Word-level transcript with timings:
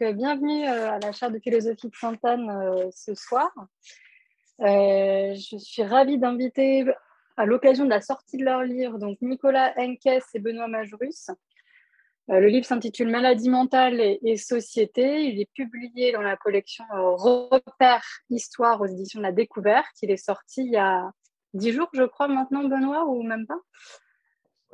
bienvenue 0.00 0.64
à 0.64 1.00
la 1.00 1.10
chaire 1.10 1.30
de 1.32 1.40
philosophie 1.40 1.88
de 1.88 1.96
Sainte-Anne 1.96 2.88
ce 2.92 3.14
soir. 3.14 3.50
je 4.60 5.56
suis 5.58 5.82
ravie 5.82 6.18
d'inviter 6.18 6.86
à 7.36 7.44
l'occasion 7.46 7.84
de 7.84 7.90
la 7.90 8.00
sortie 8.00 8.36
de 8.36 8.44
leur 8.44 8.62
livre 8.62 8.98
donc 8.98 9.18
Nicolas 9.20 9.74
Henkes 9.76 10.22
et 10.34 10.38
Benoît 10.38 10.68
Majorus. 10.68 11.30
le 12.28 12.46
livre 12.46 12.64
s'intitule 12.64 13.08
Maladie 13.08 13.50
mentale 13.50 14.00
et, 14.00 14.36
société. 14.36 15.24
Il 15.24 15.40
est 15.40 15.50
publié 15.52 16.12
dans 16.12 16.22
la 16.22 16.36
collection 16.36 16.84
Repères 16.92 18.06
Histoire 18.30 18.80
aux 18.80 18.86
éditions 18.86 19.18
de 19.18 19.24
la 19.24 19.32
Découverte. 19.32 19.96
Il 20.02 20.12
est 20.12 20.16
sorti 20.16 20.62
il 20.62 20.72
y 20.72 20.76
a 20.76 21.10
dix 21.54 21.72
jours, 21.72 21.88
je 21.92 22.04
crois, 22.04 22.28
maintenant, 22.28 22.62
Benoît, 22.62 23.04
ou 23.06 23.24
même 23.24 23.48
pas? 23.48 23.58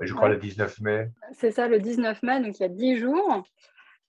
Je 0.01 0.13
crois 0.13 0.29
le 0.29 0.37
19 0.37 0.81
mai. 0.81 1.11
C'est 1.33 1.53
ça, 1.53 1.67
le 1.67 1.79
19 1.79 2.23
mai, 2.25 2.41
donc 2.43 2.59
il 2.59 2.63
y 2.63 2.67
a 2.67 2.69
10 2.69 2.99
jours. 2.99 3.45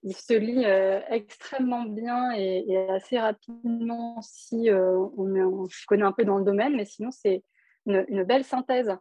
Il 0.08 0.16
se 0.16 0.34
lit 0.36 0.64
euh, 0.66 1.02
extrêmement 1.10 1.84
bien 1.84 2.32
et, 2.34 2.78
assez 2.90 3.18
rapidement 3.18 4.22
si 4.22 4.70
euh, 4.70 5.00
on, 5.18 5.68
se 5.68 5.84
connaît 5.88 6.06
un 6.06 6.12
peu 6.12 6.24
dans 6.24 6.38
le 6.38 6.46
domaine, 6.46 6.76
mais 6.76 6.86
sinon 6.86 7.10
c'est 7.10 7.44
une, 7.88 8.24
belle 8.24 8.44
synthèse 8.44 8.96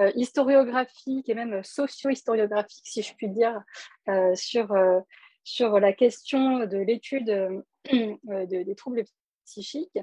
euh, 0.00 0.10
historiographique 0.16 1.28
et 1.28 1.34
même 1.34 1.62
socio-historiographique, 1.62 2.84
si 2.84 3.02
je 3.02 3.14
puis 3.14 3.28
dire, 3.28 3.62
sur, 4.34 4.76
sur 5.44 5.78
la 5.78 5.92
question 5.92 6.66
de 6.66 6.78
l'étude 6.78 7.62
des 8.24 8.74
troubles 8.76 9.04
psychiques. 9.44 9.98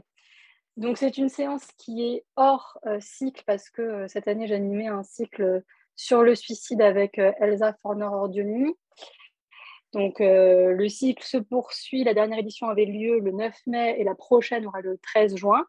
Donc 0.77 0.97
c'est 0.97 1.17
une 1.17 1.29
séance 1.29 1.67
qui 1.77 2.01
est 2.03 2.25
hors 2.37 2.79
cycle 2.99 3.43
parce 3.45 3.69
que 3.69 4.07
cette 4.07 4.29
année 4.29 4.53
animé 4.53 4.87
un 4.87 5.03
cycle 5.03 5.63
sur 5.97 6.23
le 6.23 6.33
suicide 6.35 6.81
avec 6.81 7.17
Elsa 7.17 7.73
Forner-Ordioni. 7.81 8.73
Donc, 9.95 10.19
euh, 10.19 10.73
le 10.73 10.89
cycle 10.89 11.23
se 11.23 11.37
poursuit. 11.37 12.03
La 12.03 12.13
dernière 12.13 12.37
édition 12.37 12.67
avait 12.67 12.83
lieu 12.83 13.19
le 13.19 13.31
9 13.31 13.55
mai 13.65 13.95
et 13.97 14.03
la 14.03 14.13
prochaine 14.13 14.65
aura 14.65 14.81
le 14.81 14.97
13 14.97 15.37
juin. 15.37 15.65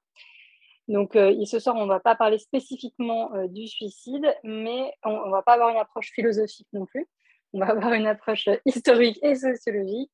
Donc, 0.89 1.15
euh, 1.15 1.45
ce 1.45 1.61
soir, 1.61 1.77
on 1.77 1.85
ne 1.85 1.89
va 1.89 2.01
pas 2.01 2.17
parler 2.17 2.39
spécifiquement 2.39 3.31
du 3.47 3.69
suicide, 3.69 4.27
mais 4.43 4.93
on 5.05 5.27
ne 5.27 5.31
va 5.31 5.43
pas 5.43 5.53
avoir 5.53 5.69
une 5.69 5.77
approche 5.77 6.11
philosophique 6.13 6.67
non 6.73 6.87
plus. 6.87 7.07
On 7.53 7.61
va 7.61 7.67
avoir 7.67 7.93
une 7.93 8.09
approche 8.09 8.49
historique 8.65 9.19
et 9.23 9.37
sociologique 9.37 10.11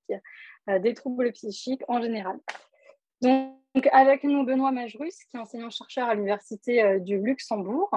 des 0.69 0.92
troubles 0.92 1.32
psychiques 1.32 1.82
en 1.88 2.02
général. 2.02 2.38
Donc, 3.22 3.88
avec 3.92 4.24
nous, 4.24 4.44
Benoît 4.44 4.72
Majrus, 4.72 5.24
qui 5.30 5.38
est 5.38 5.41
enseignant-chercheur 5.41 6.06
à 6.06 6.14
l'Université 6.14 7.00
du 7.00 7.19
Luxembourg. 7.19 7.91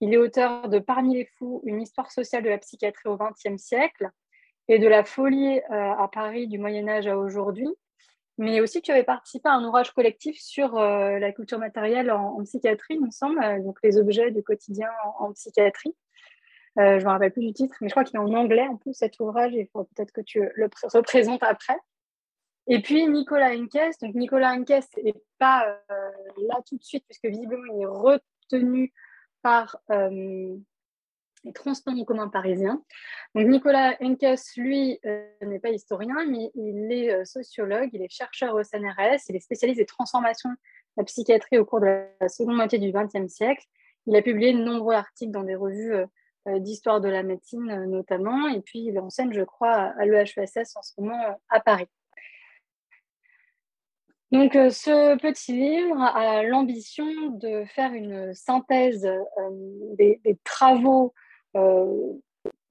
Il 0.00 0.12
est 0.12 0.18
auteur 0.18 0.68
de 0.68 0.80
Parmi 0.80 1.14
les 1.14 1.26
fous, 1.38 1.62
une 1.64 1.80
histoire 1.80 2.10
sociale 2.10 2.42
de 2.42 2.48
la 2.48 2.58
psychiatrie 2.58 3.08
au 3.08 3.16
XXe 3.16 3.62
siècle 3.62 4.10
et 4.68 4.78
de 4.78 4.88
la 4.88 5.04
folie 5.04 5.58
euh, 5.58 5.92
à 5.92 6.08
Paris 6.12 6.46
du 6.46 6.58
Moyen 6.58 6.88
Âge 6.88 7.06
à 7.06 7.16
aujourd'hui. 7.16 7.68
Mais 8.38 8.60
aussi, 8.60 8.80
tu 8.80 8.90
avais 8.90 9.04
participé 9.04 9.48
à 9.48 9.52
un 9.52 9.64
ouvrage 9.64 9.92
collectif 9.92 10.40
sur 10.40 10.78
euh, 10.78 11.18
la 11.18 11.32
culture 11.32 11.58
matérielle 11.58 12.10
en, 12.10 12.42
psychiatrie, 12.44 12.94
il 12.94 13.04
me 13.04 13.10
semble, 13.10 13.42
euh, 13.42 13.60
donc 13.60 13.78
les 13.82 13.98
objets 13.98 14.30
du 14.30 14.42
quotidien 14.42 14.88
en, 15.18 15.32
psychiatrie. 15.32 15.94
je 16.76 16.82
ne 16.82 17.04
me 17.04 17.08
rappelle 17.08 17.32
plus 17.32 17.44
du 17.44 17.52
titre, 17.52 17.74
mais 17.80 17.88
je 17.88 17.92
crois 17.92 18.04
qu'il 18.04 18.16
est 18.16 18.22
en 18.22 18.32
anglais 18.32 18.66
en 18.66 18.76
plus 18.76 18.94
cet 18.94 19.20
ouvrage. 19.20 19.52
Il 19.52 19.68
faut 19.72 19.84
peut-être 19.84 20.12
que 20.12 20.22
tu 20.22 20.40
le 20.54 20.70
représentes 20.84 21.42
après. 21.42 21.76
Et 22.68 22.80
puis 22.80 23.06
Nicolas 23.06 23.54
Henkes. 23.54 24.00
Donc 24.00 24.14
Nicolas 24.14 24.54
Henkes 24.54 24.86
n'est 25.02 25.14
pas 25.38 25.66
là 25.88 26.60
tout 26.66 26.78
de 26.78 26.84
suite, 26.84 27.04
puisque 27.06 27.26
visiblement 27.26 27.64
il 27.74 27.82
est 27.82 27.86
retenu 27.86 28.94
par 29.42 29.76
les 31.44 31.52
transports 31.52 31.94
en 31.94 32.04
commun 32.04 32.28
parisiens. 32.28 32.82
Donc, 33.34 33.46
Nicolas 33.48 33.96
Henkes, 34.00 34.56
lui, 34.56 34.98
euh, 35.06 35.26
n'est 35.42 35.58
pas 35.58 35.70
historien, 35.70 36.24
mais 36.28 36.50
il 36.54 36.92
est 36.92 37.12
euh, 37.12 37.24
sociologue, 37.24 37.90
il 37.92 38.02
est 38.02 38.12
chercheur 38.12 38.54
au 38.54 38.62
CNRS, 38.62 39.28
il 39.28 39.36
est 39.36 39.40
spécialiste 39.40 39.78
des 39.78 39.86
transformations 39.86 40.50
de 40.50 40.56
la 40.98 41.04
psychiatrie 41.04 41.58
au 41.58 41.64
cours 41.64 41.80
de 41.80 42.06
la 42.20 42.28
seconde 42.28 42.56
moitié 42.56 42.78
du 42.78 42.92
XXe 42.92 43.32
siècle. 43.32 43.64
Il 44.06 44.16
a 44.16 44.22
publié 44.22 44.52
de 44.52 44.58
nombreux 44.58 44.94
articles 44.94 45.32
dans 45.32 45.44
des 45.44 45.54
revues 45.54 45.94
d'histoire 46.58 47.00
de 47.00 47.08
la 47.08 47.22
médecine 47.22 47.84
notamment, 47.84 48.48
et 48.48 48.60
puis 48.60 48.80
il 48.80 48.98
enseigne, 48.98 49.32
je 49.32 49.42
crois, 49.42 49.92
à 49.96 50.04
l'EHESS 50.04 50.74
en 50.74 50.82
ce 50.82 51.00
moment 51.00 51.38
à 51.48 51.60
Paris. 51.60 51.86
Donc, 54.32 54.56
euh, 54.56 54.70
ce 54.70 55.18
petit 55.18 55.52
livre 55.52 56.00
a 56.00 56.42
l'ambition 56.42 57.04
de 57.32 57.64
faire 57.66 57.92
une 57.92 58.32
synthèse 58.32 59.04
euh, 59.04 59.20
des, 59.98 60.18
travaux 60.42 61.12
euh, 61.12 61.21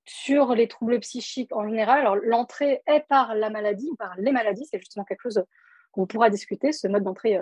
sur 0.05 0.55
les 0.55 0.67
troubles 0.67 0.99
psychiques 0.99 1.55
en 1.55 1.67
général. 1.67 2.19
L'entrée 2.23 2.81
est 2.87 3.05
par 3.07 3.35
la 3.35 3.49
maladie, 3.49 3.89
par 3.97 4.15
les 4.17 4.31
maladies, 4.31 4.67
c'est 4.69 4.79
justement 4.79 5.05
quelque 5.05 5.21
chose 5.21 5.43
qu'on 5.91 6.07
pourra 6.07 6.29
discuter, 6.29 6.71
ce 6.71 6.87
mode 6.87 7.03
d'entrée 7.03 7.39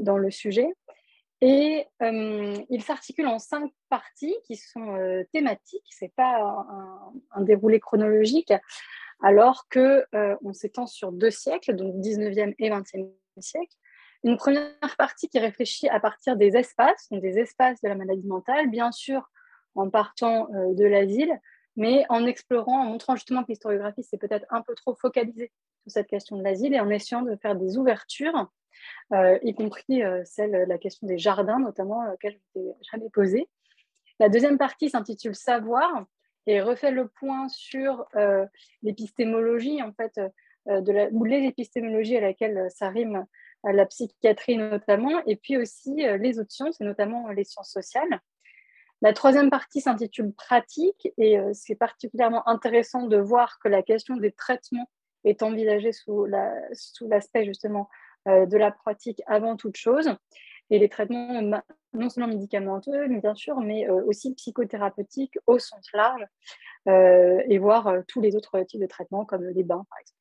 dans 0.00 0.18
le 0.18 0.30
sujet. 0.30 0.68
Et 1.40 1.86
il 2.00 2.82
s'articule 2.82 3.26
en 3.26 3.38
cinq 3.38 3.70
parties 3.88 4.36
qui 4.44 4.56
sont 4.56 5.24
thématiques, 5.32 5.86
ce 5.90 6.04
n'est 6.04 6.12
pas 6.14 6.66
un, 7.32 7.40
déroulé 7.42 7.80
chronologique, 7.80 8.52
alors 9.22 9.66
qu'on 9.72 10.02
on 10.42 10.52
s'étend 10.52 10.86
sur 10.86 11.12
deux 11.12 11.30
siècles, 11.30 11.74
donc 11.76 11.94
19e 11.96 12.54
et 12.58 12.70
20e 12.70 13.10
siècle. 13.38 13.74
Une 14.22 14.36
première 14.36 14.96
partie 14.98 15.28
qui 15.28 15.38
réfléchit 15.38 15.88
à 15.88 15.98
partir 15.98 16.36
des 16.36 16.56
espaces, 16.56 17.08
donc 17.10 17.22
des 17.22 17.38
espaces 17.38 17.80
de 17.80 17.88
la 17.88 17.94
maladie 17.94 18.26
mentale, 18.26 18.68
bien 18.68 18.92
sûr 18.92 19.26
en 19.74 19.90
partant 19.90 20.48
euh, 20.54 20.74
de 20.74 20.84
l'asile, 20.84 21.40
mais 21.76 22.04
en 22.08 22.26
explorant, 22.26 22.82
en 22.82 22.84
montrant 22.84 23.16
justement 23.16 23.42
que 23.42 23.48
l'historiographie 23.48 24.02
s'est 24.02 24.18
peut-être 24.18 24.46
un 24.50 24.62
peu 24.62 24.74
trop 24.74 24.94
focalisée 24.94 25.52
sur 25.82 25.92
cette 25.92 26.08
question 26.08 26.36
de 26.36 26.42
l'asile 26.42 26.74
et 26.74 26.80
en 26.80 26.90
essayant 26.90 27.22
de 27.22 27.36
faire 27.36 27.56
des 27.56 27.78
ouvertures, 27.78 28.50
euh, 29.12 29.38
y 29.42 29.54
compris 29.54 30.02
euh, 30.02 30.22
celle, 30.24 30.52
la 30.68 30.78
question 30.78 31.06
des 31.06 31.18
jardins 31.18 31.58
notamment, 31.58 32.02
laquelle 32.02 32.38
je 32.54 32.60
n'ai 32.60 32.74
jamais 32.90 33.10
posée. 33.10 33.48
La 34.18 34.28
deuxième 34.28 34.58
partie 34.58 34.90
s'intitule 34.90 35.34
Savoir 35.34 36.04
et 36.46 36.60
refait 36.60 36.90
le 36.90 37.08
point 37.08 37.48
sur 37.48 38.06
l'épistémologie 38.82 39.82
en 39.82 39.92
fait 39.92 40.18
euh, 40.68 40.82
de 40.82 40.92
la, 40.92 41.08
ou 41.10 41.24
les 41.24 41.46
épistémologies 41.46 42.18
à 42.18 42.20
laquelle 42.20 42.58
euh, 42.58 42.68
ça 42.68 42.92
la 43.64 43.86
psychiatrie 43.86 44.58
notamment, 44.58 45.24
et 45.26 45.36
puis 45.36 45.56
aussi 45.56 46.06
euh, 46.06 46.18
les 46.18 46.38
autres 46.38 46.52
sciences, 46.52 46.80
et 46.80 46.84
notamment 46.84 47.28
les 47.30 47.44
sciences 47.44 47.70
sociales. 47.70 48.20
La 49.02 49.12
troisième 49.12 49.50
partie 49.50 49.80
s'intitule 49.80 50.32
pratique, 50.32 51.08
et 51.16 51.38
c'est 51.52 51.74
particulièrement 51.74 52.46
intéressant 52.48 53.06
de 53.06 53.16
voir 53.16 53.58
que 53.58 53.68
la 53.68 53.82
question 53.82 54.16
des 54.16 54.32
traitements 54.32 54.88
est 55.24 55.42
envisagée 55.42 55.92
sous 55.92 56.26
l'aspect 56.26 57.44
justement 57.44 57.88
de 58.26 58.56
la 58.56 58.70
pratique 58.70 59.22
avant 59.26 59.56
toute 59.56 59.76
chose, 59.76 60.14
et 60.68 60.78
les 60.78 60.90
traitements 60.90 61.62
non 61.94 62.10
seulement 62.10 62.28
médicamenteux, 62.28 63.08
bien 63.08 63.34
sûr, 63.34 63.58
mais 63.60 63.88
aussi 63.88 64.34
psychothérapeutiques 64.34 65.38
au 65.46 65.58
sens 65.58 65.86
large, 65.94 66.26
et 66.86 67.58
voir 67.58 68.02
tous 68.06 68.20
les 68.20 68.36
autres 68.36 68.60
types 68.64 68.82
de 68.82 68.86
traitements 68.86 69.24
comme 69.24 69.44
les 69.44 69.64
bains 69.64 69.86
par 69.88 69.98
exemple. 69.98 70.20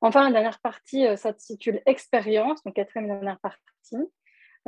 Enfin, 0.00 0.24
la 0.24 0.32
dernière 0.32 0.60
partie 0.60 1.06
euh, 1.06 1.16
s'intitule 1.16 1.82
Expérience, 1.86 2.62
donc 2.64 2.74
quatrième 2.74 3.08
dernière 3.08 3.40
partie. 3.40 3.62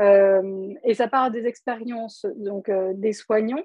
Euh, 0.00 0.74
et 0.84 0.94
ça 0.94 1.08
part 1.08 1.30
des 1.30 1.46
expériences 1.46 2.24
donc, 2.36 2.68
euh, 2.68 2.92
des 2.94 3.12
soignants, 3.12 3.64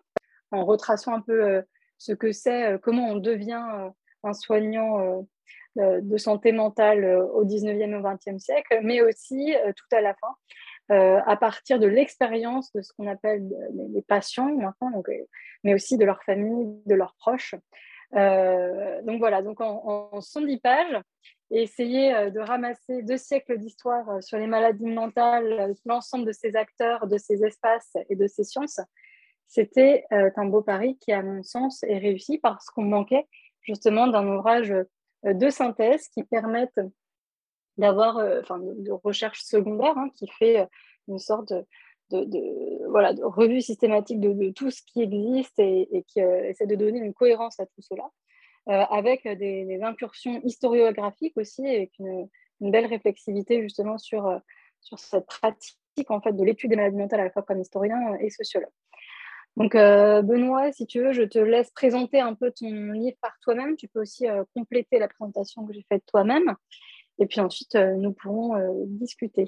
en 0.51 0.65
retraçant 0.65 1.13
un 1.13 1.21
peu 1.21 1.63
ce 1.97 2.13
que 2.13 2.31
c'est, 2.31 2.79
comment 2.81 3.09
on 3.09 3.15
devient 3.15 3.91
un 4.23 4.33
soignant 4.33 5.25
de 5.75 6.17
santé 6.17 6.51
mentale 6.51 7.05
au 7.33 7.43
19e 7.43 7.89
et 7.89 7.95
au 7.95 8.01
20e 8.01 8.37
siècle, 8.37 8.79
mais 8.83 9.01
aussi 9.01 9.55
tout 9.75 9.95
à 9.95 10.01
la 10.01 10.13
fin, 10.13 11.23
à 11.25 11.35
partir 11.37 11.79
de 11.79 11.87
l'expérience 11.87 12.71
de 12.73 12.83
ce 12.83 12.93
qu'on 12.93 13.07
appelle 13.07 13.49
les, 13.91 14.03
patients 14.03 14.53
maintenant, 14.55 14.91
donc, 14.91 15.09
mais 15.63 15.73
aussi 15.73 15.97
de 15.97 16.05
leur 16.05 16.21
famille, 16.21 16.67
de 16.85 16.93
leurs 16.93 17.15
proches. 17.15 17.55
donc 18.11 19.17
voilà, 19.17 19.41
donc 19.41 19.59
en 19.59 20.21
110 20.21 20.59
pages, 20.59 21.01
et 21.51 21.63
essayer 21.63 22.13
euh, 22.13 22.29
de 22.29 22.39
ramasser 22.39 23.03
deux 23.03 23.17
siècles 23.17 23.57
d'histoire 23.57 24.09
euh, 24.09 24.21
sur 24.21 24.37
les 24.37 24.47
maladies 24.47 24.85
mentales, 24.85 25.53
euh, 25.53 25.73
l'ensemble 25.85 26.25
de 26.25 26.31
ces 26.31 26.55
acteurs, 26.55 27.07
de 27.07 27.17
ces 27.17 27.43
espaces 27.43 27.95
et 28.09 28.15
de 28.15 28.27
ces 28.27 28.43
sciences, 28.43 28.79
c'était 29.47 30.05
un 30.09 30.45
beau 30.45 30.63
pari 30.63 30.97
qui, 30.97 31.11
à 31.11 31.21
mon 31.21 31.43
sens, 31.43 31.83
est 31.83 31.99
réussi 31.99 32.39
parce 32.39 32.71
qu'on 32.71 32.85
manquait 32.85 33.27
justement 33.61 34.07
d'un 34.07 34.25
ouvrage 34.27 34.73
de 35.23 35.49
synthèse 35.49 36.07
qui 36.07 36.23
permette 36.23 36.79
d'avoir, 37.77 38.17
enfin, 38.39 38.57
de, 38.57 38.91
recherche 38.91 39.43
secondaire, 39.43 39.95
hein, 39.95 40.09
qui 40.15 40.27
fait 40.27 40.67
une 41.07 41.19
sorte 41.19 41.53
de, 42.09 43.23
revue 43.27 43.61
systématique 43.61 44.19
de, 44.19 44.49
tout 44.49 44.71
ce 44.71 44.81
qui 44.87 45.03
existe 45.03 45.59
et 45.59 46.03
qui 46.07 46.19
essaie 46.19 46.65
de 46.65 46.75
donner 46.75 46.97
une 46.97 47.13
cohérence 47.13 47.59
à 47.59 47.67
tout 47.67 47.81
cela. 47.81 48.09
Euh, 48.69 48.71
avec 48.71 49.27
des, 49.27 49.81
incursions 49.81 50.39
historiographiques 50.45 51.35
aussi, 51.35 51.67
avec 51.67 51.91
une, 51.99 52.29
belle 52.61 52.85
réflexivité 52.85 53.61
justement 53.61 53.97
sur, 53.97 54.25
euh, 54.25 54.39
sur 54.79 54.99
cette 54.99 55.25
pratique 55.25 55.75
en 56.07 56.21
fait, 56.21 56.31
de 56.31 56.45
l'étude 56.45 56.69
des 56.69 56.77
maladies 56.77 56.95
mentales 56.95 57.19
à 57.19 57.23
la 57.25 57.29
fois 57.29 57.43
comme 57.43 57.59
historien 57.59 58.15
et 58.21 58.29
sociologue. 58.29 58.71
Donc, 59.57 59.75
euh, 59.75 60.21
Benoît, 60.21 60.71
si 60.71 60.87
tu 60.87 61.01
veux, 61.01 61.11
je 61.11 61.23
te 61.23 61.39
laisse 61.39 61.71
présenter 61.71 62.21
un 62.21 62.35
peu 62.35 62.51
ton 62.51 62.69
livre 62.93 63.17
par 63.21 63.37
toi-même. 63.41 63.75
Tu 63.75 63.89
peux 63.89 63.99
aussi 63.99 64.25
compléter 64.55 64.97
la 64.97 65.09
présentation 65.09 65.65
que 65.65 65.73
j'ai 65.73 65.85
faite 65.89 66.03
toi-même. 66.07 66.55
Et 67.19 67.25
puis 67.25 67.41
ensuite, 67.41 67.75
nous 67.75 68.13
pourrons 68.13 68.55
discuter. 68.87 69.45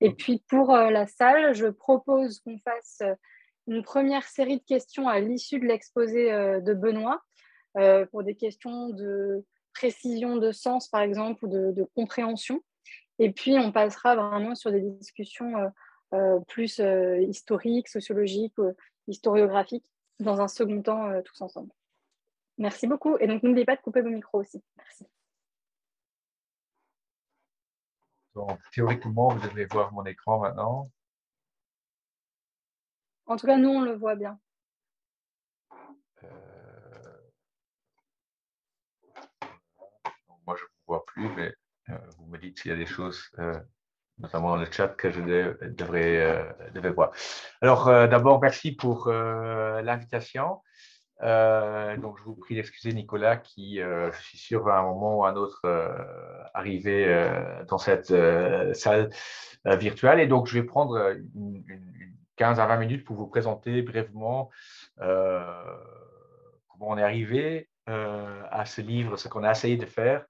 Et 0.00 0.14
puis 0.14 0.42
pour 0.48 0.72
la 0.72 1.06
salle, 1.06 1.54
je 1.54 1.66
propose 1.66 2.40
qu'on 2.40 2.58
fasse 2.58 3.02
une 3.66 3.82
première 3.82 4.26
série 4.26 4.58
de 4.58 4.64
questions 4.64 5.08
à 5.08 5.20
l'issue 5.20 5.60
de 5.60 5.66
l'exposé 5.66 6.32
de 6.32 6.74
Benoît 6.74 7.22
pour 8.10 8.22
des 8.22 8.34
questions 8.34 8.90
de 8.90 9.44
précision 9.74 10.36
de 10.36 10.52
sens, 10.52 10.88
par 10.88 11.02
exemple, 11.02 11.44
ou 11.44 11.48
de, 11.48 11.86
compréhension. 11.94 12.60
Et 13.18 13.30
puis, 13.32 13.58
on 13.58 13.72
passera 13.72 14.16
vraiment 14.16 14.54
sur 14.54 14.70
des 14.72 14.80
discussions 14.80 15.52
plus 16.48 16.80
historiques, 17.28 17.88
sociologiques, 17.88 18.56
historiographiques, 19.06 19.86
dans 20.20 20.40
un 20.40 20.48
second 20.48 20.82
temps, 20.82 21.22
tous 21.22 21.40
ensemble. 21.42 21.70
Merci 22.58 22.88
beaucoup. 22.88 23.16
Et 23.18 23.26
donc, 23.28 23.42
n'oubliez 23.42 23.64
pas 23.64 23.76
de 23.76 23.80
couper 23.80 24.02
vos 24.02 24.10
micros 24.10 24.40
aussi. 24.40 24.62
Merci. 24.76 25.06
Donc, 28.34 28.60
théoriquement, 28.72 29.28
vous 29.28 29.48
devez 29.48 29.64
voir 29.66 29.92
mon 29.92 30.04
écran 30.04 30.40
maintenant. 30.40 30.90
En 33.26 33.36
tout 33.36 33.46
cas, 33.46 33.56
nous, 33.56 33.68
on 33.68 33.82
le 33.82 33.96
voit 33.96 34.16
bien. 34.16 34.38
Euh, 36.24 36.28
moi, 40.46 40.56
je 40.56 40.62
ne 40.62 40.68
vous 40.68 40.77
vois 40.88 41.04
plus, 41.06 41.28
mais 41.36 41.54
euh, 41.90 41.98
vous 42.18 42.26
me 42.26 42.38
dites 42.38 42.58
s'il 42.58 42.70
y 42.70 42.74
a 42.74 42.76
des 42.76 42.86
choses, 42.86 43.30
euh, 43.38 43.54
notamment 44.18 44.50
dans 44.50 44.56
le 44.56 44.70
chat, 44.70 44.88
que 44.88 45.10
je 45.10 45.20
devrais, 45.20 46.56
devrais 46.74 46.90
voir. 46.90 47.12
Alors, 47.60 47.86
d'abord, 47.86 48.40
merci 48.40 48.72
pour 48.72 49.08
l'invitation. 49.08 50.60
Euh, 51.22 51.96
donc, 51.96 52.18
je 52.18 52.24
vous 52.24 52.34
prie 52.34 52.54
d'excuser 52.54 52.92
Nicolas, 52.92 53.36
qui, 53.36 53.80
euh, 53.80 54.12
je 54.12 54.22
suis 54.22 54.38
sûr, 54.38 54.62
va 54.62 54.76
à 54.76 54.78
un 54.80 54.82
moment 54.82 55.18
ou 55.18 55.24
à 55.24 55.30
un 55.30 55.36
autre 55.36 55.60
euh, 55.64 55.88
arriver 56.54 57.30
dans 57.68 57.78
cette 57.78 58.14
salle 58.74 59.10
virtuelle. 59.64 60.20
Et 60.20 60.26
donc, 60.26 60.46
je 60.46 60.54
vais 60.54 60.64
prendre 60.64 61.16
une, 61.34 61.64
15 62.36 62.60
à 62.60 62.66
20 62.66 62.76
minutes 62.76 63.04
pour 63.04 63.16
vous 63.16 63.26
présenter 63.26 63.82
brièvement 63.82 64.50
comment 64.96 66.90
on 66.90 66.98
est 66.98 67.02
arrivé 67.02 67.68
à 67.86 68.64
ce 68.64 68.80
livre, 68.80 69.16
ce 69.16 69.26
qu'on 69.28 69.42
a 69.42 69.50
essayé 69.50 69.76
de 69.76 69.86
faire 69.86 70.24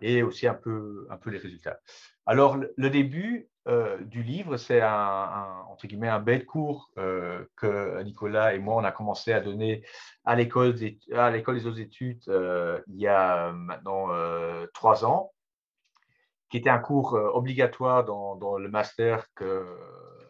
et 0.00 0.22
aussi 0.22 0.46
un 0.46 0.54
peu, 0.54 1.06
un 1.10 1.30
les 1.30 1.38
résultats. 1.38 1.80
Alors, 2.26 2.56
le 2.56 2.90
début, 2.90 3.48
euh, 3.68 3.98
du 3.98 4.22
livre, 4.22 4.56
c'est 4.56 4.80
un, 4.80 5.62
entre 5.68 5.86
guillemets, 5.86 6.08
un 6.08 6.20
bête 6.20 6.46
cours 6.46 6.90
euh, 6.96 7.44
que 7.54 8.02
Nicolas 8.02 8.54
et 8.54 8.58
moi, 8.58 8.76
on 8.76 8.84
a 8.84 8.92
commencé 8.92 9.30
à 9.32 9.40
donner 9.40 9.84
à 10.24 10.36
l'école 10.36 10.74
des, 10.74 10.98
autres 11.12 11.80
études 11.80 12.22
euh, 12.28 12.80
il 12.86 12.96
y 12.96 13.06
a 13.06 13.52
maintenant 13.52 14.08
trois 14.72 15.04
ans, 15.04 15.32
qui 16.50 16.56
était 16.56 16.70
un 16.70 16.78
cours 16.78 17.12
obligatoire 17.12 18.04
dans, 18.04 18.56
le 18.56 18.68
master 18.70 19.26
que 19.34 19.66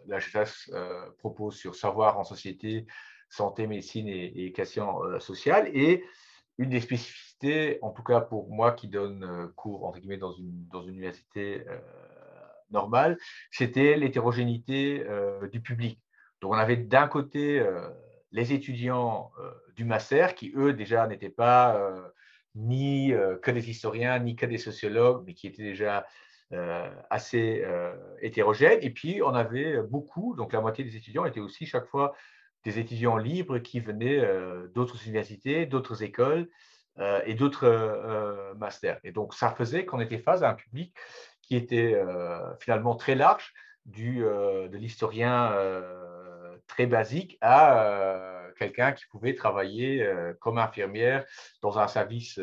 la 0.07 0.19
HFS 0.19 0.73
propose 1.19 1.57
sur 1.57 1.77
savoir 1.77 2.19
en 2.19 2.25
société, 2.25 2.87
santé, 3.29 3.69
médecine 3.69 4.09
et, 4.09 4.47
et 4.47 4.53
questions 4.53 5.21
sociales. 5.21 5.71
Et 5.75 6.05
une 6.59 6.71
des 6.71 6.81
spécificités, 6.81 7.79
en 7.83 7.91
tout 7.91 8.03
cas 8.03 8.21
pour 8.21 8.51
moi 8.51 8.73
qui 8.73 8.89
donne 8.89 9.51
cours 9.57 9.87
entre 9.87 9.99
guillemets 9.99 10.19
dans 10.19 10.33
une, 10.33 10.67
dans 10.69 10.83
une 10.83 10.95
université 10.95 11.65
normal, 12.71 13.19
c'était 13.51 13.97
l'hétérogénéité 13.97 15.05
euh, 15.07 15.49
du 15.49 15.61
public. 15.61 16.01
Donc 16.41 16.53
on 16.53 16.57
avait 16.57 16.77
d'un 16.77 17.09
côté 17.09 17.59
euh, 17.61 17.89
les 18.33 18.53
étudiants 18.53 19.33
euh, 19.41 19.51
du 19.77 19.85
master 19.85 20.35
qui, 20.35 20.53
eux, 20.57 20.73
déjà 20.73 21.07
n'étaient 21.07 21.29
pas 21.29 21.81
ni 22.55 23.13
que 23.43 23.51
des 23.53 23.71
historiens, 23.71 24.19
ni 24.19 24.35
que 24.35 24.47
des 24.47 24.59
sociologues, 24.59 25.23
mais 25.25 25.35
qui 25.35 25.47
étaient 25.47 25.63
déjà 25.63 26.05
assez 27.11 27.65
hétérogènes. 28.21 28.81
Et 28.83 28.91
puis, 28.91 29.23
on 29.23 29.35
avait 29.35 29.81
beaucoup, 29.83 30.35
donc 30.35 30.53
la 30.53 30.61
moitié 30.61 30.83
des 30.83 30.97
étudiants 30.97 31.25
étaient 31.27 31.39
aussi 31.39 31.67
chaque 31.67 31.87
fois 31.87 32.17
des 32.65 32.79
étudiants 32.79 33.17
libres 33.17 33.59
qui 33.59 33.81
venaient 33.81 34.23
d'autres 34.75 35.07
universités, 35.07 35.67
d'autres 35.67 36.03
écoles 36.03 36.49
et 37.25 37.35
d'autres 37.35 38.55
masters. 38.57 38.99
Et 39.05 39.13
donc, 39.13 39.35
ça 39.35 39.51
faisait 39.51 39.85
qu'on 39.85 40.01
était 40.01 40.19
face 40.19 40.43
à 40.43 40.51
un 40.51 40.55
public 40.55 40.95
qui 41.49 41.57
était 41.57 41.95
euh, 41.95 42.55
finalement 42.61 42.95
très 42.95 43.15
large, 43.15 43.55
du, 43.87 44.25
euh, 44.25 44.69
de 44.69 44.77
l'historien 44.77 45.51
euh, 45.53 46.59
très 46.67 46.87
basique 46.87 47.39
à 47.41 48.35
quelqu'un 48.59 48.93
qui 48.93 49.07
pouvait 49.07 49.35
travailler 49.35 50.07
comme 50.41 50.59
infirmière 50.59 51.25
dans 51.63 51.79
un 51.79 51.87
service 51.87 52.41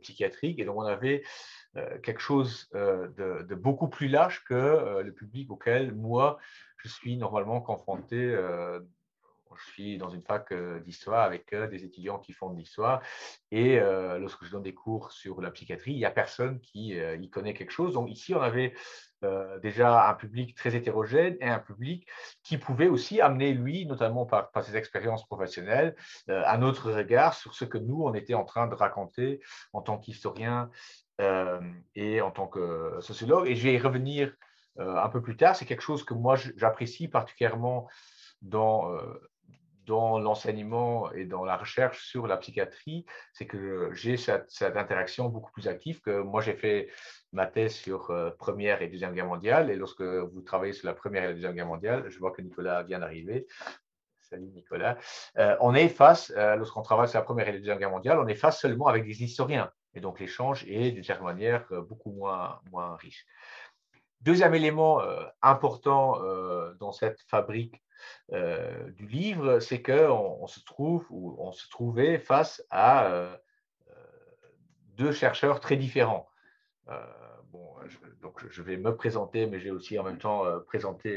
psychiatrique. 0.00 0.58
Et 0.58 0.64
donc, 0.64 0.76
on 0.76 0.82
avait 0.82 1.22
quelque 2.02 2.20
chose 2.20 2.68
de, 2.74 3.54
beaucoup 3.54 3.88
plus 3.88 4.08
large 4.08 4.42
que 4.44 5.00
le 5.00 5.12
public 5.14 5.50
auquel 5.52 5.94
moi, 5.94 6.38
je 6.78 6.88
suis 6.88 7.16
normalement 7.16 7.60
confronté 7.60 8.36
je 9.56 9.70
suis 9.72 9.98
dans 9.98 10.08
une 10.08 10.22
fac 10.22 10.52
d'histoire 10.84 11.22
avec 11.22 11.54
des 11.54 11.84
étudiants 11.84 12.18
qui 12.18 12.32
font 12.32 12.50
de 12.50 12.58
l'histoire. 12.58 13.02
Et 13.50 13.78
lorsque 14.18 14.44
je 14.44 14.50
donne 14.50 14.62
des 14.62 14.74
cours 14.74 15.12
sur 15.12 15.40
la 15.40 15.50
psychiatrie, 15.50 15.92
il 15.92 15.98
n'y 15.98 16.04
a 16.04 16.10
personne 16.10 16.60
qui 16.60 16.94
y 16.94 17.30
connaît 17.30 17.54
quelque 17.54 17.72
chose. 17.72 17.94
Donc 17.94 18.10
ici, 18.10 18.34
on 18.34 18.40
avait 18.40 18.74
déjà 19.62 20.08
un 20.08 20.14
public 20.14 20.56
très 20.56 20.74
hétérogène 20.74 21.36
et 21.40 21.48
un 21.48 21.58
public 21.58 22.08
qui 22.42 22.58
pouvait 22.58 22.88
aussi 22.88 23.20
amener, 23.20 23.52
lui, 23.52 23.86
notamment 23.86 24.26
par, 24.26 24.50
ses 24.62 24.76
expériences 24.76 25.26
professionnelles, 25.26 25.94
un 26.28 26.62
autre 26.62 26.92
regard 26.92 27.34
sur 27.34 27.54
ce 27.54 27.64
que 27.64 27.78
nous, 27.78 28.02
on 28.02 28.14
était 28.14 28.34
en 28.34 28.44
train 28.44 28.66
de 28.66 28.74
raconter 28.74 29.40
en 29.72 29.82
tant 29.82 29.98
qu'historien 29.98 30.70
et 31.94 32.20
en 32.20 32.30
tant 32.30 32.48
que 32.48 32.98
sociologue. 33.00 33.46
Et 33.48 33.54
je 33.54 33.62
vais 33.62 33.74
y 33.74 33.78
revenir 33.78 34.34
un 34.78 35.08
peu 35.08 35.20
plus 35.20 35.36
tard. 35.36 35.54
C'est 35.54 35.66
quelque 35.66 35.82
chose 35.82 36.04
que 36.04 36.14
moi, 36.14 36.36
j'apprécie 36.56 37.08
particulièrement 37.08 37.88
dans 38.40 38.90
dans 39.86 40.18
l'enseignement 40.18 41.10
et 41.12 41.24
dans 41.24 41.44
la 41.44 41.56
recherche 41.56 42.06
sur 42.06 42.26
la 42.26 42.36
psychiatrie, 42.36 43.04
c'est 43.32 43.46
que 43.46 43.90
j'ai 43.92 44.16
cette, 44.16 44.50
interaction 44.62 45.28
beaucoup 45.28 45.50
plus 45.52 45.68
active 45.68 46.00
que 46.00 46.20
moi 46.20 46.40
j'ai 46.40 46.54
fait 46.54 46.88
ma 47.32 47.46
thèse 47.46 47.74
sur 47.74 48.10
euh, 48.10 48.30
Première 48.30 48.82
et 48.82 48.88
Deuxième 48.88 49.14
Guerre 49.14 49.26
mondiale. 49.26 49.70
Et 49.70 49.76
lorsque 49.76 50.02
vous 50.02 50.42
travaillez 50.42 50.72
sur 50.72 50.86
la 50.86 50.94
Première 50.94 51.24
et 51.24 51.28
la 51.28 51.32
Deuxième 51.34 51.54
Guerre 51.54 51.66
mondiale, 51.66 52.08
je 52.08 52.18
vois 52.18 52.30
que 52.30 52.42
Nicolas 52.42 52.82
vient 52.82 53.00
d'arriver. 53.00 53.46
Salut 54.20 54.48
Nicolas. 54.48 54.96
Euh, 55.38 55.56
on 55.60 55.74
est 55.74 55.88
face, 55.88 56.32
euh, 56.36 56.56
lorsqu'on 56.56 56.82
travaille 56.82 57.08
sur 57.08 57.18
la 57.18 57.24
Première 57.24 57.48
et 57.48 57.52
la 57.52 57.58
Deuxième 57.58 57.78
Guerre 57.78 57.90
mondiale, 57.90 58.18
on 58.18 58.26
est 58.26 58.34
face 58.34 58.60
seulement 58.60 58.86
avec 58.86 59.04
des 59.04 59.22
historiens. 59.22 59.70
Et 59.94 60.00
donc 60.00 60.20
l'échange 60.20 60.64
est 60.68 60.92
d'une 60.92 61.04
certaine 61.04 61.26
manière 61.26 61.66
beaucoup 61.82 62.12
moins, 62.12 62.60
moins 62.70 62.96
riche. 62.96 63.26
Deuxième 64.22 64.54
élément 64.54 65.02
important 65.42 66.18
dans 66.78 66.92
cette 66.92 67.20
fabrique 67.28 67.82
euh, 68.32 68.90
du 68.92 69.06
livre, 69.06 69.58
c'est 69.60 69.82
qu'on 69.82 70.38
on 70.40 70.46
se 70.46 70.60
trouve 70.64 71.06
ou 71.10 71.36
on 71.38 71.52
se 71.52 71.68
trouvait 71.68 72.18
face 72.18 72.64
à 72.70 73.06
euh, 73.06 73.36
euh, 73.88 73.92
deux 74.96 75.12
chercheurs 75.12 75.60
très 75.60 75.76
différents. 75.76 76.28
bon, 77.52 77.74
je, 77.86 77.98
donc 78.20 78.42
je 78.48 78.62
vais 78.62 78.76
me 78.76 78.96
présenter, 78.96 79.46
mais 79.46 79.60
j'ai 79.60 79.70
aussi 79.70 79.98
en 79.98 80.04
même 80.04 80.18
temps 80.18 80.44
présenté 80.66 81.10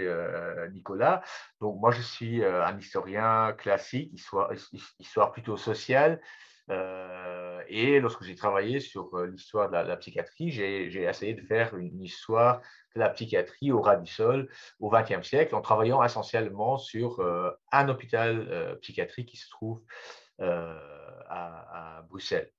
Nicolas. 0.71 1.21
Donc 1.61 1.79
moi, 1.79 1.91
je 1.91 2.01
suis 2.01 2.43
un 2.43 2.77
historien 2.77 3.53
classique, 3.53 4.11
histoire, 4.13 4.51
histoire 4.99 5.31
plutôt 5.31 5.57
sociale. 5.57 6.21
Et 6.69 7.99
lorsque 7.99 8.23
j'ai 8.23 8.35
travaillé 8.35 8.79
sur 8.79 9.17
l'histoire 9.25 9.69
de 9.69 9.73
la, 9.75 9.97
psychiatrie, 9.97 10.51
j'ai 10.51 11.03
essayé 11.03 11.33
de 11.33 11.41
faire 11.41 11.75
une 11.75 12.01
histoire 12.01 12.61
la 12.95 13.09
psychiatrie 13.09 13.71
au 13.71 13.81
ras 13.81 13.97
du 13.97 14.11
sol 14.11 14.49
au 14.79 14.89
XXe 14.89 15.27
siècle, 15.27 15.55
en 15.55 15.61
travaillant 15.61 16.03
essentiellement 16.03 16.77
sur 16.77 17.19
euh, 17.19 17.51
un 17.71 17.89
hôpital 17.89 18.47
euh, 18.49 18.75
psychiatrique 18.75 19.29
qui 19.29 19.37
se 19.37 19.49
trouve 19.49 19.81
euh, 20.41 20.79
à, 21.29 22.03
Bruxelles. 22.09 22.51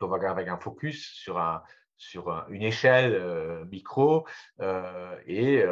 Donc, 0.00 0.22
avec 0.22 0.48
un 0.48 0.58
focus 0.58 1.10
sur 1.14 1.38
une 2.50 2.62
échelle 2.62 3.64
micro, 3.70 4.26
et 5.26 5.64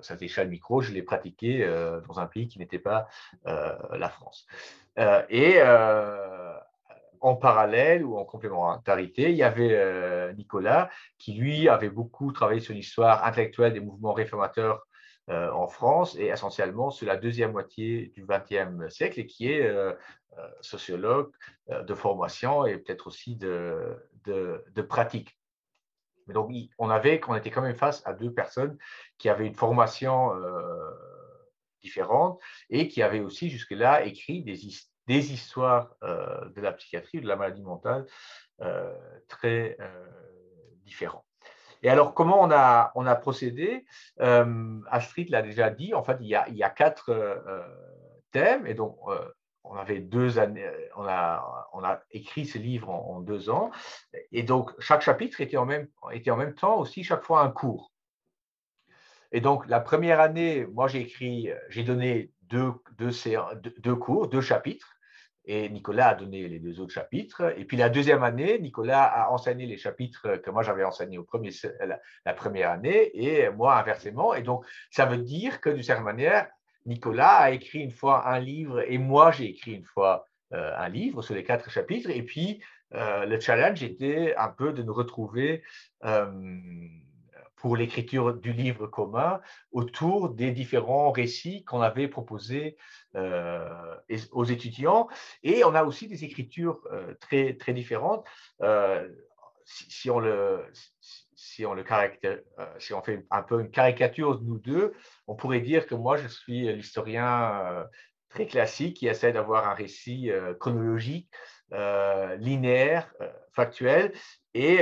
cette 0.00 0.22
échelle 0.22 0.48
micro, 0.48 0.80
je 0.80 0.92
l'ai 0.92 1.02
pratiquée 1.02 1.66
dans 2.06 2.20
un 2.20 2.26
pays 2.26 2.46
qui 2.46 2.60
n'était 2.60 2.78
pas 2.78 3.08
la 3.44 4.08
France. 4.08 4.46
et 5.28 5.60
en 7.20 7.36
parallèle 7.36 8.04
ou 8.04 8.16
en 8.16 8.24
complémentarité, 8.24 9.30
il 9.30 9.36
y 9.36 9.42
avait 9.42 9.74
euh, 9.74 10.32
Nicolas 10.32 10.90
qui, 11.18 11.34
lui, 11.34 11.68
avait 11.68 11.90
beaucoup 11.90 12.32
travaillé 12.32 12.60
sur 12.60 12.74
l'histoire 12.74 13.24
intellectuelle 13.24 13.72
des 13.72 13.80
mouvements 13.80 14.12
réformateurs 14.12 14.86
euh, 15.28 15.50
en 15.52 15.66
France 15.68 16.16
et 16.16 16.26
essentiellement 16.26 16.90
sur 16.90 17.06
la 17.06 17.16
deuxième 17.16 17.52
moitié 17.52 18.12
du 18.14 18.26
XXe 18.26 18.92
siècle 18.94 19.20
et 19.20 19.26
qui 19.26 19.50
est 19.52 19.66
euh, 19.66 19.92
sociologue 20.60 21.32
de 21.68 21.94
formation 21.94 22.64
et 22.64 22.78
peut-être 22.78 23.08
aussi 23.08 23.34
de, 23.34 23.98
pratique. 24.88 25.36
Donc, 26.28 26.52
on 26.78 26.90
avait, 26.90 27.18
qu'on 27.18 27.34
était 27.34 27.50
quand 27.50 27.62
même 27.62 27.74
face 27.74 28.06
à 28.06 28.12
deux 28.12 28.32
personnes 28.32 28.78
qui 29.16 29.28
avaient 29.28 29.46
une 29.46 29.56
formation 29.56 30.30
différente 31.82 32.40
et 32.70 32.86
qui 32.86 33.02
avaient 33.02 33.20
aussi 33.20 33.48
jusque-là 33.50 34.04
écrit 34.04 34.42
des, 34.42 34.56
des 35.08 35.32
histoires 35.32 35.94
euh, 36.04 36.48
de 36.50 36.60
la 36.60 36.72
psychiatrie, 36.72 37.20
de 37.20 37.26
la 37.26 37.34
maladie 37.34 37.62
mentale 37.62 38.06
euh, 38.60 38.94
très 39.26 39.76
euh, 39.80 40.06
différentes. 40.84 41.24
Et 41.82 41.88
alors, 41.88 42.12
comment 42.12 42.42
on 42.42 42.50
a, 42.50 43.14
procédé? 43.16 43.86
Astrid 44.18 45.30
l'a 45.30 45.42
déjà 45.42 45.70
dit, 45.70 45.94
en 45.94 46.02
fait, 46.02 46.18
il 46.20 46.26
y 46.26 46.34
a, 46.34 46.70
quatre 46.70 47.40
thèmes, 48.32 48.66
et 48.66 48.74
donc 48.74 48.98
on 49.62 49.76
avait 49.76 50.00
deux 50.00 50.40
années, 50.40 50.68
on 50.96 51.04
a, 51.04 52.00
écrit 52.10 52.46
ce 52.46 52.58
livre 52.58 52.90
en, 52.90 53.20
deux 53.20 53.48
ans, 53.48 53.70
et 54.32 54.42
donc 54.42 54.72
chaque 54.80 55.02
chapitre 55.02 55.40
était 55.40 55.56
en, 55.56 55.66
même, 55.66 55.86
temps 56.56 56.80
aussi 56.80 57.04
chaque 57.04 57.22
fois 57.22 57.42
un 57.42 57.50
cours. 57.50 57.92
Et 59.30 59.40
donc 59.40 59.64
la 59.68 59.78
première 59.78 60.18
année, 60.18 60.66
moi 60.66 60.88
j'ai 60.88 61.02
écrit, 61.02 61.48
j'ai 61.68 61.84
donné 61.84 62.32
deux 62.42 62.72
cours, 63.94 64.26
deux 64.26 64.40
chapitres, 64.40 64.97
et 65.48 65.70
Nicolas 65.70 66.08
a 66.08 66.14
donné 66.14 66.46
les 66.46 66.58
deux 66.58 66.78
autres 66.78 66.92
chapitres. 66.92 67.54
Et 67.56 67.64
puis 67.64 67.78
la 67.78 67.88
deuxième 67.88 68.22
année, 68.22 68.58
Nicolas 68.58 69.04
a 69.04 69.30
enseigné 69.30 69.64
les 69.64 69.78
chapitres 69.78 70.36
que 70.36 70.50
moi 70.50 70.62
j'avais 70.62 70.84
enseignés 70.84 71.16
au 71.16 71.24
premier, 71.24 71.50
la, 72.26 72.34
première 72.34 72.70
année, 72.70 73.10
et 73.14 73.48
moi 73.48 73.78
inversement. 73.78 74.34
Et 74.34 74.42
donc 74.42 74.66
ça 74.90 75.06
veut 75.06 75.16
dire 75.16 75.62
que 75.62 75.70
d'une 75.70 75.82
certaine 75.82 76.04
manière, 76.04 76.48
Nicolas 76.84 77.38
a 77.38 77.50
écrit 77.50 77.80
une 77.80 77.90
fois 77.90 78.28
un 78.28 78.38
livre 78.38 78.82
et 78.86 78.98
moi 78.98 79.30
j'ai 79.32 79.46
écrit 79.46 79.72
une 79.72 79.84
fois 79.84 80.26
euh, 80.52 80.72
un 80.76 80.88
livre 80.90 81.22
sur 81.22 81.34
les 81.34 81.44
quatre 81.44 81.70
chapitres. 81.70 82.10
Et 82.10 82.22
puis 82.22 82.62
euh, 82.94 83.24
le 83.24 83.40
challenge 83.40 83.82
était 83.82 84.34
un 84.36 84.48
peu 84.48 84.74
de 84.74 84.82
nous 84.82 84.94
retrouver 84.94 85.62
euh, 86.04 86.30
pour 87.60 87.76
l'écriture 87.76 88.34
du 88.34 88.52
livre 88.52 88.86
commun 88.86 89.40
autour 89.72 90.30
des 90.30 90.50
différents 90.52 91.10
récits 91.10 91.64
qu'on 91.64 91.80
avait 91.80 92.08
proposés 92.08 92.76
aux 94.32 94.44
étudiants. 94.44 95.08
Et 95.42 95.64
on 95.64 95.74
a 95.74 95.84
aussi 95.84 96.08
des 96.08 96.24
écritures 96.24 96.80
très, 97.20 97.54
très 97.54 97.72
différentes. 97.72 98.24
Si, 99.64 100.10
on 100.10 100.20
le, 100.20 100.64
si 101.34 101.66
on, 101.66 101.74
le 101.74 101.84
si 102.78 102.94
on 102.94 103.02
fait 103.02 103.26
un 103.30 103.42
peu 103.42 103.60
une 103.60 103.70
caricature 103.70 104.38
de 104.38 104.44
nous 104.44 104.58
deux, 104.58 104.94
on 105.26 105.34
pourrait 105.34 105.60
dire 105.60 105.86
que 105.86 105.94
moi, 105.94 106.16
je 106.16 106.28
suis 106.28 106.72
l'historien 106.72 107.52
euh, 107.66 107.84
très 108.28 108.46
classique 108.46 108.96
qui 108.96 109.08
essaie 109.08 109.32
d'avoir 109.32 109.68
un 109.68 109.74
récit 109.74 110.30
euh, 110.30 110.54
chronologique, 110.54 111.28
euh, 111.72 112.36
linéaire, 112.36 113.12
factuel. 113.52 114.12
Et 114.54 114.80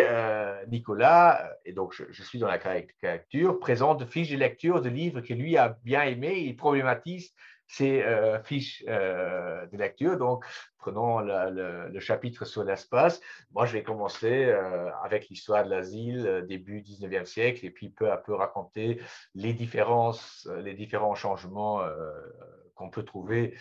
Nicolas, 0.68 1.50
et 1.66 1.72
donc 1.72 1.92
je, 1.92 2.22
suis 2.22 2.38
dans 2.38 2.46
la 2.46 2.58
caricature, 2.58 3.58
présente 3.58 4.06
fiches 4.06 4.30
de 4.30 4.38
lecture 4.38 4.80
de 4.80 4.88
livres 4.88 5.20
que 5.20 5.34
lui 5.34 5.58
a 5.58 5.76
bien 5.84 6.02
aimés. 6.04 6.38
Il 6.38 6.56
problématise 6.56 7.34
ces 7.66 8.02
fiches 8.44 8.82
de 8.86 9.76
lecture. 9.76 10.16
Donc, 10.16 10.46
prenons 10.78 11.20
le, 11.20 12.00
chapitre 12.00 12.46
sur 12.46 12.64
l'espace. 12.64 13.20
Moi, 13.50 13.66
je 13.66 13.74
vais 13.74 13.82
commencer 13.82 14.50
avec 15.02 15.28
l'histoire 15.28 15.62
de 15.62 15.68
l'asile, 15.70 16.46
début 16.48 16.80
19e 16.80 17.26
siècle, 17.26 17.66
et 17.66 17.70
puis 17.70 17.90
peu 17.90 18.10
à 18.10 18.16
peu 18.16 18.32
raconter 18.32 19.02
les 19.34 19.52
différences, 19.52 20.48
les 20.62 20.72
différents 20.72 21.16
changements 21.16 21.82
qu'on 22.76 22.90
peut 22.90 23.04
trouver 23.04 23.56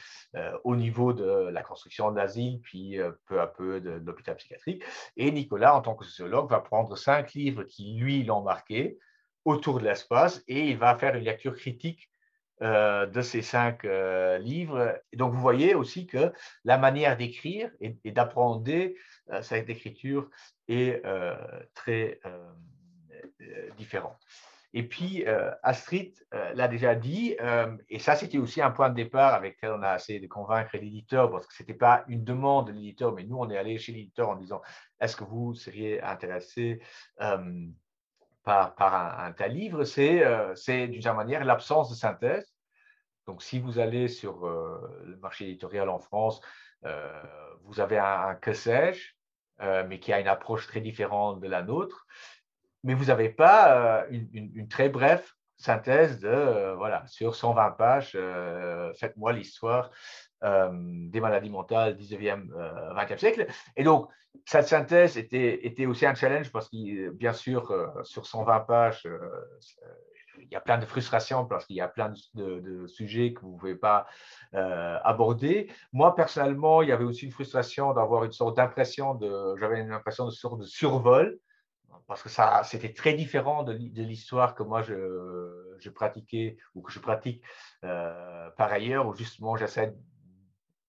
au 0.64 0.76
niveau 0.76 1.14
de 1.14 1.50
la 1.50 1.64
construction 1.64 2.12
de 2.12 2.18
l'asile, 2.18 2.60
puis 2.62 3.00
peu 3.26 3.42
à 3.42 3.48
peu 3.48 3.82
de, 3.82 4.02
l'hôpital 4.06 4.36
psychiatrique. 4.36 4.84
Et 5.18 5.32
Nicolas, 5.32 5.76
en 5.76 5.82
tant 5.82 5.96
que 5.96 6.06
sociologue, 6.06 6.50
va 6.50 6.60
prendre 6.60 6.96
cinq 6.96 7.34
livres 7.34 7.64
qui, 7.64 7.96
lui, 7.96 8.24
l'ont 8.24 8.42
marqué 8.42 8.98
autour 9.46 9.80
de 9.80 9.86
l'espace, 9.86 10.44
et 10.48 10.70
il 10.70 10.78
va 10.78 10.96
faire 10.98 11.16
une 11.16 11.24
lecture 11.24 11.56
critique 11.56 12.10
euh, 12.62 13.06
de 13.06 13.22
ces 13.22 13.42
cinq 13.42 13.84
euh, 13.84 14.38
livres. 14.38 14.98
Et 15.12 15.18
donc, 15.18 15.34
vous 15.34 15.42
voyez 15.42 15.76
aussi 15.76 16.08
que 16.08 16.32
la 16.64 16.78
manière 16.78 17.18
d'écrire 17.18 17.70
et, 17.82 18.12
d'apprendre 18.12 18.64
euh, 18.70 19.42
cette 19.42 19.70
écriture 19.70 20.30
est 20.70 21.04
très 21.74 22.20
différente. 23.78 24.18
Et 24.78 24.84
puis, 24.84 25.24
Astrid 25.64 26.14
l'a 26.32 26.68
déjà 26.68 26.96
dit, 26.96 27.36
et 27.88 27.98
ça, 27.98 28.18
c'était 28.18 28.38
aussi 28.38 28.62
un 28.62 28.72
point 28.72 28.90
de 28.90 28.96
départ 28.96 29.34
avec 29.34 29.56
lequel 29.56 29.72
on 29.72 29.82
a 29.82 29.96
essayé 29.96 30.20
de 30.20 30.28
convaincre 30.28 30.76
l'éditeur, 30.78 31.32
parce 31.32 31.48
que 31.48 31.54
ce 31.54 31.64
n'était 31.64 31.74
pas 31.74 32.04
une 32.10 32.26
demande 32.26 32.68
de 32.68 32.74
l'éditeur, 32.74 33.14
mais 33.14 33.24
nous, 33.24 33.38
on 33.38 33.50
est 33.50 33.58
allé 33.58 33.78
chez 33.78 33.94
l'éditeur 33.94 34.28
en 34.28 34.36
disant, 34.36 34.62
est-ce 35.00 35.16
que 35.16 35.24
vous 35.24 35.54
seriez 35.54 36.02
intéressé 36.04 36.82
par, 38.46 39.20
un, 39.20 39.32
tel 39.34 39.54
livre, 39.54 39.84
euh, 39.98 40.56
c'est 40.56 40.88
d'une 40.88 41.02
certaine 41.02 41.18
manière 41.18 41.44
l'absence 41.44 41.90
de 41.90 41.96
synthèse. 41.96 42.54
Donc, 43.26 43.42
si 43.42 43.60
vous 43.60 43.80
allez 43.80 44.08
sur 44.08 44.46
euh, 44.46 45.04
le 45.04 45.18
marché 45.18 45.46
éditorial 45.46 45.90
en 45.90 46.00
France, 46.00 46.40
euh, 46.86 47.24
vous 47.64 47.80
avez 47.80 47.98
un, 47.98 48.36
que 48.36 48.54
sais-je, 48.54 49.14
mais 49.88 50.00
qui 50.00 50.14
a 50.14 50.20
une 50.20 50.28
approche 50.28 50.68
très 50.68 50.82
différente 50.82 51.40
de 51.40 51.48
la 51.48 51.64
nôtre, 51.64 52.06
mais 52.86 52.94
vous 52.94 53.06
n'avez 53.06 53.30
pas 53.30 54.06
une, 54.10 54.68
très 54.70 54.88
brève 54.88 55.26
synthèse 55.58 56.20
de, 56.20 56.74
voilà, 56.76 57.06
sur 57.08 57.36
120 57.36 57.72
pages, 57.72 58.18
faites-moi 58.98 59.34
l'histoire 59.34 59.92
des 60.42 61.20
maladies 61.20 61.50
mentales 61.50 61.96
19e, 61.96 62.48
20e 62.94 63.18
siècle. 63.18 63.48
Et 63.76 63.84
donc, 63.84 64.10
cette 64.46 64.68
synthèse 64.68 65.18
était, 65.18 65.66
était 65.66 65.86
aussi 65.86 66.06
un 66.06 66.16
challenge 66.16 66.52
parce 66.52 66.70
que, 66.70 67.10
bien 67.12 67.34
sûr, 67.34 67.72
euh, 67.72 67.88
sur 68.04 68.26
120 68.26 68.60
pages, 68.62 69.06
euh, 69.06 69.20
il 70.40 70.52
y 70.52 70.56
a 70.56 70.62
plein 70.62 70.78
de 70.78 70.86
frustrations 70.86 71.46
parce 71.46 71.66
qu'il 71.66 71.78
y 71.78 71.82
a 71.82 71.88
plein 71.88 72.14
de, 72.34 72.86
sujets 72.88 73.34
que 73.34 73.42
vous 73.42 73.54
ne 73.54 73.58
pouvez 73.58 73.76
pas 73.76 74.06
euh, 74.54 74.98
aborder. 75.04 75.72
Moi, 75.94 76.14
personnellement, 76.14 76.82
il 76.82 76.90
y 76.90 76.92
avait 76.92 77.06
aussi 77.06 77.26
une 77.26 77.32
frustration 77.32 77.94
d'avoir 77.94 78.26
une 78.26 78.34
sorte 78.34 78.58
d'impression 78.58 79.16
de, 79.16 79.56
j'avais 79.60 79.80
une 79.80 79.92
impression 79.92 80.26
de 80.26 80.32
sorte 80.32 80.60
de 80.60 80.66
survol 80.66 81.40
parce 82.08 82.22
que 82.22 82.30
ça, 82.30 82.64
c'était 82.64 82.94
très 82.94 83.14
différent 83.14 83.64
de, 83.64 83.74
l'histoire 83.74 84.56
que 84.56 84.64
moi 84.64 84.82
je, 84.82 85.90
pratiquais 85.90 86.58
ou 86.74 86.82
que 86.82 86.92
je 86.92 87.00
pratique 87.00 87.44
par 87.82 88.72
ailleurs, 88.72 89.08
où 89.08 89.16
justement 89.16 89.56
j'essaie 89.56 89.94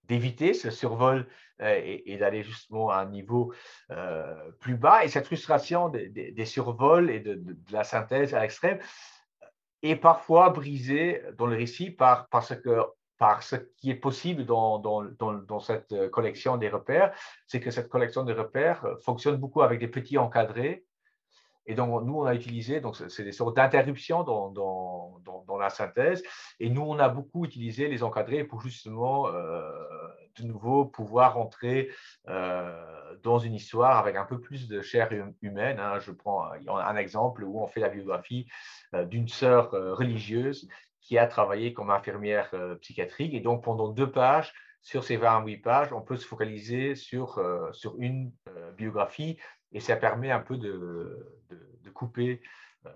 d'éviter 0.08 0.54
ce 0.54 0.70
survol 0.70 1.26
euh, 1.62 1.80
et, 2.04 2.16
d'aller 2.18 2.42
justement 2.42 2.90
à 2.90 2.98
un 2.98 3.06
niveau 3.06 3.52
euh, 3.90 4.50
plus 4.60 4.76
bas. 4.76 5.04
Et 5.04 5.08
cette 5.08 5.26
frustration 5.26 5.88
des, 5.88 6.44
survols 6.44 7.10
et 7.10 7.20
de, 7.20 7.56
la 7.70 7.84
synthèse 7.84 8.34
à 8.34 8.40
l'extrême 8.40 8.78
est 9.82 9.96
parfois 9.96 10.50
brisée 10.50 11.22
dans 11.38 11.46
le 11.46 11.56
récit 11.56 11.90
par, 11.90 12.28
parce 12.28 12.54
que 12.56 12.82
par 13.18 13.42
ce 13.42 13.56
qui 13.78 13.90
est 13.90 13.94
possible 13.94 14.44
dans, 14.44 15.60
cette 15.60 16.10
collection 16.10 16.58
des 16.58 16.68
repères, 16.68 17.14
c'est 17.46 17.60
que 17.60 17.70
cette 17.70 17.88
collection 17.88 18.24
de 18.24 18.34
repères 18.34 18.84
fonctionne 19.02 19.36
beaucoup 19.36 19.62
avec 19.62 19.80
des 19.80 19.88
petits 19.88 20.18
encadrés 20.18 20.84
et 21.66 21.74
donc, 21.74 22.04
nous, 22.04 22.20
on 22.20 22.24
a 22.24 22.34
utilisé, 22.34 22.80
donc 22.80 22.96
c'est 22.96 23.24
des 23.24 23.32
sortes 23.32 23.56
d'interruptions 23.56 24.22
dans, 24.22 24.50
dans, 24.50 25.20
dans, 25.46 25.58
la 25.58 25.68
synthèse. 25.68 26.22
Et 26.60 26.70
nous, 26.70 26.82
on 26.82 26.98
a 26.98 27.08
beaucoup 27.08 27.44
utilisé 27.44 27.88
les 27.88 28.02
encadrés 28.02 28.44
pour 28.44 28.60
justement, 28.60 29.28
euh, 29.28 29.72
de 30.38 30.44
nouveau, 30.44 30.84
pouvoir 30.84 31.34
rentrer 31.34 31.90
euh, 32.28 33.16
dans 33.22 33.38
une 33.38 33.54
histoire 33.54 33.98
avec 33.98 34.16
un 34.16 34.24
peu 34.24 34.40
plus 34.40 34.68
de 34.68 34.80
chair 34.80 35.08
hum, 35.10 35.34
humaine. 35.42 35.80
Hein. 35.80 35.98
Je 35.98 36.12
prends 36.12 36.44
un 36.50 36.96
exemple 36.96 37.42
où 37.42 37.60
on 37.60 37.66
fait 37.66 37.80
la 37.80 37.88
biographie 37.88 38.46
euh, 38.94 39.04
d'une 39.04 39.28
sœur 39.28 39.70
religieuse 39.70 40.68
qui 41.00 41.18
a 41.18 41.26
travaillé 41.26 41.72
comme 41.72 41.90
infirmière 41.90 42.50
psychiatrique. 42.80 43.34
Et 43.34 43.40
donc, 43.40 43.64
pendant 43.64 43.88
deux 43.88 44.10
pages, 44.10 44.52
sur 44.82 45.02
ces 45.02 45.16
28 45.16 45.56
pages, 45.58 45.92
on 45.92 46.00
peut 46.00 46.16
se 46.16 46.26
focaliser 46.26 46.94
sur, 46.94 47.40
sur 47.72 47.96
une 47.98 48.32
biographie 48.76 49.36
et 49.72 49.80
ça 49.80 49.96
permet 49.96 50.30
un 50.30 50.40
peu 50.40 50.56
de, 50.56 51.32
couper 51.94 52.42
euh, 52.84 52.90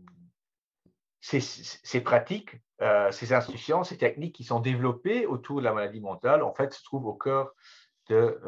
ces, 1.20 2.02
pratiques, 2.02 2.56
euh, 2.82 3.12
ces 3.12 3.34
institutions, 3.34 3.84
ces 3.84 3.98
techniques 3.98 4.36
qui 4.36 4.46
sont 4.46 4.62
développées 4.62 5.26
autour 5.26 5.60
de 5.60 5.66
la 5.66 5.74
maladie 5.74 6.00
mentale, 6.00 6.42
en 6.42 6.54
fait, 6.54 6.74
se 6.74 6.84
trouvent 6.84 7.08
au 7.08 7.16
cœur 7.16 7.52
de 8.08 8.40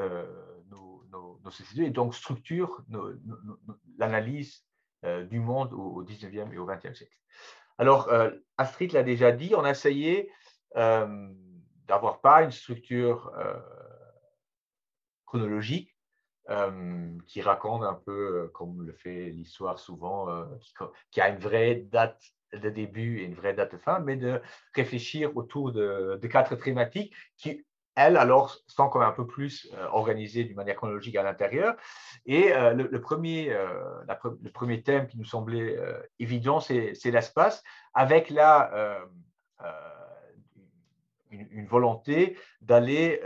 nos 0.69 0.97
nos, 1.11 1.39
sociétés 1.51 1.85
et 1.85 1.89
donc 1.89 2.13
structure 2.13 2.83
l'analyse 3.97 4.63
euh, 5.05 5.23
du 5.25 5.39
monde 5.39 5.73
au, 5.73 6.03
19e 6.03 6.51
et 6.51 6.57
au 6.57 6.65
20e 6.67 6.95
siècle. 6.95 7.15
Alors, 7.77 8.09
euh, 8.09 8.31
Astrid 8.57 8.93
l'a 8.93 9.03
déjà 9.03 9.31
dit, 9.31 9.53
on 9.55 9.63
a 9.63 9.69
essayé 9.69 10.31
euh, 10.75 11.29
d'avoir 11.85 12.19
pas 12.19 12.41
une 12.41 12.51
structure 12.51 13.31
chronologique 15.25 15.95
qui 17.27 17.41
raconte 17.41 17.83
un 17.83 17.93
peu, 17.93 18.49
comme 18.53 18.83
le 18.83 18.93
fait 18.93 19.29
l'histoire 19.29 19.77
souvent, 19.77 20.27
qui, 21.11 21.21
a 21.21 21.29
une 21.29 21.39
vraie 21.39 21.75
date 21.75 22.21
de 22.53 22.69
début 22.69 23.19
et 23.19 23.25
une 23.25 23.35
vraie 23.35 23.53
date 23.53 23.73
de 23.73 23.77
fin, 23.77 23.99
mais 23.99 24.15
de 24.15 24.41
réfléchir 24.73 25.35
autour 25.37 25.71
de 25.73 26.27
quatre 26.27 26.55
thématiques 26.55 27.13
qui, 27.37 27.65
elles, 27.98 28.16
alors, 28.16 28.56
sont 28.68 28.89
quand 28.89 29.00
même 29.00 29.10
un 29.10 29.12
peu 29.12 29.25
plus 29.25 29.68
euh, 29.74 29.88
organisées 29.88 30.44
d'une 30.44 30.56
manière 30.56 30.75
chronologique 30.75 31.16
à 31.16 31.24
l'intérieur. 31.24 31.75
Et 32.27 32.54
euh, 32.54 32.72
le, 32.74 33.01
premier, 33.01 33.51
euh, 33.51 34.04
le 34.44 34.51
premier 34.51 34.84
thème 34.84 35.08
qui 35.08 35.18
nous 35.18 35.25
semblait 35.25 35.75
évident, 36.20 36.60
c'est 36.60 36.94
l'espace, 37.06 37.63
avec 37.96 38.30
là 38.30 39.01
une, 41.32 41.66
volonté 41.66 42.38
d'aller 42.62 43.20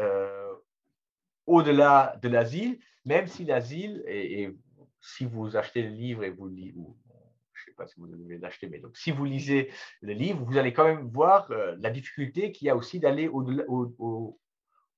au-delà 1.46 2.16
de 2.22 2.30
l'asile, 2.30 2.80
même 3.04 3.28
si 3.28 3.44
l'asile, 3.44 4.04
et, 4.08 4.56
si 5.02 5.26
vous 5.26 5.58
achetez 5.58 5.82
le 5.82 5.90
livre 5.90 6.24
et 6.24 6.30
vous 6.30 6.46
le 6.46 6.56
je 6.56 7.70
ne 7.70 7.74
sais 7.74 7.76
pas 7.76 7.88
si 7.88 8.00
vous 8.00 8.08
devez 8.08 8.38
l'acheter, 8.38 8.68
mais 8.68 8.80
donc 8.80 8.96
si 8.98 9.12
vous 9.12 9.26
lisez 9.26 9.70
le 10.02 10.14
livre, 10.14 10.44
vous 10.44 10.58
allez 10.58 10.74
quand 10.74 10.86
même 10.86 11.10
voir 11.10 11.50
la 11.50 11.90
difficulté 11.90 12.52
qu'il 12.52 12.68
y 12.68 12.70
a 12.70 12.76
aussi 12.76 13.00
d'aller 13.00 13.28
au-delà, 13.28 13.64
au, 13.68 14.40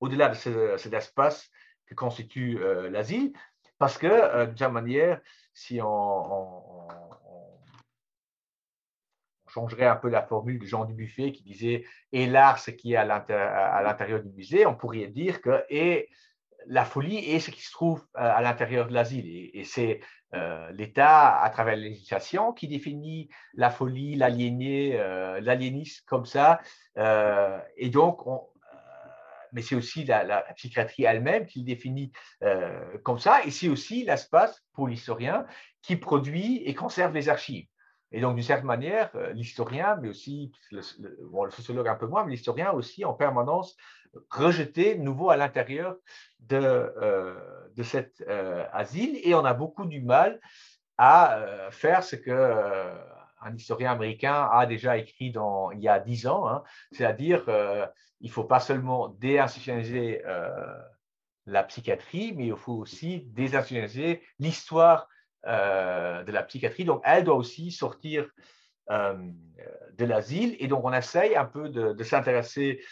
au-delà 0.04 0.28
de 0.28 0.36
cet 0.78 0.94
espace 0.94 1.50
que 1.86 1.96
constitue 1.96 2.60
euh, 2.62 2.90
l'asile, 2.90 3.32
parce 3.78 3.98
que, 3.98 4.08
euh, 4.08 4.46
de 4.48 4.52
toute 4.52 4.68
manière, 4.70 5.22
si 5.54 5.80
on, 5.82 6.88
changerait 9.48 9.86
un 9.86 9.96
peu 9.96 10.10
la 10.10 10.24
formule 10.24 10.60
de 10.60 10.66
Jean 10.66 10.84
Dubuffet 10.84 11.32
qui 11.32 11.44
disait 11.44 11.86
et 12.12 12.26
l'art 12.26 12.58
ce 12.58 12.72
qui 12.72 12.94
est 12.94 12.96
à 12.98 13.06
l'intérieur 13.06 14.24
du 14.24 14.32
musée, 14.32 14.66
on 14.66 14.74
pourrait 14.74 15.08
dire 15.08 15.42
que 15.42 15.64
et 15.70 16.10
la 16.66 16.86
folie 16.86 17.20
est 17.20 17.40
ce 17.40 17.52
qui 17.52 17.62
se 17.62 17.72
trouve 17.72 18.02
euh, 18.18 18.22
à 18.22 18.42
l'intérieur 18.42 18.88
de 18.88 18.94
l'asile. 18.94 19.52
Et, 19.54 19.64
c'est 19.64 20.02
l'État, 20.72 21.40
à 21.40 21.50
travers 21.52 21.76
la 21.76 21.84
législation, 21.84 22.54
qui 22.54 22.68
définit 22.68 23.30
la 23.54 23.70
folie, 23.70 24.16
l'aliéné, 24.16 24.98
l'aliénisme 25.42 26.04
comme 26.08 26.26
ça. 26.26 26.60
et 27.78 27.90
donc, 27.92 28.26
on, 28.26 28.42
mais 29.54 29.62
c'est 29.62 29.76
aussi 29.76 30.04
la, 30.04 30.42
psychiatrie 30.56 31.04
elle-même 31.04 31.46
qui 31.46 31.60
le 31.60 31.66
définit 31.66 32.12
euh, 32.44 32.98
comme 33.04 33.20
ça, 33.20 33.44
et 33.46 33.52
c'est 33.52 33.70
aussi 33.70 34.04
l'espace 34.04 34.62
pour 34.74 34.88
l'historien 34.88 35.46
qui 35.82 35.96
produit 35.96 36.64
et 36.66 36.74
conserve 36.74 37.14
les 37.14 37.30
archives. 37.30 37.68
Et 38.12 38.22
donc, 38.22 38.36
d'une 38.36 38.44
certaine 38.44 38.68
manière, 38.68 39.10
euh, 39.16 39.32
l'historien, 39.34 39.98
mais 40.02 40.10
aussi 40.10 40.52
le, 40.72 40.82
sociologue 41.52 41.88
un 41.88 41.96
peu 41.96 42.08
moins, 42.08 42.26
mais 42.26 42.32
l'historien 42.32 42.72
aussi 42.72 43.06
en 43.06 43.14
permanence 43.14 43.76
rejeté 44.30 44.98
nouveau 44.98 45.32
à 45.32 45.38
l'intérieur 45.38 45.96
de, 46.40 46.58
euh, 46.58 47.36
de 47.76 47.84
cet 47.84 48.24
asile. 48.72 49.20
Et 49.24 49.34
on 49.34 49.46
a 49.46 49.54
beaucoup 49.54 49.86
du 49.86 50.02
mal 50.02 50.40
à 51.00 51.40
faire 51.72 52.04
ce 52.04 52.16
que 52.16 52.30
un 53.46 53.56
historien 53.56 53.92
américain 53.92 54.50
a 54.52 54.66
déjà 54.66 54.98
écrit 54.98 55.32
dans, 55.32 55.72
il 55.72 55.80
y 55.80 55.88
a 55.88 56.00
dix 56.00 56.28
ans, 56.28 56.48
hein, 56.48 56.64
c'est-à-dire 56.92 57.44
euh, 57.48 57.86
il 58.22 58.28
ne 58.28 58.34
faut 58.34 58.44
pas 58.44 58.60
seulement 58.60 59.10
déinstitutionnaliser 59.20 60.24
euh, 60.26 60.50
la 61.46 61.64
psychiatrie, 61.64 62.34
mais 62.36 62.48
il 62.48 62.56
faut 62.56 62.74
aussi 62.74 63.28
désinstitutionnaliser 63.32 64.24
l'histoire 64.40 65.08
euh, 65.46 66.24
de 66.24 66.32
la 66.32 66.44
psychiatrie. 66.44 66.86
Donc, 66.86 67.02
elle 67.04 67.24
doit 67.24 67.36
aussi 67.36 67.72
sortir 67.72 68.30
de 68.90 70.06
l'asile. 70.06 70.58
Et 70.60 70.68
donc, 70.68 70.84
on 70.84 70.92
essaye 70.92 71.38
un 71.38 71.46
peu 71.46 71.70
de, 71.70 72.04
s'intéresser 72.04 72.84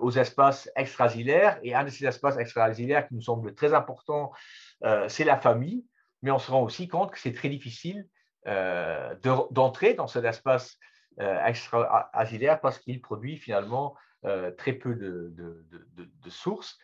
aux 0.00 0.10
espaces 0.10 0.68
extrasilaires. 0.74 1.60
Et 1.62 1.72
un 1.72 1.84
de 1.84 1.88
ces 1.88 2.04
espaces 2.04 2.36
extrasilaires 2.36 3.06
qui 3.06 3.14
nous 3.14 3.22
semble 3.22 3.54
très 3.54 3.72
important, 3.72 4.32
c'est 5.06 5.22
la 5.22 5.36
famille. 5.36 5.86
Mais 6.22 6.32
on 6.32 6.40
se 6.40 6.50
rend 6.50 6.62
aussi 6.62 6.88
compte 6.88 7.12
que 7.12 7.18
c'est 7.20 7.32
très 7.32 7.48
difficile 7.48 8.08
euh, 8.46 9.14
d'entrer 9.50 9.94
dans 9.94 10.06
cet 10.06 10.24
espace 10.24 10.78
euh, 11.20 11.44
extra-asilaire 11.44 12.60
parce 12.60 12.78
qu'il 12.78 13.00
produit 13.00 13.38
finalement 13.38 13.96
euh, 14.24 14.52
très 14.52 14.72
peu 14.72 14.94
de, 14.94 15.34
sources 16.28 16.78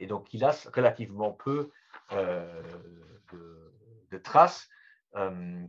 et 0.00 0.06
donc 0.06 0.32
il 0.32 0.44
a 0.44 0.54
relativement 0.74 1.32
peu 1.32 1.70
de, 2.10 4.18
traces, 4.22 4.68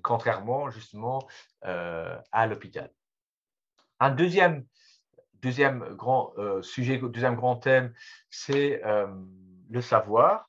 contrairement 0.04 0.70
justement 0.70 1.28
à 1.62 2.48
l'hôpital. 2.48 2.92
Un 4.00 4.12
deuxième, 4.12 4.66
deuxième 5.42 5.96
grand 5.96 6.34
sujet, 6.62 6.98
deuxième 6.98 7.36
grand 7.36 7.58
thème, 7.58 7.94
c'est 8.30 8.82
le 9.70 9.82
savoir. 9.82 10.49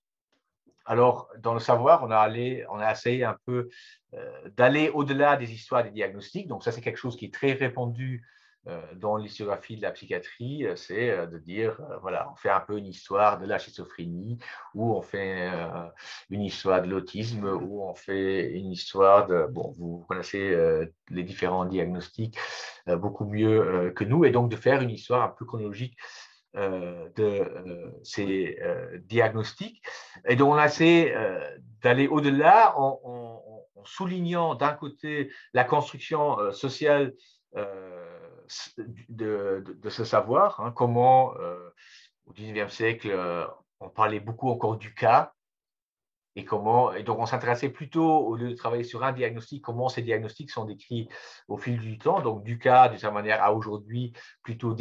Alors, 0.90 1.28
dans 1.38 1.54
le 1.54 1.60
savoir, 1.60 2.02
on 2.02 2.10
a, 2.10 2.92
essayé 2.92 3.22
un 3.22 3.36
peu 3.46 3.68
euh, 4.12 4.48
d'aller 4.56 4.88
au-delà 4.88 5.36
des 5.36 5.52
histoires 5.52 5.84
des 5.84 5.92
diagnostics. 5.92 6.48
Donc, 6.48 6.64
ça, 6.64 6.72
c'est 6.72 6.80
quelque 6.80 6.96
chose 6.96 7.16
qui 7.16 7.26
est 7.26 7.32
très 7.32 7.52
répandu 7.52 8.26
euh, 8.66 8.82
dans 8.96 9.16
l'historiographie 9.16 9.76
de 9.76 9.82
la 9.82 9.92
psychiatrie, 9.92 10.66
euh, 10.66 10.74
c'est 10.74 11.28
de 11.28 11.38
dire, 11.38 11.80
voilà, 12.02 12.28
on 12.32 12.34
fait 12.34 12.50
un 12.50 12.58
peu 12.58 12.76
une 12.76 12.88
histoire 12.88 13.38
de 13.38 13.46
la 13.46 13.60
schizophrénie, 13.60 14.38
ou 14.74 14.92
on 14.92 15.00
fait 15.00 15.48
une 16.28 16.42
histoire 16.42 16.82
de 16.82 16.88
l'autisme, 16.88 17.44
ou 17.44 17.84
on 17.84 17.94
fait 17.94 18.50
une 18.50 18.72
histoire 18.72 19.28
de, 19.28 19.46
bon, 19.48 19.72
vous 19.78 20.04
connaissez 20.08 20.56
les 21.08 21.22
différents 21.22 21.66
diagnostics 21.66 22.36
beaucoup 22.88 23.26
mieux 23.26 23.92
que 23.94 24.02
nous, 24.02 24.24
et 24.24 24.32
donc 24.32 24.50
de 24.50 24.56
faire 24.56 24.82
une 24.82 24.90
histoire 24.90 25.22
un 25.22 25.28
peu 25.28 25.44
chronologique 25.44 25.96
de 26.54 27.12
euh, 27.16 27.90
ces 28.02 28.58
euh, 28.62 28.98
diagnostics. 28.98 29.82
Et 30.26 30.36
donc, 30.36 30.52
on 30.52 30.56
a 30.56 30.66
essayé 30.66 31.14
d'aller 31.82 32.08
au-delà 32.08 32.78
en, 32.78 33.00
soulignant 33.84 34.54
d'un 34.54 34.74
côté 34.74 35.32
la 35.54 35.64
construction 35.64 36.52
sociale 36.52 37.14
de, 39.08 39.64
ce 39.88 40.04
savoir, 40.04 40.60
hein, 40.60 40.70
comment 40.72 41.32
au 42.26 42.32
XIXe 42.32 42.72
siècle, 42.72 43.48
on 43.80 43.88
parlait 43.88 44.20
beaucoup 44.20 44.50
encore 44.50 44.76
du 44.76 44.92
cas, 44.92 45.32
et 46.36 46.44
comment 46.44 46.92
et 46.92 47.02
donc 47.02 47.18
on 47.18 47.26
s'intéressait 47.26 47.70
plutôt 47.70 48.18
au 48.18 48.36
lieu 48.36 48.50
de 48.50 48.54
travailler 48.54 48.84
sur 48.84 49.02
un 49.02 49.12
diagnostic 49.12 49.62
comment 49.62 49.88
ces 49.88 50.02
diagnostics 50.02 50.50
sont 50.50 50.64
décrits 50.64 51.08
au 51.48 51.56
fil 51.56 51.80
du 51.80 51.98
temps 51.98 52.20
donc 52.20 52.44
du 52.44 52.58
cas 52.58 52.88
de 52.88 52.96
cette 52.96 53.12
manière 53.12 53.42
à 53.42 53.52
aujourd'hui 53.52 54.12
plutôt 54.42 54.74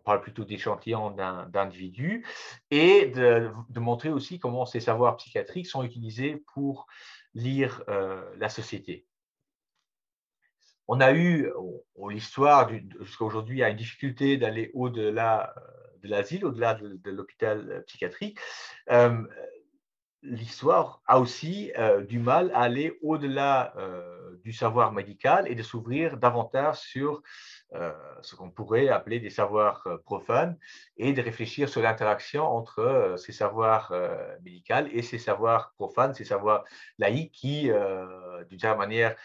parle 0.00 0.20
plutôt 0.20 0.44
d'échantillons 0.44 1.10
d'individus, 1.48 2.26
et 2.70 3.06
de, 3.06 3.50
montrer 3.76 4.10
aussi 4.10 4.38
comment 4.38 4.66
ces 4.66 4.80
savoirs 4.80 5.16
psychiatriques 5.16 5.66
sont 5.66 5.82
utilisés 5.82 6.42
pour 6.54 6.86
lire 7.34 7.82
euh, 7.88 8.22
la 8.36 8.48
société. 8.48 9.06
On 10.88 11.00
a 11.00 11.12
eu, 11.12 11.50
l'histoire 12.08 12.68
jusqu'à 13.00 13.24
aujourd'hui, 13.24 13.62
une 13.62 13.76
difficulté 13.76 14.36
d'aller 14.36 14.70
au-delà 14.74 15.54
euh, 15.56 15.60
de 16.02 16.08
l'asile, 16.08 16.44
au-delà 16.44 16.74
de, 16.74 17.10
l'hôpital 17.10 17.84
psychiatrique. 17.86 18.38
Euh, 18.90 19.22
l'histoire 20.22 21.00
a 21.06 21.20
aussi 21.20 21.72
du 22.08 22.18
mal 22.18 22.50
à 22.54 22.60
aller 22.60 22.98
au-delà 23.02 23.74
du 24.44 24.52
savoir 24.52 24.92
médical 24.92 25.46
et 25.48 25.54
de 25.54 25.62
s'ouvrir 25.62 26.18
davantage 26.18 26.78
sur 26.78 27.22
ce 28.22 28.34
qu'on 28.34 28.50
pourrait 28.50 28.88
appeler 28.88 29.20
des 29.20 29.30
savoirs 29.30 29.86
profanes 30.04 30.58
et 30.96 31.12
de 31.12 31.22
réfléchir 31.22 31.68
sur 31.68 31.82
l'interaction 31.82 32.44
entre 32.44 33.14
ces 33.16 33.32
savoirs 33.32 33.92
médicaux 34.42 34.88
et 34.92 35.02
ces 35.02 35.18
savoirs 35.18 35.72
profanes, 35.76 36.14
ces 36.14 36.24
savoirs 36.24 36.64
laïcs 36.98 37.32
qui, 37.32 37.70
d'une 38.48 38.58
certaine 38.58 38.78
manière, 38.78 39.16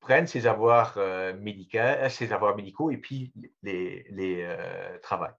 prennent 0.00 0.26
ces 0.26 0.42
savoirs, 0.42 0.96
médicaux, 2.56 2.90
et 2.90 2.98
puis 2.98 3.32
les, 3.62 4.48
travaillent. 5.02 5.34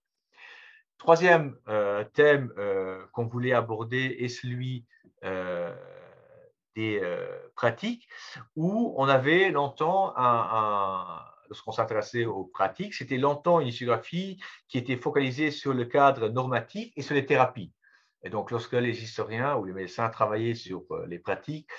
Troisième 0.97 1.57
euh, 1.67 2.03
thème 2.13 2.53
euh, 2.57 3.05
qu'on 3.11 3.25
voulait 3.27 3.53
aborder 3.53 4.15
est 4.19 4.29
celui 4.29 4.85
euh, 5.23 5.75
des 6.75 7.01
pratiques, 7.55 8.07
où 8.55 8.93
on 8.97 9.07
avait 9.07 9.49
longtemps, 9.49 10.13
un, 10.17 11.23
lorsqu'on 11.49 11.71
s'intéressait 11.71 12.25
aux 12.25 12.45
pratiques, 12.45 12.93
c'était 12.93 13.17
longtemps 13.17 13.59
une 13.59 13.67
historiographie 13.67 14.39
qui 14.67 14.77
était 14.77 14.97
focalisée 14.97 15.51
sur 15.51 15.73
le 15.73 15.85
cadre 15.85 16.29
normatif 16.29 16.91
et 16.95 17.01
sur 17.01 17.15
les 17.15 17.25
thérapies. 17.25 17.71
Et 18.23 18.29
donc, 18.29 18.49
lorsque 18.49 18.73
les 18.73 19.03
historiens 19.03 19.55
ou 19.55 19.65
les 19.65 19.73
médecins 19.73 20.09
travaillaient 20.09 20.55
sur 20.55 20.83
les 21.07 21.19
pratiques, 21.19 21.69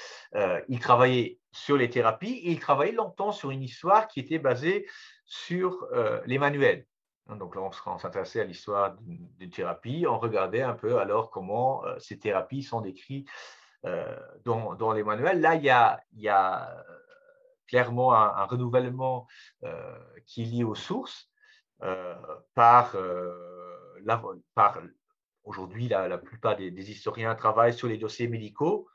ils 0.69 0.79
travaillaient 0.79 1.41
sur 1.51 1.77
les 1.77 1.91
thérapies 1.91 2.41
et 2.45 2.53
ils 2.53 2.61
travaillaient 2.61 2.93
longtemps 2.93 3.33
sur 3.33 3.51
une 3.51 3.63
histoire 3.63 4.07
qui 4.07 4.21
était 4.21 4.39
basée 4.39 4.87
sur 5.25 5.89
les 6.25 6.39
manuels. 6.39 6.87
Hein, 7.29 7.37
donc 7.37 7.57
là, 7.57 7.63
on 7.87 7.99
s'intéressait 7.99 8.41
à 8.41 8.45
l'histoire 8.45 8.97
d'une 9.01 9.51
thérapie, 9.51 10.07
on 10.09 10.19
regardait 10.19 10.63
un 10.63 10.75
peu 10.75 10.99
alors 10.99 11.31
comment 11.31 11.85
euh, 11.85 11.99
ces 11.99 12.19
thérapies 12.19 12.63
sont 12.63 12.81
décrites 12.81 13.29
euh, 13.85 14.17
dans, 14.45 14.93
les 14.93 15.03
manuels. 15.03 15.41
Là, 15.41 15.55
il 15.57 15.65
y 15.65 15.71
a, 15.71 16.01
euh, 16.71 16.83
clairement 17.67 18.15
un, 18.15 18.45
renouvellement 18.45 19.27
qui 20.27 20.43
est 20.43 20.47
lié 20.47 20.65
aux 20.65 20.75
sources 20.75 21.31
par, 22.55 22.97
par 24.55 24.79
aujourd'hui, 25.45 25.89
la, 25.89 26.19
plupart 26.19 26.57
des, 26.57 26.91
historiens 26.91 27.35
travaillent 27.35 27.75
sur 27.75 27.89
les 27.89 27.99
dossiers 27.99 28.29
médicaux 28.29 28.89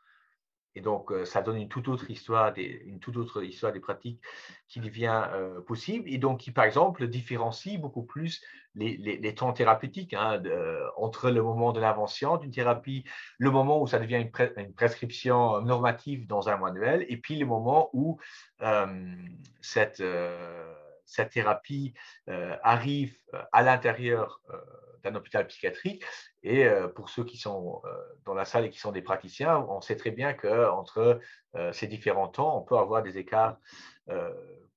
et 0.75 0.81
donc, 0.81 1.11
euh, 1.11 1.25
ça 1.25 1.41
donne 1.41 1.57
une 1.57 1.67
toute 1.67 1.87
autre 1.87 2.09
histoire 2.09 2.53
des, 2.53 2.83
une 2.85 2.99
toute 2.99 3.17
autre 3.17 3.43
histoire 3.43 3.73
des 3.73 3.79
pratiques 3.79 4.21
qui 4.67 4.79
devient 4.79 5.23
euh, 5.33 5.61
possible 5.61 6.09
et 6.09 6.17
donc 6.17 6.39
qui, 6.39 6.51
par 6.51 6.63
exemple, 6.63 7.07
différencie 7.07 7.79
beaucoup 7.79 8.03
plus 8.03 8.41
les, 8.75 9.35
temps 9.35 9.51
thérapeutiques 9.51 10.13
hein, 10.13 10.41
entre 10.95 11.29
le 11.29 11.43
moment 11.43 11.73
de 11.73 11.81
l'invention 11.81 12.37
d'une 12.37 12.51
thérapie, 12.51 13.03
le 13.37 13.51
moment 13.51 13.81
où 13.81 13.87
ça 13.87 13.99
devient 13.99 14.25
une, 14.55 14.73
prescription 14.73 15.61
normative 15.61 16.25
dans 16.25 16.47
un 16.47 16.55
manuel 16.55 17.05
et 17.09 17.17
puis 17.17 17.35
le 17.35 17.45
moment 17.45 17.89
où 17.91 18.17
euh, 18.61 18.85
cette, 19.59 20.01
cette 21.05 21.31
thérapie 21.31 21.93
arrive 22.63 23.17
à 23.51 23.61
l'intérieur 23.61 24.39
d'un 25.03 25.15
hôpital 25.15 25.47
psychiatrique. 25.47 26.03
Et 26.43 26.65
euh, 26.65 26.87
pour 26.87 27.09
ceux 27.09 27.23
qui 27.23 27.37
sont 27.37 27.81
euh, 27.85 27.89
dans 28.25 28.33
la 28.33 28.45
salle 28.45 28.65
et 28.65 28.69
qui 28.69 28.79
sont 28.79 28.91
des 28.91 29.01
praticiens, 29.01 29.59
on 29.69 29.81
sait 29.81 29.95
très 29.95 30.11
bien 30.11 30.33
qu'entre 30.33 31.19
euh, 31.55 31.71
ces 31.73 31.87
différents 31.87 32.27
temps, 32.27 32.57
on 32.57 32.61
peut 32.61 32.77
avoir 32.77 33.03
des 33.03 33.17
écarts 33.17 33.57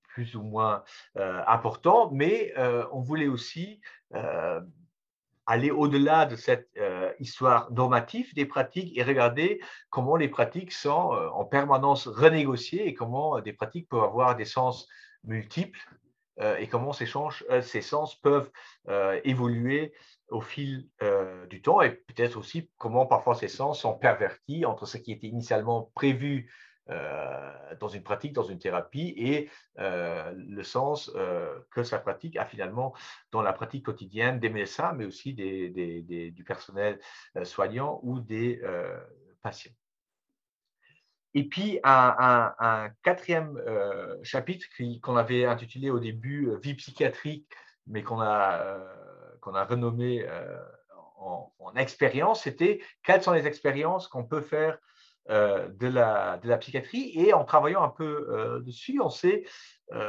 plus 0.09 0.37
ou 0.37 0.45
moins 0.45 0.85
importants, 1.17 2.09
mais 2.13 2.55
on 2.93 3.01
voulait 3.01 3.27
aussi 3.27 3.81
aller 5.47 5.73
au-delà 5.73 6.25
de 6.25 6.37
cette 6.37 6.71
histoire 7.19 7.73
normative 7.73 8.33
des 8.35 8.47
pratiques 8.47 8.97
et 8.97 9.03
regarder 9.03 9.61
comment 9.91 10.15
les 10.15 10.29
pratiques 10.29 10.71
sont 10.71 11.11
en 11.33 11.45
permanence 11.45 12.07
renégociées 12.07 12.87
et 12.87 12.95
comment 12.95 13.41
des 13.41 13.53
pratiques 13.53 13.89
peuvent 13.89 14.05
avoir 14.05 14.37
des 14.37 14.45
sens 14.45 14.87
multiples 15.25 15.81
et 16.59 16.69
comment 16.69 16.93
ces, 16.93 17.09
ces 17.63 17.83
sens 17.83 18.15
peuvent 18.15 18.53
évoluer 19.25 19.95
au 20.29 20.41
fil 20.41 20.89
euh, 21.03 21.47
du 21.47 21.63
temps 21.63 21.83
et 21.83 21.91
peut-être 21.91 22.37
aussi 22.37 22.71
comment 22.79 23.07
parfois 23.07 23.35
ces 23.35 23.49
sens 23.49 23.81
sont 23.81 23.95
pervertis 23.95 24.65
entre 24.65 24.87
ce 24.87 24.97
qui 24.97 25.13
était 25.13 25.27
initialement 25.27 25.91
prévu 25.95 26.53
euh, 26.91 27.53
dans 27.81 27.89
une 27.89 28.03
pratique, 28.03 28.35
dans 28.35 28.43
une 28.43 28.59
thérapie 28.59 29.15
et 29.17 29.51
euh, 29.79 30.33
le 30.37 30.63
sens 30.63 31.11
que 31.71 31.83
sa 31.83 31.99
pratique 31.99 32.37
a 32.37 32.45
finalement 32.45 32.95
dans 33.31 33.43
la 33.43 33.53
pratique 33.53 33.87
quotidienne 33.87 34.39
des 34.39 34.51
médecins, 34.51 34.93
mais 34.93 35.07
aussi 35.07 35.35
du 35.35 36.45
personnel 36.47 37.01
soignant 37.43 38.01
ou 38.03 38.21
des 38.21 38.61
patients. 39.43 39.73
Et 41.33 41.49
puis 41.49 41.81
un 41.85 42.91
quatrième 43.03 43.59
chapitre 44.23 44.67
qu'on 45.01 45.17
avait 45.17 45.47
intitulé 45.47 45.91
au 45.91 45.99
début 45.99 46.51
Vie 46.63 46.75
psychiatrique, 46.75 47.49
mais 47.87 48.03
qu'on 48.03 48.21
a 48.21 48.79
qu'on 49.45 49.55
a 49.55 49.65
renommé 49.65 50.25
euh, 50.27 50.59
en, 51.19 51.51
expérience, 51.77 52.43
c'était 52.43 52.81
quelles 53.03 53.23
sont 53.23 53.33
les 53.33 53.47
expériences 53.47 54.09
qu'on 54.09 54.25
peut 54.25 54.41
faire 54.41 54.79
euh, 55.29 55.69
de, 55.69 55.89
la, 55.89 56.39
psychiatrie. 56.59 57.13
Et 57.15 57.33
en 57.33 57.45
travaillant 57.45 57.83
un 57.83 57.89
peu 57.89 58.29
euh, 58.31 58.61
dessus, 58.61 59.01
on 59.01 59.11
s'est 59.11 59.45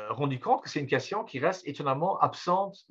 rendu 0.09 0.39
compte 0.39 0.63
que 0.63 0.69
c'est 0.69 0.79
une 0.79 0.87
question 0.87 1.23
qui 1.23 1.39
reste 1.39 1.67
étonnamment 1.67 2.17
absente 2.19 2.85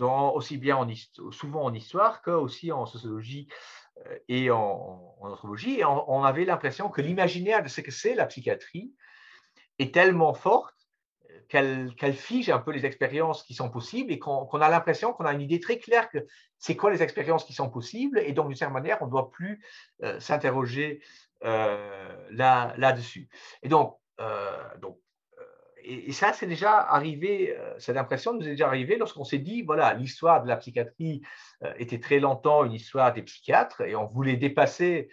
aussi 0.00 0.58
bien 0.58 0.76
en, 0.76 0.86
souvent 1.32 1.64
en 1.64 1.72
histoire 1.72 2.22
que 2.22 2.30
aussi 2.30 2.70
en 2.70 2.86
sociologie 2.86 3.48
et 4.28 4.50
en, 4.50 5.16
anthropologie. 5.20 5.80
Et 5.80 5.84
on 5.84 6.22
avait 6.22 6.44
l'impression 6.44 6.90
que 6.90 7.00
l'imaginaire 7.00 7.62
de 7.62 7.68
ce 7.68 7.80
que 7.80 7.90
c'est 7.90 8.14
la 8.14 8.26
psychiatrie 8.26 8.92
est 9.78 9.94
tellement 9.94 10.34
forte 10.34 10.77
qu'elle 11.48 12.14
fige 12.14 12.50
un 12.50 12.58
peu 12.58 12.72
les 12.72 12.84
expériences 12.84 13.42
qui 13.42 13.54
sont 13.54 13.70
possibles 13.70 14.12
et 14.12 14.18
qu'on 14.18 14.46
a 14.60 14.68
l'impression 14.68 15.12
qu'on 15.12 15.24
a 15.24 15.32
une 15.32 15.40
idée 15.40 15.60
très 15.60 15.78
claire 15.78 16.10
que 16.10 16.18
c'est 16.58 16.76
quoi 16.76 16.90
les 16.90 17.02
expériences 17.02 17.44
qui 17.44 17.54
sont 17.54 17.70
possibles 17.70 18.18
et 18.18 18.32
donc 18.32 18.48
d'une 18.48 18.56
certaine 18.56 18.74
manière 18.74 18.98
on 19.00 19.06
ne 19.06 19.10
doit 19.10 19.30
plus 19.30 19.64
euh, 20.02 20.20
s'interroger 20.20 21.00
euh, 21.44 22.28
là-dessus. 22.30 23.28
et 23.62 23.68
donc, 23.68 23.96
euh, 24.20 24.76
donc 24.82 24.98
et, 25.82 26.12
ça 26.12 26.34
c'est 26.34 26.46
déjà 26.46 26.80
arrivé, 26.80 27.56
cette 27.78 27.96
impression 27.96 28.34
nous 28.34 28.46
est 28.46 28.50
déjà 28.50 28.66
arrivée 28.66 28.98
lorsqu'on 28.98 29.24
s'est 29.24 29.38
dit 29.38 29.62
voilà 29.62 29.94
l'histoire 29.94 30.42
de 30.42 30.48
la 30.48 30.56
psychiatrie 30.56 31.22
était 31.76 32.00
très 32.00 32.18
longtemps 32.18 32.64
une 32.64 32.74
histoire 32.74 33.14
des 33.14 33.22
psychiatres 33.22 33.80
et 33.80 33.96
on 33.96 34.04
voulait 34.04 34.36
dépasser 34.36 35.08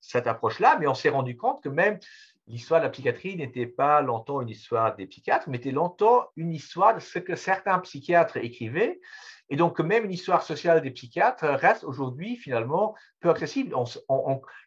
cette 0.00 0.26
approche-là, 0.26 0.76
mais 0.78 0.86
on 0.86 0.94
s'est 0.94 1.08
rendu 1.08 1.36
compte 1.36 1.62
que 1.62 1.68
même 1.68 1.98
l'histoire 2.46 2.80
de 2.80 2.86
la 2.86 2.90
psychiatrie 2.90 3.36
n'était 3.36 3.66
pas 3.66 4.00
longtemps 4.02 4.40
une 4.40 4.48
histoire 4.48 4.94
des 4.94 5.06
psychiatres, 5.06 5.48
mais 5.48 5.56
était 5.56 5.72
longtemps 5.72 6.28
une 6.36 6.52
histoire 6.52 6.94
de 6.94 7.00
ce 7.00 7.18
que 7.18 7.34
certains 7.34 7.78
psychiatres 7.80 8.36
écrivaient. 8.36 9.00
Et 9.48 9.56
donc, 9.56 9.80
même 9.80 10.04
une 10.04 10.12
histoire 10.12 10.42
sociale 10.42 10.80
des 10.80 10.90
psychiatres 10.90 11.46
reste 11.46 11.84
aujourd'hui 11.84 12.36
finalement 12.36 12.94
peu 13.20 13.30
accessible. 13.30 13.74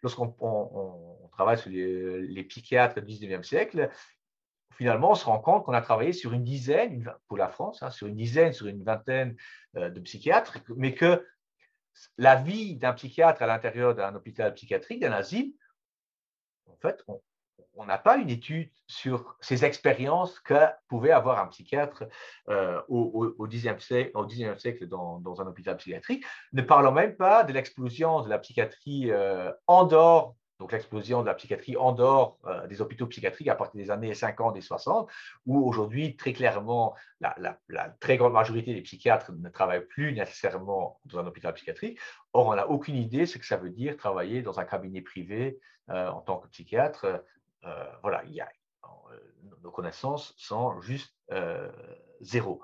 Lorsqu'on 0.01 1.29
travaille 1.31 1.57
sur 1.57 1.69
les, 1.69 2.43
psychiatres 2.43 3.01
du 3.01 3.13
19e 3.13 3.43
siècle, 3.43 3.89
finalement, 4.73 5.11
on 5.11 5.15
se 5.15 5.25
rend 5.25 5.39
compte 5.39 5.65
qu'on 5.65 5.73
a 5.73 5.81
travaillé 5.81 6.13
sur 6.13 6.33
une 6.33 6.43
dizaine, 6.43 7.13
pour 7.27 7.37
la 7.37 7.49
France, 7.49 7.83
hein, 7.83 7.91
sur 7.91 8.07
une 8.07 8.15
dizaine, 8.15 8.53
sur 8.53 8.67
une 8.67 8.83
vingtaine 8.83 9.35
euh, 9.75 9.89
de 9.89 9.99
psychiatres, 9.99 10.59
mais 10.77 10.93
que 10.93 11.25
la 12.17 12.35
vie 12.35 12.77
d'un 12.77 12.93
psychiatre 12.93 13.41
à 13.41 13.47
l'intérieur 13.47 13.95
d'un 13.95 14.15
hôpital 14.15 14.53
psychiatrique, 14.53 15.01
d'un 15.01 15.11
asile, 15.11 15.53
en 16.67 16.77
fait, 16.77 17.03
on, 17.07 17.21
on 17.79 17.85
n'a 17.85 17.97
pas 17.97 18.17
une 18.17 18.29
étude 18.29 18.69
sur 18.87 19.37
ces 19.39 19.63
expériences 19.63 20.39
que 20.41 20.65
pouvait 20.89 21.11
avoir 21.11 21.39
un 21.39 21.47
psychiatre 21.47 22.03
euh, 22.49 22.81
au, 22.89 23.47
XIXe 23.47 23.83
siècle, 23.83 24.87
dans, 24.87 25.41
un 25.41 25.47
hôpital 25.47 25.77
psychiatrique, 25.77 26.25
ne 26.51 26.61
parlons 26.61 26.91
même 26.91 27.15
pas 27.15 27.43
de 27.43 27.53
l'explosion 27.53 28.21
de 28.21 28.29
la 28.29 28.37
psychiatrie 28.37 29.09
euh, 29.11 29.51
en 29.67 29.85
dehors, 29.85 30.35
donc 30.59 30.73
l'explosion 30.73 31.21
de 31.21 31.27
la 31.27 31.35
psychiatrie 31.35 31.77
en 31.77 31.93
dehors 31.93 32.37
euh, 32.47 32.67
des 32.67 32.81
hôpitaux 32.81 33.07
psychiatriques 33.07 33.47
à 33.47 33.55
partir 33.55 33.79
des 33.79 33.91
années 33.91 34.13
50 34.13 34.57
et 34.57 34.61
60, 34.61 35.09
où 35.45 35.65
aujourd'hui, 35.65 36.17
très 36.17 36.33
clairement, 36.33 36.95
la, 37.21 37.57
très 38.01 38.17
grande 38.17 38.33
majorité 38.33 38.73
des 38.73 38.81
psychiatres 38.81 39.31
ne 39.31 39.47
travaillent 39.47 39.87
plus 39.87 40.11
nécessairement 40.11 40.99
dans 41.05 41.19
un 41.19 41.27
hôpital 41.27 41.53
psychiatrique. 41.53 41.97
Or, 42.33 42.47
on 42.47 42.55
n'a 42.55 42.67
aucune 42.67 42.97
idée 42.97 43.25
ce 43.25 43.37
que 43.37 43.45
ça 43.45 43.55
veut 43.55 43.69
dire 43.69 43.95
travailler 43.95 44.41
dans 44.41 44.59
un 44.59 44.65
cabinet 44.65 45.01
privé 45.01 45.59
en 45.87 46.21
tant 46.21 46.37
que 46.37 46.47
psychiatre 46.49 47.23
voilà, 48.01 48.23
il 48.25 48.33
y 48.33 48.41
a, 48.41 48.49
euh, 49.11 49.17
nos 49.63 49.71
connaissances 49.71 50.33
sont 50.37 50.79
juste 50.81 51.13
euh, 51.31 51.69
zéro. 52.21 52.61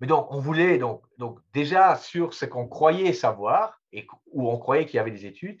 Mais 0.00 0.06
donc, 0.06 0.30
on 0.30 0.40
voulait 0.40 0.78
donc, 0.78 1.02
donc 1.18 1.40
déjà 1.52 1.96
sur 1.96 2.34
ce 2.34 2.44
qu'on 2.44 2.68
croyait 2.68 3.12
savoir 3.12 3.80
et 3.92 4.06
où 4.32 4.50
on 4.50 4.58
croyait 4.58 4.86
qu'il 4.86 4.96
y 4.96 5.00
avait 5.00 5.10
des 5.10 5.26
études, 5.26 5.60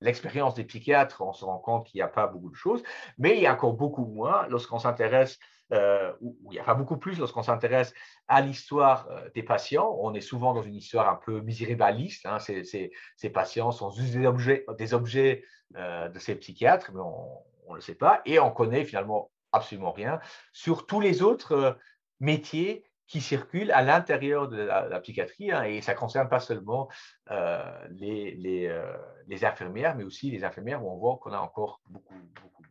l'expérience 0.00 0.54
des 0.54 0.64
psychiatres, 0.64 1.22
on 1.22 1.32
se 1.32 1.44
rend 1.44 1.58
compte 1.58 1.86
qu'il 1.86 1.98
n'y 1.98 2.02
a 2.02 2.08
pas 2.08 2.26
beaucoup 2.26 2.50
de 2.50 2.56
choses, 2.56 2.82
mais 3.18 3.36
il 3.36 3.42
y 3.42 3.46
a 3.46 3.54
encore 3.54 3.72
beaucoup 3.72 4.04
moins 4.04 4.46
lorsqu'on 4.48 4.78
s'intéresse 4.78 5.38
euh, 5.72 6.12
où, 6.20 6.36
il 6.52 6.56
y 6.56 6.60
a 6.60 6.64
pas 6.64 6.74
beaucoup 6.74 6.96
plus 6.96 7.18
lorsqu'on 7.18 7.42
s'intéresse 7.42 7.92
à 8.28 8.40
l'histoire 8.40 9.08
euh, 9.10 9.28
des 9.34 9.42
patients. 9.42 9.96
On 10.00 10.14
est 10.14 10.20
souvent 10.20 10.54
dans 10.54 10.62
une 10.62 10.76
histoire 10.76 11.08
un 11.08 11.16
peu 11.16 11.40
misérabiliste. 11.40 12.24
Hein. 12.26 12.38
Ces, 12.38 13.30
patients 13.32 13.72
sont 13.72 13.90
juste 13.90 14.12
des 14.12 14.26
objets, 14.26 14.64
des 14.78 14.94
objets 14.94 15.44
de 15.74 16.18
ces 16.20 16.36
psychiatres, 16.36 16.92
mais 16.94 17.00
on 17.00 17.42
ne 17.72 17.76
le 17.76 17.82
sait 17.82 17.94
pas. 17.94 18.22
Et 18.24 18.38
on 18.38 18.50
connaît 18.50 18.84
finalement 18.84 19.30
absolument 19.52 19.92
rien 19.92 20.20
sur 20.52 20.86
tous 20.86 21.00
les 21.00 21.22
autres 21.22 21.78
métiers 22.20 22.84
qui 23.06 23.20
circulent 23.20 23.70
à 23.70 23.82
l'intérieur 23.82 24.48
de 24.48 24.56
la, 24.56 25.00
psychiatrie, 25.00 25.52
hein, 25.52 25.62
et 25.62 25.80
ça 25.80 25.94
ne 25.94 25.98
concerne 25.98 26.28
pas 26.28 26.40
seulement 26.40 26.88
euh, 27.30 27.86
les, 27.90 28.32
les, 28.34 28.66
euh, 28.66 28.96
les, 29.28 29.44
infirmières, 29.44 29.94
mais 29.94 30.04
aussi 30.04 30.30
les 30.30 30.44
infirmières 30.44 30.84
où 30.84 30.90
on 30.90 30.96
voit 30.96 31.18
qu'on 31.18 31.32
a 31.32 31.38
encore 31.38 31.80
beaucoup, 31.88 32.14
beaucoup. 32.34 32.62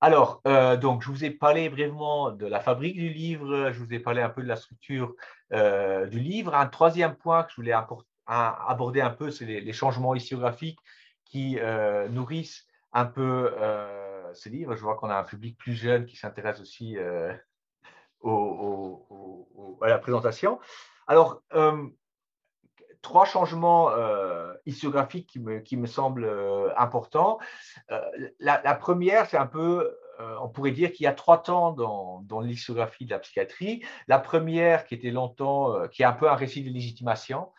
Alors, 0.00 0.42
euh, 0.46 0.76
donc, 0.76 1.02
je 1.02 1.08
vous 1.08 1.24
ai 1.24 1.30
parlé 1.30 1.68
brièvement 1.70 2.30
de 2.30 2.46
la 2.46 2.60
fabrique 2.60 2.96
du 2.96 3.08
livre, 3.08 3.72
je 3.72 3.82
vous 3.82 3.92
ai 3.92 3.98
parlé 3.98 4.20
un 4.20 4.28
peu 4.28 4.42
de 4.42 4.48
la 4.48 4.56
structure 4.56 5.14
du 5.50 6.20
livre. 6.20 6.54
Un 6.54 6.66
troisième 6.66 7.16
point 7.16 7.42
que 7.42 7.50
je 7.50 7.56
voulais 7.56 7.74
aborder 8.26 9.00
un 9.00 9.10
peu, 9.10 9.30
c'est 9.32 9.44
les, 9.44 9.72
changements 9.72 10.14
historiographiques 10.14 10.78
qui 11.24 11.58
nourrissent 12.10 12.67
un 12.92 13.06
peu 13.06 13.52
ce 14.34 14.48
livre. 14.48 14.76
Je 14.76 14.82
vois 14.82 14.96
qu'on 14.96 15.10
a 15.10 15.16
un 15.16 15.24
public 15.24 15.56
plus 15.58 15.74
jeune 15.74 16.06
qui 16.06 16.16
s'intéresse 16.16 16.60
aussi 16.60 16.96
à 19.82 19.88
la 19.88 19.98
présentation. 19.98 20.58
Alors, 21.08 21.42
euh, 21.54 21.88
trois 23.00 23.24
changements 23.24 23.90
euh, 23.90 24.52
historiographiques 24.66 25.26
qui 25.64 25.76
me, 25.76 25.86
semblent 25.86 26.24
euh, 26.24 26.68
importants. 26.76 27.38
La, 28.38 28.74
première, 28.74 29.26
c'est 29.26 29.38
un 29.38 29.46
peu, 29.46 29.96
on 30.40 30.48
pourrait 30.48 30.72
dire 30.72 30.92
qu'il 30.92 31.04
y 31.04 31.06
a 31.06 31.14
trois 31.14 31.42
temps 31.42 31.72
dans, 31.72 32.20
dans 32.22 32.40
l'historiographie 32.40 33.06
de 33.06 33.10
la 33.10 33.18
psychiatrie. 33.20 33.84
La 34.06 34.18
première, 34.18 34.84
qui 34.84 34.94
était 34.94 35.10
longtemps, 35.10 35.88
qui 35.88 36.02
est 36.02 36.06
un 36.06 36.12
peu 36.12 36.28
un 36.28 36.34
récit 36.34 36.62
de 36.62 36.70
légitimation, 36.70 37.50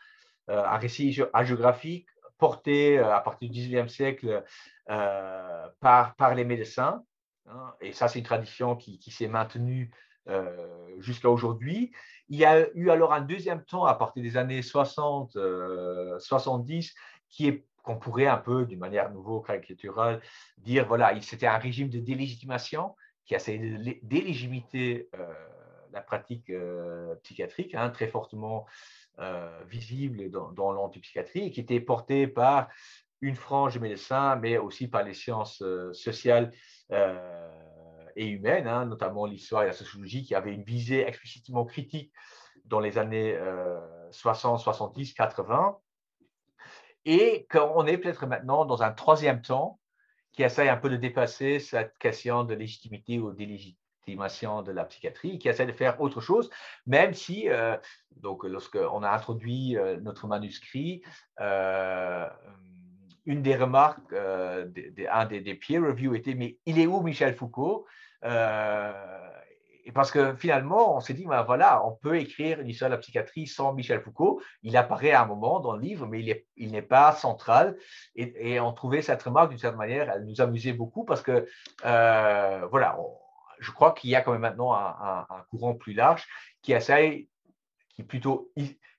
un 0.48 0.78
récit 0.78 1.20
hagiographique 1.34 2.08
porté 2.40 2.98
à 2.98 3.20
partir 3.20 3.50
du 3.50 3.60
XIXe 3.60 3.94
siècle 3.94 4.44
par, 4.88 6.16
par 6.16 6.34
les 6.34 6.46
médecins. 6.46 7.04
Hein. 7.50 7.74
et 7.82 7.94
ça, 7.94 8.08
c'est 8.08 8.20
une 8.20 8.26
tradition 8.26 8.76
qui, 8.76 9.00
s'est 9.12 9.28
maintenue 9.28 9.92
euh, 10.28 10.96
jusqu'à 11.00 11.30
aujourd'hui. 11.30 11.92
Il 12.28 12.38
y 12.38 12.46
a 12.46 12.70
eu 12.76 12.90
alors 12.90 13.14
un 13.14 13.22
deuxième 13.22 13.64
temps 13.64 13.86
à 13.86 13.96
partir 13.96 14.22
des 14.22 14.38
années 14.38 14.62
60, 14.62 15.38
70, 16.20 16.90
euh, 16.90 17.00
qui 17.30 17.48
est 17.48 17.66
qu'on 17.82 17.98
pourrait 17.98 18.28
un 18.28 18.38
peu, 18.38 18.66
d'une 18.66 18.80
manière 18.80 19.10
nouveau 19.12 19.40
caricaturale, 19.40 20.22
dire 20.58 20.86
voilà, 20.86 21.20
c'était 21.22 21.48
un 21.48 21.58
régime 21.58 21.90
de 21.90 22.00
délégitimation 22.00 22.96
qui 23.26 23.34
a 23.34 23.38
essayé 23.38 23.58
de 23.58 23.96
délégimiter 24.04 25.10
euh, 25.16 25.34
la 25.92 26.02
pratique 26.02 26.52
psychiatrique, 27.24 27.74
hein, 27.74 27.90
très 27.90 28.08
fortement 28.08 28.68
visible 29.68 30.30
dans, 30.30 30.72
l'antipsychiatrie, 30.72 31.52
qui 31.52 31.60
était 31.60 31.80
porté 31.80 32.28
par 32.28 32.70
une 33.22 33.36
frange 33.36 33.76
de 33.76 33.80
médecins, 33.80 34.36
mais 34.38 34.58
aussi 34.58 34.88
par 34.88 35.04
les 35.04 35.14
sciences 35.14 35.64
sociales 35.94 36.52
et 36.90 38.26
humaine, 38.28 38.68
hein, 38.68 38.86
notamment 38.86 39.26
l'histoire 39.26 39.64
et 39.64 39.68
la 39.68 39.74
sociologie, 39.74 40.24
qui 40.24 40.36
avaient 40.36 40.54
une 40.54 40.64
visée 40.64 41.06
explicitement 41.06 41.66
critique 41.66 42.14
dans 42.66 42.80
les 42.80 42.98
années 42.98 43.38
60, 44.12 44.60
70, 44.60 45.14
80. 45.14 45.78
Et 47.06 47.48
qu'on 47.50 47.86
est 47.88 47.98
peut-être 47.98 48.26
maintenant 48.26 48.66
dans 48.66 48.84
un 48.84 48.92
troisième 48.92 49.42
temps 49.42 49.80
qui 50.32 50.44
essaye 50.44 50.70
un 50.70 50.78
peu 50.78 50.90
de 50.90 50.98
dépasser 50.98 51.60
cette 51.60 51.98
question 51.98 52.44
de 52.44 52.54
légitimité 52.54 53.20
ou 53.20 53.32
de 54.16 54.72
la 54.72 54.86
psychiatrie, 54.86 55.40
qui 55.40 55.50
essaie 55.50 55.66
de 55.66 55.72
faire 55.72 56.00
autre 56.02 56.22
chose, 56.22 56.50
même 56.86 57.14
si, 57.14 57.50
euh, 57.50 57.78
donc, 58.22 58.44
lorsqu'on 58.44 59.04
a 59.04 59.10
introduit 59.12 59.78
euh, 59.78 59.98
notre 60.02 60.28
manuscrit, 60.28 61.02
euh, 61.40 62.28
une 63.26 63.42
des 63.42 63.56
remarques 63.56 64.12
euh, 64.14 64.66
un 65.12 65.26
des, 65.26 65.42
des, 65.42 65.56
peer 65.56 65.82
reviews 65.82 66.16
était 66.16 66.34
Mais 66.34 66.58
il 66.66 66.80
est 66.80 66.88
où 66.88 67.02
Michel 67.02 67.36
Foucault? 67.36 67.86
Et 69.86 69.92
parce 69.92 70.12
que 70.12 70.36
finalement, 70.36 70.98
on 70.98 71.00
s'est 71.00 71.16
dit, 71.16 71.26
ben 71.26 71.42
voilà, 71.42 71.84
on 71.84 71.94
peut 71.94 72.18
écrire 72.18 72.60
une 72.60 72.68
histoire 72.68 72.92
de 72.92 72.96
la 72.96 73.00
psychiatrie 73.00 73.48
sans 73.48 73.74
Michel 73.74 74.02
Foucault. 74.02 74.40
Il 74.62 74.78
apparaît 74.78 75.12
à 75.12 75.24
un 75.24 75.26
moment 75.26 75.60
dans 75.60 75.74
le 75.74 75.82
livre, 75.82 76.06
mais 76.06 76.46
il 76.58 76.72
n'est 76.72 76.82
pas 76.84 77.14
central. 77.14 77.76
Et, 78.16 78.60
on 78.60 78.72
trouvait 78.74 79.02
cette 79.02 79.24
remarque 79.24 79.50
d'une 79.50 79.58
certaine 79.58 79.80
manière, 79.80 80.12
elle 80.12 80.26
nous 80.26 80.42
amusait 80.42 80.74
beaucoup 80.74 81.06
parce 81.06 81.24
que, 81.24 81.48
voilà, 81.82 83.00
je 83.60 83.72
crois 83.72 83.92
qu'il 83.94 84.10
y 84.10 84.16
a 84.16 84.22
quand 84.22 84.32
même 84.32 84.42
maintenant 84.42 84.74
un, 84.74 85.26
courant 85.50 85.76
plus 85.76 85.94
large 85.94 86.26
qui 86.62 86.74
essaye, 86.74 87.30
qui 87.90 88.04
plutôt, 88.04 88.52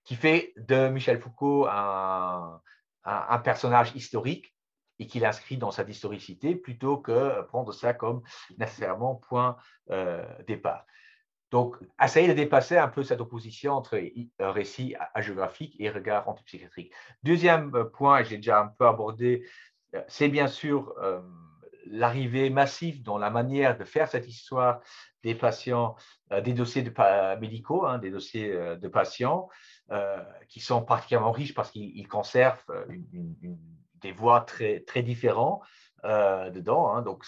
qui 0.04 0.16
fait 0.16 0.52
de 0.56 0.88
Michel 0.88 1.20
Foucault 1.20 1.66
un, 1.66 2.60
personnage 3.42 3.94
historique 3.94 4.54
et 4.98 5.06
qu'il 5.06 5.24
inscrit 5.24 5.56
dans 5.56 5.70
sa 5.70 5.82
historicité 5.82 6.54
plutôt 6.54 6.98
que 6.98 7.40
prendre 7.42 7.72
ça 7.72 7.94
comme 7.94 8.22
nécessairement 8.58 9.14
point 9.16 9.56
euh, 9.90 10.24
départ. 10.46 10.84
Donc, 11.50 11.76
essayer 12.00 12.28
de 12.28 12.32
dépasser 12.34 12.76
un 12.76 12.86
peu 12.86 13.02
cette 13.02 13.20
opposition 13.20 13.72
entre 13.72 14.00
récit 14.38 14.94
hagiographique 15.14 15.74
et 15.80 15.90
regard 15.90 16.28
antipsychiatrique. 16.28 16.92
Deuxième 17.24 17.74
euh, 17.74 17.84
point, 17.84 18.22
j'ai 18.22 18.36
déjà 18.36 18.60
un 18.60 18.68
peu 18.68 18.86
abordé, 18.86 19.48
euh, 19.94 20.02
c'est 20.06 20.28
bien 20.28 20.46
sûr 20.46 20.94
l'arrivée 21.90 22.50
massive 22.50 23.02
dans 23.02 23.18
la 23.18 23.30
manière 23.30 23.76
de 23.76 23.84
faire 23.84 24.08
cette 24.08 24.28
histoire 24.28 24.80
des 25.22 25.34
patients, 25.34 25.96
des 26.44 26.54
dossiers 26.54 26.84
médicaux, 27.40 27.84
hein, 27.86 27.98
des 27.98 28.10
dossiers 28.10 28.50
de 28.50 28.88
patients, 28.88 29.48
qui 30.48 30.60
sont 30.60 30.82
particulièrement 30.82 31.32
riches 31.32 31.52
parce 31.54 31.70
qu'ils 31.70 32.08
conservent 32.08 32.64
des 34.00 34.12
voix 34.12 34.40
très, 34.40 34.80
très 34.80 35.02
différentes 35.02 35.62
euh, 36.04 36.50
dedans. 36.50 36.94
Hein. 36.94 37.02
donc, 37.02 37.24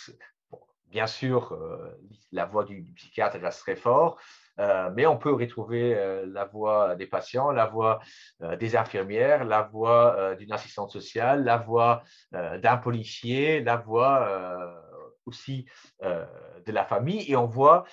bien 0.87 1.07
sûr, 1.07 1.53
euh, 1.53 1.99
la 2.33 2.47
voix 2.47 2.65
du, 2.65 2.83
psychiatre 2.95 3.39
reste 3.39 3.61
très 3.61 3.77
fort, 3.77 4.19
euh, 4.19 4.19
mais 4.59 5.07
on 5.07 5.17
peut 5.17 5.33
retrouver 5.33 5.95
la 6.27 6.45
voix 6.45 6.95
des 6.95 7.07
patients, 7.07 7.51
la 7.51 7.67
voix 7.67 8.01
des 8.59 8.77
infirmières, 8.77 9.45
la 9.45 9.63
voix 9.63 10.35
d'une 10.37 10.53
assistante 10.53 10.91
sociale, 10.91 11.45
la 11.45 11.57
voix 11.57 12.03
d'un 12.33 12.77
policier, 12.77 13.63
la 13.63 13.77
voix 13.77 14.29
aussi 15.27 15.67
de 16.03 16.73
la 16.73 16.85
famille. 16.85 17.31
Et 17.31 17.37
on 17.37 17.47
voit 17.47 17.85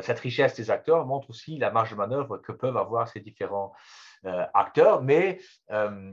cette 0.00 0.20
richesse 0.20 0.56
des 0.56 0.70
acteurs 0.70 1.06
montre 1.06 1.30
aussi 1.30 1.58
la 1.58 1.70
marge 1.70 1.90
de 1.90 1.96
manœuvre 1.96 2.38
que 2.38 2.52
peuvent 2.52 2.76
avoir 2.76 3.08
ces 3.08 3.20
différents 3.20 3.72
euh, 3.74 4.05
acteurs, 4.54 5.02
mais 5.02 5.38
euh, 5.70 6.12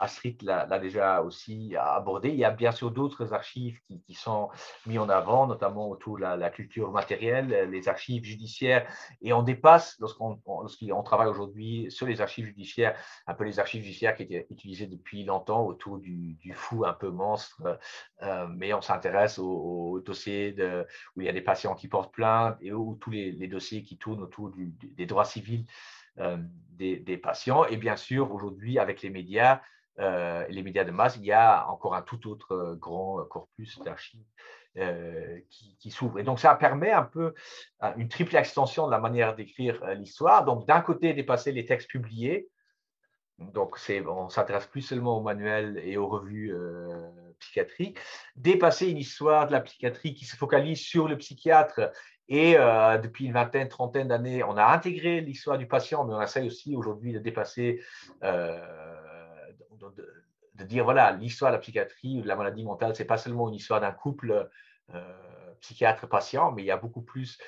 Astrid 0.00 0.42
l'a 0.42 0.78
déjà 0.78 1.22
aussi 1.22 1.74
abordé. 1.76 2.30
Il 2.30 2.36
y 2.36 2.44
a 2.44 2.50
bien 2.50 2.72
sûr 2.72 2.90
d'autres 2.90 3.32
archives 3.32 3.78
qui, 3.86 4.14
sont 4.14 4.48
mis 4.86 4.98
en 4.98 5.08
avant, 5.08 5.46
notamment 5.46 5.88
autour 5.88 6.16
de 6.16 6.22
la, 6.22 6.50
culture 6.50 6.90
matérielle, 6.90 7.70
les 7.70 7.88
archives 7.88 8.24
judiciaires, 8.24 8.86
et 9.22 9.32
on 9.32 9.42
dépasse, 9.42 9.96
lorsqu'on 10.00 11.02
travaille 11.04 11.28
aujourd'hui 11.28 11.90
sur 11.90 12.06
les 12.06 12.20
archives 12.20 12.46
judiciaires, 12.46 12.96
un 13.26 13.34
peu 13.34 13.44
les 13.44 13.58
archives 13.58 13.82
judiciaires 13.82 14.14
qui 14.14 14.24
étaient 14.24 14.46
utilisées 14.50 14.86
depuis 14.86 15.24
longtemps 15.24 15.64
autour 15.64 15.98
du, 15.98 16.36
fou 16.54 16.84
un 16.84 16.92
peu 16.92 17.10
monstre, 17.10 17.78
euh, 18.22 18.46
mais 18.48 18.72
on 18.74 18.80
s'intéresse 18.80 19.38
aux, 19.38 20.00
dossiers 20.04 20.56
où 21.16 21.20
il 21.20 21.26
y 21.26 21.28
a 21.28 21.32
des 21.32 21.40
patients 21.40 21.74
qui 21.74 21.88
portent 21.88 22.12
plainte 22.12 22.56
et 22.60 22.72
où 22.72 22.96
tous 23.00 23.10
les, 23.10 23.32
dossiers 23.48 23.82
qui 23.82 23.96
tournent 23.96 24.22
autour 24.22 24.52
des 24.56 25.06
droits 25.06 25.24
civils 25.24 25.66
euh, 26.20 26.36
des, 26.70 27.16
patients. 27.16 27.64
Et 27.66 27.76
bien 27.76 27.96
sûr, 27.96 28.32
aujourd'hui, 28.32 28.78
avec 28.78 29.00
les 29.02 29.10
médias, 29.10 29.60
euh, 30.00 30.44
les 30.48 30.62
médias 30.62 30.84
de 30.84 30.90
masse, 30.90 31.16
il 31.16 31.24
y 31.24 31.32
a 31.32 31.68
encore 31.70 31.94
un 31.94 32.02
tout 32.02 32.28
autre 32.28 32.52
euh, 32.52 32.74
grand 32.74 33.24
corpus 33.26 33.78
d'archives 33.80 34.26
qui, 35.78 35.90
s'ouvre. 35.92 36.18
Et 36.18 36.24
donc, 36.24 36.40
ça 36.40 36.52
permet 36.56 36.90
un 36.90 37.04
peu 37.04 37.32
une 37.96 38.08
triple 38.08 38.34
extension 38.34 38.86
de 38.86 38.90
la 38.90 38.98
manière 38.98 39.36
d'écrire 39.36 39.80
l'histoire. 39.94 40.44
Donc, 40.44 40.66
d'un 40.66 40.80
côté, 40.80 41.14
dépasser 41.14 41.52
les 41.52 41.64
textes 41.64 41.88
publiés. 41.88 42.48
Donc, 43.38 43.78
on 44.04 44.28
s'intéresse 44.28 44.66
plus 44.66 44.82
seulement 44.82 45.18
aux 45.18 45.22
manuels 45.22 45.80
et 45.84 45.96
aux 45.96 46.08
revues 46.08 46.52
psychiatriques. 47.38 47.98
Dépasser 48.34 48.88
une 48.88 48.98
histoire 48.98 49.46
de 49.46 49.52
la 49.52 49.60
psychiatrie 49.60 50.12
qui 50.12 50.24
se 50.24 50.34
focalise 50.34 50.80
sur 50.80 51.06
le 51.06 51.18
psychiatre 51.18 51.92
et 52.28 52.56
euh, 52.56 52.98
depuis 52.98 53.26
une 53.26 53.32
vingtaine, 53.32 53.68
trentaine 53.68 54.08
d'années, 54.08 54.42
on 54.44 54.56
a 54.56 54.64
intégré 54.64 55.20
l'histoire 55.20 55.58
du 55.58 55.66
patient, 55.66 56.04
mais 56.04 56.14
on 56.14 56.22
essaie 56.22 56.42
aussi 56.42 56.74
aujourd'hui 56.74 57.12
de 57.12 57.18
dépasser, 57.18 57.82
euh, 58.22 58.58
de, 60.54 60.64
dire 60.64 60.84
voilà, 60.84 61.12
l'histoire 61.12 61.50
de 61.50 61.56
la 61.56 61.60
psychiatrie 61.60 62.18
ou 62.18 62.22
de 62.22 62.28
la 62.28 62.36
maladie 62.36 62.64
mentale, 62.64 62.96
c'est 62.96 63.04
pas 63.04 63.18
seulement 63.18 63.48
une 63.48 63.54
histoire 63.54 63.80
d'un 63.80 63.92
couple 63.92 64.48
euh, 64.94 65.54
psychiatre-patient, 65.60 66.52
mais 66.52 66.62
il 66.62 66.66
y 66.66 66.70
a 66.70 66.78
beaucoup 66.78 67.02
plus 67.02 67.38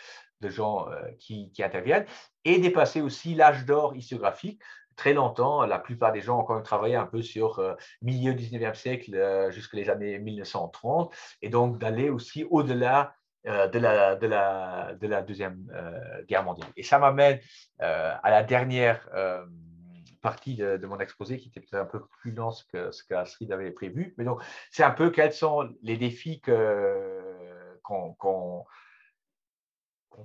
de 0.43 0.51
gens 0.51 0.87
qui, 1.19 1.51
interviennent. 1.61 2.05
Et 2.45 2.59
dépasser 2.59 3.01
aussi 3.01 3.35
l'âge 3.35 3.65
d'or 3.65 3.97
historiographique. 3.97 4.61
Très 4.95 5.15
longtemps, 5.15 5.65
la 5.65 5.79
plupart 5.79 6.13
des 6.13 6.21
gens 6.21 6.41
ont 6.41 6.45
quand 6.45 6.55
même 6.55 6.63
travaillé 6.63 6.95
un 6.95 7.07
peu 7.07 7.23
sur 7.23 7.77
milieu 8.03 8.35
19e 8.35 8.75
siècle 8.75 9.49
jusqu'aux 9.51 9.91
années 9.91 10.19
1930, 10.19 11.15
et 11.41 11.49
donc 11.49 11.79
d'aller 11.79 12.11
aussi 12.11 12.45
au-delà 12.51 13.15
de, 13.47 13.79
la, 13.79 14.17
de, 14.17 14.27
la, 14.27 14.95
de 15.01 15.07
la 15.07 15.23
Deuxième 15.23 15.71
Guerre 16.29 16.45
mondiale. 16.45 16.69
Et 16.77 16.83
ça 16.83 16.99
m'amène 16.99 17.39
à 17.79 18.31
la 18.31 18.43
dernière 18.43 19.09
partie 20.27 20.57
de, 20.57 20.85
mon 20.87 20.99
exposé 20.99 21.39
qui 21.39 21.49
était 21.51 21.61
peut-être 21.61 21.81
un 21.81 21.87
peu 21.87 22.01
plus 22.21 22.33
dense 22.33 22.65
que 22.65 22.91
ce 22.91 23.05
qu'Astrid 23.05 23.53
avait 23.53 23.71
prévu. 23.71 24.13
Mais 24.19 24.25
donc, 24.25 24.43
c'est 24.73 24.83
un 24.83 24.91
peu 24.91 25.11
quels 25.11 25.33
sont 25.33 25.69
les 25.83 25.97
défis 25.97 26.41
qu'on 26.41 28.17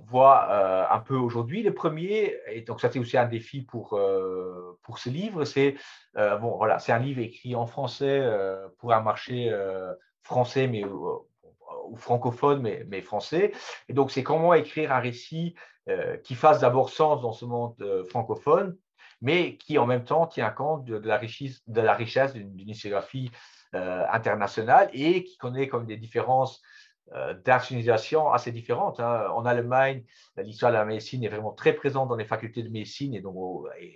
voit 0.06 0.48
euh, 0.50 0.84
un 0.90 0.98
peu 0.98 1.14
aujourd'hui. 1.14 1.62
Le 1.62 1.72
premier, 1.72 2.36
et 2.48 2.62
donc 2.62 2.80
ça 2.80 2.90
c'est 2.90 2.98
aussi 2.98 3.16
un 3.16 3.26
défi 3.28 3.62
pour, 3.62 3.92
euh, 3.92 4.76
pour 4.82 4.98
ce 4.98 5.08
livre, 5.08 5.44
c'est 5.44 5.76
euh, 6.16 6.36
bon, 6.36 6.56
voilà, 6.56 6.78
un 6.88 6.98
livre 6.98 7.20
écrit 7.20 7.54
en 7.54 7.66
français 7.66 8.20
pour 8.78 8.92
un 8.92 9.02
marché 9.02 9.54
français, 10.22 10.66
mais 10.66 10.82
francophone, 11.96 12.60
mais, 12.60 13.02
français. 13.02 13.52
Et 13.88 13.92
donc, 13.92 14.10
c'est 14.10 14.22
comment 14.22 14.54
écrire 14.54 14.92
un 14.92 15.00
récit 15.00 15.54
qui 16.22 16.34
fasse 16.36 16.60
d'abord 16.60 16.90
sens 16.90 17.20
dans 17.22 17.32
ce 17.32 17.44
monde 17.44 17.74
francophone, 18.08 18.76
mais 19.22 19.56
qui 19.56 19.78
en 19.78 19.86
même 19.86 20.04
temps 20.04 20.26
tient 20.26 20.50
compte 20.50 20.84
de, 20.84 20.96
la, 20.96 21.16
richesse, 21.16 21.62
de 21.66 21.80
la 21.80 21.94
richesse 21.94 22.34
d'une 22.34 22.68
historiographie 22.68 23.30
euh, 23.74 24.04
internationale 24.12 24.90
et 24.92 25.24
qui 25.24 25.38
connaît 25.38 25.66
comme 25.66 25.86
des 25.86 25.96
différences 25.96 26.60
euh, 27.14 27.34
assez 27.46 28.52
différentes. 28.52 29.00
Hein. 29.00 29.28
En 29.32 29.46
Allemagne, 29.46 30.04
l'histoire 30.36 30.72
de 30.72 30.76
la 30.76 30.84
médecine 30.84 31.24
est 31.24 31.28
vraiment 31.28 31.52
très 31.52 31.72
présente 31.72 32.08
dans 32.08 32.16
les 32.16 32.24
facultés 32.24 32.62
de 32.62 32.68
médecine 32.68 33.14
et, 33.14 33.20
donc, 33.20 33.34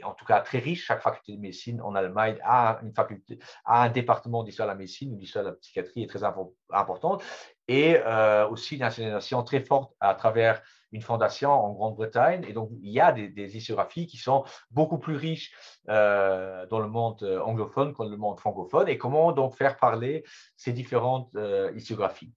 en 0.02 0.12
tout 0.12 0.24
cas 0.24 0.40
très 0.40 0.60
riche. 0.60 0.86
Chaque 0.86 1.02
faculté 1.02 1.36
de 1.36 1.40
médecine 1.40 1.82
en 1.82 1.94
Allemagne 1.94 2.38
a, 2.42 2.78
une 2.82 2.94
faculté, 2.94 3.38
a 3.64 3.82
un 3.82 3.90
département 3.90 4.44
d'histoire 4.44 4.68
de 4.68 4.72
la 4.72 4.78
médecine 4.78 5.12
où 5.12 5.18
l'histoire 5.18 5.44
de 5.44 5.50
la 5.50 5.56
psychiatrie 5.56 6.04
est 6.04 6.08
très 6.08 6.24
importante 6.24 7.22
et 7.68 7.96
euh, 7.98 8.48
aussi 8.48 8.74
une 8.74 8.80
nationalisation 8.80 9.42
très 9.42 9.60
forte 9.60 9.92
à 10.00 10.14
travers 10.14 10.62
une 10.92 11.02
fondation 11.02 11.50
en 11.50 11.72
Grande-Bretagne. 11.72 12.44
Et 12.48 12.52
donc, 12.52 12.70
il 12.80 12.90
y 12.90 13.00
a 13.00 13.12
des, 13.12 13.28
des, 13.28 13.56
historiographies 13.56 14.06
qui 14.06 14.16
sont 14.16 14.44
beaucoup 14.70 14.98
plus 14.98 15.16
riches 15.16 15.52
euh, 15.88 16.66
dans 16.66 16.80
le 16.80 16.88
monde 16.88 17.22
euh, 17.22 17.40
anglophone 17.40 17.92
que 17.92 18.02
dans 18.02 18.08
le 18.08 18.16
monde 18.16 18.40
francophone. 18.40 18.88
Et 18.88 18.98
comment 18.98 19.32
donc 19.32 19.56
faire 19.56 19.76
parler 19.76 20.24
ces 20.56 20.72
différentes 20.72 21.30
euh, 21.36 21.72
historiographies? 21.74 22.32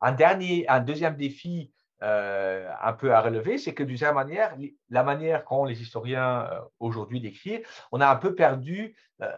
Un, 0.00 0.12
dernier, 0.12 0.68
un 0.68 0.80
deuxième 0.80 1.16
défi 1.16 1.72
un 2.00 2.92
peu 2.92 3.12
à 3.12 3.20
relever, 3.20 3.58
c'est 3.58 3.74
que 3.74 3.82
d'une 3.82 3.96
certaine 3.96 4.14
manière, 4.14 4.56
la 4.88 5.02
manière 5.02 5.44
qu'ont 5.44 5.64
les 5.64 5.82
historiens 5.82 6.48
aujourd'hui 6.78 7.20
d'écrire, 7.20 7.58
on 7.90 8.00
a 8.00 8.08
un 8.08 8.14
peu 8.14 8.36
perdu 8.36 8.96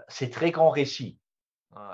ces 0.08 0.28
très 0.28 0.50
grands 0.50 0.68
récits. 0.68 1.18
Hein, 1.76 1.90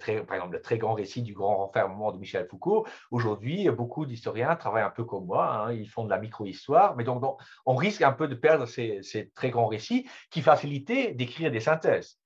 très, 0.00 0.24
par 0.24 0.36
exemple, 0.36 0.54
le 0.54 0.62
très 0.62 0.78
grand 0.78 0.94
récit 0.94 1.22
du 1.22 1.34
grand 1.34 1.56
renfermement 1.56 2.10
de 2.10 2.18
Michel 2.18 2.46
Foucault. 2.48 2.86
Aujourd'hui, 3.12 3.68
beaucoup 3.70 4.04
d'historiens 4.04 4.56
travaillent 4.56 4.82
un 4.82 4.90
peu 4.90 5.04
comme 5.04 5.26
moi, 5.26 5.66
hein, 5.66 5.72
ils 5.72 5.88
font 5.88 6.04
de 6.04 6.10
la 6.10 6.18
micro-histoire, 6.18 6.96
mais 6.96 7.04
donc, 7.04 7.22
on 7.64 7.76
risque 7.76 8.02
un 8.02 8.12
peu 8.12 8.26
de 8.26 8.34
perdre 8.34 8.66
ces, 8.66 9.30
très 9.34 9.50
grands 9.50 9.68
récits 9.68 10.08
qui 10.30 10.42
facilitaient 10.42 11.12
d'écrire 11.12 11.52
des 11.52 11.60
synthèses. 11.60 12.18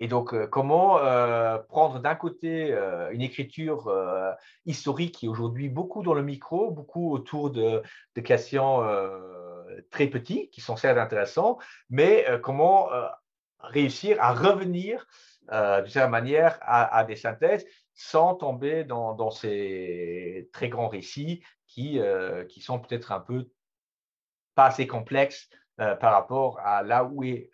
Et 0.00 0.06
donc, 0.06 0.32
euh, 0.32 0.46
comment 0.46 0.98
euh, 0.98 1.58
prendre 1.58 1.98
d'un 1.98 2.14
côté 2.14 2.72
euh, 2.72 3.10
une 3.10 3.20
écriture 3.20 3.92
historique 4.64 5.16
qui 5.16 5.26
est 5.26 5.28
aujourd'hui 5.28 5.68
beaucoup 5.68 6.02
dans 6.02 6.14
le 6.14 6.22
micro, 6.22 6.70
beaucoup 6.70 7.12
autour 7.12 7.50
de, 7.50 7.82
de 8.14 8.20
questions 8.22 8.82
très 9.90 10.06
petits, 10.06 10.48
qui 10.50 10.62
sont 10.62 10.76
certes 10.76 10.98
intéressants, 10.98 11.58
mais 11.90 12.24
comment 12.42 12.88
réussir 13.60 14.16
à 14.20 14.32
revenir 14.32 15.06
euh, 15.52 15.80
d'une 15.80 15.90
certaine 15.90 16.10
manière, 16.10 16.58
à, 16.62 17.04
des 17.04 17.16
synthèses 17.16 17.66
sans 17.94 18.34
tomber 18.34 18.84
dans, 18.84 19.30
ces 19.30 20.48
très 20.52 20.68
grands 20.68 20.88
récits 20.88 21.42
qui, 21.66 21.98
euh, 21.98 22.44
qui 22.44 22.60
sont 22.60 22.78
peut-être 22.78 23.12
un 23.12 23.20
peu 23.20 23.50
pas 24.54 24.66
assez 24.66 24.86
complexes 24.86 25.48
euh, 25.80 25.94
par 25.94 26.12
rapport 26.12 26.60
à 26.60 26.82
là 26.82 27.04
où 27.04 27.24
est 27.24 27.50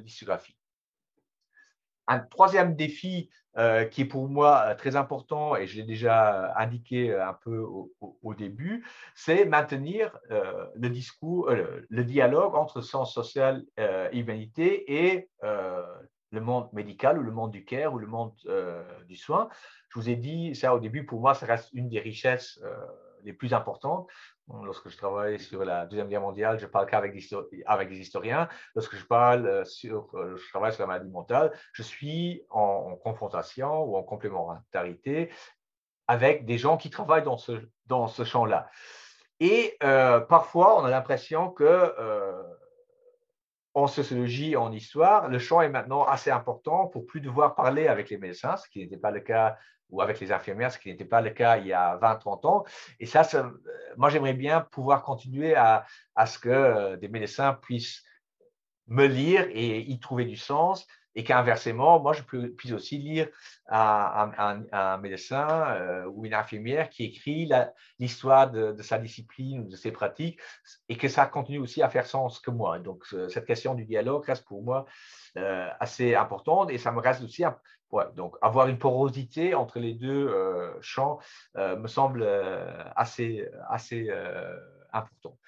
l'historiographie. 0.00 0.56
Un 2.06 2.18
troisième 2.20 2.76
défi 2.76 3.30
qui 3.92 4.00
est 4.02 4.08
pour 4.08 4.28
moi 4.28 4.74
très 4.74 4.96
important, 4.96 5.54
et 5.56 5.66
je 5.66 5.76
l'ai 5.76 5.84
déjà 5.84 6.52
indiqué 6.58 7.14
un 7.14 7.32
peu 7.32 7.64
au, 8.00 8.34
début, 8.34 8.84
c'est 9.14 9.44
maintenir 9.44 10.18
le 10.28 10.88
discours, 10.88 11.50
le, 11.50 12.04
dialogue 12.04 12.56
entre 12.56 12.82
sens 12.82 13.14
social 13.14 13.64
et 13.78 14.18
humanité 14.18 15.06
et 15.06 15.30
le 16.34 16.40
monde 16.40 16.68
médical 16.72 17.18
ou 17.18 17.22
le 17.22 17.30
monde 17.30 17.52
du 17.52 17.64
care 17.64 17.94
ou 17.94 17.98
le 17.98 18.06
monde 18.06 18.32
euh, 18.46 18.82
du 19.04 19.16
soin. 19.16 19.48
Je 19.88 19.98
vous 19.98 20.10
ai 20.10 20.16
dit 20.16 20.54
ça 20.54 20.74
au 20.74 20.80
début, 20.80 21.06
pour 21.06 21.20
moi, 21.20 21.34
ça 21.34 21.46
reste 21.46 21.70
une 21.72 21.88
des 21.88 22.00
richesses 22.00 22.60
euh, 22.62 22.74
les 23.22 23.32
plus 23.32 23.54
importantes. 23.54 24.08
Lorsque 24.62 24.90
je 24.90 24.98
travaille 24.98 25.40
sur 25.40 25.64
la 25.64 25.86
Deuxième 25.86 26.08
Guerre 26.08 26.20
mondiale, 26.20 26.58
je 26.58 26.66
parle 26.66 26.86
qu'avec 26.86 27.14
des, 27.14 27.98
historiens. 27.98 28.48
Lorsque 28.74 28.96
je 28.96 29.04
parle 29.06 29.46
euh, 29.46 29.64
sur, 29.64 30.10
je 30.12 30.48
travaille 30.50 30.72
sur 30.72 30.82
la 30.82 30.88
maladie 30.88 31.10
mentale, 31.10 31.52
je 31.72 31.82
suis 31.82 32.44
en, 32.50 32.96
confrontation 32.96 33.84
ou 33.84 33.96
en 33.96 34.02
complémentarité 34.02 35.30
avec 36.08 36.44
des 36.44 36.58
gens 36.58 36.76
qui 36.76 36.90
travaillent 36.90 37.22
dans 37.22 37.38
ce, 37.38 37.52
dans 37.86 38.08
ce 38.08 38.24
champ-là. 38.24 38.68
Et 39.40 39.76
parfois, 39.80 40.80
on 40.80 40.84
a 40.84 40.90
l'impression 40.90 41.50
que 41.50 41.92
en 43.74 43.88
sociologie, 43.88 44.56
en 44.56 44.72
histoire, 44.72 45.28
le 45.28 45.38
champ 45.38 45.60
est 45.60 45.68
maintenant 45.68 46.04
assez 46.04 46.30
important 46.30 46.86
pour 46.86 47.06
plus 47.06 47.20
devoir 47.20 47.56
parler 47.56 47.88
avec 47.88 48.08
les 48.08 48.18
médecins, 48.18 48.56
ce 48.56 48.68
qui 48.68 48.78
n'était 48.78 48.96
pas 48.96 49.10
le 49.10 49.20
cas, 49.20 49.56
ou 49.90 50.00
avec 50.00 50.20
les 50.20 50.32
infirmières, 50.32 50.72
ce 50.72 50.78
qui 50.78 50.88
n'était 50.88 51.04
pas 51.04 51.20
le 51.20 51.30
cas 51.30 51.58
il 51.58 51.66
y 51.66 51.72
a 51.72 51.98
20-30 51.98 52.46
ans. 52.46 52.64
Et 53.00 53.06
ça, 53.06 53.22
moi, 53.96 54.10
j'aimerais 54.10 54.32
bien 54.32 54.60
pouvoir 54.60 55.02
continuer 55.02 55.54
à, 55.54 55.84
à 56.14 56.26
ce 56.26 56.38
que 56.38 56.48
euh, 56.48 56.96
des 56.96 57.08
médecins 57.08 57.54
puissent 57.54 58.04
me 58.86 59.06
lire 59.06 59.46
et 59.50 59.80
y 59.80 59.98
trouver 59.98 60.24
du 60.24 60.36
sens 60.36 60.86
et 61.16 61.24
qu'inversement, 61.24 62.00
moi, 62.00 62.12
je 62.12 62.22
puisse 62.22 62.72
aussi 62.72 62.98
lire 62.98 63.28
un, 63.68 64.98
médecin 64.98 65.48
euh, 65.48 66.06
ou 66.06 66.26
une 66.26 66.34
infirmière 66.34 66.90
qui 66.90 67.04
écrit 67.04 67.48
l'histoire 67.98 68.50
de, 68.50 68.74
sa 68.82 68.98
discipline 68.98 69.60
ou 69.60 69.68
de 69.68 69.76
ses 69.76 69.92
pratiques 69.92 70.40
et 70.88 70.96
que 70.96 71.08
ça 71.08 71.26
continue 71.26 71.58
aussi 71.58 71.82
à 71.82 71.88
faire 71.88 72.06
sens 72.06 72.38
que 72.40 72.50
moi. 72.50 72.78
Donc, 72.78 73.04
cette 73.28 73.46
question 73.46 73.74
du 73.74 73.84
dialogue 73.84 74.24
reste 74.24 74.44
pour 74.44 74.62
moi 74.62 74.86
euh, 75.36 75.68
assez 75.80 76.14
importante 76.14 76.70
et 76.70 76.78
ça 76.78 76.92
me 76.92 77.00
reste 77.00 77.22
aussi, 77.22 77.44
donc 78.16 78.36
avoir 78.42 78.66
une 78.66 78.78
porosité 78.78 79.54
entre 79.54 79.78
les 79.78 79.94
deux 79.94 80.28
euh, 80.28 80.72
champs 80.80 81.20
me 81.54 81.86
semble 81.86 82.26
assez, 82.96 83.48
assez 83.68 84.10
important. 84.92 85.38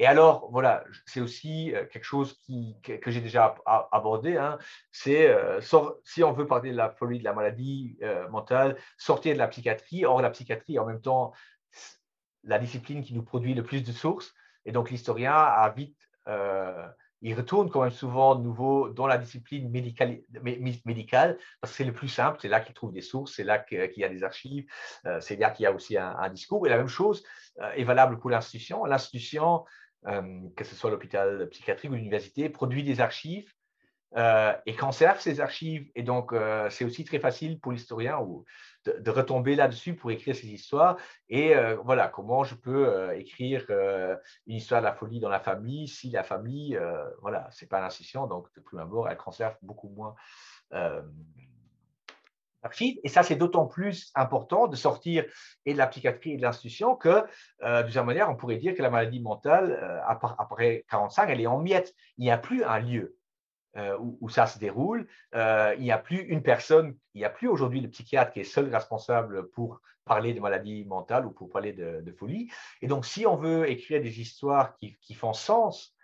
Et 0.00 0.06
alors, 0.06 0.48
voilà, 0.50 0.82
c'est 1.04 1.20
aussi 1.20 1.74
euh, 1.74 1.84
quelque 1.84 2.04
chose 2.04 2.34
que, 2.82 3.10
j'ai 3.10 3.20
déjà 3.20 3.54
abordé. 3.92 4.38
Hein, 4.38 4.58
c'est 4.90 5.28
euh, 5.28 5.60
si 6.04 6.24
on 6.24 6.32
veut 6.32 6.46
parler 6.46 6.70
de 6.70 6.76
la 6.76 6.88
folie, 6.88 7.18
de 7.18 7.24
la 7.24 7.34
maladie 7.34 7.98
euh, 8.02 8.26
mentale, 8.30 8.78
sortir 8.96 9.34
de 9.34 9.38
la 9.38 9.46
psychiatrie. 9.46 10.06
Or, 10.06 10.22
la 10.22 10.30
psychiatrie, 10.30 10.78
en 10.78 10.86
même 10.86 11.02
temps, 11.02 11.32
la 12.44 12.58
discipline 12.58 13.04
qui 13.04 13.12
nous 13.12 13.22
produit 13.22 13.52
le 13.52 13.62
plus 13.62 13.82
de 13.82 13.92
sources. 13.92 14.32
Et 14.64 14.72
donc, 14.72 14.90
l'historien 14.90 15.34
a 15.34 15.68
vite 15.68 15.98
il 17.22 17.34
retourne 17.34 17.68
quand 17.68 17.82
même 17.82 17.90
souvent 17.90 18.34
de 18.34 18.42
nouveau 18.42 18.88
dans 18.88 19.06
la 19.06 19.18
discipline 19.18 19.68
médicale, 19.70 21.36
parce 21.60 21.72
que 21.72 21.76
c'est 21.76 21.84
le 21.84 21.92
plus 21.92 22.08
simple, 22.08 22.38
c'est 22.40 22.48
là 22.48 22.60
qu'il 22.60 22.74
trouve 22.74 22.92
des 22.92 23.02
sources, 23.02 23.34
c'est 23.34 23.44
là 23.44 23.58
qu'il 23.58 23.90
y 23.96 24.04
a 24.04 24.08
des 24.08 24.24
archives, 24.24 24.64
c'est 25.20 25.36
là 25.36 25.50
qu'il 25.50 25.64
y 25.64 25.66
a 25.66 25.72
aussi 25.72 25.98
un, 25.98 26.16
un, 26.16 26.30
discours. 26.30 26.66
Et 26.66 26.70
la 26.70 26.78
même 26.78 26.88
chose 26.88 27.22
est 27.74 27.84
valable 27.84 28.18
pour 28.18 28.30
l'institution. 28.30 28.86
L'institution, 28.86 29.64
que 30.04 30.64
ce 30.64 30.74
soit 30.74 30.90
l'hôpital 30.90 31.48
psychiatrique 31.50 31.90
ou 31.90 31.94
l'université, 31.94 32.48
produit 32.48 32.82
des 32.82 33.00
archives 33.00 33.52
euh, 34.16 34.52
et 34.66 34.74
conserve 34.74 35.20
ces 35.20 35.40
archives. 35.40 35.88
Et 35.94 36.02
donc, 36.02 36.32
euh, 36.32 36.68
c'est 36.70 36.84
aussi 36.84 37.04
très 37.04 37.20
facile 37.20 37.60
pour 37.60 37.72
l'historien 37.72 38.18
de, 38.84 39.10
retomber 39.10 39.54
là-dessus 39.54 39.94
pour 39.94 40.10
écrire 40.10 40.34
ces 40.34 40.48
histoires. 40.48 40.96
Et 41.28 41.54
voilà, 41.84 42.08
comment 42.08 42.44
je 42.44 42.54
peux 42.54 43.14
écrire 43.14 43.66
une 44.46 44.56
histoire 44.56 44.80
de 44.80 44.86
la 44.86 44.94
folie 44.94 45.20
dans 45.20 45.28
la 45.28 45.40
famille 45.40 45.86
si 45.86 46.10
la 46.10 46.24
famille, 46.24 46.78
voilà, 47.20 47.48
c'est 47.52 47.68
pas 47.68 47.80
l'institution, 47.80 48.26
donc 48.26 48.52
de 48.54 48.60
plus 48.60 48.78
abord, 48.78 49.08
elle 49.08 49.16
conserve 49.16 49.56
beaucoup 49.62 49.90
moins 49.90 50.14
et 52.80 53.08
ça, 53.08 53.22
c'est 53.22 53.36
d'autant 53.36 53.66
plus 53.66 54.10
important 54.14 54.66
de 54.66 54.76
sortir 54.76 55.24
et 55.64 55.72
de 55.72 55.78
la 55.78 55.86
psychiatrie 55.86 56.32
et 56.32 56.36
de 56.36 56.42
l'institution 56.42 56.94
que, 56.94 57.24
euh, 57.62 57.82
d'une 57.82 57.92
certaine 57.92 58.06
manière, 58.06 58.30
on 58.30 58.36
pourrait 58.36 58.56
dire 58.56 58.74
que 58.74 58.82
la 58.82 58.90
maladie 58.90 59.20
mentale, 59.20 59.72
euh, 59.82 60.00
après 60.06 60.84
45, 60.90 61.30
elle 61.30 61.40
est 61.40 61.46
en 61.46 61.58
miettes. 61.58 61.94
Il 62.18 62.24
n'y 62.24 62.30
a 62.30 62.38
plus 62.38 62.64
un 62.64 62.78
lieu 62.78 63.16
euh, 63.76 63.96
où, 63.98 64.28
ça 64.28 64.46
se 64.46 64.58
déroule. 64.58 65.06
il 65.34 65.82
n'y 65.82 65.92
a 65.92 65.98
plus 65.98 66.20
une 66.22 66.42
personne, 66.42 66.96
il 67.14 67.18
n'y 67.18 67.24
a 67.24 67.30
plus 67.30 67.48
aujourd'hui 67.48 67.80
le 67.80 67.88
psychiatre 67.88 68.32
qui 68.32 68.40
est 68.40 68.44
seul 68.44 68.72
responsable 68.72 69.48
pour 69.50 69.80
parler 70.04 70.34
de 70.34 70.40
maladie 70.40 70.84
mentale 70.84 71.24
ou 71.26 71.30
pour 71.30 71.48
parler 71.48 71.72
de, 71.72 72.12
folie. 72.18 72.50
Et 72.82 72.88
donc, 72.88 73.06
si 73.06 73.26
on 73.26 73.36
veut 73.36 73.70
écrire 73.70 74.02
des 74.02 74.20
histoires 74.20 74.76
qui 74.76 75.14
font 75.14 75.32
sens 75.32 75.94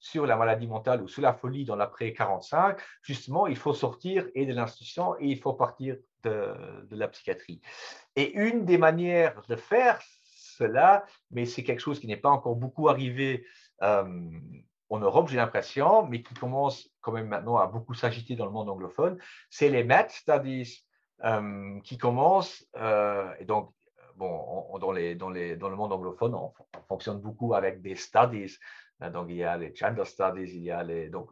sur 0.00 0.26
la 0.26 0.36
maladie 0.36 0.66
mentale 0.66 1.02
ou 1.02 1.08
sur 1.08 1.22
la 1.22 1.32
folie 1.32 1.64
dans 1.64 1.76
l'après 1.76 2.12
45, 2.12 2.78
justement, 3.02 3.46
il 3.46 3.56
faut 3.56 3.74
sortir 3.74 4.26
et 4.34 4.46
de 4.46 4.52
l'institution 4.52 5.14
et 5.18 5.26
il 5.26 5.38
faut 5.38 5.54
partir 5.54 5.96
de, 6.24 6.54
la 6.90 7.08
psychiatrie. 7.08 7.60
Et 8.16 8.32
une 8.32 8.64
des 8.64 8.78
manières 8.78 9.42
de 9.48 9.56
faire 9.56 10.00
cela, 10.22 11.04
mais 11.30 11.46
c'est 11.46 11.62
quelque 11.62 11.80
chose 11.80 12.00
qui 12.00 12.06
n'est 12.06 12.16
pas 12.16 12.30
encore 12.30 12.56
beaucoup 12.56 12.88
arrivé 12.88 13.46
en 13.80 14.98
Europe, 14.98 15.28
j'ai 15.28 15.36
l'impression, 15.36 16.06
mais 16.06 16.22
qui 16.22 16.34
commence 16.34 16.88
quand 17.00 17.12
même 17.12 17.28
maintenant 17.28 17.56
à 17.56 17.66
beaucoup 17.66 17.94
s'agiter 17.94 18.36
dans 18.36 18.46
le 18.46 18.50
monde 18.50 18.68
anglophone, 18.68 19.18
c'est 19.50 19.68
les 19.68 19.84
Met 19.84 20.08
Studies 20.10 20.84
qui 21.84 21.98
commencent, 21.98 22.66
et 22.74 23.44
donc 23.44 23.72
bon, 24.18 24.78
dans, 24.78 24.90
le 24.92 25.76
monde 25.76 25.92
anglophone, 25.92 26.34
on, 26.34 26.52
fonctionne 26.88 27.20
beaucoup 27.20 27.54
avec 27.54 27.80
des 27.82 27.94
studies. 27.94 28.56
Donc, 29.00 29.26
il 29.28 29.36
y 29.36 29.44
a 29.44 29.56
les 29.56 29.74
gender 29.74 30.04
studies, 30.04 30.50
il 30.56 30.62
y 30.62 30.70
a 30.70 30.84
donc, 31.08 31.30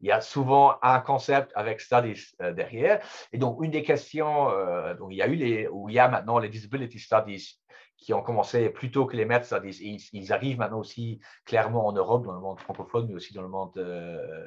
il 0.00 0.08
y 0.08 0.12
a 0.12 0.20
souvent 0.20 0.76
un 0.82 1.00
concept 1.00 1.52
avec 1.54 1.80
studies 1.80 2.34
euh, 2.40 2.52
derrière. 2.52 3.00
Et 3.32 3.38
donc, 3.38 3.58
une 3.62 3.70
des 3.70 3.82
questions, 3.82 4.50
euh, 4.50 4.94
donc 4.94 5.08
il 5.12 5.16
y 5.16 5.22
a 5.22 5.28
eu 5.28 5.34
les, 5.34 5.68
ou 5.68 5.88
il 5.88 5.94
y 5.94 5.98
a 5.98 6.08
maintenant 6.08 6.38
les 6.38 6.48
disability 6.48 6.98
studies 6.98 7.60
qui 7.98 8.14
ont 8.14 8.22
commencé 8.22 8.70
plus 8.70 8.90
tôt 8.90 9.04
que 9.04 9.14
les 9.14 9.26
maths 9.26 9.44
studies. 9.44 10.00
ils, 10.12 10.32
arrivent 10.32 10.58
maintenant 10.58 10.78
aussi 10.78 11.20
clairement 11.44 11.86
en 11.86 11.92
Europe, 11.92 12.24
dans 12.24 12.32
le 12.32 12.40
monde 12.40 12.58
francophone, 12.58 13.08
mais 13.08 13.14
aussi 13.14 13.34
dans 13.34 13.42
le 13.42 13.48
monde 13.48 13.76
euh, 13.76 14.46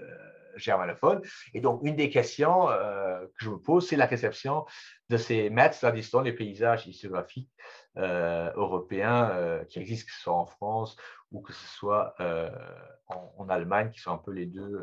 germanophone. 0.55 1.21
Et 1.53 1.61
donc, 1.61 1.81
une 1.83 1.95
des 1.95 2.09
questions 2.09 2.67
que 2.67 3.45
je 3.45 3.49
me 3.51 3.57
pose, 3.57 3.87
c'est 3.87 3.95
la 3.95 4.07
réception 4.07 4.65
de 5.09 5.17
ces 5.17 5.51
maths 5.51 5.75
studies 5.75 6.09
dans 6.11 6.21
les 6.21 6.33
paysages 6.33 6.87
historiographiques 6.87 7.49
européens 7.95 9.63
qui 9.69 9.79
existent, 9.79 10.07
que 10.07 10.13
ce 10.15 10.21
soit 10.21 10.33
en 10.33 10.45
France 10.45 10.95
ou 11.33 11.41
que 11.41 11.51
ce 11.51 11.67
soit 11.67 12.15
en, 13.07 13.33
en, 13.37 13.49
Allemagne, 13.49 13.91
qui 13.91 13.99
sont 13.99 14.11
un 14.11 14.17
peu 14.17 14.31
les 14.31 14.45
deux 14.45 14.79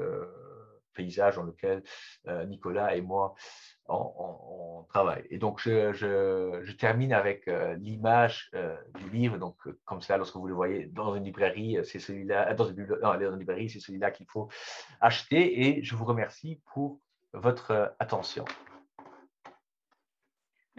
paysage 0.95 1.37
dans 1.37 1.45
lequel 1.45 1.83
euh, 2.29 2.45
Nicolas 2.45 2.95
et 2.97 3.01
moi 3.01 3.35
on, 3.93 4.87
travaille. 4.89 5.27
Et 5.31 5.39
donc, 5.39 5.61
je, 5.61 6.73
termine 6.73 7.13
avec 7.13 7.49
euh, 7.49 7.75
l'image 7.75 8.51
euh, 8.55 8.77
du 9.01 9.11
livre. 9.11 9.37
Donc, 9.37 9.57
comme 9.85 10.01
ça, 10.01 10.17
lorsque 10.17 10.37
vous 10.37 10.47
le 10.47 10.55
voyez 10.55 10.87
dans 10.87 11.15
une 11.17 11.25
librairie, 11.25 11.79
c'est 11.83 11.99
celui-là, 11.99 12.55
dans 12.55 12.69
une, 12.69 13.39
librairie, 13.39 13.69
c'est 13.69 13.81
celui-là 13.81 14.13
qu'il 14.13 14.27
faut 14.27 14.49
acheter. 15.01 15.63
Et 15.63 15.83
je 15.83 15.97
vous 15.97 16.05
remercie 16.05 16.61
pour 16.73 17.01
votre 17.33 17.95
attention. 17.99 18.45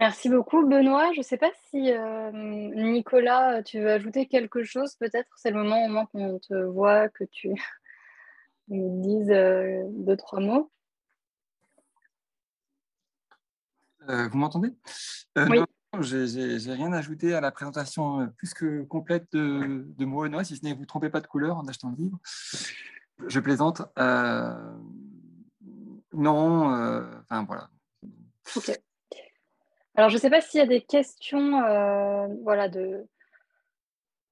Merci 0.02 0.28
beaucoup, 0.28 0.66
Benoît. 0.66 1.12
Je 1.12 1.18
ne 1.18 1.22
sais 1.22 1.36
pas 1.36 1.52
si 1.70 1.92
Nicolas, 2.34 3.62
tu 3.62 3.78
veux 3.78 3.92
ajouter 3.92 4.26
quelque 4.26 4.64
chose. 4.64 4.96
Peut-être 4.96 5.30
c'est 5.36 5.52
le 5.52 5.62
moment 5.62 5.84
au 5.84 5.88
moins 5.88 6.06
qu'on 6.06 6.40
te 6.40 6.54
voit, 6.54 7.08
que 7.08 7.22
tu 7.22 7.50
nous 8.68 9.00
disent 9.00 9.30
euh, 9.30 9.84
deux, 9.90 10.16
trois 10.16 10.40
mots. 10.40 10.72
Euh, 14.08 14.26
vous 14.26 14.38
m'entendez? 14.38 14.74
Euh, 15.38 15.46
Oui. 15.48 15.60
J'ai 16.00 16.72
rien 16.72 16.92
ajouté 16.92 17.34
à 17.34 17.40
la 17.40 17.52
présentation 17.52 18.28
plus 18.38 18.54
que 18.54 18.82
complète 18.82 19.30
de, 19.30 19.84
de 19.86 20.04
Monois, 20.04 20.42
si 20.42 20.56
ce 20.56 20.64
n'est 20.64 20.72
que 20.72 20.78
vous 20.78 20.82
ne 20.82 20.86
trompez 20.86 21.10
pas 21.10 21.20
de 21.20 21.28
couleur 21.28 21.58
en 21.58 21.68
achetant 21.68 21.90
le 21.90 21.96
livre. 21.96 22.18
Je 23.28 23.38
plaisante. 23.38 23.82
non, 26.12 26.72
enfin 27.20 27.44
voilà. 27.44 27.70
Ok. 28.56 28.82
Alors, 29.94 30.08
je 30.08 30.16
ne 30.16 30.20
sais 30.20 30.30
pas 30.30 30.40
s'il 30.40 30.58
y 30.58 30.62
a 30.62 30.66
des 30.66 30.80
questions 30.80 31.60
voilà, 32.42 32.68
de, 32.68 33.06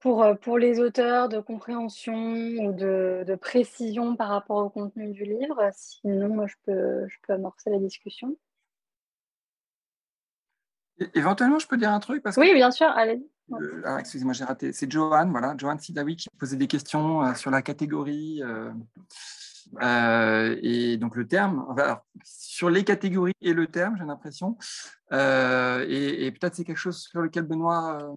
pour, 0.01 0.23
euh, 0.23 0.33
pour 0.33 0.57
les 0.57 0.79
auteurs 0.79 1.29
de 1.29 1.39
compréhension 1.39 2.15
ou 2.15 2.73
de, 2.73 3.23
de, 3.25 3.35
précision 3.35 4.15
par 4.15 4.29
rapport 4.29 4.57
au 4.57 4.69
contenu 4.69 5.11
du 5.11 5.23
livre. 5.23 5.69
Sinon, 5.73 6.29
moi, 6.29 6.47
je 6.47 6.55
peux, 6.65 7.07
je 7.07 7.17
peux 7.25 7.33
amorcer 7.33 7.69
la 7.69 7.77
discussion. 7.77 8.35
Éventuellement, 11.13 11.59
je 11.59 11.67
peux 11.67 11.77
dire 11.77 11.91
un 11.91 11.99
truc 11.99 12.21
parce 12.21 12.35
Oui, 12.37 12.53
bien 12.53 12.71
sûr, 12.71 12.87
allez. 12.87 13.23
Euh, 13.53 13.81
ah, 13.85 13.99
excusez-moi, 13.99 14.33
j'ai 14.33 14.43
raté. 14.43 14.73
C'est 14.73 14.91
Johan, 14.91 15.29
voilà, 15.29 15.55
Johan 15.57 15.77
Sidawi 15.77 16.15
qui 16.15 16.29
posait 16.37 16.57
des 16.57 16.67
questions 16.67 17.23
euh, 17.23 17.33
sur 17.35 17.51
la 17.51 17.61
catégorie 17.61 18.41
et 19.81 20.97
donc 20.97 21.15
le 21.15 21.27
terme. 21.27 21.65
Sur 22.23 22.69
les 22.69 22.83
catégories 22.83 23.33
et 23.41 23.53
le 23.53 23.67
terme, 23.67 23.97
j'ai 23.97 24.05
l'impression. 24.05 24.57
et, 25.11 26.25
et 26.25 26.31
peut-être 26.31 26.55
c'est 26.55 26.63
quelque 26.63 26.77
chose 26.77 26.97
sur 26.97 27.21
lequel 27.21 27.43
Benoît, 27.43 28.15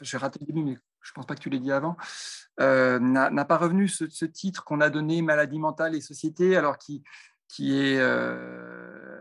j'ai 0.00 0.16
raté 0.16 0.38
le 0.40 0.46
début, 0.46 0.62
mais 0.62 0.76
je 1.02 1.10
ne 1.10 1.14
pense 1.14 1.26
pas 1.26 1.34
que 1.34 1.40
tu 1.40 1.50
l'aies 1.50 1.58
dit 1.58 1.72
avant, 1.72 1.96
euh, 2.60 2.98
n'a 2.98 3.44
pas 3.44 3.58
revenu 3.58 3.88
ce, 3.88 4.24
titre 4.24 4.64
qu'on 4.64 4.80
a 4.80 4.90
donné 4.90 5.20
Maladie 5.22 5.58
mentale 5.58 5.94
et 5.94 6.00
société, 6.00 6.56
alors 6.56 6.78
qui, 6.78 7.02
qui 7.48 7.76
est 7.78 7.98
euh, 7.98 9.20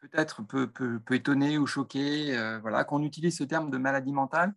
peut-être 0.00 0.42
peut, 0.42 0.66
peut, 0.66 1.00
étonner 1.12 1.58
ou 1.58 1.66
choquer, 1.66 2.36
euh, 2.36 2.58
voilà, 2.60 2.84
qu'on 2.84 3.02
utilise 3.02 3.36
ce 3.36 3.44
terme 3.44 3.70
de 3.70 3.78
maladie 3.78 4.12
mentale. 4.12 4.54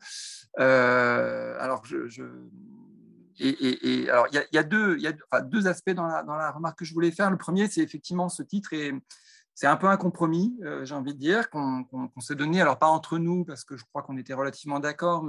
alors, 0.58 1.86
je, 1.86 2.08
alors, 3.40 4.28
il 4.32 4.46
y, 4.52 4.58
a, 4.58 4.64
deux, 4.64 5.68
aspects 5.68 5.92
dans 5.92 6.08
la, 6.08 6.52
remarque 6.52 6.80
que 6.80 6.86
je 6.86 6.94
voulais 6.94 7.12
faire. 7.12 7.30
Le 7.30 7.38
premier, 7.38 7.68
c'est 7.68 7.82
effectivement 7.82 8.30
ce 8.30 8.44
titre 8.44 8.74
et 8.74 8.94
c'est 9.54 9.68
un 9.68 9.76
peu 9.76 9.88
un 9.88 9.98
compromis, 9.98 10.56
j'ai 10.84 10.94
envie 10.94 11.14
de 11.14 11.20
dire, 11.20 11.50
qu'on 11.50 12.10
s'est 12.20 12.36
donné. 12.36 12.62
Alors, 12.62 12.78
pas 12.78 12.88
entre 12.88 13.18
nous, 13.18 13.44
parce 13.44 13.64
que 13.64 13.76
je 13.76 13.84
crois 13.86 14.04
qu'on 14.04 14.18
était 14.18 14.34
relativement 14.34 14.80
d'accord, 14.80 15.24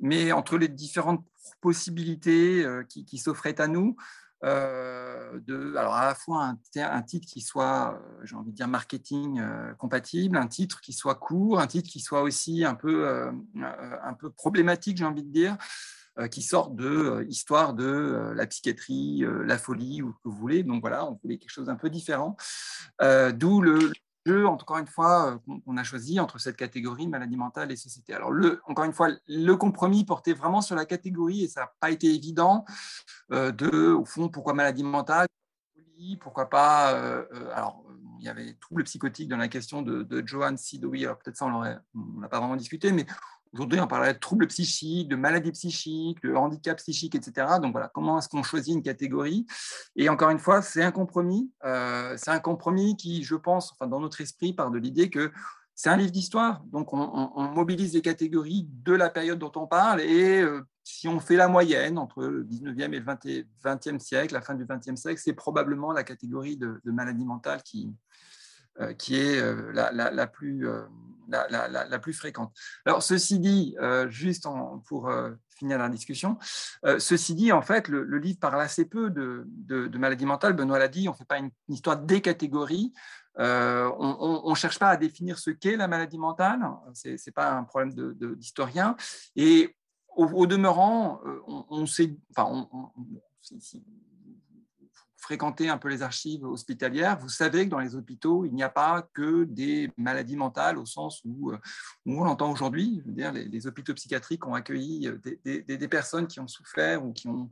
mais 0.00 0.32
entre 0.32 0.58
les 0.58 0.68
différentes 0.68 1.24
possibilités 1.60 2.64
euh, 2.64 2.84
qui, 2.84 3.18
s'offraient 3.18 3.60
à 3.60 3.66
nous, 3.66 3.96
euh, 4.44 5.40
de, 5.46 5.74
alors 5.76 5.94
à 5.94 6.04
la 6.04 6.14
fois 6.14 6.54
un, 6.76 7.02
titre 7.02 7.26
qui 7.26 7.40
soit, 7.40 7.94
euh, 7.94 8.20
j'ai 8.24 8.36
envie 8.36 8.50
de 8.50 8.56
dire, 8.56 8.68
marketing 8.68 9.42
compatible, 9.78 10.36
un 10.36 10.46
titre 10.46 10.80
qui 10.80 10.92
soit 10.92 11.14
court, 11.14 11.60
un 11.60 11.66
titre 11.66 11.88
qui 11.88 12.00
soit 12.00 12.22
aussi 12.22 12.64
un 12.64 12.74
peu, 12.74 13.30
un 13.56 14.14
peu 14.14 14.30
problématique, 14.30 14.98
j'ai 14.98 15.04
envie 15.04 15.24
de 15.24 15.32
dire, 15.32 15.56
qui 16.30 16.42
sort 16.42 16.70
de 16.70 17.26
histoire 17.28 17.74
de 17.74 18.32
la 18.34 18.46
psychiatrie, 18.46 19.24
la 19.44 19.58
folie 19.58 20.02
ou 20.02 20.12
ce 20.12 20.18
que 20.18 20.28
vous 20.28 20.36
voulez. 20.36 20.62
Donc 20.62 20.80
voilà, 20.80 21.06
on 21.06 21.18
voulait 21.22 21.38
quelque 21.38 21.50
chose 21.50 21.66
d'un 21.66 21.76
peu 21.76 21.90
différent. 21.90 22.36
D'où 23.00 23.60
le, 23.60 23.92
encore 24.46 24.78
une 24.78 24.86
fois, 24.86 25.32
euh, 25.32 25.58
qu'on 25.64 25.76
a 25.76 25.84
choisi 25.84 26.18
entre 26.20 26.38
cette 26.38 26.56
catégorie 26.56 27.06
maladie 27.06 27.36
mentale 27.36 27.70
et 27.70 27.76
société. 27.76 28.12
Alors, 28.14 28.30
le, 28.30 28.60
encore 28.66 28.84
une 28.84 28.92
fois, 28.92 29.08
le 29.28 29.54
compromis 29.54 30.04
portait 30.04 30.32
vraiment 30.32 30.60
sur 30.60 30.76
la 30.76 30.84
catégorie 30.84 31.44
et 31.44 31.48
ça 31.48 31.62
n'a 31.62 31.72
pas 31.80 31.90
été 31.90 32.12
évident 32.12 32.64
euh, 33.32 33.52
de, 33.52 33.92
au 33.92 34.04
fond, 34.04 34.28
pourquoi 34.28 34.54
maladie 34.54 34.84
mentale 34.84 35.26
pourquoi 36.20 36.50
pas 36.50 36.92
euh, 36.92 37.24
alors 37.54 37.82
il 38.18 38.26
y 38.26 38.28
avait 38.28 38.52
trouble 38.60 38.84
psychotique 38.84 39.30
dans 39.30 39.38
la 39.38 39.48
question 39.48 39.80
de, 39.80 40.02
de 40.02 40.26
Johan 40.26 40.54
Sidoui 40.54 41.04
alors 41.04 41.18
peut-être 41.18 41.38
ça 41.38 41.46
on 41.46 42.20
n'a 42.20 42.28
pas 42.28 42.38
vraiment 42.38 42.56
discuté 42.56 42.92
mais 42.92 43.06
Aujourd'hui, 43.52 43.80
on 43.80 43.86
parlerait 43.86 44.14
de 44.14 44.18
troubles 44.18 44.46
psychiques, 44.48 45.08
de 45.08 45.16
maladies 45.16 45.52
psychiques, 45.52 46.22
de 46.22 46.34
handicap 46.34 46.76
psychique, 46.78 47.14
etc. 47.14 47.46
Donc 47.62 47.72
voilà, 47.72 47.88
comment 47.88 48.18
est-ce 48.18 48.28
qu'on 48.28 48.42
choisit 48.42 48.74
une 48.74 48.82
catégorie? 48.82 49.46
Et 49.94 50.08
encore 50.08 50.30
une 50.30 50.38
fois, 50.38 50.62
c'est 50.62 50.82
un 50.82 50.90
compromis. 50.90 51.50
Euh, 51.64 52.16
c'est 52.16 52.30
un 52.30 52.40
compromis 52.40 52.96
qui, 52.96 53.22
je 53.22 53.34
pense, 53.34 53.72
enfin, 53.72 53.86
dans 53.86 54.00
notre 54.00 54.20
esprit, 54.20 54.52
part 54.52 54.70
de 54.70 54.78
l'idée 54.78 55.10
que 55.10 55.32
c'est 55.74 55.90
un 55.90 55.96
livre 55.96 56.10
d'histoire. 56.10 56.62
Donc 56.66 56.92
on, 56.92 57.48
mobilise 57.54 57.94
les 57.94 58.02
catégories 58.02 58.68
de 58.70 58.92
la 58.92 59.10
période 59.10 59.38
dont 59.38 59.52
on 59.56 59.66
parle. 59.66 60.00
Et 60.00 60.40
euh, 60.40 60.62
si 60.82 61.08
on 61.08 61.20
fait 61.20 61.36
la 61.36 61.48
moyenne 61.48 61.98
entre 61.98 62.24
le 62.24 62.44
19e 62.44 62.92
et 62.92 63.00
le 63.00 63.44
20e, 63.64 63.98
siècle, 63.98 64.34
la 64.34 64.42
fin 64.42 64.54
du 64.54 64.64
20e 64.64 64.96
siècle, 64.96 65.20
c'est 65.22 65.34
probablement 65.34 65.92
la 65.92 66.02
catégorie 66.02 66.56
de, 66.56 66.80
de 66.84 66.90
maladie 66.90 67.24
mentale 67.24 67.62
qui, 67.62 67.90
euh, 68.80 68.92
qui 68.94 69.16
est 69.16 69.40
la, 69.72 69.92
la, 69.92 70.26
plus 70.26 70.66
la, 71.28 71.98
plus 71.98 72.12
fréquente. 72.12 72.52
Alors, 72.84 73.02
ceci 73.02 73.38
dit, 73.38 73.76
euh, 73.80 74.08
juste 74.08 74.46
pour 74.86 75.08
euh, 75.08 75.32
finir 75.56 75.78
la 75.78 75.88
discussion, 75.88 76.38
euh, 76.84 76.98
ceci 76.98 77.34
dit, 77.34 77.52
en 77.52 77.62
fait, 77.62 77.88
le, 77.88 78.18
livre 78.18 78.38
parle 78.38 78.60
assez 78.60 78.84
peu 78.84 79.10
de, 79.10 79.44
de, 79.46 79.98
maladies 79.98 80.26
mentales. 80.26 80.54
Benoît 80.54 80.78
l'a 80.78 80.88
dit, 80.88 81.08
on 81.08 81.12
ne 81.12 81.16
fait 81.16 81.24
pas 81.24 81.38
une, 81.38 81.50
histoire 81.68 81.98
des 81.98 82.20
catégories. 82.20 82.92
on 83.36 84.50
ne 84.50 84.54
cherche 84.54 84.78
pas 84.78 84.90
à 84.90 84.96
définir 84.96 85.38
ce 85.38 85.50
qu'est 85.50 85.76
la 85.76 85.88
maladie 85.88 86.18
mentale. 86.18 86.60
Ce 86.94 87.08
n'est 87.08 87.32
pas 87.34 87.52
un 87.52 87.64
problème 87.64 87.92
d'historien. 88.36 88.96
Et 89.34 89.76
au, 90.16 90.46
demeurant, 90.46 91.20
on, 91.46 91.86
sait, 91.86 92.16
fréquentez 95.26 95.68
un 95.68 95.76
peu 95.76 95.88
les 95.88 96.02
archives 96.02 96.44
hospitalières, 96.44 97.18
vous 97.18 97.28
savez 97.28 97.64
que 97.64 97.70
dans 97.70 97.80
les 97.80 97.96
hôpitaux, 97.96 98.44
il 98.44 98.54
n'y 98.54 98.62
a 98.62 98.68
pas 98.68 99.08
que 99.12 99.42
des 99.42 99.90
maladies 99.96 100.36
mentales 100.36 100.78
au 100.78 100.86
sens 100.86 101.20
où, 101.24 101.50
euh, 101.50 101.58
on 102.06 102.22
l'entend 102.22 102.52
aujourd'hui. 102.52 103.02
Les, 103.06 103.66
hôpitaux 103.66 103.92
psychiatriques 103.94 104.46
ont 104.46 104.54
accueilli 104.54 105.08
euh, 105.08 105.18
des, 105.44 105.88
personnes 105.88 106.28
qui 106.28 106.38
ont 106.38 106.46
souffert 106.46 107.04
ou 107.04 107.12
qui 107.12 107.26
ont, 107.26 107.50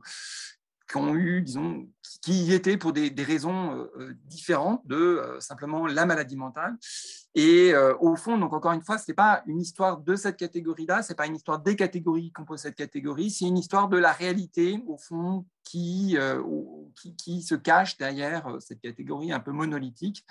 qui 0.87 0.97
ont 0.97 1.15
eu, 1.15 1.41
disons, 1.41 1.87
qui 2.21 2.45
y 2.45 2.53
étaient 2.53 2.77
pour 2.77 2.93
des, 2.93 3.11
raisons 3.17 3.89
différentes 4.25 4.85
de 4.85 5.37
simplement 5.39 5.87
la 5.87 6.05
maladie 6.05 6.37
mentale. 6.37 6.77
Et 7.33 7.73
au 7.99 8.15
fond, 8.15 8.37
donc 8.37 8.53
encore 8.53 8.71
une 8.71 8.81
fois, 8.81 8.97
ce 8.97 9.05
n'est 9.09 9.15
pas 9.15 9.43
une 9.47 9.59
histoire 9.59 9.97
de 9.97 10.15
cette 10.15 10.37
catégorie-là, 10.37 11.01
ce 11.01 11.11
n'est 11.11 11.15
pas 11.15 11.27
une 11.27 11.35
histoire 11.35 11.59
des 11.59 11.75
catégories 11.75 12.23
qui 12.23 12.31
composent 12.31 12.61
cette 12.61 12.75
catégorie, 12.75 13.29
c'est 13.29 13.45
une 13.45 13.57
histoire 13.57 13.89
de 13.89 13.97
la 13.97 14.11
réalité, 14.11 14.81
au 14.87 14.97
fond, 14.97 15.45
qui, 15.63 16.17
qui, 16.95 17.15
qui, 17.15 17.41
se 17.41 17.55
cache 17.55 17.97
derrière 17.97 18.47
cette 18.59 18.79
catégorie 18.79 19.31
un 19.31 19.39
peu 19.39 19.51
monolithique. 19.51 20.25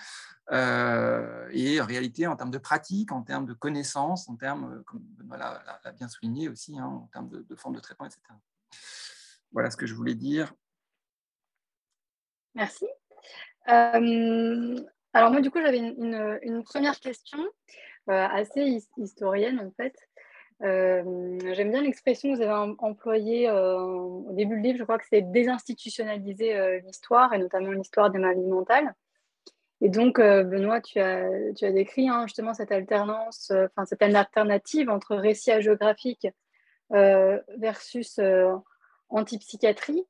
et 0.50 1.80
en 1.80 1.86
réalité, 1.86 2.26
en 2.26 2.36
termes 2.36 2.52
de 2.52 2.58
pratique, 2.58 3.12
en 3.12 3.22
termes 3.22 3.46
de 3.46 3.54
connaissances, 3.54 4.28
en 4.28 4.36
termes, 4.36 4.82
comme 4.84 5.00
Benoît 5.00 5.36
l'a 5.36 5.92
bien 5.92 6.08
souligné 6.08 6.48
aussi, 6.48 6.78
hein, 6.78 6.86
en 6.86 7.08
termes 7.12 7.28
de, 7.28 7.44
de 7.48 7.56
forme 7.56 7.74
de 7.74 7.80
traitement, 7.80 8.06
etc. 8.06 8.20
Voilà 9.54 9.70
ce 9.70 9.76
que 9.76 9.86
je 9.86 9.94
voulais 9.94 10.16
dire. 10.16 10.52
Merci. 12.54 12.86
Euh, 13.68 14.76
alors 15.12 15.30
moi, 15.30 15.40
du 15.40 15.50
coup, 15.50 15.60
j'avais 15.60 15.78
une, 15.78 16.62
première 16.64 16.98
question 16.98 17.38
euh, 18.10 18.26
assez 18.26 18.82
historienne, 18.98 19.60
en 19.60 19.70
fait. 19.70 19.96
Euh, 20.62 21.38
j'aime 21.54 21.70
bien 21.70 21.82
l'expression 21.82 22.32
que 22.32 22.36
vous 22.36 22.42
avez 22.42 22.74
employée 22.78 23.50
au 23.50 24.28
début 24.32 24.56
du 24.56 24.62
livre, 24.62 24.78
je 24.78 24.84
crois 24.84 24.98
que 24.98 25.06
c'est 25.08 25.22
désinstitutionnaliser 25.22 26.80
l'histoire, 26.80 27.32
et 27.32 27.38
notamment 27.38 27.70
l'histoire 27.70 28.10
des 28.10 28.18
maladies 28.18 28.46
mentales. 28.46 28.92
Et 29.80 29.88
donc, 29.88 30.18
Benoît, 30.18 30.80
tu 30.80 30.98
as, 30.98 31.28
tu 31.54 31.64
as 31.64 31.70
décrit 31.70 32.08
hein, 32.08 32.26
justement 32.26 32.54
cette 32.54 32.72
alternance, 32.72 33.52
enfin 33.52 33.84
cette 33.84 34.02
alternative 34.02 34.90
entre 34.90 35.14
récit 35.14 35.60
géographique 35.60 36.26
versus 36.90 38.18
antipsychiatrie. 39.14 40.04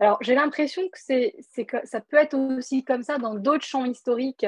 Alors, 0.00 0.16
j'ai 0.22 0.34
l'impression 0.34 0.82
que, 0.88 0.98
c'est, 0.98 1.34
que 1.66 1.76
ça 1.84 2.00
peut 2.00 2.16
être 2.16 2.34
aussi 2.34 2.84
comme 2.84 3.02
ça 3.02 3.18
dans 3.18 3.34
d'autres 3.34 3.66
champs 3.66 3.84
historiques. 3.84 4.46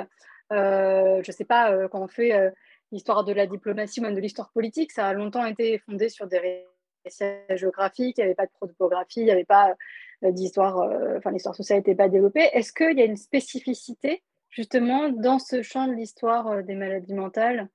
Euh, 0.50 1.22
je 1.22 1.30
ne 1.30 1.32
sais 1.34 1.44
pas, 1.44 1.72
euh, 1.72 1.88
quand 1.88 2.00
on 2.00 2.08
fait 2.08 2.32
euh, 2.32 2.50
l'histoire 2.90 3.22
de 3.22 3.32
la 3.32 3.46
diplomatie 3.46 4.00
ou 4.00 4.04
même 4.04 4.14
de 4.14 4.20
l'histoire 4.20 4.50
politique, 4.50 4.92
ça 4.92 5.06
a 5.06 5.12
longtemps 5.12 5.44
été 5.44 5.78
fondé 5.78 6.08
sur 6.08 6.26
des 6.26 6.38
récits 6.38 7.24
géographiques, 7.50 8.16
il 8.16 8.20
n'y 8.20 8.24
avait 8.24 8.34
pas 8.34 8.46
de 8.46 8.52
protographie, 8.52 9.20
il 9.20 9.24
n'y 9.24 9.30
avait 9.30 9.44
pas 9.44 9.74
d'histoire, 10.22 10.88
enfin, 11.16 11.32
l'histoire 11.32 11.56
sociale 11.56 11.80
n'était 11.80 11.96
pas 11.96 12.08
développée. 12.08 12.48
Est-ce 12.52 12.72
qu'il 12.72 12.96
y 12.96 13.02
a 13.02 13.04
une 13.04 13.16
spécificité, 13.16 14.22
justement, 14.50 15.08
dans 15.08 15.40
ce 15.40 15.62
champ 15.62 15.88
de 15.88 15.94
l'histoire 15.94 16.62
des 16.62 16.76
maladies 16.76 17.14
mentales 17.14 17.68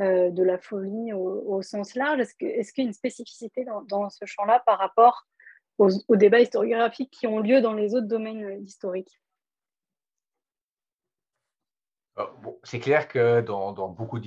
de 0.00 0.42
la 0.42 0.58
folie 0.58 1.14
au, 1.14 1.62
sens 1.62 1.94
large? 1.94 2.20
Est-ce, 2.20 2.34
qu'il 2.34 2.84
y 2.84 2.86
a 2.86 2.88
une 2.88 2.92
spécificité 2.92 3.64
dans 3.88 4.10
ce 4.10 4.26
champ-là 4.26 4.62
par 4.66 4.78
rapport 4.78 5.26
aux, 5.78 6.16
débats 6.16 6.40
historiographiques 6.40 7.10
qui 7.10 7.26
ont 7.26 7.40
lieu 7.40 7.60
dans 7.60 7.72
les 7.72 7.94
autres 7.94 8.06
domaines 8.06 8.44
euh, 8.44 8.58
historiques. 8.58 9.20
Euh, 12.18 12.24
c'est 12.64 12.80
clair 12.80 13.08
que 13.08 13.40
dans, 13.40 13.88
beaucoup 13.88 14.20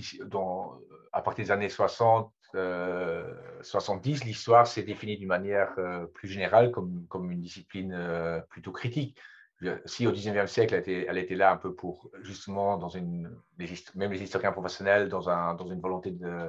à 1.12 1.22
partir 1.22 1.46
des 1.46 1.52
années 1.52 1.70
60, 1.70 2.32
70, 2.54 2.56
euh, 2.56 4.26
l'histoire 4.26 4.66
s'est 4.66 4.84
définie 4.84 5.18
d'une 5.18 5.28
manière 5.28 5.76
plus 6.14 6.30
générale 6.30 6.72
comme, 6.72 7.06
comme 7.08 7.32
une 7.32 7.42
discipline 7.42 8.44
plutôt 8.50 8.72
critique. 8.72 9.18
Si 9.86 10.08
au 10.08 10.12
19e 10.12 10.48
siècle, 10.48 10.74
elle 10.74 11.18
était, 11.18 11.36
là 11.36 11.52
un 11.52 11.58
peu 11.58 11.76
pour 11.76 12.10
justement, 12.22 12.78
dans 12.78 12.90
une, 12.90 13.30
même 13.96 14.12
les 14.12 14.24
historiens 14.24 14.52
professionnels, 14.52 15.08
dans, 15.08 15.30
un, 15.30 15.54
dans 15.54 15.68
une 15.68 15.80
volonté 15.80 16.12
de, 16.12 16.48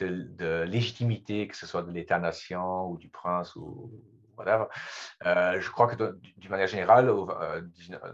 de, 0.00 0.08
de 0.08 0.62
légitimité, 0.62 1.46
que 1.46 1.56
ce 1.56 1.66
soit 1.66 1.82
de 1.82 1.92
l'État-nation 1.92 2.88
ou 2.88 2.96
du 2.96 3.08
prince 3.08 3.54
ou, 3.54 3.92
euh, 5.26 5.60
je 5.60 5.70
crois 5.70 5.94
que 5.94 6.18
d'une 6.36 6.50
manière 6.50 6.66
générale, 6.66 7.08
euh, 7.08 7.62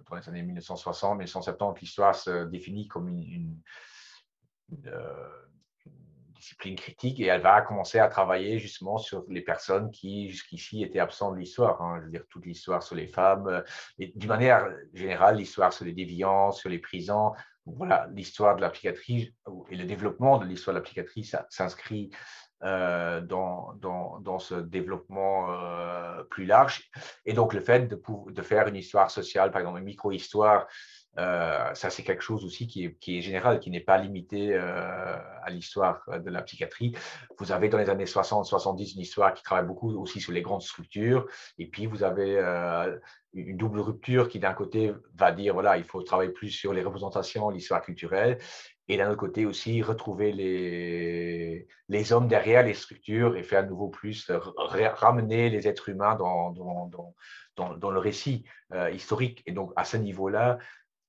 dans 0.09 0.17
les 0.17 0.29
années 0.29 0.43
1960, 0.43 1.19
1970, 1.19 1.81
l'histoire 1.81 2.15
se 2.15 2.45
définit 2.45 2.89
comme 2.89 3.09
une, 3.09 3.61
euh, 4.87 5.29
discipline 6.35 6.77
critique 6.77 7.19
et 7.21 7.27
elle 7.27 7.41
va 7.41 7.63
commencer 7.63 7.99
à 7.99 8.09
travailler 8.09 8.59
justement 8.59 8.99
sur 8.99 9.25
les 9.29 9.41
personnes 9.41 9.91
qui 9.91 10.29
jusqu'ici 10.29 10.83
étaient 10.83 10.99
absentes 10.99 11.35
de 11.35 11.41
l'histoire. 11.41 11.81
Hein. 11.81 11.99
je 12.01 12.05
veux 12.05 12.11
dire, 12.11 12.25
toute 12.29 12.45
l'histoire 12.45 12.83
sur 12.83 12.95
les 12.95 13.07
femmes, 13.07 13.65
et 13.99 14.13
d'une 14.15 14.29
manière 14.29 14.69
générale, 14.93 15.37
l'histoire 15.37 15.73
sur 15.73 15.85
les 15.85 15.93
déviants, 15.93 16.53
sur 16.53 16.69
les 16.69 16.79
prisons. 16.79 17.33
Voilà, 17.65 18.07
l'histoire 18.13 18.55
de 18.55 18.61
la 18.61 18.71
et 19.71 19.77
le 19.77 19.85
développement 19.85 20.39
de 20.39 20.45
l'histoire 20.45 20.77
de 20.77 20.81
la 20.81 21.47
s'inscrit 21.51 22.11
euh, 22.63 23.21
dans, 23.21 24.39
ce 24.39 24.55
développement 24.55 25.51
euh, 25.51 26.06
plus 26.29 26.47
large. 26.47 26.91
Et 27.25 27.33
donc, 27.33 27.55
le 27.55 27.61
fait 27.61 27.89
de, 27.89 28.43
faire 28.43 28.69
une 28.69 28.77
histoire 28.77 29.11
sociale, 29.11 29.51
par 29.51 29.61
exemple, 29.61 29.79
une 29.79 29.85
micro-histoire, 29.85 30.67
euh, 31.19 31.73
ça, 31.75 31.89
c'est 31.89 32.03
quelque 32.03 32.23
chose 32.23 32.45
aussi 32.45 32.67
qui 32.67 32.85
est, 32.85 33.21
général, 33.21 33.59
qui 33.59 33.71
n'est 33.71 33.81
pas 33.81 33.97
limité 33.97 34.55
à 34.55 35.49
l'histoire 35.49 36.03
de 36.09 36.31
la 36.31 36.43
psychiatrie. 36.43 36.95
Vous 37.39 37.53
avez 37.53 37.69
dans 37.71 37.79
les 37.79 37.89
années 37.89 38.05
60-70 38.05 38.95
une 38.95 39.01
histoire 39.01 39.33
qui 39.33 39.43
travaille 39.43 39.65
beaucoup 39.65 39.97
aussi 39.99 40.21
sur 40.21 40.33
les 40.33 40.43
grandes 40.43 40.63
structures. 40.63 41.27
Et 41.59 41.69
puis, 41.69 41.87
vous 41.87 42.03
avez 42.03 42.39
une 43.33 43.57
double 43.57 43.81
rupture 43.81 44.29
qui, 44.29 44.39
d'un 44.39 44.53
côté, 44.53 44.93
va 45.15 45.33
dire, 45.33 45.55
voilà, 45.55 45.79
il 45.79 45.85
faut 45.85 46.03
travailler 46.03 46.33
plus 46.33 46.51
sur 46.51 46.75
les 46.75 46.83
représentations, 46.83 47.49
l'histoire 47.49 47.81
culturelle 47.81 48.39
et 48.89 48.97
d'un 48.97 49.09
autre 49.09 49.19
côté 49.19 49.47
aussi 49.47 49.83
retrouver 49.83 50.33
les, 50.33 51.67
les 51.89 52.13
hommes 52.13 52.29
derrière 52.29 52.63
les 52.63 52.75
structures 52.75 53.37
et 53.37 53.43
faire 53.43 53.61
à 53.61 53.67
nouveau 53.67 53.89
plus 53.89 54.31
ramener 54.31 55.51
les 55.51 55.67
êtres 55.67 55.89
humains 55.89 56.15
dans, 56.15 56.53
dans, 56.53 57.15
dans, 57.77 57.91
le 57.91 57.99
récit 57.99 58.45
euh, 58.73 58.91
historique. 58.91 59.43
Et 59.47 59.53
donc 59.53 59.73
à 59.77 59.85
ce 59.85 59.97
niveau-là, 59.97 60.59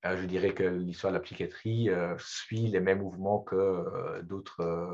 euh, 0.06 0.18
je 0.18 0.26
dirais 0.26 0.54
que 0.54 0.64
l'histoire 0.64 1.14
de 1.14 1.18
la 1.18 1.24
psychiatrie 1.24 1.90
euh, 1.90 2.16
suit 2.18 2.68
les 2.68 2.80
mêmes 2.80 3.02
mouvements 3.02 3.40
que 3.40 4.22
d'autres 4.24 4.94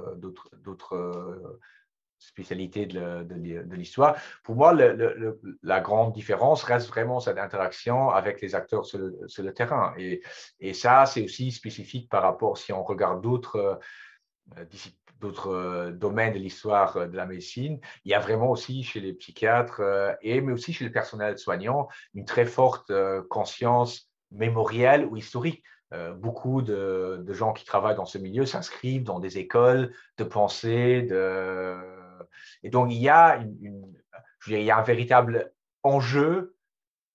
spécialité 2.28 2.86
de, 2.86 3.76
l'histoire. 3.76 4.16
Pour 4.44 4.56
moi, 4.56 4.74
la 4.74 5.82
grande 5.82 6.14
différence 6.14 6.64
reste 6.64 6.88
vraiment 6.88 7.20
cette 7.20 7.38
interaction 7.38 8.10
avec 8.10 8.42
les 8.42 8.56
acteurs 8.56 8.86
sur 8.86 9.00
le, 9.00 9.54
terrain. 9.54 9.94
Et, 9.98 10.74
ça, 10.74 11.06
c'est 11.06 11.24
aussi 11.24 11.52
spécifique 11.52 12.10
par 12.10 12.24
rapport, 12.24 12.58
si 12.58 12.74
on 12.74 12.84
regarde 12.84 13.22
d'autres 13.22 13.80
euh, 14.58 14.66
euh, 15.46 15.92
domaines 15.92 16.34
de 16.34 16.40
l'histoire 16.40 16.98
euh, 16.98 17.08
de 17.08 17.16
la 17.16 17.26
médecine, 17.26 17.80
il 18.04 18.12
y 18.12 18.14
a 18.14 18.20
vraiment 18.20 18.52
aussi 18.52 18.84
chez 18.84 19.00
les 19.00 19.14
psychiatres 19.14 19.82
et 20.22 20.42
mais 20.42 20.52
aussi 20.52 20.74
chez 20.74 20.84
le 20.84 20.92
personnel 20.92 21.38
soignant 21.38 21.88
une 22.14 22.26
très 22.26 22.46
forte 22.46 22.92
conscience 23.30 24.10
mémorielle 24.32 25.06
ou 25.06 25.16
historique. 25.16 25.64
beaucoup 26.18 26.62
de, 26.62 27.24
gens 27.30 27.54
qui 27.54 27.66
travaillent 27.66 27.96
dans 27.96 28.06
ce 28.06 28.18
milieu 28.18 28.46
s'inscrivent 28.46 29.04
dans 29.04 29.20
des 29.20 29.38
écoles 29.38 29.94
de 30.18 30.24
pensée, 30.24 31.04
de, 31.04 31.78
et 32.64 32.70
donc, 32.70 32.92
il 32.92 32.98
y 32.98 33.10
a, 33.10 33.40
un 33.40 34.82
véritable 34.82 35.54
enjeu 35.84 36.56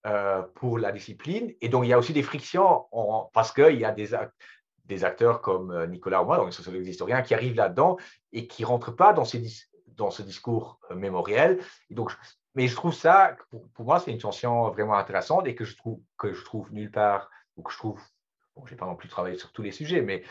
euh, 0.06 0.42
pour 0.54 0.78
la 0.78 0.92
discipline. 0.92 1.52
Et 1.60 1.68
donc, 1.68 1.84
il 1.84 1.88
y 1.88 1.92
a 1.92 1.98
aussi 1.98 2.12
des 2.12 2.22
frictions 2.22 2.86
parce 3.32 3.52
qu'il 3.52 3.78
y 3.78 3.84
a 3.84 3.92
des, 3.92 5.04
acteurs 5.04 5.40
comme 5.40 5.70
euh, 5.70 5.86
Nicolas 5.86 6.22
ou 6.22 6.26
moi, 6.26 6.36
donc 6.36 6.52
sociologues 6.52 6.86
historiens, 6.86 7.22
qui 7.22 7.34
arrivent 7.34 7.56
là-dedans 7.56 7.96
et 8.32 8.46
qui 8.46 8.62
ne 8.62 8.68
rentrent 8.68 8.94
pas 8.94 9.12
dans, 9.12 9.24
ce 9.24 10.22
discours 10.22 10.78
euh, 10.90 10.94
mémoriel. 10.94 11.58
Donc, 11.90 12.12
mais 12.54 12.68
je 12.68 12.74
trouve 12.74 12.94
ça, 12.94 13.36
pour, 13.74 13.84
moi, 13.84 14.00
c'est 14.00 14.12
une 14.12 14.18
tension 14.18 14.70
vraiment 14.70 14.94
intéressante 14.94 15.46
et 15.46 15.54
que 15.54 15.64
je 15.64 15.76
trouve, 15.76 16.00
que 16.16 16.32
je 16.32 16.44
trouve 16.44 16.72
nulle 16.72 16.90
part, 16.90 17.30
ou 17.56 17.62
que 17.62 17.72
je 17.72 17.78
trouve, 17.78 18.00
bon, 18.56 18.66
je 18.66 18.72
n'ai 18.72 18.76
pas 18.76 18.86
non 18.86 18.96
plus 18.96 19.08
travaillé 19.08 19.36
sur 19.36 19.52
tous 19.52 19.62
les 19.62 19.72
sujets, 19.72 20.00
mais 20.00 20.22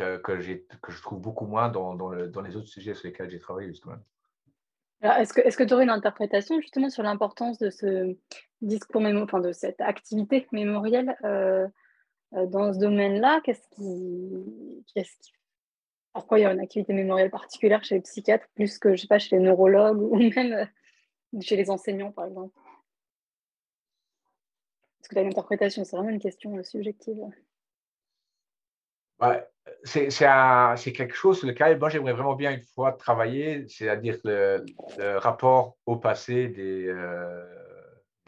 que, 0.00 0.40
que, 0.80 0.92
je 0.92 1.02
trouve 1.02 1.20
beaucoup 1.20 1.46
moins 1.46 1.68
dans, 1.68 1.94
dans, 1.94 2.08
le, 2.08 2.28
dans, 2.28 2.40
les 2.40 2.56
autres 2.56 2.68
sujets 2.68 2.94
sur 2.94 3.08
lesquels 3.08 3.30
j'ai 3.30 3.38
travaillé 3.38 3.68
justement. 3.68 3.96
Est-ce 5.02 5.56
que 5.56 5.64
tu 5.64 5.72
aurais 5.72 5.84
une 5.84 5.90
interprétation 5.90 6.60
justement 6.60 6.90
sur 6.90 7.02
l'importance 7.02 7.58
de 7.58 7.70
ce 7.70 8.16
discours 8.60 9.00
mémo, 9.00 9.22
enfin 9.22 9.40
de 9.40 9.52
cette 9.52 9.80
activité 9.80 10.46
mémorielle 10.52 11.16
euh, 11.24 11.66
euh, 12.34 12.46
dans 12.46 12.72
ce 12.72 12.78
domaine-là? 12.78 13.40
Qu'est-ce 13.44 13.66
qui, 13.70 14.84
qu'est-ce 14.94 15.16
qui, 15.18 15.32
pourquoi 16.12 16.38
il 16.38 16.42
y 16.42 16.44
a 16.44 16.52
une 16.52 16.60
activité 16.60 16.92
mémorielle 16.92 17.30
particulière 17.30 17.82
chez 17.82 17.96
les 17.96 18.00
psychiatres 18.02 18.46
plus 18.54 18.78
que 18.78 18.94
je 18.94 19.02
sais 19.02 19.06
pas 19.06 19.18
chez 19.18 19.36
les 19.36 19.42
neurologues 19.42 20.00
ou 20.00 20.16
même 20.16 20.52
euh, 20.52 21.40
chez 21.40 21.56
les 21.56 21.70
enseignants 21.70 22.12
par 22.12 22.26
exemple? 22.26 22.54
Est-ce 25.00 25.08
que 25.08 25.14
tu 25.14 25.18
as 25.18 25.22
une 25.22 25.28
interprétation 25.28 25.82
C'est 25.84 25.96
vraiment 25.96 26.10
une 26.10 26.20
question 26.20 26.62
subjective. 26.62 27.16
Ouais, 29.18 29.49
c'est 29.84 30.92
quelque 30.92 31.14
chose 31.14 31.38
sur 31.38 31.48
lequel 31.48 31.78
moi 31.78 31.88
j'aimerais 31.88 32.12
vraiment 32.12 32.34
bien 32.34 32.52
une 32.52 32.62
fois 32.74 32.92
travailler, 32.92 33.66
c'est-à-dire 33.68 34.18
le, 34.24 34.64
rapport 35.18 35.76
au 35.86 35.96
passé 35.96 36.48
des, 36.48 36.86
euh, 36.86 37.44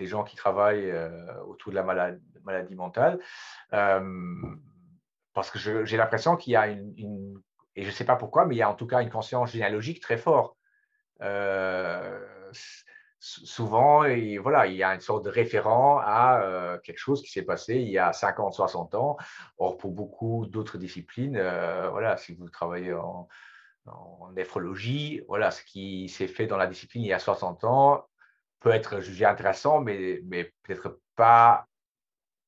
gens 0.01 0.25
qui 0.25 0.35
travaillent 0.35 0.91
euh, 0.91 1.41
autour 1.45 1.71
de 1.71 1.77
la 1.77 1.85
maladie, 1.85 2.75
mentale. 2.75 3.21
Euh, 3.73 4.01
parce 5.33 5.51
que 5.51 5.85
j'ai 5.85 5.97
l'impression 5.97 6.37
qu'il 6.37 6.55
y 6.55 6.57
a 6.57 6.67
une, 6.67 7.41
et 7.77 7.83
je 7.83 7.87
ne 7.87 7.93
sais 7.93 8.05
pas 8.05 8.17
pourquoi, 8.17 8.45
mais 8.45 8.57
il 8.57 8.59
y 8.59 8.63
a 8.63 8.69
en 8.69 8.75
tout 8.75 8.87
cas 8.87 9.01
une 9.01 9.11
conscience 9.11 9.53
généalogique 9.53 10.01
très 10.01 10.17
forte. 10.19 10.57
Souvent, 13.23 14.05
voilà, 14.41 14.67
il 14.67 14.75
y 14.75 14.83
a 14.83 14.95
une 14.95 15.01
sorte 15.01 15.25
de 15.25 15.31
référent 15.31 16.01
à 16.05 16.79
quelque 16.83 16.99
chose 16.99 17.23
qui 17.23 17.31
s'est 17.31 17.43
passé 17.43 17.77
il 17.77 17.89
y 17.89 17.99
a 17.99 18.13
50, 18.13 18.55
60 18.55 18.95
ans. 18.95 19.17
Or, 19.59 19.79
pour 19.79 19.93
beaucoup 19.93 20.47
d'autres 20.47 20.79
disciplines, 20.79 21.39
voilà, 21.39 22.17
si 22.17 22.35
vous 22.35 22.49
travaillez 22.49 22.93
en, 22.93 23.29
en 23.87 24.33
néphrologie, 24.33 25.23
voilà, 25.29 25.51
ce 25.51 25.63
qui 25.63 26.09
s'est 26.09 26.29
fait 26.29 26.47
dans 26.47 26.57
la 26.57 26.67
discipline 26.67 27.05
il 27.05 27.09
y 27.09 27.13
a 27.13 27.19
60 27.19 27.65
ans 27.65 28.05
peut 28.61 28.71
être 28.71 29.01
jugé 29.01 29.25
intéressant, 29.25 29.81
mais, 29.81 30.21
mais 30.25 30.53
peut-être 30.63 31.01
pas 31.17 31.67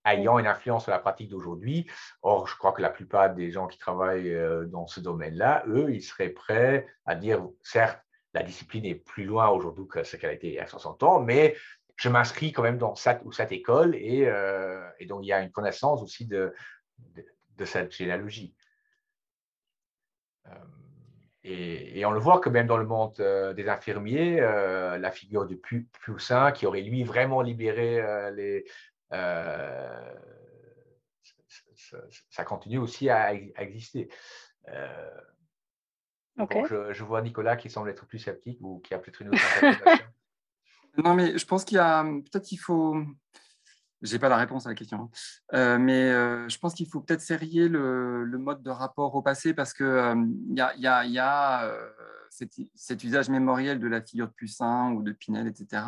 ayant 0.04 0.38
une 0.38 0.46
influence 0.46 0.84
sur 0.84 0.92
la 0.92 0.98
pratique 0.98 1.30
d'aujourd'hui. 1.30 1.90
Or, 2.22 2.46
je 2.46 2.56
crois 2.56 2.72
que 2.72 2.82
la 2.82 2.90
plupart 2.90 3.34
des 3.34 3.50
gens 3.50 3.66
qui 3.66 3.78
travaillent 3.78 4.32
euh, 4.32 4.64
dans 4.66 4.86
ce 4.86 5.00
domaine-là, 5.00 5.64
eux, 5.66 5.92
ils 5.92 6.02
seraient 6.02 6.28
prêts 6.28 6.86
à 7.06 7.14
dire, 7.14 7.46
certes, 7.62 8.03
la 8.34 8.42
discipline 8.42 8.84
est 8.84 8.94
plus 8.94 9.24
loin 9.24 9.48
aujourd'hui 9.48 9.86
que 9.86 10.02
ce 10.02 10.16
qu'elle 10.16 10.34
été 10.34 10.48
il 10.48 10.54
y 10.54 10.58
a 10.58 10.66
60 10.66 11.02
ans, 11.02 11.20
mais 11.20 11.56
je 11.96 12.08
m'inscris 12.08 12.52
quand 12.52 12.62
même 12.62 12.78
dans 12.78 12.94
cette 12.96 13.52
école 13.52 13.94
et, 13.94 14.26
euh, 14.26 14.86
donc 15.06 15.20
il 15.22 15.28
y 15.28 15.32
a 15.32 15.40
une 15.40 15.52
connaissance 15.52 16.02
aussi 16.02 16.26
de, 16.26 16.52
cette 17.64 17.92
généalogie. 17.92 18.54
Euh, 20.48 20.50
et, 21.44 22.04
on 22.04 22.10
le 22.10 22.18
voit 22.18 22.40
que 22.40 22.48
même 22.48 22.66
dans 22.66 22.78
le 22.78 22.86
monde 22.86 23.14
des 23.56 23.68
infirmiers, 23.68 24.40
la 24.40 25.10
figure 25.10 25.46
de 25.46 25.60
Poussin, 26.04 26.52
qui 26.52 26.66
aurait 26.66 26.82
lui 26.82 27.04
vraiment 27.04 27.42
libéré 27.42 28.02
les, 28.34 28.64
euh, 31.94 32.04
ça, 32.30 32.44
continue 32.44 32.78
aussi 32.78 33.08
à, 33.08 33.34
exister. 33.34 34.08
Euh, 34.68 35.20
je, 36.36 37.04
vois 37.04 37.22
Nicolas 37.22 37.56
qui 37.56 37.70
semble 37.70 37.90
être 37.90 38.06
plus 38.06 38.18
sceptique 38.18 38.58
ou 38.60 38.80
qui 38.80 38.94
a 38.94 38.98
peut-être 38.98 39.22
une 39.22 39.28
autre 39.28 39.42
interprétation. 39.56 40.06
non, 41.04 41.14
mais 41.14 41.38
je 41.38 41.46
pense 41.46 41.64
qu'il 41.64 41.76
y 41.76 41.80
a 41.80 42.02
peut-être 42.02 42.44
qu'il 42.44 42.58
faut. 42.58 42.96
J'ai 44.02 44.18
pas 44.18 44.28
la 44.28 44.36
réponse 44.36 44.66
à 44.66 44.68
la 44.68 44.74
question, 44.74 44.98
hein. 44.98 45.10
euh, 45.54 45.78
mais 45.78 46.10
je 46.50 46.58
pense 46.58 46.74
qu'il 46.74 46.86
faut 46.86 47.00
peut-être 47.00 47.22
serrer 47.22 47.68
le, 47.68 48.26
mode 48.38 48.62
de 48.62 48.70
rapport 48.70 49.14
au 49.14 49.22
passé 49.22 49.54
parce 49.54 49.72
que 49.72 50.14
il 50.50 50.58
y 50.58 50.60
a, 50.60 50.74
y 50.76 50.86
a, 50.86 51.06
y 51.06 51.18
a 51.18 51.74
cet, 52.28 52.52
cet, 52.74 53.02
usage 53.02 53.30
mémoriel 53.30 53.78
de 53.78 53.86
la 53.86 54.02
figure 54.02 54.26
de 54.26 54.32
Poussin 54.32 54.92
ou 54.92 55.02
de 55.02 55.12
Pinel, 55.12 55.46
etc. 55.46 55.82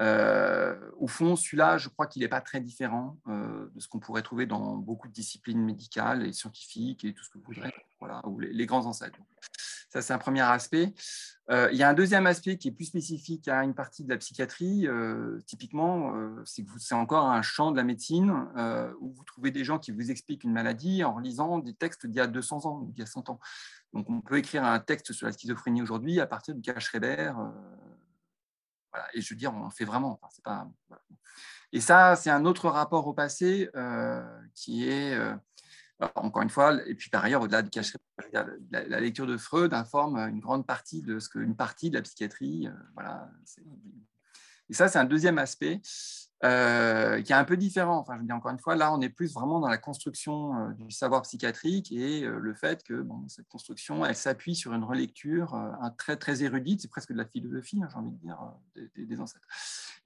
Euh, 0.00 0.74
au 0.96 1.06
fond, 1.06 1.36
celui-là, 1.36 1.76
je 1.76 1.88
crois 1.88 2.06
qu'il 2.06 2.22
n'est 2.22 2.28
pas 2.28 2.40
très 2.40 2.60
différent 2.60 3.18
euh, 3.28 3.68
de 3.74 3.80
ce 3.80 3.88
qu'on 3.88 3.98
pourrait 3.98 4.22
trouver 4.22 4.46
dans 4.46 4.76
beaucoup 4.76 5.08
de 5.08 5.12
disciplines 5.12 5.62
médicales 5.62 6.26
et 6.26 6.32
scientifiques 6.32 7.04
et 7.04 7.12
tout 7.12 7.22
ce 7.22 7.28
que 7.28 7.38
vous 7.38 7.44
voudrez, 7.44 7.72
voilà, 7.98 8.26
ou 8.26 8.38
les, 8.40 8.66
grands 8.66 8.86
ancêtres. 8.86 9.18
Ça, 9.90 10.00
c'est 10.00 10.12
un 10.12 10.18
premier 10.18 10.42
aspect. 10.42 10.94
Euh, 11.50 11.68
il 11.72 11.78
y 11.78 11.82
a 11.82 11.88
un 11.88 11.94
deuxième 11.94 12.26
aspect 12.26 12.56
qui 12.56 12.68
est 12.68 12.72
plus 12.72 12.84
spécifique 12.84 13.48
à 13.48 13.64
une 13.64 13.74
partie 13.74 14.04
de 14.04 14.08
la 14.08 14.16
psychiatrie. 14.16 14.86
typiquement, 15.44 16.14
c'est 16.44 16.62
que 16.62 16.70
c'est 16.78 16.94
encore 16.94 17.26
un 17.26 17.42
champ 17.42 17.70
de 17.70 17.76
la 17.76 17.82
médecine 17.82 18.30
où 19.00 19.12
vous 19.12 19.24
trouvez 19.24 19.50
des 19.50 19.64
gens 19.64 19.78
qui 19.78 19.90
vous 19.90 20.10
expliquent 20.10 20.44
une 20.44 20.52
maladie 20.52 21.04
en 21.04 21.18
lisant 21.18 21.58
des 21.58 21.74
textes 21.74 22.06
d'il 22.06 22.16
y 22.16 22.20
a 22.20 22.26
200 22.26 22.66
ans 22.66 22.80
ou 22.82 22.92
d'il 22.92 23.00
y 23.00 23.02
a 23.02 23.06
100 23.06 23.28
ans. 23.30 23.40
Donc, 23.92 24.08
on 24.08 24.20
peut 24.20 24.38
écrire 24.38 24.64
un 24.64 24.78
texte 24.78 25.12
sur 25.12 25.26
la 25.26 25.32
schizophrénie 25.32 25.82
aujourd'hui 25.82 26.20
à 26.20 26.26
partir 26.26 26.54
du 26.54 26.62
cas 26.62 26.78
Et 29.14 29.20
je 29.20 29.32
veux 29.32 29.38
dire, 29.38 29.54
on 29.54 29.70
fait 29.70 29.84
vraiment. 29.84 30.20
pas, 30.44 30.68
Et 31.72 31.80
ça, 31.80 32.16
c'est 32.16 32.30
un 32.30 32.44
autre 32.44 32.68
rapport 32.68 33.06
au 33.06 33.14
passé 33.14 33.70
euh, 33.74 34.22
qui 34.54 34.88
est, 34.88 35.14
euh, 35.14 35.34
encore 36.14 36.42
une 36.42 36.50
fois, 36.50 36.74
et 36.86 36.94
puis 36.94 37.10
par 37.10 37.24
ailleurs, 37.24 37.42
au-delà 37.42 37.62
du 37.62 37.70
cacherai, 37.70 37.98
la, 38.70 39.00
lecture 39.00 39.26
de 39.26 39.36
Freud 39.36 39.74
informe 39.74 40.16
une 40.16 40.40
grande 40.40 40.66
partie 40.66 41.02
de 41.02 41.18
ce 41.18 41.28
qu'une 41.28 41.56
partie 41.56 41.90
de 41.90 41.96
la 41.96 42.02
psychiatrie. 42.02 42.66
Euh, 42.66 42.72
voilà, 42.94 43.30
et 44.68 44.72
ça, 44.72 44.88
c'est 44.88 44.98
un 44.98 45.04
deuxième 45.04 45.38
aspect. 45.38 45.80
Euh, 46.42 47.20
qui 47.20 47.32
est 47.32 47.36
un 47.36 47.44
peu 47.44 47.58
différent. 47.58 47.98
Enfin, 47.98 48.16
je 48.18 48.24
dis 48.24 48.32
encore 48.32 48.50
une 48.50 48.58
fois, 48.58 48.74
là, 48.74 48.94
on 48.94 49.00
est 49.02 49.10
plus 49.10 49.34
vraiment 49.34 49.60
dans 49.60 49.68
la 49.68 49.76
construction 49.76 50.56
euh, 50.56 50.72
du 50.72 50.90
savoir 50.90 51.20
psychiatrique 51.22 51.92
et 51.92 52.24
euh, 52.24 52.38
le 52.38 52.54
fait 52.54 52.82
que 52.82 53.06
cette 53.28 53.46
construction, 53.48 54.06
elle 54.06 54.16
s'appuie 54.16 54.54
sur 54.54 54.72
une 54.72 54.84
relecture 54.84 55.54
un 55.54 55.90
très, 55.90 56.16
très 56.16 56.42
érudite, 56.42 56.80
c'est 56.80 56.88
presque 56.88 57.12
de 57.12 57.18
la 57.18 57.26
philosophie, 57.26 57.82
hein, 57.82 57.88
j'ai 57.90 57.98
envie 57.98 58.12
de 58.12 58.20
dire, 58.22 58.38
des, 58.96 59.20
ancêtres. 59.20 59.46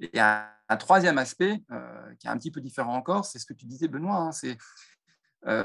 Et 0.01 0.19
un, 0.19 0.49
un 0.69 0.77
troisième 0.77 1.19
aspect, 1.19 1.63
qui 2.19 2.27
est 2.27 2.31
un 2.31 2.37
petit 2.37 2.51
peu 2.51 2.61
différent 2.61 2.95
encore, 2.95 3.25
c'est 3.25 3.39
ce 3.39 3.47
que 3.47 3.55
tu 3.55 3.67
disais, 3.67 3.87
Benoît, 3.87 4.17
hein, 4.17 4.33
c'est 4.33 4.59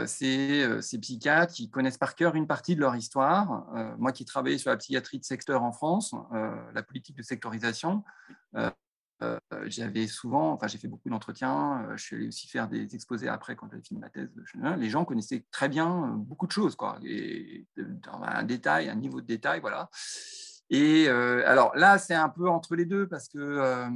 ces 0.05 0.99
psychiatres 1.01 1.53
qui 1.53 1.71
connaissent 1.71 1.97
par 1.97 2.13
cœur 2.13 2.35
une 2.35 2.45
partie 2.45 2.75
de 2.75 2.81
leur 2.81 2.95
histoire. 2.95 3.65
moi 3.97 4.11
qui 4.11 4.23
travaillais 4.25 4.59
sur 4.59 4.69
la 4.69 4.77
psychiatrie 4.77 5.19
de 5.19 5.25
secteur 5.25 5.63
en 5.63 5.71
France, 5.71 6.13
la 6.73 6.83
politique 6.83 7.15
de 7.15 7.23
sectorisation, 7.23 8.03
j'avais 9.65 10.07
souvent, 10.07 10.53
enfin 10.53 10.67
j'ai 10.67 10.77
fait 10.77 10.87
beaucoup 10.87 11.09
d'entretiens, 11.09 11.83
euh, 11.83 11.97
je 11.97 12.03
suis 12.03 12.15
allé 12.15 12.27
aussi 12.27 12.47
faire 12.47 12.67
des 12.67 12.95
exposés 12.95 13.27
après 13.27 13.55
quand 13.55 13.67
j'avais 13.69 13.83
fini 13.83 13.99
ma 13.99 14.09
thèse. 14.09 14.29
Les 14.77 14.89
gens 14.89 15.05
connaissaient 15.05 15.45
très 15.51 15.69
bien 15.69 16.05
euh, 16.05 16.11
beaucoup 16.15 16.47
de 16.47 16.51
choses, 16.51 16.75
quoi, 16.75 16.99
un 18.13 18.43
détail, 18.43 18.89
un 18.89 18.95
niveau 18.95 19.21
de 19.21 19.25
détail, 19.25 19.59
voilà. 19.59 19.89
Et 20.69 21.09
alors 21.09 21.75
là, 21.75 21.97
c'est 21.97 22.13
un 22.13 22.29
peu 22.29 22.47
entre 22.47 22.75
les 22.75 22.85
deux 22.85 23.07
parce 23.07 23.27
que 23.27 23.89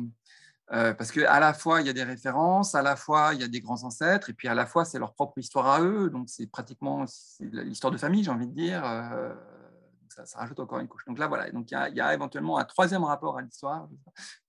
parce 0.67 1.11
que 1.11 1.21
à 1.21 1.39
la 1.39 1.53
fois 1.53 1.81
il 1.81 1.87
y 1.87 1.89
a 1.89 1.93
des 1.93 2.03
références, 2.03 2.73
à 2.73 2.81
la 2.81 2.95
fois 2.95 3.35
il 3.35 3.41
y 3.41 3.43
a 3.43 3.47
des 3.47 3.61
grands 3.61 3.83
ancêtres, 3.83 4.31
et 4.31 4.33
puis 4.33 4.47
à 4.47 4.55
la 4.55 4.65
fois 4.65 4.83
c'est 4.83 4.97
leur 4.97 5.13
propre 5.13 5.37
histoire 5.37 5.67
à 5.67 5.81
eux. 5.81 6.09
Donc 6.09 6.29
c'est 6.29 6.47
pratiquement 6.47 7.05
l'histoire 7.39 7.91
de 7.91 7.97
famille, 7.97 8.23
j'ai 8.23 8.31
envie 8.31 8.47
de 8.47 8.55
dire 8.55 8.83
ça, 10.13 10.37
rajoute 10.37 10.59
encore 10.59 10.79
une 10.79 10.87
couche. 10.87 11.05
Donc 11.05 11.17
là, 11.17 11.27
voilà. 11.27 11.49
Donc 11.51 11.71
il 11.71 11.93
y, 11.95 12.01
a, 12.01 12.13
éventuellement 12.13 12.57
un 12.57 12.65
troisième 12.65 13.03
rapport 13.03 13.37
à 13.37 13.41
l'histoire. 13.41 13.87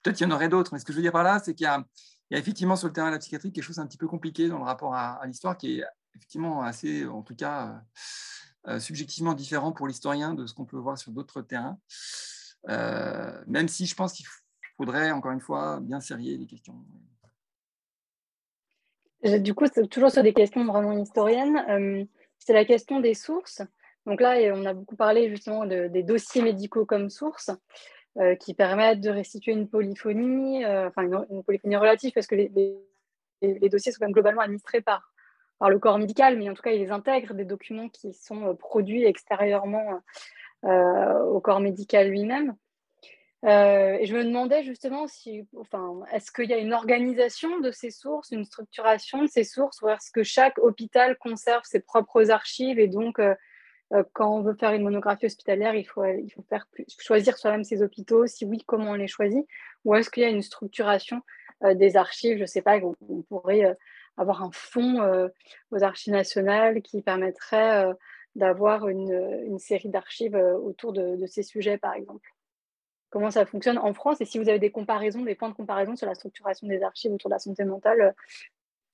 Peut-être 0.03 0.17
qu'il 0.17 0.27
y 0.27 0.31
en 0.31 0.35
aurait 0.35 0.49
d'autres, 0.49 0.73
mais 0.73 0.79
ce 0.79 0.85
que 0.85 0.93
je 0.93 0.99
veux 0.99 1.03
dire 1.03 1.13
par 1.13 1.23
là, 1.23 1.41
c'est 1.43 1.55
qu'il 1.55 1.65
y, 1.65 1.69
a 1.69 1.85
effectivement 2.31 2.77
sur 2.77 2.89
le 2.89 2.93
terrain 2.93 3.09
de 3.09 3.13
la 3.13 3.19
psychiatrie 3.19 3.53
quelque 3.53 3.65
chose 3.65 3.77
d'un 3.77 3.87
petit 3.87 3.99
peu 3.99 4.09
compliqué 4.09 4.49
dans 4.49 4.59
le 4.59 4.65
rapport 4.65 4.95
à, 4.95 5.21
l'histoire 5.27 5.57
qui 5.57 5.81
est 5.81 5.85
effectivement 6.15 6.63
assez, 6.63 7.07
en 7.07 7.23
tout 7.23 7.35
cas, 7.35 7.83
euh, 8.67 8.73
euh, 8.73 8.81
subjectivement 8.81 9.35
différent 9.35 9.73
pour 9.73 9.87
l'historien 9.87 10.35
de 10.35 10.47
ce 10.47 10.55
qu'on 10.55 10.65
peut 10.65 10.79
voir 10.79 10.99
sur 10.99 11.13
d'autres 11.13 11.43
terrains. 11.43 11.79
Euh, 12.69 13.43
même 13.47 13.69
si 13.69 13.87
je 13.87 13.95
pense 13.95 14.13
qu'il 14.13 14.27
faudrait, 14.77 15.11
encore 15.11 15.33
une 15.33 15.41
fois, 15.41 15.81
bien 15.81 16.01
serrer 16.01 16.37
les 16.37 16.47
questions. 16.47 16.75
Du 19.41 19.55
coup, 19.55 19.67
toujours 19.91 20.11
sur 20.11 20.23
des 20.23 20.35
questions 20.35 20.65
vraiment 20.67 20.93
historiennes. 20.93 22.07
c'est 22.39 22.53
la 22.53 22.67
question 22.67 23.01
des 23.01 23.15
sources. 23.15 23.63
Donc 24.07 24.21
là, 24.21 24.37
on 24.55 24.65
a 24.67 24.75
beaucoup 24.75 24.97
parlé 24.97 25.29
justement 25.31 25.67
des 25.67 26.03
dossiers 26.03 26.43
médicaux 26.43 26.85
comme 26.85 27.11
source, 27.11 27.51
euh, 28.17 28.37
qui 28.37 28.55
permettent 28.55 29.01
de 29.01 29.11
restituer 29.11 29.51
une 29.51 29.69
polyphonie, 29.69 30.65
euh, 30.65 30.87
enfin 30.87 31.03
une, 31.03 31.43
polyphonie 31.43 31.75
relative, 31.75 32.13
parce 32.13 32.29
que 32.29 32.37
les, 32.37 33.69
dossiers 33.69 33.91
sont 33.91 33.99
quand 33.99 34.07
même 34.07 34.13
globalement 34.13 34.43
administrés 34.43 34.81
par, 34.81 35.11
le 35.69 35.81
corps 35.81 35.99
médical, 35.99 36.39
mais 36.39 36.49
en 36.49 36.55
tout 36.55 36.63
cas, 36.63 36.71
ils 36.71 36.93
intègrent 36.93 37.35
des 37.35 37.45
documents 37.45 37.89
qui 37.89 38.13
sont 38.13 38.51
euh, 38.51 38.55
produits 38.55 39.05
extérieurement 39.05 40.01
au 40.63 41.41
corps 41.41 41.61
médical 41.61 42.09
lui-même. 42.09 42.55
et 43.43 44.07
je 44.07 44.17
me 44.17 44.25
demandais 44.25 44.63
justement 44.63 45.09
si, 45.09 45.47
enfin, 45.59 46.01
est-ce 46.13 46.31
qu'il 46.31 46.49
y 46.49 46.55
a 46.55 46.59
une 46.59 46.73
organisation 46.73 47.59
de 47.59 47.73
ces 47.73 47.91
sources, 47.91 48.31
une 48.31 48.45
structuration 48.45 49.23
de 49.23 49.27
ces 49.27 49.45
sources, 49.45 49.83
ou 49.83 49.89
est-ce 49.89 50.13
que 50.13 50.23
chaque 50.23 50.59
hôpital 50.59 51.19
conserve 51.19 51.65
ses 51.65 51.81
propres 51.81 52.31
archives 52.31 52.79
et 52.79 52.89
donc 52.89 53.21
quand 54.13 54.37
on 54.37 54.43
veut 54.43 54.55
faire 54.55 54.73
une 54.73 54.83
monographie 54.83 55.27
hospitalière, 55.27 55.75
il 55.75 55.85
faut, 55.85 56.03
choisir 56.99 57.37
soi-même 57.39 57.65
ses 57.65 57.83
hôpitaux. 57.83 58.27
Si 58.27 58.45
oui, 58.45 58.63
comment 58.67 58.91
on 58.91 58.95
les 58.95 59.07
choisit 59.07 59.47
Ou 59.85 59.95
est-ce 59.95 60.11
qu'il 60.11 60.23
y 60.23 60.27
a 60.27 60.31
une 60.31 60.43
structuration 60.43 61.23
euh, 61.63 61.75
des 61.75 61.97
archives 61.97 62.37
Je 62.37 62.43
ne 62.43 62.47
sais 62.47 62.63
pas, 62.63 62.79
on, 62.79 63.23
pourrait 63.23 63.65
euh, 63.65 63.75
avoir 64.17 64.43
un 64.43 64.51
fonds 64.53 65.31
aux 65.71 65.83
archives 65.83 66.13
nationales 66.13 66.83
qui 66.83 67.03
permettrait 67.03 67.87
d'avoir 68.37 68.89
une, 68.89 69.59
série 69.59 69.89
d'archives 69.89 70.37
autour 70.37 70.93
de, 70.93 71.27
ces 71.27 71.43
sujets, 71.43 71.79
par 71.79 71.95
exemple. 71.95 72.29
Comment 73.11 73.31
ça 73.31 73.45
fonctionne 73.45 73.79
en 73.79 73.93
France 73.93 74.21
et 74.21 74.25
si 74.25 74.39
vous 74.39 74.49
avez 74.49 74.59
des 74.59 74.71
comparaisons, 74.71 75.23
des 75.23 75.35
points 75.35 75.49
de 75.49 75.55
comparaison 75.55 75.95
sur 75.95 76.07
la 76.07 76.15
structuration 76.15 76.67
des 76.67 76.83
archives 76.83 77.13
autour 77.13 77.29
de 77.29 77.35
la 77.35 77.39
santé 77.39 77.65
mentale 77.65 78.15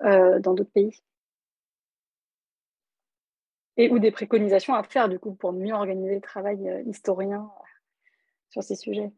dans 0.00 0.54
d'autres 0.54 0.72
pays? 0.72 1.02
Et 3.80 3.90
ou 3.90 3.98
des 3.98 4.10
préconisations 4.10 4.74
à 4.74 4.82
faire 4.82 5.08
du 5.08 5.18
coup 5.18 5.34
pour 5.34 5.54
mieux 5.54 5.72
organiser 5.72 6.16
le 6.16 6.20
travail 6.20 6.68
euh, 6.68 6.82
historien 6.82 7.50
euh, 7.50 7.64
sur 8.50 8.62
ces 8.62 8.76
sujets. 8.76 9.10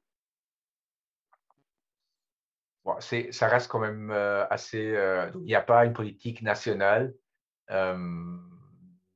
ça 3.00 3.48
reste 3.48 3.68
quand 3.68 3.80
même 3.80 4.12
euh, 4.12 4.46
assez. 4.50 4.94
il 5.34 5.42
n'y 5.42 5.56
a 5.56 5.62
pas 5.62 5.84
une 5.84 5.92
politique 5.92 6.42
nationale, 6.42 7.12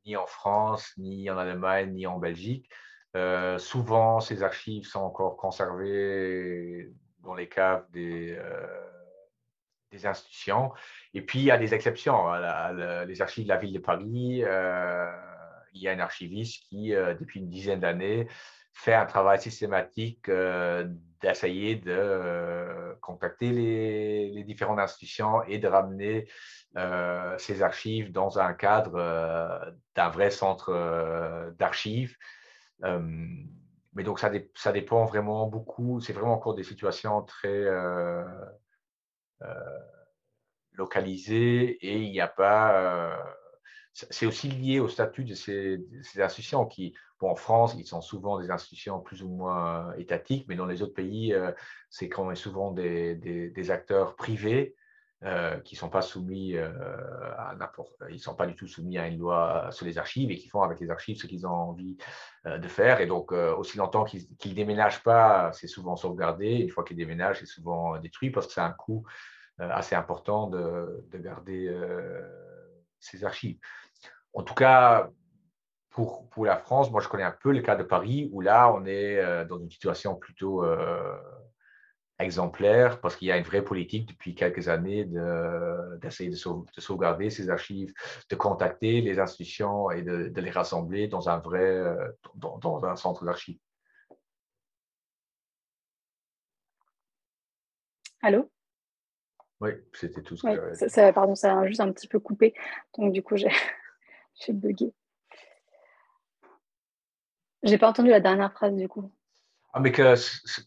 ni 0.05 0.17
en 0.17 0.27
France, 0.27 0.93
ni 0.97 1.31
en 1.31 1.39
Allemagne, 1.39 1.93
ni 1.93 2.07
en 2.07 2.19
Belgique. 2.19 2.69
souvent, 3.59 4.21
ces 4.21 4.43
archives 4.43 4.87
sont 4.87 5.01
encore 5.01 5.37
conservées 5.37 6.91
dans 7.21 7.35
les 7.35 7.49
caves 7.49 7.85
des, 7.93 8.37
institutions. 10.05 10.73
Et 11.15 11.23
puis, 11.23 11.39
il 11.39 11.45
y 11.47 11.51
a 11.51 11.57
des 11.57 11.73
exceptions. 11.73 12.29
Hein, 12.29 13.05
les 13.05 13.23
archives 13.23 13.45
de 13.45 13.49
la 13.49 13.57
ville 13.57 13.73
de 13.73 13.79
Paris 13.79 14.43
il 15.77 15.83
y 15.83 15.89
a 15.89 15.93
un 15.93 16.01
archiviste 16.01 16.65
qui, 16.69 16.95
euh, 16.95 17.15
depuis 17.15 17.41
une 17.41 17.49
dizaine 17.49 17.81
d'années, 17.81 18.29
fait 18.73 18.95
un 18.95 19.07
travail 19.07 19.41
systématique 19.41 20.29
euh, 20.29 20.87
d'essayer 21.23 21.77
de 21.77 22.97
contacter 23.01 23.51
les, 23.51 24.45
différentes 24.45 24.79
institutions 24.79 25.43
et 25.45 25.59
de 25.59 25.69
ramener 25.69 26.29
ces 27.39 27.63
archives 27.63 28.13
dans 28.13 28.39
un 28.39 28.53
cadre 28.53 29.75
d'un 29.95 30.09
vrai 30.11 30.31
centre 30.31 31.53
d'archives. 31.59 32.17
mais 32.83 34.05
donc, 34.05 34.21
ça, 34.21 34.31
ça, 34.55 34.73
dépend 34.73 35.07
vraiment 35.07 35.47
beaucoup. 35.47 36.01
C'est 36.01 36.13
vraiment 36.13 36.35
encore 36.35 36.55
des 36.55 36.65
situations 36.65 37.23
très 37.23 37.65
localisées 40.73 41.79
et 41.81 41.97
il 42.03 42.11
n'y 42.13 42.21
a 42.21 42.29
pas 42.29 43.19
c'est 44.11 44.27
aussi 44.27 44.49
lié 44.49 44.79
au 44.79 44.89
statut 44.89 45.25
de 45.25 45.35
ces, 45.35 45.83
institutions 46.19 46.67
qui, 46.67 46.95
en 47.21 47.35
France, 47.35 47.75
ils 47.79 47.87
sont 47.87 48.03
souvent 48.03 48.39
des 48.39 48.51
institutions 48.51 49.01
plus 49.01 49.23
ou 49.23 49.29
moins 49.29 49.95
étatiques, 49.95 50.47
mais 50.49 50.57
dans 50.57 50.67
les 50.67 50.83
autres 50.83 50.95
pays, 50.95 51.33
euh, 51.33 51.51
c'est 51.89 52.09
quand 52.09 52.25
même 52.25 52.37
souvent 52.37 52.73
des, 52.73 53.71
acteurs 53.71 54.15
privés 54.15 54.75
euh, 55.25 55.59
qui 55.61 55.77
ne 55.77 55.79
sont 55.79 55.89
pas 55.89 56.03
soumis 56.03 56.57
euh, 56.57 56.69
à 57.39 57.55
n'importe, 57.59 57.95
sont 58.19 58.35
pas 58.35 58.47
du 58.47 58.55
tout 58.55 58.67
soumis 58.67 58.99
à 58.99 59.07
une 59.07 59.19
loi 59.19 59.71
sur 59.71 59.87
les 59.87 59.97
archives 59.97 60.31
et 60.31 60.37
qui 60.37 60.49
font 60.49 60.63
avec 60.63 60.79
les 60.79 60.91
archives 60.91 61.17
ce 61.17 61.27
qu'ils 61.27 61.47
ont 61.47 61.51
envie 61.51 61.97
de 62.45 62.69
faire. 62.69 63.01
Et 63.01 63.07
donc, 63.07 63.33
aussi 63.33 63.79
longtemps 63.79 64.05
qu'ils 64.05 64.27
ne 64.45 64.55
déménagent 64.55 65.03
pas, 65.03 65.53
c'est 65.53 65.69
souvent 65.69 65.97
sauvegardé. 65.97 66.57
Une 66.57 66.71
fois 66.71 66.85
qu'ils 66.85 66.99
déménagent, 66.99 67.41
c'est 67.41 67.47
souvent 67.47 67.99
détruit 67.99 68.31
parce 68.31 68.47
que 68.47 68.53
c'est 68.53 68.61
un 68.61 68.73
coût 68.73 69.07
assez 69.59 69.95
important 69.95 70.49
de 70.49 71.19
garder 71.19 71.75
ces 73.01 73.25
archives 73.25 73.59
en 74.37 74.43
tout 74.43 74.55
cas, 74.55 75.11
pour, 75.89 76.29
pour, 76.29 76.45
la 76.45 76.59
France, 76.59 76.91
moi 76.91 77.01
je 77.01 77.09
connais 77.09 77.25
un 77.25 77.35
peu 77.43 77.53
le 77.53 77.63
cas 77.63 77.75
de 77.75 77.83
Paris 77.83 78.29
où 78.33 78.43
là 78.43 78.71
on 78.71 78.85
est 78.85 79.17
euh, 79.17 79.47
dans 79.47 79.59
une 79.59 79.71
situation 79.71 80.15
plutôt 80.15 80.63
euh, 80.63 81.17
exemplaire 82.19 83.01
parce 83.01 83.17
qu'il 83.17 83.29
y 83.29 83.33
a 83.33 83.39
une 83.39 83.45
vraie 83.45 83.65
politique 83.65 84.07
depuis 84.11 84.35
quelques 84.35 84.69
années 84.69 85.07
d'essayer 86.03 86.29
de, 86.29 86.37
sauvegarder 86.37 87.31
ces 87.31 87.49
archives, 87.49 87.95
de 88.29 88.37
contacter 88.37 89.01
les 89.01 89.19
institutions 89.19 89.91
et 89.91 90.03
de, 90.03 90.31
les 90.39 90.51
rassembler 90.51 91.09
dans 91.09 91.31
un 91.31 91.39
vrai 91.39 91.65
euh, 91.65 92.13
dans, 92.35 92.85
un 92.85 92.97
centre 92.97 93.25
d'archives. 93.25 93.59
Allô? 98.21 98.51
Oui, 99.63 99.71
c'était 99.95 100.21
tout 100.21 100.37
ce 100.37 100.43
que 100.43 100.89
ça, 100.89 101.11
Pardon, 101.15 101.35
ça 101.35 101.59
a 101.59 101.67
juste 101.67 101.81
un 101.81 101.91
petit 101.91 102.07
peu 102.09 102.21
coupé. 102.21 102.53
Donc 102.99 103.15
du 103.15 103.23
coup, 103.23 103.39
j'ai 103.39 103.49
j'ai 104.41 104.53
bugué. 104.53 104.93
J'ai 107.63 107.79
pas 107.79 107.89
entendu 107.89 108.11
la 108.11 108.21
dernière 108.21 108.53
phrase 108.53 108.75
du 108.75 108.89
coup. 108.89 109.11
Ah, 109.77 109.81
mais 109.81 109.93
que 109.93 110.15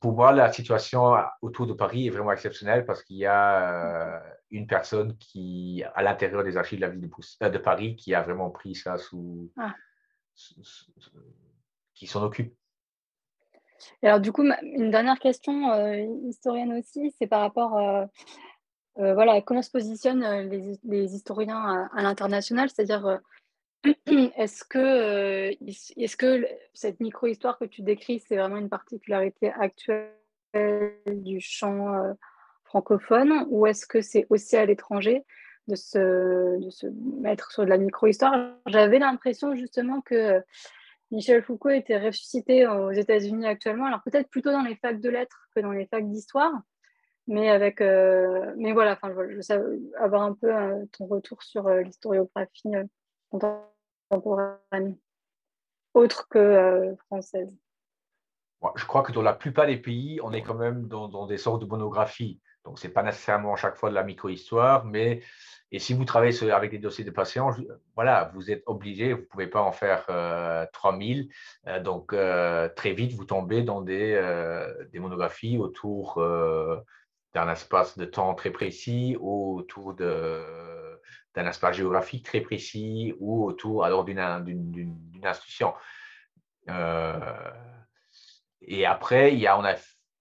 pour 0.01 0.13
moi, 0.13 0.31
la 0.31 0.53
situation 0.53 1.15
autour 1.41 1.65
de 1.65 1.73
Paris 1.73 2.05
est 2.05 2.09
vraiment 2.11 2.31
exceptionnelle 2.31 2.85
parce 2.85 3.01
qu'il 3.01 3.15
y 3.15 3.25
a 3.25 4.17
euh, 4.17 4.19
une 4.51 4.67
personne 4.67 5.17
qui, 5.17 5.83
à 5.95 6.03
l'intérieur 6.03 6.43
des 6.43 6.57
archives 6.57 6.77
de 6.77 6.85
la 6.85 6.91
ville 6.91 7.01
de, 7.01 7.09
euh, 7.41 7.49
de, 7.49 7.57
Paris, 7.57 7.95
qui 7.95 8.13
a 8.13 8.21
vraiment 8.21 8.51
pris 8.51 8.75
ça 8.75 8.99
sous. 8.99 9.51
Ah. 9.57 9.73
qui 11.95 12.05
s'en 12.05 12.21
occupe. 12.21 12.53
alors, 14.03 14.19
du 14.19 14.31
coup, 14.31 14.43
une 14.43 14.91
dernière 14.91 15.17
question 15.17 15.71
euh, 15.71 16.05
historienne 16.27 16.73
aussi, 16.73 17.11
c'est 17.17 17.25
par 17.25 17.41
rapport. 17.41 17.79
voilà, 18.95 19.41
comment 19.41 19.63
se 19.63 19.71
positionnent 19.71 20.49
les, 20.83 21.15
historiens 21.15 21.89
à 21.95 22.03
l'international, 22.03 22.69
c'est-à-dire 22.69 23.19
Est-ce 24.35 24.63
que, 24.63 24.77
euh, 24.77 25.53
est 25.61 26.17
que 26.17 26.45
cette 26.73 26.99
micro-histoire 26.99 27.57
que 27.57 27.65
tu 27.65 27.81
décris, 27.81 28.19
c'est 28.19 28.35
vraiment 28.35 28.57
une 28.57 28.69
particularité 28.69 29.51
actuelle 29.51 30.11
du 31.07 31.39
champ 31.39 31.93
euh, 31.93 32.13
francophone 32.65 33.45
ou 33.49 33.67
est-ce 33.67 33.85
que 33.85 34.01
c'est 34.01 34.27
aussi 34.29 34.57
à 34.57 34.65
l'étranger 34.65 35.23
de 35.67 35.75
se, 35.75 36.59
de 36.59 36.69
se 36.69 36.87
mettre 37.21 37.51
sur 37.51 37.63
de 37.63 37.69
la 37.69 37.77
micro-histoire? 37.77 38.53
J'avais 38.65 38.99
l'impression 38.99 39.55
justement 39.55 40.01
que 40.01 40.41
Michel 41.11 41.41
Foucault 41.41 41.69
était 41.69 41.97
ressuscité 41.97 42.67
aux 42.67 42.91
États-Unis 42.91 43.47
actuellement, 43.47 43.85
alors 43.85 44.01
peut-être 44.03 44.29
plutôt 44.29 44.51
dans 44.51 44.61
les 44.61 44.75
facs 44.75 44.99
de 44.99 45.09
lettres 45.09 45.47
que 45.55 45.61
dans 45.61 45.71
les 45.71 45.87
facs 45.87 46.09
d'histoire, 46.09 46.51
mais 47.27 47.49
avec, 47.49 47.79
euh, 47.81 48.53
mais 48.57 48.73
voilà, 48.73 48.93
enfin, 48.93 49.13
je 49.29 49.53
veux 49.53 49.93
avoir 49.97 50.23
un 50.23 50.33
peu 50.33 50.51
ton 50.91 51.05
retour 51.05 51.41
sur 51.43 51.69
l'historiographie 51.69 52.71
contemporaine, 53.29 54.97
autre 55.93 56.27
que 56.29 56.39
euh, 56.39 56.95
française 57.07 57.55
Je 58.75 58.85
crois 58.85 59.03
que 59.03 59.11
dans 59.11 59.21
la 59.21 59.33
plupart 59.33 59.67
des 59.67 59.77
pays, 59.77 60.19
on 60.23 60.33
est 60.33 60.41
quand 60.41 60.55
même 60.55 60.87
dans, 60.87 61.25
des 61.27 61.37
sortes 61.37 61.61
de 61.61 61.67
monographies. 61.67 62.39
Donc, 62.65 62.79
ce 62.79 62.87
n'est 62.87 62.93
pas 62.93 63.03
nécessairement 63.03 63.53
à 63.53 63.55
chaque 63.55 63.77
fois 63.77 63.89
de 63.89 63.95
la 63.95 64.03
micro-histoire, 64.03 64.85
mais 64.85 65.21
et 65.71 65.79
si 65.79 65.93
vous 65.93 66.03
travaillez 66.03 66.51
avec 66.51 66.71
des 66.71 66.79
dossiers 66.79 67.03
de 67.03 67.11
patients, 67.11 67.51
voilà, 67.95 68.31
vous 68.33 68.49
êtes 68.49 68.63
obligé, 68.65 69.13
vous 69.13 69.21
ne 69.21 69.25
pouvez 69.25 69.47
pas 69.47 69.61
en 69.61 69.71
faire 69.71 70.05
3000. 70.73 71.29
Euh, 71.67 71.71
euh, 71.71 71.79
donc, 71.79 72.15
très 72.75 72.93
vite, 72.93 73.13
vous 73.13 73.25
tombez 73.25 73.61
dans 73.61 73.81
des, 73.81 74.19
des 74.91 74.99
monographies 74.99 75.57
autour 75.57 76.15
d'un 77.33 77.51
espace 77.51 77.97
de 77.97 78.05
temps 78.05 78.33
très 78.33 78.49
précis, 78.49 79.15
autour 79.19 79.93
de 79.93 80.41
d'un 81.35 81.47
espace 81.47 81.75
géographique 81.77 82.25
très 82.25 82.41
précis 82.41 83.13
ou 83.19 83.45
autour 83.45 83.85
alors 83.85 84.03
d'une 84.03 84.19
institution. 85.23 85.73
Euh, 86.69 87.51
et 88.61 88.85
après, 88.85 89.33
il 89.33 89.39
y 89.39 89.47
a, 89.47 89.57
on 89.57 89.63
a, 89.63 89.75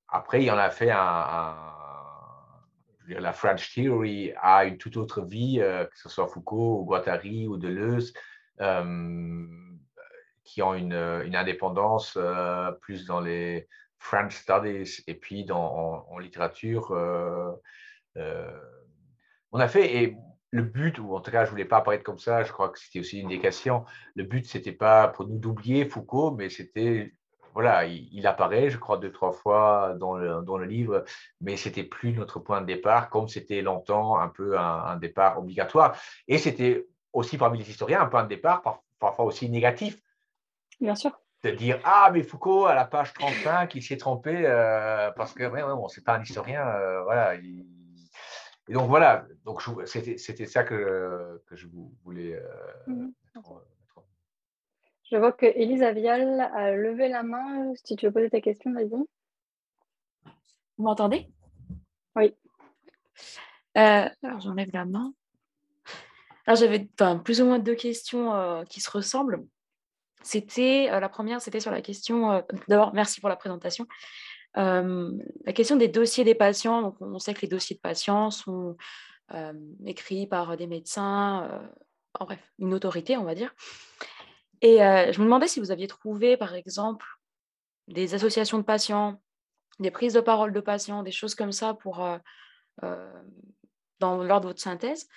après, 0.08 0.42
il 0.42 0.46
y 0.46 0.50
en 0.50 0.58
a 0.58 0.70
fait 0.70 0.90
un, 0.90 1.56
la 3.08 3.32
French 3.32 3.74
Theory 3.74 4.32
a 4.40 4.64
une 4.64 4.78
toute 4.78 4.96
autre 4.96 5.22
vie, 5.22 5.60
euh, 5.60 5.84
que 5.84 5.98
ce 5.98 6.08
soit 6.08 6.26
Foucault 6.26 6.80
ou 6.80 6.84
Guattari 6.84 7.46
ou 7.48 7.56
Deleuze, 7.56 8.12
euh, 8.60 9.46
qui 10.44 10.62
ont 10.62 10.74
une, 10.74 10.94
une 10.94 11.36
indépendance 11.36 12.18
plus 12.80 13.04
dans 13.06 13.20
les 13.20 13.68
French 13.98 14.34
Studies 14.34 15.02
et 15.06 15.14
puis 15.14 15.44
dans, 15.44 16.06
en, 16.08 16.18
littérature. 16.18 16.90
on 18.14 19.60
a 19.60 19.68
fait, 19.68 20.16
le 20.50 20.62
but, 20.62 20.98
ou 20.98 21.14
en 21.14 21.20
tout 21.20 21.30
cas, 21.30 21.44
je 21.44 21.48
ne 21.48 21.50
voulais 21.50 21.64
pas 21.64 21.78
apparaître 21.78 22.04
comme 22.04 22.18
ça, 22.18 22.42
je 22.42 22.52
crois 22.52 22.70
que 22.70 22.78
c'était 22.78 23.00
aussi 23.00 23.20
une 23.20 23.28
des 23.28 23.38
questions. 23.38 23.84
Le 24.14 24.24
but, 24.24 24.46
ce 24.46 24.58
n'était 24.58 24.72
pas 24.72 25.08
pour 25.08 25.26
nous 25.26 25.38
d'oublier 25.38 25.84
Foucault, 25.84 26.30
mais 26.30 26.48
c'était, 26.48 27.14
voilà, 27.52 27.84
il, 27.84 28.26
apparaît, 28.26 28.70
je 28.70 28.78
crois, 28.78 28.96
deux, 28.96 29.12
trois 29.12 29.32
fois 29.32 29.94
dans 29.98 30.16
le, 30.16 30.42
dans 30.42 30.56
le 30.56 30.64
livre, 30.64 31.04
mais 31.40 31.56
ce 31.56 31.68
n'était 31.68 31.84
plus 31.84 32.12
notre 32.12 32.40
point 32.40 32.60
de 32.60 32.66
départ, 32.66 33.10
comme 33.10 33.28
c'était 33.28 33.60
longtemps 33.60 34.18
un 34.18 34.28
peu 34.28 34.58
un, 34.58 34.96
départ 34.96 35.38
obligatoire. 35.38 35.98
Et 36.28 36.38
c'était 36.38 36.86
aussi 37.12 37.36
parmi 37.36 37.58
les 37.58 37.68
historiens 37.68 38.00
un 38.00 38.06
point 38.06 38.22
de 38.22 38.28
départ 38.28 38.82
parfois 38.98 39.24
aussi 39.24 39.50
négatif. 39.50 39.98
Bien 40.80 40.94
sûr. 40.94 41.12
De 41.44 41.50
dire, 41.50 41.78
ah, 41.84 42.10
mais 42.12 42.24
Foucault, 42.24 42.66
à 42.66 42.74
la 42.74 42.84
page 42.84 43.12
35, 43.12 43.74
il 43.76 43.82
s'est 43.82 43.96
trompé 43.96 44.42
euh, 44.44 45.10
parce 45.12 45.32
que, 45.34 45.44
ouais, 45.44 45.62
ouais, 45.62 45.74
bon, 45.74 45.86
c'est 45.86 46.02
pas 46.02 46.16
un 46.16 46.22
historien, 46.22 46.66
euh, 46.66 47.02
voilà, 47.04 47.36
il 47.36 47.77
et 48.68 48.74
donc 48.74 48.88
voilà, 48.88 49.26
donc 49.44 49.62
c'était 49.86 50.46
ça 50.46 50.62
que, 50.62 51.42
que, 51.46 51.56
je 51.56 51.66
voulais 52.04 52.34
euh, 52.34 52.46
mhm. 52.86 53.12
mettre, 53.34 53.64
Je 55.10 55.16
vois 55.16 55.32
que 55.32 55.46
Elisa 55.46 55.92
Vial 55.92 56.40
a 56.40 56.72
levé 56.72 57.08
la 57.08 57.22
main. 57.22 57.72
Si 57.82 57.96
tu 57.96 58.06
veux 58.06 58.12
poser 58.12 58.28
ta 58.28 58.42
question, 58.42 58.72
vas-y. 58.74 58.90
Vous 58.90 59.06
m'entendez? 60.84 61.30
Oui. 62.14 62.34
Euh, 63.78 64.08
alors 64.22 64.40
j'enlève 64.40 64.70
la 64.74 64.84
main. 64.84 65.14
Alors 66.46 66.58
j'avais 66.58 66.88
plus 67.24 67.40
ou 67.40 67.46
moins 67.46 67.58
deux 67.58 67.74
questions 67.74 68.34
euh, 68.34 68.64
qui 68.64 68.80
se 68.82 68.90
ressemblent. 68.90 69.46
C'était 70.22 70.88
la 70.90 71.08
première, 71.08 71.40
c'était 71.40 71.60
sur 71.60 71.70
la 71.70 71.80
question. 71.80 72.44
D'abord, 72.66 72.92
merci 72.92 73.20
pour 73.20 73.30
la 73.30 73.36
présentation 73.36 73.86
la 74.58 75.52
question 75.52 75.76
des 75.76 75.88
dossiers 75.88 76.24
des 76.24 76.34
patients, 76.34 76.96
on 77.00 77.18
sait 77.18 77.34
que 77.34 77.42
les 77.42 77.48
dossiers 77.48 77.76
de 77.76 77.80
patients 77.80 78.30
sont 78.30 78.76
écrits 79.86 80.26
par 80.26 80.56
des 80.56 80.66
médecins, 80.66 81.70
en 82.18 82.24
bref, 82.24 82.40
une 82.58 82.74
autorité, 82.74 83.16
on 83.16 83.24
va 83.24 83.34
dire. 83.34 83.54
Et 84.60 84.78
je 84.78 85.18
me 85.20 85.24
demandais 85.24 85.48
si 85.48 85.60
vous 85.60 85.70
aviez 85.70 85.86
trouvé, 85.86 86.36
par 86.36 86.54
exemple, 86.54 87.06
des 87.86 88.14
associations 88.14 88.58
de 88.58 88.64
patients, 88.64 89.22
des 89.78 89.90
prises 89.90 90.14
de 90.14 90.20
parole 90.20 90.52
de 90.52 90.60
patients, 90.60 91.02
des 91.02 91.12
choses 91.12 91.34
comme 91.34 91.52
ça 91.52 91.74
pour, 91.74 92.04
dans, 94.00 94.22
lors 94.22 94.40
de 94.40 94.46
votre 94.46 94.60
synthèse. 94.60 95.08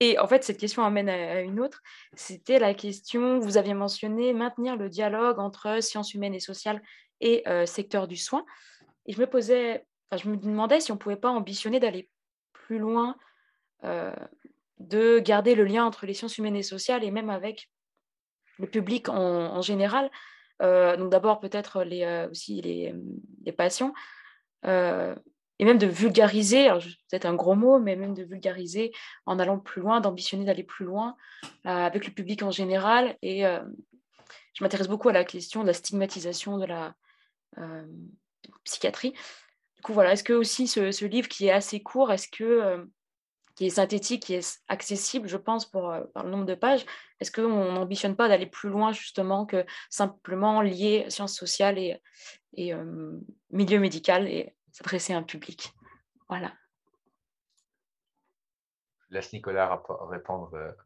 Et 0.00 0.18
en 0.18 0.26
fait, 0.26 0.44
cette 0.44 0.58
question 0.58 0.84
amène 0.84 1.08
à 1.08 1.40
une 1.40 1.58
autre. 1.58 1.82
C'était 2.14 2.58
la 2.58 2.74
question, 2.74 3.38
vous 3.38 3.56
aviez 3.56 3.74
mentionné 3.74 4.34
maintenir 4.34 4.76
le 4.76 4.90
dialogue 4.90 5.38
entre 5.38 5.82
sciences 5.82 6.12
humaines 6.12 6.34
et 6.34 6.40
sociales 6.40 6.82
et 7.20 7.48
euh, 7.48 7.64
secteur 7.64 8.06
du 8.06 8.16
soin. 8.16 8.44
Et 9.06 9.12
je 9.12 9.20
me 9.20 9.26
posais, 9.26 9.86
je 10.14 10.28
me 10.28 10.36
demandais 10.36 10.80
si 10.80 10.92
on 10.92 10.96
ne 10.96 11.00
pouvait 11.00 11.16
pas 11.16 11.30
ambitionner 11.30 11.80
d'aller 11.80 12.10
plus 12.52 12.78
loin, 12.78 13.16
euh, 13.84 14.14
de 14.78 15.18
garder 15.18 15.54
le 15.54 15.64
lien 15.64 15.86
entre 15.86 16.04
les 16.04 16.12
sciences 16.12 16.36
humaines 16.36 16.56
et 16.56 16.62
sociales 16.62 17.02
et 17.02 17.10
même 17.10 17.30
avec 17.30 17.70
le 18.58 18.66
public 18.66 19.08
en, 19.08 19.60
général, 19.60 20.10
donc 20.60 21.10
d'abord 21.10 21.40
peut-être 21.40 21.84
aussi 22.30 22.62
les 22.62 23.52
patients, 23.52 23.92
et 25.58 25.64
même 25.64 25.78
de 25.78 25.86
vulgariser, 25.86 26.68
peut-être 27.10 27.26
un 27.26 27.34
gros 27.34 27.54
mot, 27.54 27.78
mais 27.78 27.96
même 27.96 28.14
de 28.14 28.22
vulgariser 28.22 28.92
en 29.24 29.38
allant 29.38 29.58
plus 29.58 29.80
loin, 29.80 30.00
d'ambitionner 30.00 30.44
d'aller 30.44 30.64
plus 30.64 30.84
loin 30.84 31.16
avec 31.64 32.06
le 32.06 32.12
public 32.12 32.42
en 32.42 32.50
général. 32.50 33.16
Et 33.22 33.42
je 33.42 34.64
m'intéresse 34.64 34.88
beaucoup 34.88 35.08
à 35.08 35.12
la 35.12 35.24
question 35.24 35.62
de 35.62 35.68
la 35.68 35.72
stigmatisation 35.72 36.58
de 36.58 36.66
la 36.66 36.94
psychiatrie. 38.64 39.12
Du 39.76 39.82
coup, 39.82 39.92
voilà, 39.94 40.12
est-ce 40.12 40.24
que 40.24 40.34
aussi 40.34 40.66
ce, 40.68 41.04
livre 41.04 41.28
qui 41.28 41.46
est 41.46 41.52
assez 41.52 41.80
court, 41.82 42.12
est-ce 42.12 42.28
que 42.28 42.86
qui 43.54 43.64
est 43.64 43.70
synthétique, 43.70 44.24
qui 44.24 44.34
est 44.34 44.62
accessible, 44.68 45.28
je 45.28 45.38
pense, 45.38 45.64
pour, 45.64 45.94
par 46.12 46.24
le 46.24 46.30
nombre 46.30 46.44
de 46.44 46.54
pages, 46.54 46.84
est-ce 47.20 47.32
qu'on 47.32 47.72
n'ambitionne 47.72 48.14
pas 48.14 48.28
d'aller 48.28 48.44
plus 48.44 48.68
loin 48.68 48.92
justement 48.92 49.46
que 49.46 49.64
simplement 49.88 50.60
lier 50.60 51.06
sciences 51.08 51.34
sociales 51.34 51.78
et, 51.78 51.96
et 52.52 52.74
milieu 53.50 53.78
médical 53.78 54.28
s'adresser 54.76 55.14
à 55.14 55.18
un 55.18 55.22
public 55.22 55.72
Voilà. 56.28 56.52
Je 59.08 59.14
laisse 59.14 59.32
Nicolas 59.32 59.82
répondre, 60.10 60.76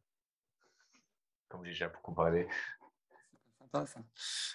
comme 1.49 1.65
j'ai 1.65 1.73
déjà 1.73 1.89
beaucoup 1.89 2.15
parlé. 2.15 2.49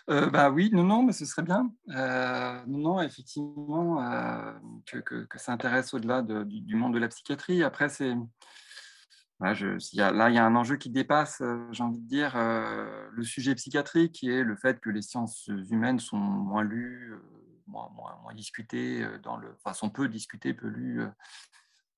Euh, 0.10 0.30
bah 0.30 0.50
oui, 0.50 0.70
non, 0.74 0.84
non, 0.84 1.04
mais 1.04 1.14
ce 1.14 1.26
serait 1.26 1.44
bien. 1.44 1.72
Euh, 1.90 2.62
non, 2.68 2.80
non, 2.80 3.02
effectivement, 3.02 4.02
euh, 4.02 4.54
que, 4.86 5.00
que, 5.00 5.40
ça 5.40 5.54
intéresse 5.54 5.94
au-delà 5.94 6.22
du, 6.22 6.76
monde 6.76 6.94
de 6.94 7.00
la 7.00 7.08
psychiatrie. 7.08 7.64
Après, 7.64 7.90
c'est 7.90 8.14
là, 9.40 9.54
il 9.54 9.80
y 9.94 10.02
a, 10.02 10.12
là, 10.12 10.30
il 10.30 10.36
y 10.36 10.38
a 10.38 10.46
un 10.46 10.56
enjeu 10.56 10.76
qui 10.76 10.90
dépasse, 10.90 11.42
j'ai 11.72 11.84
envie 11.84 12.02
de 12.02 12.08
dire, 12.08 12.36
le 12.36 13.24
sujet 13.24 13.56
psychiatrique, 13.56 14.14
qui 14.14 14.30
est 14.30 14.44
le 14.44 14.56
fait 14.56 14.80
que 14.80 14.90
les 14.90 15.02
sciences 15.02 15.48
humaines 15.48 16.00
sont 16.00 16.18
moins 16.18 16.64
lues, 16.64 17.16
moins, 17.68 17.90
moins, 17.96 18.34
discutées, 18.34 19.06
dans 19.24 19.38
le, 19.38 19.56
enfin, 19.56 19.74
sont 19.74 19.90
peu 19.90 20.08
discutées, 20.08 20.54
peu 20.54 20.68
lues 20.68 21.06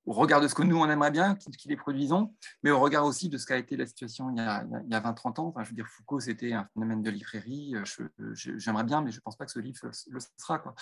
au 0.07 0.13
regard 0.13 0.39
de 0.39 0.47
ce 0.47 0.55
que 0.55 0.63
nous, 0.63 0.78
on 0.78 0.89
aimerait 0.89 1.11
bien, 1.11 1.36
qui 1.36 1.68
les 1.68 1.76
produisons, 1.76 2.34
mais 2.63 2.72
au 2.72 2.80
regard 2.80 3.05
aussi 3.05 3.28
de 3.28 3.38
ce 3.38 3.45
qu'a 3.45 3.57
été 3.57 3.76
la 3.76 3.86
situation 3.86 4.30
il 4.32 4.38
y 4.38 4.39
a, 4.39 4.65
il 4.86 4.91
y 4.91 4.95
a 4.95 5.01
20-30 5.01 5.41
ans. 5.41 5.47
Enfin, 5.47 5.63
je 5.63 5.70
veux 5.70 5.76
dire, 5.76 5.86
Foucault, 5.86 6.22
c'était 6.22 6.53
un 6.53 6.65
phénomène 6.74 7.01
de 7.01 7.09
librairie. 7.09 7.76
Euh, 7.76 8.34
j'aimerais 8.34 8.86
bien, 8.86 9.01
mais 9.01 9.11
je 9.11 9.18
ne 9.18 9.22
pense 9.22 9.36
pas 9.36 9.45
que 9.45 9.51
ce 9.51 9.59
livre 9.59 9.78
le 9.84 10.20
sera. 10.38 10.59
Quoi. 10.59 10.76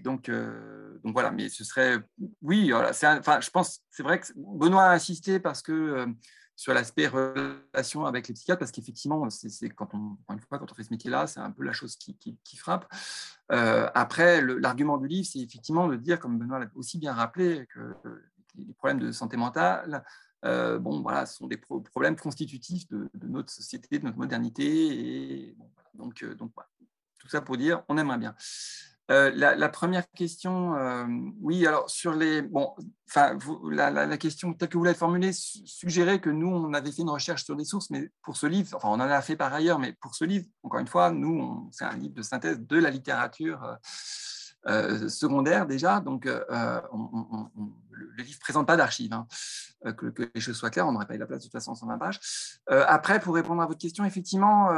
Donc, 0.00 0.30
euh, 0.30 0.98
donc 1.04 1.12
voilà, 1.12 1.30
mais 1.30 1.50
ce 1.50 1.62
serait... 1.62 1.98
Oui, 2.40 2.70
voilà, 2.70 2.90
enfin, 2.90 3.40
je 3.40 3.50
pense, 3.50 3.82
c'est 3.90 4.02
vrai 4.02 4.18
que 4.18 4.28
Benoît 4.34 4.84
a 4.84 4.94
insisté 4.94 5.38
parce 5.38 5.60
que... 5.60 6.06
Euh, 6.54 6.56
sur 6.56 6.72
l'aspect 6.72 7.08
relation 7.08 8.06
avec 8.06 8.28
les 8.28 8.34
psychiatres, 8.34 8.60
parce 8.60 8.70
qu'effectivement, 8.70 9.28
c'est 9.28 9.68
quand 9.70 9.92
on, 9.94 10.16
une 10.32 10.40
fois, 10.40 10.58
quand 10.58 10.70
on 10.70 10.74
fait 10.74 10.84
ce 10.84 10.90
métier-là, 10.90 11.26
c'est 11.26 11.40
un 11.40 11.50
peu 11.50 11.64
la 11.64 11.72
chose 11.72 11.96
qui, 11.96 12.16
qui, 12.16 12.56
frappe. 12.56 12.86
après, 13.48 14.40
l'argument 14.40 14.98
du 14.98 15.08
livre, 15.08 15.28
c'est 15.30 15.40
effectivement 15.40 15.88
de 15.88 15.96
dire, 15.96 16.20
comme 16.20 16.38
Benoît 16.38 16.60
l'a 16.60 16.66
aussi 16.76 16.98
bien 16.98 17.12
rappelé, 17.12 17.66
que 17.66 17.94
les 18.56 18.72
problèmes 18.72 19.00
de 19.00 19.10
santé 19.10 19.36
mentale, 19.36 20.04
euh, 20.44 20.78
bon, 20.78 21.00
voilà, 21.00 21.24
sont 21.26 21.46
des 21.46 21.56
problèmes 21.56 22.16
constitutifs 22.16 22.86
de, 22.88 23.08
notre 23.22 23.50
société, 23.50 23.98
de 23.98 24.04
notre 24.04 24.18
modernité. 24.18 24.66
Et, 24.66 25.56
donc, 25.94 26.22
euh, 26.22 26.34
donc 26.34 26.52
tout 27.18 27.28
ça 27.28 27.40
pour 27.40 27.56
dire, 27.56 27.82
on 27.88 27.96
aimerait 27.96 28.18
bien. 28.18 28.34
Euh, 29.10 29.30
la, 29.34 29.68
première 29.68 30.10
question, 30.10 30.74
oui, 31.40 31.66
alors 31.66 31.90
sur 31.90 32.14
les. 32.14 32.40
Bon, 32.40 32.74
enfin, 33.08 33.36
la, 33.70 33.90
la, 33.90 34.16
question 34.16 34.54
telle 34.54 34.70
que 34.70 34.78
vous 34.78 34.84
l'avez 34.84 34.96
formulée 34.96 35.32
suggérait 35.32 36.20
que 36.20 36.30
nous, 36.30 36.48
on 36.48 36.72
avait 36.72 36.90
fait 36.90 37.02
une 37.02 37.10
recherche 37.10 37.44
sur 37.44 37.54
des 37.54 37.66
sources, 37.66 37.90
mais 37.90 38.08
pour 38.22 38.36
ce 38.36 38.46
livre, 38.46 38.70
enfin, 38.76 38.88
on 38.88 38.94
en 38.94 39.00
a 39.00 39.20
fait 39.20 39.36
par 39.36 39.52
ailleurs, 39.52 39.78
mais 39.78 39.92
pour 40.00 40.14
ce 40.14 40.24
livre, 40.24 40.46
encore 40.62 40.80
une 40.80 40.86
fois, 40.86 41.10
nous, 41.10 41.68
c'est 41.72 41.84
un 41.84 41.96
livre 41.96 42.14
de 42.14 42.22
synthèse 42.22 42.60
de 42.60 42.78
la 42.78 42.88
littérature 42.90 43.76
euh, 44.66 45.10
secondaire 45.10 45.66
déjà, 45.66 46.00
donc 46.00 46.24
euh, 46.24 46.80
le 47.96 48.22
livre 48.22 48.36
ne 48.36 48.40
présente 48.40 48.66
pas 48.66 48.76
d'archives, 48.76 49.12
hein. 49.12 49.26
euh, 49.86 49.92
que, 49.92 50.30
les 50.34 50.40
choses 50.40 50.56
soient 50.56 50.70
claires, 50.70 50.86
on 50.86 50.92
n'aurait 50.92 51.06
pas 51.06 51.14
eu 51.14 51.18
la 51.18 51.26
place 51.26 51.40
de 51.40 51.44
toute 51.44 51.52
façon 51.52 51.72
en 51.72 51.74
120 51.74 51.98
pages. 51.98 52.20
après, 52.68 53.20
pour 53.20 53.34
répondre 53.34 53.62
à 53.62 53.66
votre 53.66 53.80
question, 53.80 54.04
effectivement, 54.04 54.70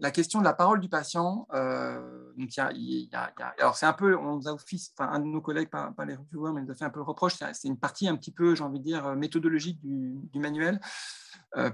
la 0.00 0.10
question 0.10 0.40
de 0.40 0.44
la 0.44 0.54
parole 0.54 0.80
du 0.80 0.88
patient, 0.88 1.46
donc 1.52 2.56
y 2.56 2.60
a, 2.60 3.32
alors 3.58 3.76
c'est 3.76 3.86
un 3.86 3.92
peu, 3.92 4.16
on 4.16 4.36
nous 4.36 4.48
a 4.48 4.52
office, 4.52 4.92
enfin, 4.96 5.10
un 5.12 5.20
de 5.20 5.24
nos 5.24 5.40
collègues, 5.40 5.68
pas, 5.68 5.92
les 6.06 6.14
reviewers, 6.14 6.52
mais 6.52 6.62
nous 6.62 6.70
a 6.70 6.74
fait 6.74 6.84
un 6.84 6.90
peu 6.90 7.00
le 7.00 7.04
reproche, 7.04 7.34
c'est 7.52 7.68
une 7.68 7.78
partie 7.78 8.08
un 8.08 8.16
petit 8.16 8.32
peu, 8.32 8.54
j'ai 8.54 8.64
envie 8.64 8.78
de 8.78 8.84
dire, 8.84 9.14
méthodologique 9.16 9.80
du, 9.82 10.40
manuel. 10.40 10.80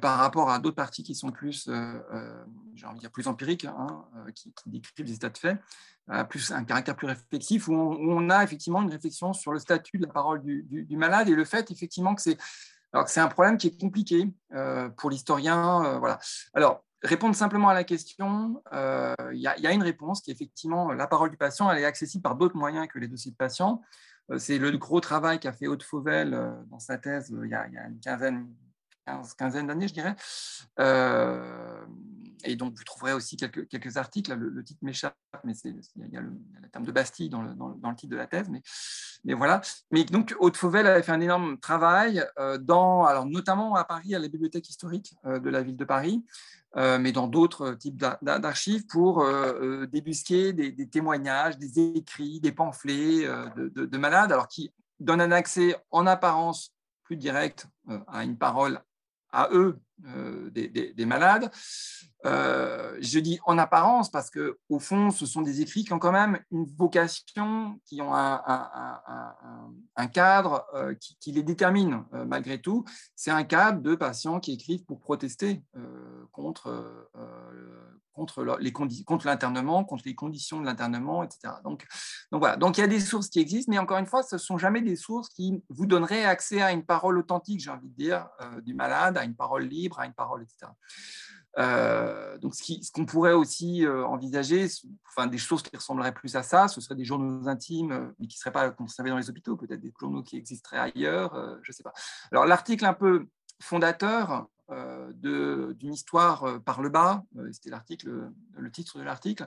par 0.01 0.19
rapport 0.19 0.51
à 0.51 0.59
d'autres 0.59 0.77
parties 0.77 1.03
qui 1.03 1.15
sont 1.15 1.31
plus, 1.31 1.69
j'ai 2.75 2.87
envie 2.87 2.97
de 2.97 3.01
dire, 3.01 3.11
plus 3.11 3.29
empiriques, 3.29 3.65
hein, 3.65 4.05
qui, 4.35 4.53
qui, 4.53 4.71
décrivent 4.71 5.07
des 5.07 5.15
états 5.15 5.31
de 5.31 5.39
fait 5.39 5.59
plus 6.29 6.53
un 6.53 6.65
caractère 6.65 6.95
plus 6.95 7.07
réflexif, 7.07 7.69
où 7.69 7.75
on, 7.75 8.31
a 8.31 8.45
effectivement 8.45 8.83
une 8.83 8.91
réflexion 8.91 9.33
sur 9.33 9.53
le 9.53 9.59
statut 9.59 9.99
de 9.99 10.07
la 10.07 10.13
parole 10.13 10.43
du, 10.43 10.76
malade 10.91 11.29
et 11.29 11.35
le 11.35 11.45
fait 11.45 11.71
effectivement 11.71 12.15
que 12.15 12.23
c'est 12.23 12.39
alors 12.93 13.09
c'est 13.09 13.21
un 13.21 13.29
problème 13.29 13.59
qui 13.59 13.67
est 13.67 13.79
compliqué 13.79 14.33
euh, 14.55 14.89
pour 14.89 15.11
l'historien. 15.11 15.85
Euh, 15.85 15.99
voilà. 15.99 16.19
Alors 16.55 16.83
répondre 17.03 17.35
simplement 17.35 17.69
à 17.69 17.75
la 17.75 17.85
question, 17.85 18.63
euh, 18.73 19.15
il 19.33 19.41
y, 19.41 19.47
a 19.67 19.73
une 19.73 19.83
réponse 19.83 20.23
qui 20.23 20.31
est 20.31 20.35
effectivement 20.35 20.93
la 20.93 21.07
parole 21.07 21.31
du 21.31 21.37
patient, 21.37 21.71
elle 21.71 21.79
est 21.79 21.85
accessible 21.85 22.23
par 22.23 22.37
d'autres 22.37 22.57
moyens 22.57 22.89
que 22.89 22.99
les 22.99 23.07
dossiers 23.07 23.31
de 23.31 23.37
patients. 23.37 23.83
c'est 24.39 24.59
le 24.59 24.71
gros 24.79 25.01
travail 25.01 25.39
qu'a 25.39 25.53
fait 25.53 25.67
Haute 25.69 25.83
Fauvel 25.83 26.31
dans 26.71 26.79
sa 26.79 26.97
thèse 26.97 27.29
il 27.31 27.51
y 27.51 27.55
a, 27.55 27.67
une 27.67 28.01
quinzaine, 28.01 28.49
quinzaine 29.37 29.67
d'années, 29.67 29.89
je 29.89 29.95
dirais 29.95 30.17
et 32.45 32.57
donc 32.57 32.77
vous 32.77 32.85
trouverez 32.85 33.13
aussi 33.13 33.37
quelques, 33.37 33.97
articles. 33.97 34.33
Le, 34.35 34.65
titre 34.65 34.81
m'échappe, 34.83 35.17
mais 35.45 35.53
il 35.65 36.13
y, 36.13 36.17
a 36.17 36.21
le, 36.21 36.33
terme 36.73 36.85
de 36.85 36.93
Bastille 36.93 37.29
dans 37.29 37.43
le, 37.43 37.97
titre 37.97 38.11
de 38.11 38.17
la 38.17 38.27
thèse. 38.27 38.49
Mais, 39.25 39.35
voilà. 39.35 39.61
Mais 39.91 40.05
donc 40.05 40.35
Haute 40.39 40.57
Fauvel 40.57 40.87
avait 40.87 41.03
fait 41.03 41.13
un 41.13 41.21
énorme 41.21 41.59
travail, 41.59 42.25
euh, 42.39 42.59
dans, 42.59 43.05
alors 43.05 43.27
notamment 43.27 43.75
à 43.75 43.85
Paris, 43.85 44.15
à 44.15 44.19
la 44.19 44.29
bibliothèque 44.29 44.69
historique 44.69 45.15
euh, 45.25 45.39
de 45.39 45.51
la 45.51 45.63
ville 45.63 45.77
de 45.77 45.85
Paris, 45.85 46.25
euh, 46.77 46.99
mais 46.99 47.13
dans 47.13 47.27
d'autres 47.27 47.73
types 47.73 47.97
d'archives 48.23 48.87
pour 48.87 49.27
débusquer 49.91 50.53
des, 50.53 50.89
témoignages, 50.89 51.59
des 51.59 51.97
écrits, 51.97 52.41
des 52.41 52.53
pamphlets 52.53 53.27
de 53.57 53.99
malades, 53.99 54.33
alors 54.33 54.49
qui 54.49 54.73
donnent 55.01 55.21
un 55.21 55.33
accès 55.33 55.77
en 55.91 56.07
apparence 56.07 56.73
plus 57.05 57.17
direct 57.17 57.67
à 58.09 58.25
une 58.25 58.37
parole 58.37 58.81
à 59.37 59.51
eux 59.53 59.79
euh, 60.07 60.51
des, 60.51 61.07
malades. 61.07 61.51
Euh, 62.25 62.97
je 63.01 63.19
dis 63.19 63.39
en 63.45 63.59
apparence 63.59 64.11
parce 64.11 64.31
que 64.31 64.59
au 64.69 64.79
fond, 64.79 65.11
ce 65.11 65.27
sont 65.27 65.43
des 65.43 65.61
écrits 65.61 65.85
qui 65.85 65.93
ont 65.93 65.99
quand 65.99 66.13
même 66.13 66.41
une 66.51 66.65
vocation, 66.77 67.79
qui 67.85 68.01
ont 68.01 68.15
un, 68.15 68.41
cadre 70.13 70.67
euh, 70.75 70.95
qui, 71.21 71.33
les 71.33 71.43
détermine 71.43 72.05
malgré 72.27 72.61
tout. 72.61 72.85
C'est 73.15 73.31
un 73.31 73.45
cadre 73.45 73.81
de 73.81 73.95
patients 73.95 74.41
qui 74.41 74.53
écrivent 74.55 74.85
pour 74.85 75.01
protester 75.01 75.63
contre, 76.33 77.09
contre, 78.17 78.59
les 78.59 78.73
contre 78.73 79.27
l'internement, 79.27 79.85
contre 79.85 80.03
les 80.07 80.15
conditions 80.15 80.61
de 80.61 80.67
l'internement, 80.67 81.23
etc. 81.23 81.55
Donc, 81.63 81.87
voilà. 82.33 82.57
Donc 82.57 82.79
il 82.79 82.81
y 82.81 82.85
a 82.85 82.89
des 82.89 83.01
sources 83.01 83.29
qui 83.29 83.39
existent, 83.39 83.71
mais 83.71 83.79
encore 83.79 83.99
une 83.99 84.07
fois, 84.07 84.23
ce 84.23 84.37
ne 84.37 84.41
sont 84.41 84.59
jamais 84.59 84.83
des 84.83 84.97
sources 84.97 85.29
qui 85.29 85.63
vous 85.69 85.87
donneraient 85.87 86.25
accès 86.25 86.63
à 86.63 86.73
une 86.73 86.85
parole 86.85 87.19
authentique, 87.19 87.61
j'ai 87.61 87.71
envie 87.71 87.89
de 87.89 87.95
dire, 87.95 88.29
du 88.63 88.75
malade, 88.75 89.17
à 89.19 89.25
une 89.25 89.35
parole 89.35 89.65
libre 89.65 90.01
à 90.01 90.07
une 90.07 90.15
parole, 90.15 90.43
etc. 90.43 90.73
Euh, 91.59 92.37
donc, 92.39 92.55
ce 92.55 92.93
qu'on 92.93 93.07
pourrait 93.07 93.33
aussi 93.33 93.87
euh, 93.87 94.05
envisager, 94.05 94.69
enfin, 95.09 95.27
des 95.27 95.39
choses 95.39 95.63
qui 95.63 95.75
ressembleraient 95.75 96.13
plus 96.13 96.37
à 96.37 96.43
ça, 96.43 96.69
ce 96.69 96.81
seraient 96.81 96.95
des 96.95 97.05
journaux 97.05 97.49
intimes, 97.49 97.93
euh, 97.93 98.09
mais 98.19 98.27
qui 98.27 98.37
ne 98.37 98.41
seraient 98.41 98.53
pas 98.53 98.71
conservés 98.71 99.11
dans 99.11 99.17
les 99.17 99.31
hôpitaux, 99.31 99.57
peut-être 99.57 99.81
des 99.81 99.93
journaux 99.99 100.23
qui 100.23 100.37
existeraient 100.37 100.93
ailleurs, 100.95 101.35
je 101.63 101.71
ne 101.71 101.73
sais 101.73 101.83
pas. 101.83 101.93
Alors, 102.31 102.45
l'article 102.45 102.85
un 102.85 102.93
peu 102.93 103.27
fondateur 103.61 104.49
d'une 104.69 105.93
histoire 105.93 106.61
par 106.63 106.83
le 106.83 106.89
bas, 106.89 107.25
c'était 107.53 107.71
l'article, 107.71 108.31
le 108.57 108.71
titre 108.71 108.99
de 108.99 109.05
l'article, 109.05 109.47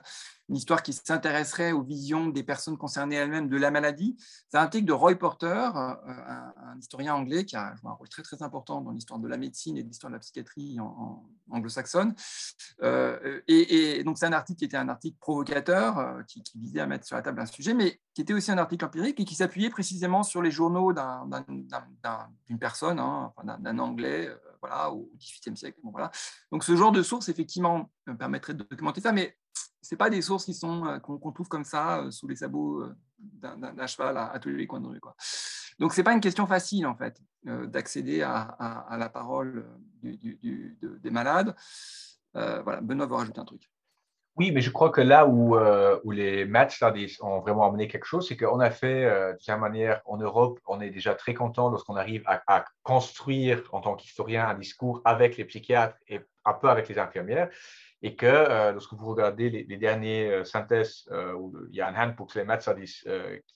une 0.50 0.56
histoire 0.56 0.82
qui 0.82 0.92
s'intéresserait 0.92 1.72
aux 1.72 1.82
visions 1.82 2.28
des 2.28 2.42
personnes 2.42 2.76
concernées 2.76 3.16
elles-mêmes 3.16 3.48
de 3.48 3.56
la 3.56 3.70
maladie. 3.70 4.16
C'est 4.48 4.58
un 4.58 4.62
article 4.62 4.84
de 4.84 4.92
Roy 4.92 5.14
Porter, 5.14 5.46
euh, 5.46 5.94
un, 6.06 6.78
historien 6.78 7.14
anglais 7.14 7.44
qui 7.44 7.56
a 7.56 7.74
joué 7.76 7.90
un 7.90 7.94
rôle 7.94 8.08
très 8.08 8.22
très 8.22 8.42
important 8.42 8.80
dans 8.80 8.90
l'histoire 8.90 9.20
de 9.20 9.28
la 9.28 9.36
médecine 9.36 9.76
et 9.76 9.82
de 9.82 9.88
l'histoire 9.88 10.10
de 10.10 10.16
la 10.16 10.20
psychiatrie 10.20 10.78
anglo-saxonne. 11.50 12.14
Euh, 12.82 13.40
et, 13.46 14.02
donc 14.02 14.18
c'est 14.18 14.26
un 14.26 14.32
article 14.32 14.58
qui 14.58 14.64
était 14.64 14.76
un 14.76 14.88
article 14.88 15.16
provocateur, 15.20 15.98
euh, 15.98 16.22
qui, 16.26 16.42
visait 16.56 16.80
à 16.80 16.86
mettre 16.86 17.06
sur 17.06 17.16
la 17.16 17.22
table 17.22 17.40
un 17.40 17.46
sujet, 17.46 17.74
mais 17.74 18.00
qui 18.14 18.22
était 18.22 18.32
aussi 18.32 18.50
un 18.50 18.58
article 18.58 18.84
empirique 18.84 19.20
et 19.20 19.24
qui 19.24 19.36
s'appuyait 19.36 19.70
précisément 19.70 20.24
sur 20.24 20.42
les 20.42 20.50
journaux 20.50 20.92
d'une 20.92 22.58
personne, 22.58 22.98
hein, 22.98 23.32
d'un 23.60 23.78
anglais, 23.78 24.28
voilà, 24.60 24.90
au 24.92 25.10
XVIIIe 25.16 25.56
siècle. 25.56 25.78
voilà. 25.82 26.10
Donc 26.52 26.64
ce 26.64 26.76
genre 26.76 26.92
de 26.92 27.02
source, 27.02 27.28
effectivement, 27.28 27.90
permettrait 28.18 28.54
de 28.54 28.62
documenter 28.62 29.00
ça, 29.00 29.12
mais 29.12 29.36
c'est 29.82 29.96
pas 29.96 30.10
des 30.10 30.22
sources 30.22 30.44
qui 30.44 30.58
euh, 30.62 30.98
qu'on 31.00 31.32
trouve 31.32 31.48
comme 31.48 31.64
ça 31.64 32.00
euh, 32.00 32.10
sous 32.10 32.28
les 32.28 32.36
sabots 32.36 32.82
euh, 32.82 32.94
d'un 33.18 33.86
cheval 33.86 34.16
à, 34.16 34.38
tous 34.38 34.50
les 34.50 34.66
coins 34.66 34.80
de 34.80 34.86
rue. 34.86 35.00
Quoi. 35.00 35.14
Donc 35.78 35.94
c'est 35.94 36.02
pas 36.02 36.12
une 36.12 36.20
question 36.20 36.46
facile 36.46 36.86
en 36.86 36.94
fait 36.94 37.20
d'accéder 37.42 38.20
à, 38.20 38.96
la 38.98 39.08
parole 39.08 39.66
des 40.02 41.10
malades. 41.10 41.56
voilà, 42.34 42.80
Benoît 42.82 43.06
va 43.06 43.16
rajouter 43.16 43.40
un 43.40 43.44
truc. 43.46 43.70
Oui, 44.40 44.52
mais 44.52 44.62
je 44.62 44.70
crois 44.70 44.88
que 44.88 45.02
là 45.02 45.26
où, 45.26 45.54
euh, 45.54 46.00
où 46.02 46.12
les 46.12 46.46
matchs 46.46 46.82
ont 47.20 47.40
vraiment 47.40 47.66
amené 47.66 47.88
quelque 47.88 48.06
chose, 48.06 48.26
c'est 48.26 48.38
qu'on 48.38 48.58
a 48.58 48.70
fait, 48.70 49.04
euh, 49.04 49.34
de 49.34 49.38
cette 49.38 49.58
manière, 49.58 50.00
en 50.06 50.16
Europe, 50.16 50.58
on 50.66 50.80
est 50.80 50.88
déjà 50.88 51.14
très 51.14 51.34
content 51.34 51.68
lorsqu'on 51.68 51.96
arrive 51.96 52.22
à, 52.24 52.64
construire, 52.82 53.62
en 53.72 53.82
tant 53.82 53.96
qu'historien, 53.96 54.48
un 54.48 54.54
discours 54.54 55.02
avec 55.04 55.36
les 55.36 55.44
psychiatres 55.44 55.98
et 56.08 56.20
un 56.46 56.54
peu 56.54 56.70
avec 56.70 56.88
les 56.88 56.98
infirmières. 56.98 57.50
Et 58.00 58.16
que 58.16 58.24
euh, 58.24 58.72
lorsque 58.72 58.94
vous 58.94 59.10
regardez 59.10 59.50
les, 59.50 59.76
dernières 59.76 60.46
synthèses, 60.46 61.06
où 61.36 61.52
il 61.68 61.76
y 61.76 61.82
a 61.82 61.88
un 61.88 61.94
handbook 61.94 62.30
sur 62.30 62.40
les 62.40 62.46
matchs 62.46 62.70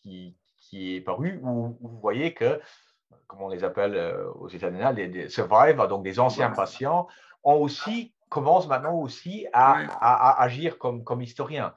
qui, 0.03 0.37
qui 0.59 0.97
est 0.97 1.01
paru, 1.01 1.41
où, 1.43 1.79
vous 1.81 1.99
voyez 1.99 2.35
que, 2.35 2.61
comme 3.27 3.41
on 3.41 3.49
les 3.49 3.65
appelle 3.65 3.97
aux 4.35 4.49
États-Unis, 4.49 4.85
les, 4.95 5.09
les 5.09 5.29
survivors, 5.31 5.89
donc 5.89 6.05
des 6.05 6.21
anciens 6.21 6.51
patients, 6.51 7.09
ont 7.43 7.55
aussi 7.55 8.14
commence 8.29 8.67
maintenant 8.67 8.95
aussi 8.95 9.47
à, 9.53 10.43
agir 10.43 10.79
comme, 10.79 11.05
comme 11.05 11.23
historien. 11.23 11.75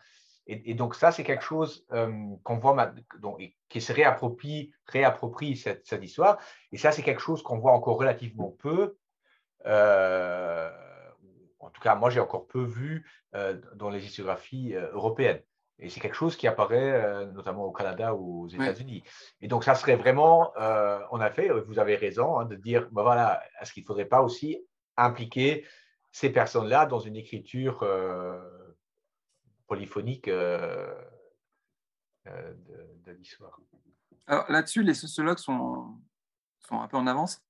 Et, 0.47 0.73
donc 0.75 0.95
ça, 0.95 1.11
c'est 1.11 1.23
quelque 1.23 1.43
chose 1.43 1.85
euh, 1.91 2.09
qu'on 2.43 2.57
voit, 2.57 2.93
donc, 3.19 3.41
qui 3.67 3.81
se 3.81 3.91
réapproprie, 3.91 4.71
réapproprie 4.85 5.57
cette, 5.57 5.85
cette, 5.85 6.03
histoire. 6.03 6.39
Et 6.71 6.77
ça, 6.77 6.91
c'est 6.91 7.03
quelque 7.03 7.21
chose 7.21 7.43
qu'on 7.43 7.59
voit 7.59 7.73
encore 7.73 7.97
relativement 7.97 8.55
peu. 8.59 8.95
Euh, 9.65 10.71
en 11.59 11.69
tout 11.69 11.81
cas, 11.81 11.95
moi, 11.95 12.09
j'ai 12.09 12.21
encore 12.21 12.47
peu 12.47 12.63
vu 12.63 13.05
euh, 13.35 13.59
dans 13.75 13.89
les 13.89 14.05
historiographies 14.05 14.73
européennes. 14.93 15.41
Et 15.79 15.89
c'est 15.89 15.99
quelque 15.99 16.15
chose 16.15 16.37
qui 16.37 16.47
apparaît 16.47 17.27
notamment 17.27 17.65
au 17.65 17.71
Canada 17.71 18.15
ou 18.15 18.45
aux 18.45 18.47
États-Unis. 18.47 19.03
Et 19.41 19.47
donc, 19.47 19.63
ça 19.63 19.75
serait 19.75 19.95
vraiment, 19.95 20.51
en 20.57 21.21
effet, 21.21 21.49
vous 21.49 21.77
avez 21.77 21.95
raison 21.95 22.39
hein, 22.39 22.45
de 22.45 22.55
dire, 22.55 22.87
ben 22.91 23.03
voilà, 23.03 23.43
est-ce 23.61 23.73
qu'il 23.73 23.83
ne 23.83 23.87
faudrait 23.87 24.05
pas 24.05 24.23
aussi 24.23 24.65
impliquer 24.95 25.65
ces 26.11 26.29
personnes-là 26.29 26.85
dans 26.85 26.99
une 26.99 27.15
écriture 27.15 27.83
euh, 27.83 28.39
polyphonique 29.67 30.27
euh, 30.27 30.93
euh, 32.27 32.53
de, 33.05 33.11
l'histoire. 33.11 33.59
Alors 34.25 34.51
là-dessus, 34.51 34.83
les 34.83 34.93
sociologues 34.93 35.37
sont, 35.37 35.95
un 36.71 36.87
peu 36.87 36.97
en 36.97 37.07
avance, 37.07 37.41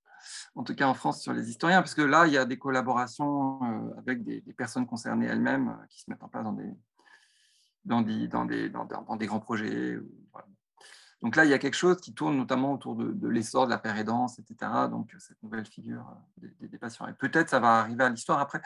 en 0.56 0.64
tout 0.64 0.76
cas 0.76 0.88
en 0.88 0.94
France, 0.94 1.22
sur 1.22 1.34
les 1.34 1.50
historiens, 1.50 1.82
parce 1.82 1.96
que 1.96 2.02
là, 2.02 2.28
il 2.28 2.34
y 2.34 2.38
a 2.38 2.46
des 2.46 2.60
collaborations 2.60 3.94
avec 3.98 4.24
des, 4.24 4.42
personnes 4.54 4.86
concernées 4.86 5.28
elles-mêmes 5.28 5.78
qui 5.90 6.02
se 6.02 6.10
mettent 6.10 6.24
en 6.24 6.30
place 6.30 6.44
dans, 7.86 8.02
des 8.06 9.26
grands 9.26 9.40
projets. 9.40 9.98
Donc 11.22 11.36
là, 11.36 11.46
il 11.46 11.52
y 11.52 11.54
a 11.54 11.58
quelque 11.58 11.76
chose 11.76 12.00
qui 12.00 12.14
tourne 12.14 12.38
notamment 12.38 12.74
autour 12.74 12.96
de, 12.96 13.28
l'essor 13.28 13.66
de 13.66 13.72
la 13.72 13.80
pérédance, 13.80 14.38
etc. 14.40 14.72
Donc 14.90 15.12
cette 15.18 15.42
nouvelle 15.42 15.66
figure 15.66 16.06
euh, 16.44 16.48
des, 16.68 16.78
patients. 16.78 17.08
Et 17.08 17.14
peut-être 17.14 17.50
ça 17.50 17.60
va 17.60 17.80
arriver 17.80 18.04
à 18.04 18.10
l'histoire 18.10 18.40
après. 18.40 18.62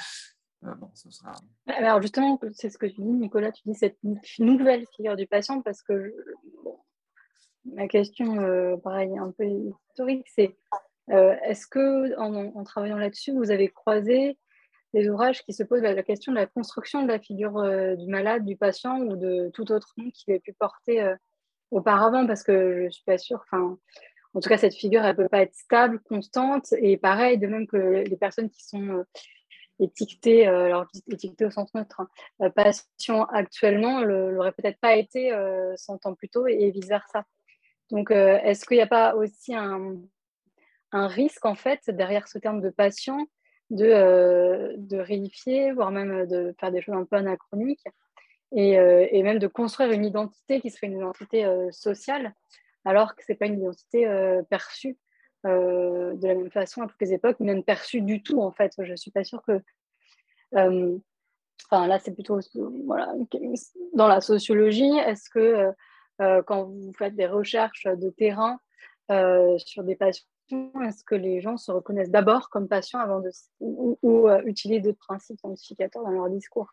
Euh, 0.66 0.76
bon, 0.76 0.90
ce 0.94 1.10
sera... 1.10 1.34
Alors 1.68 2.02
justement, 2.02 2.40
c'est 2.54 2.70
ce 2.70 2.78
que 2.78 2.88
tu 2.88 3.02
dis, 3.02 3.14
Nicolas, 3.14 3.52
tu 3.52 3.64
dis 3.66 3.76
cette 3.76 3.98
nouvelle 4.40 4.86
figure 4.96 5.16
du 5.16 5.28
patient 5.28 5.62
parce 5.62 5.82
que 5.82 6.14
ma 7.66 7.88
question, 7.88 8.40
euh, 8.42 8.76
pareil, 8.78 9.18
un 9.18 9.32
peu 9.32 9.46
historique, 9.46 10.28
c'est 10.34 10.58
est-ce 11.08 11.68
que 11.68 12.18
en, 12.18 12.64
travaillant 12.64 12.98
là-dessus, 12.98 13.34
vous 13.34 13.52
avez 13.52 13.68
croisé 13.68 14.38
des 14.94 15.10
ouvrages 15.10 15.44
qui 15.44 15.52
se 15.52 15.64
posent 15.64 15.82
la, 15.82 16.04
question 16.04 16.32
de 16.32 16.38
la 16.38 16.46
construction 16.46 17.04
de 17.04 17.08
la 17.10 17.20
figure 17.20 17.52
du 17.98 18.08
malade, 18.08 18.46
du 18.46 18.56
patient 18.56 18.98
ou 19.00 19.18
de 19.18 19.50
tout 19.54 19.74
autre 19.74 19.94
nom 19.98 20.10
qui 20.12 20.32
ait 20.32 20.40
pu 20.40 20.54
porter 20.54 21.16
auparavant 21.72 22.28
parce 22.28 22.44
que 22.44 22.86
je 22.86 22.90
suis 22.90 23.04
pas 23.04 23.18
sûre. 23.18 23.44
Enfin, 23.50 23.78
en 24.34 24.40
tout 24.40 24.50
cas, 24.50 24.58
cette 24.58 24.76
figure, 24.76 25.04
elle 25.04 25.16
peut 25.16 25.30
pas 25.30 25.42
être 25.42 25.56
stable, 25.56 26.00
constante. 26.00 26.74
Et 26.78 26.98
pareil, 26.98 27.38
de 27.38 27.48
même 27.48 27.68
que 27.68 28.04
les 28.08 28.18
personnes 28.18 28.50
qui 28.50 28.64
sont 28.64 28.88
euh, 28.88 29.04
étiquetées, 29.80 30.48
euh, 30.48 30.66
alors 30.66 30.88
étiquetées 31.12 31.46
au 31.46 31.52
sens 31.52 31.74
neutre, 31.74 32.02
hein, 32.02 32.10
euh, 32.42 32.50
patients 32.50 33.26
actuellement, 33.26 34.02
l'aurait 34.02 34.54
peut-être 34.54 34.80
pas 34.80 34.96
été 34.96 35.32
100 35.76 36.06
ans 36.06 36.16
plus 36.16 36.30
tôt 36.30 36.48
et, 36.48 36.72
vice-versa. 36.72 37.26
Donc, 37.90 38.12
est-ce 38.12 38.66
qu'il 38.66 38.78
n'y 38.78 38.84
a 38.84 38.88
pas 38.88 39.16
aussi 39.16 39.54
un, 39.54 39.98
risque, 40.94 41.46
en 41.46 41.56
fait, 41.56 41.82
derrière 41.90 42.30
ce 42.30 42.38
terme 42.38 42.62
de 42.62 42.70
patient, 42.70 43.26
de 43.70 44.98
réifier, 44.98 45.74
voire 45.74 45.92
même 45.92 46.26
de 46.26 46.56
faire 46.58 46.72
des 46.72 46.82
choses 46.82 46.96
un 46.96 47.04
peu 47.04 47.18
anachroniques? 47.18 47.84
Euh, 48.54 49.08
et, 49.10 49.24
même 49.24 49.40
de 49.40 49.48
construire 49.48 49.92
une 49.92 50.06
identité 50.06 50.60
qui 50.60 50.70
serait 50.70 50.88
une 50.88 50.98
identité 50.98 51.46
euh, 51.46 51.72
sociale, 51.72 52.34
alors 52.84 53.16
que 53.16 53.24
ce 53.24 53.32
n'est 53.32 53.38
pas 53.38 53.46
une 53.46 53.60
identité 53.60 54.08
euh, 54.08 54.42
perçue 54.44 54.98
de 55.44 56.28
la 56.28 56.36
même 56.36 56.52
façon 56.52 56.84
à 56.84 56.88
toutes 56.88 57.02
les 57.02 57.14
époques, 57.14 57.40
même 57.40 57.64
perçue 57.64 58.02
du 58.02 58.22
tout, 58.22 58.42
en 58.42 58.52
fait. 58.52 58.74
Je 58.78 58.92
ne 58.92 58.96
suis 58.96 59.10
pas 59.10 59.24
sûre 59.24 59.42
que... 59.42 59.60
Enfin, 60.54 61.88
là, 61.88 61.98
c'est 61.98 62.14
plutôt 62.14 62.40
voilà, 62.86 63.12
dans 63.96 64.08
la 64.08 64.22
sociologie. 64.22 65.00
Est-ce 65.00 65.32
que 65.32 65.72
quand 66.20 66.66
vous 66.66 66.94
faites 66.94 67.16
des 67.16 67.26
recherches 67.26 67.88
de 67.88 68.12
terrain 68.12 68.60
sur 69.58 69.84
des 69.84 69.96
patients, 69.96 70.28
est-ce 70.86 71.04
que 71.04 71.16
les 71.16 71.42
gens 71.42 71.58
se 71.58 71.72
reconnaissent 71.72 72.12
d'abord 72.12 72.52
comme 72.52 72.68
patients 72.68 73.00
avant 73.00 73.20
de 73.20 73.32
ou, 73.62 73.98
ou 74.04 74.30
utilisent 74.46 74.84
d'autres 74.84 75.00
principes 75.00 75.40
identificateurs 75.40 76.04
dans 76.04 76.12
leur 76.12 76.30
discours? 76.30 76.72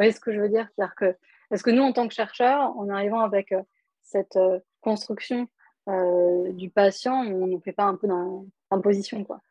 Voyez 0.00 0.12
ce 0.12 0.20
que 0.20 0.32
je 0.32 0.40
veux 0.40 0.48
dire? 0.48 0.66
C'est-à-dire 0.74 0.94
que, 0.94 1.16
est-ce 1.50 1.62
que 1.62 1.70
nous, 1.70 1.82
en 1.82 1.92
tant 1.92 2.08
que 2.08 2.14
chercheurs, 2.14 2.76
en 2.76 2.88
arrivant 2.88 3.20
avec 3.20 3.52
euh, 3.52 3.62
cette 4.02 4.36
euh, 4.36 4.58
construction 4.80 5.48
euh, 5.88 6.52
du 6.52 6.70
patient, 6.70 7.22
on 7.22 7.46
ne 7.46 7.58
fait 7.58 7.72
pas 7.72 7.84
un 7.84 7.96
peu 7.96 8.08
d'imposition 8.70 9.24
quoi 9.24 9.42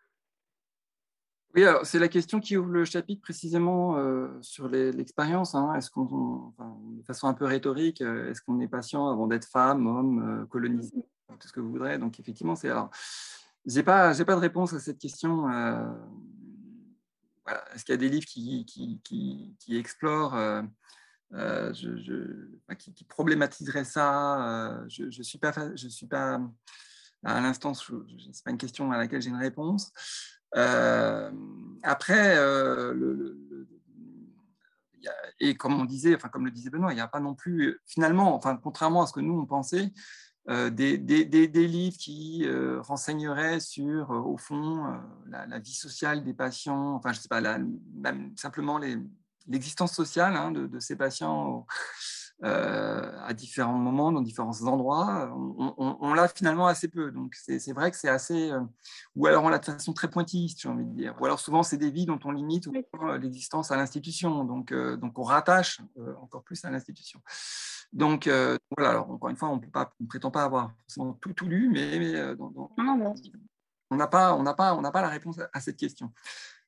oui, 1.55 1.65
alors 1.65 1.83
c'est 1.83 1.97
la 1.97 2.09
question 2.09 2.39
qui 2.39 2.57
ouvre 2.57 2.69
le 2.69 2.85
chapitre 2.85 3.23
précisément 3.23 3.97
sur 4.39 4.69
l'expérience. 4.69 5.55
Hein. 5.55 5.73
Est-ce 5.73 5.89
qu'on, 5.89 6.53
de 6.59 7.03
façon 7.07 7.25
un 7.25 7.33
peu 7.33 7.45
rhétorique, 7.45 8.01
est-ce 8.01 8.39
qu'on 8.43 8.59
est 8.59 8.67
patient 8.67 9.09
avant 9.09 9.25
d'être 9.25 9.45
femme, 9.45 9.87
homme, 9.87 10.45
colonisé, 10.51 10.93
tout 11.27 11.47
ce 11.47 11.51
que 11.51 11.59
vous 11.59 11.71
voudrez? 11.71 11.97
Donc 11.97 12.19
effectivement, 12.19 12.55
c'est 12.55 12.69
alors, 12.69 12.91
j'ai 13.65 13.81
pas, 13.81 14.13
j'ai 14.13 14.25
pas 14.25 14.35
de 14.35 14.41
réponse 14.41 14.73
à 14.73 14.79
cette 14.79 14.99
question 14.99 15.47
est-ce 17.73 17.85
qu'il 17.85 17.93
y 17.93 17.97
a 17.97 17.97
des 17.97 18.09
livres 18.09 18.25
qui, 18.25 18.65
qui, 18.65 19.77
explorent, 19.77 20.35
euh, 20.35 20.61
euh, 21.33 21.73
qui, 22.77 23.03
problématiseraient 23.05 23.83
ça 23.83 24.81
euh, 24.81 24.85
Je 24.87 25.05
ne 25.05 25.23
suis 25.23 25.37
pas, 25.37 25.53
suis 25.75 26.07
pas 26.07 26.41
à 27.23 27.41
l'instant, 27.41 27.73
ce 27.73 27.93
n'est 27.93 28.31
pas 28.43 28.51
une 28.51 28.57
question 28.57 28.91
à 28.91 28.97
laquelle 28.97 29.21
j'ai 29.21 29.29
une 29.29 29.35
réponse. 29.35 29.91
après, 31.83 32.37
et 35.39 35.55
comme 35.55 35.79
on 35.79 35.85
disait, 35.85 36.15
enfin 36.15 36.29
comme 36.29 36.45
le 36.45 36.51
disait 36.51 36.69
Benoît, 36.69 36.91
il 36.91 36.95
n'y 36.95 37.01
a 37.01 37.07
pas 37.07 37.19
non 37.19 37.35
plus, 37.35 37.79
finalement, 37.85 38.35
enfin 38.35 38.57
contrairement 38.57 39.03
à 39.03 39.07
ce 39.07 39.13
que 39.13 39.21
nous 39.21 39.39
on 39.39 39.45
pensait, 39.45 39.91
euh, 40.49 40.71
des, 40.71 40.97
livres 40.97 41.97
qui 41.97 42.43
euh, 42.45 42.81
renseigneraient 42.81 43.59
sur, 43.59 44.11
euh, 44.11 44.17
au 44.17 44.37
fond, 44.37 44.99
la, 45.27 45.59
vie 45.59 45.73
sociale 45.73 46.23
des 46.23 46.33
patients, 46.33 46.95
enfin, 46.95 47.13
je 47.13 47.19
sais 47.19 47.27
pas, 47.27 47.41
même 47.41 48.33
simplement 48.35 48.79
l'existence 49.47 49.93
sociale 49.93 50.35
hein, 50.35 50.51
de, 50.51 50.79
ces 50.79 50.95
patients 50.95 51.67
à 52.41 53.33
différents 53.33 53.77
moments, 53.77 54.11
dans 54.11 54.21
différents 54.21 54.61
endroits. 54.63 55.29
On, 55.77 56.13
l'a 56.13 56.27
finalement 56.29 56.67
assez 56.67 56.87
peu. 56.87 57.11
Donc, 57.11 57.35
c'est 57.35 57.73
vrai 57.73 57.91
que 57.91 57.97
c'est 57.97 58.09
assez. 58.09 58.51
ou 59.15 59.27
alors, 59.27 59.43
on 59.43 59.49
l'a 59.49 59.59
de 59.59 59.65
façon 59.65 59.91
très 59.91 60.09
pointilliste, 60.09 60.61
j'ai 60.61 60.69
envie 60.69 60.85
de 60.85 60.95
dire. 60.95 61.15
Ou 61.19 61.25
alors, 61.25 61.39
souvent, 61.39 61.63
c'est 61.63 61.77
des 61.77 61.91
vies 61.91 62.05
dont 62.05 62.19
on 62.23 62.31
limite 62.31 62.69
l'existence 63.19 63.71
à 63.71 63.75
l'institution. 63.75 64.45
Donc, 64.45 64.73
donc, 64.73 65.19
on 65.19 65.23
rattache 65.23 65.81
encore 66.21 66.43
plus 66.43 66.63
à 66.63 66.71
l'institution. 66.71 67.21
Donc, 67.91 68.27
euh, 68.27 68.57
voilà, 68.75 68.91
alors, 68.91 69.09
encore 69.09 69.29
une 69.29 69.35
fois, 69.35 69.49
on 69.49 69.59
ne 69.99 70.07
prétend 70.07 70.31
pas 70.31 70.43
avoir 70.43 70.73
forcément 70.83 71.13
tout, 71.13 71.33
tout 71.33 71.47
lu, 71.47 71.69
mais, 71.69 72.15
euh, 72.15 72.35
on 72.37 73.95
n'a 73.95 74.07
pas, 74.07 74.35
on 74.35 74.43
pas, 74.43 74.91
pas 74.91 75.01
la 75.01 75.09
réponse 75.09 75.39
à, 75.51 75.59
cette 75.59 75.77
question. 75.77 76.11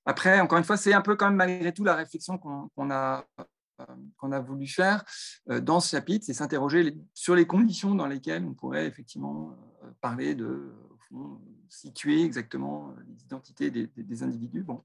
Après, 0.05 0.39
encore 0.39 0.57
une 0.57 0.63
fois, 0.63 0.77
c'est 0.77 0.93
un 0.93 1.01
peu 1.01 1.15
quand 1.15 1.27
même 1.27 1.35
malgré 1.35 1.71
tout 1.73 1.83
la 1.83 1.93
réflexion 1.93 2.39
qu'on 2.39 2.89
a, 2.89 3.23
euh, 3.39 3.85
qu'on 4.17 4.31
a 4.31 4.39
voulu 4.39 4.65
faire 4.65 5.03
dans 5.47 5.79
ce 5.79 5.91
chapitre, 5.91 6.25
c'est 6.25 6.33
s'interroger 6.33 6.97
sur 7.13 7.35
les 7.35 7.45
conditions 7.45 7.93
dans 7.93 8.07
lesquelles 8.07 8.43
on 8.43 8.55
pourrait 8.55 8.87
effectivement 8.87 9.55
parler 10.01 10.33
de 10.33 10.73
situer 11.71 12.23
exactement 12.23 12.93
les 13.07 13.23
identités 13.23 13.71
des, 13.71 14.23
individus. 14.23 14.63
Bon. 14.63 14.83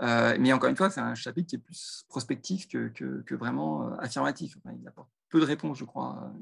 mais 0.00 0.52
encore 0.52 0.68
une 0.68 0.76
fois, 0.76 0.90
c'est 0.90 1.00
un 1.00 1.14
chapitre 1.14 1.48
qui 1.48 1.56
est 1.56 1.60
plus 1.60 2.04
prospectif 2.08 2.68
que, 2.68 2.88
que, 2.88 3.34
vraiment 3.34 3.96
affirmatif. 3.98 4.58
il 4.78 4.86
apporte 4.86 5.08
peu 5.28 5.40
de 5.40 5.44
réponses, 5.44 5.78
je 5.78 5.84
crois. 5.84 6.32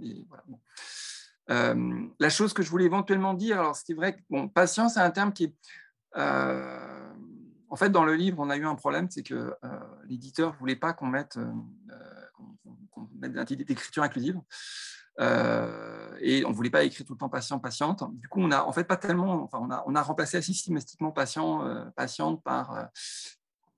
Euh, 1.50 2.06
la 2.18 2.28
chose 2.28 2.52
que 2.52 2.62
je 2.62 2.70
voulais 2.70 2.86
éventuellement 2.86 3.34
dire, 3.34 3.60
alors 3.60 3.76
c'est 3.76 3.94
vrai 3.94 4.16
que 4.16 4.22
bon, 4.30 4.48
patience, 4.48 4.94
c'est 4.94 5.00
un 5.00 5.10
terme 5.10 5.32
qui 5.32 5.44
est. 5.44 5.54
Euh, 6.16 7.12
en 7.68 7.76
fait, 7.76 7.90
dans 7.90 8.04
le 8.04 8.14
livre, 8.14 8.38
on 8.40 8.48
a 8.50 8.56
eu 8.56 8.64
un 8.64 8.74
problème, 8.74 9.08
c'est 9.10 9.22
que 9.22 9.34
euh, 9.34 9.80
l'éditeur 10.08 10.52
ne 10.52 10.58
voulait 10.58 10.76
pas 10.76 10.92
qu'on 10.92 11.06
mette, 11.06 11.38
qu 12.94 13.00
mette 13.20 13.52
d'écriture 13.52 14.02
inclusive. 14.02 14.40
Et 15.18 16.44
on 16.44 16.50
ne 16.50 16.54
voulait 16.54 16.70
pas 16.70 16.84
écrire 16.84 17.06
tout 17.06 17.14
le 17.14 17.18
temps 17.18 17.28
patient, 17.28 17.58
patiente. 17.58 18.04
Du 18.14 18.28
coup, 18.28 18.40
on 18.40 18.50
a 18.50 18.62
en 18.62 18.72
fait 18.72 18.84
pas 18.84 18.96
tellement, 18.96 19.42
enfin, 19.44 19.58
on 19.60 19.70
a, 19.70 19.84
on 19.86 19.94
a 19.94 20.02
remplacé 20.02 20.40
systématiquement 20.42 21.12
patient, 21.12 21.90
patiente 21.94 22.42
par 22.42 22.88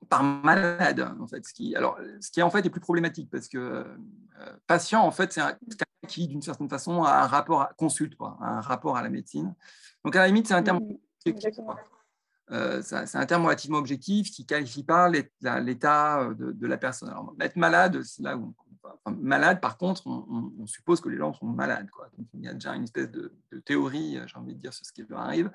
par 0.09 0.22
malade, 0.22 1.14
en 1.20 1.26
fait. 1.26 1.45
Ce 1.47 1.53
qui, 1.53 1.74
alors, 1.76 1.99
ce 2.20 2.30
qui 2.30 2.43
en 2.43 2.51
fait 2.51 2.64
est 2.64 2.70
plus 2.70 2.80
problématique 2.80 3.28
parce 3.30 3.49
que 3.49 3.59
euh, 3.59 4.57
patient, 4.66 5.03
en 5.03 5.11
fait, 5.11 5.32
c'est 5.32 5.41
quelqu'un 5.41 5.84
qui, 6.07 6.28
d'une 6.28 6.43
certaine 6.43 6.68
façon, 6.68 7.03
a 7.03 7.22
un 7.22 7.26
rapport, 7.26 7.62
à, 7.62 7.72
consulte, 7.76 8.16
quoi, 8.16 8.36
un 8.41 8.61
rapport 8.61 8.97
à 8.97 9.03
la 9.03 9.11
médecine. 9.11 9.55
Donc, 10.05 10.16
à 10.16 10.20
la 10.20 10.26
limite, 10.28 10.47
c'est 10.47 10.55
un 10.55 10.62
terme. 10.62 10.80
Euh, 12.51 12.80
c'est 12.82 13.16
un 13.16 13.26
terme 13.26 13.45
relativement 13.45 13.76
objectif 13.76 14.30
qui 14.30 14.43
ne 14.43 14.47
qualifie 14.47 14.82
pas 14.82 15.11
l'état 15.11 16.24
de, 16.34 16.66
la 16.66 16.78
personne. 16.78 17.11
Alors, 17.11 17.34
être 17.41 17.57
malade, 17.57 18.03
c'est 18.05 18.22
là 18.22 18.39
où 18.39 18.55
malade, 19.07 19.61
par 19.61 19.76
contre, 19.76 20.07
on, 20.07 20.66
suppose 20.66 21.01
que 21.01 21.09
les 21.09 21.16
gens 21.16 21.32
sont 21.32 21.47
malades. 21.47 21.89
Quoi. 21.91 22.09
Donc, 22.16 22.26
il 22.34 22.45
y 22.45 22.49
a 22.49 22.55
déjà 22.55 22.74
une 22.74 22.84
espèce 22.84 23.11
de, 23.11 23.32
de 23.53 23.59
théorie, 23.61 24.18
j'ai 24.26 24.36
envie 24.36 24.55
de 24.55 24.61
dire, 24.61 24.72
sur 24.72 24.84
ce 24.84 24.93
qui 24.93 25.03
leur 25.09 25.20
arrive. 25.20 25.51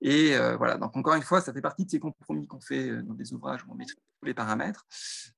Et 0.00 0.36
euh, 0.36 0.56
voilà, 0.56 0.76
donc 0.76 0.96
encore 0.96 1.14
une 1.14 1.22
fois, 1.22 1.40
ça 1.40 1.52
fait 1.52 1.62
partie 1.62 1.84
de 1.84 1.90
ces 1.90 1.98
compromis 1.98 2.46
qu'on 2.46 2.60
fait 2.60 2.90
euh, 2.90 3.02
dans 3.02 3.14
des 3.14 3.32
ouvrages 3.32 3.64
où 3.64 3.72
on 3.72 3.74
met 3.74 3.86
tous 3.86 3.96
les 4.24 4.34
paramètres. 4.34 4.86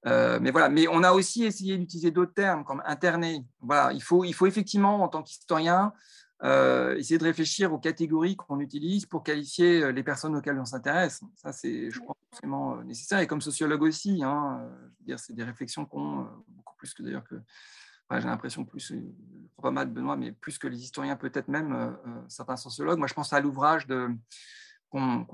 Euh, 0.06 0.38
mais 0.40 0.50
voilà, 0.50 0.68
mais 0.68 0.88
on 0.88 1.02
a 1.02 1.12
aussi 1.12 1.44
essayé 1.44 1.78
d'utiliser 1.78 2.10
d'autres 2.10 2.34
termes 2.34 2.64
comme 2.64 2.82
interné. 2.84 3.44
Voilà, 3.60 3.92
il 3.92 4.02
faut, 4.02 4.24
il 4.24 4.34
faut 4.34 4.46
effectivement, 4.46 5.02
en 5.02 5.08
tant 5.08 5.22
qu'historien, 5.22 5.92
essayer 6.40 7.18
de 7.18 7.24
réfléchir 7.24 7.72
aux 7.72 7.80
catégories 7.80 8.36
qu'on 8.36 8.60
utilise 8.60 9.06
pour 9.06 9.24
qualifier 9.24 9.92
les 9.92 10.04
personnes 10.04 10.36
auxquelles 10.36 10.60
on 10.60 10.64
s'intéresse. 10.64 11.20
Ça, 11.34 11.50
c'est, 11.50 11.90
je 11.90 11.98
crois, 11.98 12.14
forcément 12.30 12.80
nécessaire. 12.84 13.18
Et 13.18 13.26
comme 13.26 13.40
sociologue 13.40 13.82
aussi, 13.82 14.22
hein, 14.22 14.70
je 14.70 14.98
veux 15.00 15.06
dire, 15.06 15.18
c'est 15.18 15.32
des 15.32 15.42
réflexions 15.42 15.84
qu'on, 15.84 16.28
plus 16.78 16.94
que 16.94 17.02
d'ailleurs 17.02 17.24
que 17.24 17.36
j'ai 18.16 18.26
l'impression 18.26 18.64
plus, 18.64 18.92
crois 19.56 19.70
pas 19.70 19.70
mal 19.70 19.90
Benoît, 19.90 20.16
mais 20.16 20.32
plus 20.32 20.58
que 20.58 20.66
les 20.66 20.82
historiens, 20.82 21.16
peut-être 21.16 21.48
même 21.48 21.72
euh, 21.72 21.90
euh, 22.06 22.22
certains 22.28 22.56
sociologues. 22.56 22.98
Moi, 22.98 23.06
je 23.06 23.14
pense 23.14 23.32
à 23.32 23.40
l'ouvrage 23.40 23.86
qu'on 24.90 25.26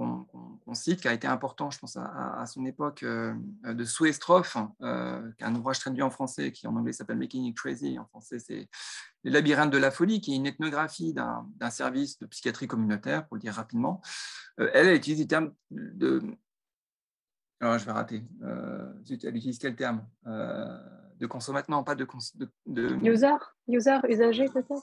cite, 0.73 1.01
qui 1.01 1.09
a 1.09 1.13
été 1.13 1.29
important, 1.29 1.71
je 1.71 1.79
pense, 1.79 1.97
à, 1.97 2.45
son 2.47 2.67
époque, 2.67 3.05
euh, 3.05 3.33
de 3.65 3.85
Sue 3.85 4.13
Stroff, 4.13 4.55
qui 4.55 5.45
est 5.45 5.47
un 5.47 5.55
ouvrage 5.55 5.79
traduit 5.79 6.03
en 6.03 6.11
français, 6.11 6.51
qui 6.51 6.67
en 6.67 6.75
anglais 6.75 6.93
s'appelle 6.93 7.19
Making 7.19 7.45
It 7.45 7.57
Crazy, 7.57 7.99
en 7.99 8.07
français 8.07 8.41
c'est 8.41 8.69
Les 9.23 9.31
labyrinthes 9.31 9.71
de 9.71 9.79
la 9.79 9.93
folie, 9.93 10.21
qui 10.21 10.33
est 10.33 10.37
une 10.37 10.47
ethnographie 10.47 11.15
d'un 11.15 11.71
service 11.71 12.19
de 12.19 12.27
psychiatrie 12.27 12.67
communautaire, 12.67 13.27
pour 13.29 13.37
le 13.37 13.41
dire 13.41 13.55
rapidement. 13.55 14.03
elle, 14.59 14.71
elle 14.89 14.97
utilise 14.97 15.21
des 15.21 15.29
termes 15.29 15.53
de... 15.71 16.21
Alors, 17.61 17.79
je 17.79 17.85
vais 17.87 17.93
rater. 17.93 18.25
elle 18.43 19.37
utilise 19.37 19.59
quel 19.59 19.77
terme? 19.77 20.05
De 21.25 21.29
consommateur, 21.29 21.71
non, 21.71 21.83
pas 21.83 21.95
de, 21.95 22.07
de, 22.67 22.95
User, 23.03 23.35
user, 23.67 23.99
usager 24.09 24.45
peut-être 24.53 24.83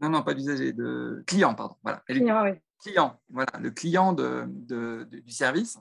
Non, 0.00 0.08
non, 0.08 0.22
pas 0.22 0.34
d'usager, 0.34 0.72
de 0.72 1.22
client, 1.26 1.54
pardon. 1.54 1.76
Voilà. 1.82 2.02
Client, 2.06 2.42
oui. 2.44 2.50
Client, 2.82 3.20
voilà, 3.28 3.52
le 3.60 3.70
client 3.70 4.12
de, 4.12 4.46
du 5.04 5.30
service. 5.30 5.78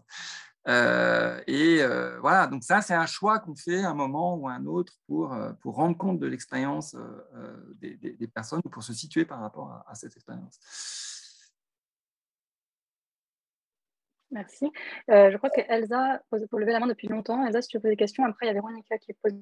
Euh, 0.68 1.42
et 1.48 1.82
euh, 1.82 2.20
voilà, 2.20 2.46
donc 2.48 2.64
ça, 2.64 2.82
c'est 2.82 2.94
un 2.94 3.08
choix 3.08 3.40
qu'on 3.40 3.56
fait 3.56 3.84
à 3.84 3.90
un 3.90 3.94
moment 3.96 4.36
ou 4.36 4.48
à 4.48 4.54
un 4.54 4.66
autre 4.66 4.94
pour, 5.08 5.34
euh, 5.34 5.54
pour 5.54 5.76
rendre 5.76 5.98
compte 5.98 6.20
de 6.20 6.28
l'expérience 6.28 6.96
des, 7.80 7.96
des, 7.96 8.28
personnes 8.28 8.62
ou 8.64 8.70
pour 8.70 8.84
se 8.84 8.94
situer 8.94 9.26
par 9.26 9.40
rapport 9.40 9.72
à, 9.72 9.86
à 9.90 9.96
cette 9.96 10.16
expérience. 10.16 10.60
Merci. 14.30 14.72
je 15.10 15.36
crois 15.38 15.50
que 15.50 15.62
Elsa 15.68 16.22
pour 16.50 16.60
lever 16.60 16.72
la 16.72 16.80
main 16.80 16.88
depuis 16.88 17.08
longtemps. 17.08 17.46
Elsa, 17.46 17.62
si 17.62 17.68
tu 17.68 17.78
veux 17.78 17.82
poser 17.82 17.94
des 17.94 17.98
questions, 17.98 18.24
après 18.24 18.46
il 18.46 18.50
y 18.50 18.52
a 18.52 18.54
Véronica 18.54 18.98
qui 18.98 19.14
pose 19.14 19.34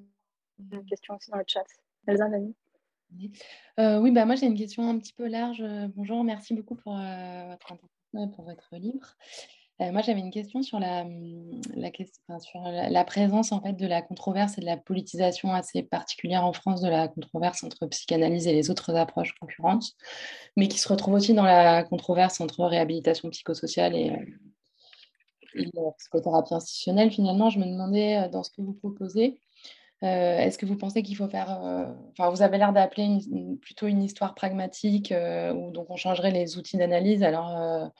une 0.60 0.86
question 0.86 1.16
aussi 1.16 1.32
dans 1.32 1.38
le 1.38 1.45
chat. 1.47 1.64
Elsa, 2.07 2.28
Vanny. 2.28 2.55
Euh, 3.80 3.99
oui, 3.99 4.12
bah 4.12 4.26
moi 4.26 4.36
j'ai 4.36 4.45
une 4.45 4.57
question 4.57 4.88
un 4.88 4.99
petit 4.99 5.14
peu 5.14 5.28
large. 5.28 5.64
Bonjour, 5.95 6.24
merci 6.24 6.53
beaucoup 6.53 6.76
pour, 6.76 6.95
euh, 6.97 7.55
votre, 8.14 8.76
livre. 8.76 9.16
Euh, 9.82 9.91
moi 9.91 10.01
j'avais 10.01 10.20
une 10.20 10.32
question 10.32 10.62
sur 10.62 10.80
la, 10.80 11.05
présence 13.05 13.51
en 13.51 13.62
fait 13.62 13.74
de 13.74 13.88
la 13.88 14.01
controverse 14.01 14.57
et 14.57 14.62
de 14.62 14.66
la 14.66 14.78
politisation 14.78 15.53
assez 15.53 15.84
particulière 15.84 16.45
en 16.45 16.53
France 16.53 16.82
de 16.82 16.89
la 16.89 17.07
controverse 17.07 17.64
entre 17.64 17.88
psychanalyse 17.88 18.47
et 18.47 18.53
les 18.53 18.70
autres 18.70 18.95
approches 18.95 19.34
concurrentes, 19.39 19.93
mais 20.55 20.68
qui 20.68 20.78
se 20.78 20.88
retrouve 20.88 21.16
aussi 21.16 21.34
dans 21.34 21.45
la 21.45 21.84
controverse 21.84 22.41
entre 22.41 22.66
réhabilitation 22.66 23.30
psychosociale 23.30 23.95
et, 23.95 24.12
et 25.55 25.72
psychothérapie 25.97 26.53
institutionnelle. 26.53 27.12
Finalement, 27.12 27.49
je 27.49 27.60
me 27.60 27.66
demandais 27.66 28.30
dans 28.30 28.43
ce 28.43 28.51
que 28.51 28.62
vous 28.62 28.74
proposez, 28.74 29.39
euh, 30.04 30.38
est-ce 30.38 30.58
que 30.58 30.66
vous 30.66 30.78
pensez 30.78 31.04
qu'il 31.04 31.18
faut 31.18 31.28
faire. 31.28 31.62
Euh, 31.64 31.86
enfin, 32.12 32.30
vous 32.30 32.41
avez 32.41 32.58
l'air 32.58 32.72
d'appeler 32.72 33.20
plutôt 33.62 33.88
une 33.88 34.02
histoire 34.02 34.34
pragmatique 34.34 35.12
euh, 35.12 35.54
où 35.54 35.72
donc 35.72 35.89
on 35.89 35.97
changerait 35.97 36.32
les 36.32 36.58
outils 36.58 36.78
d'analyse. 36.78 37.24
Alors, 37.24 37.91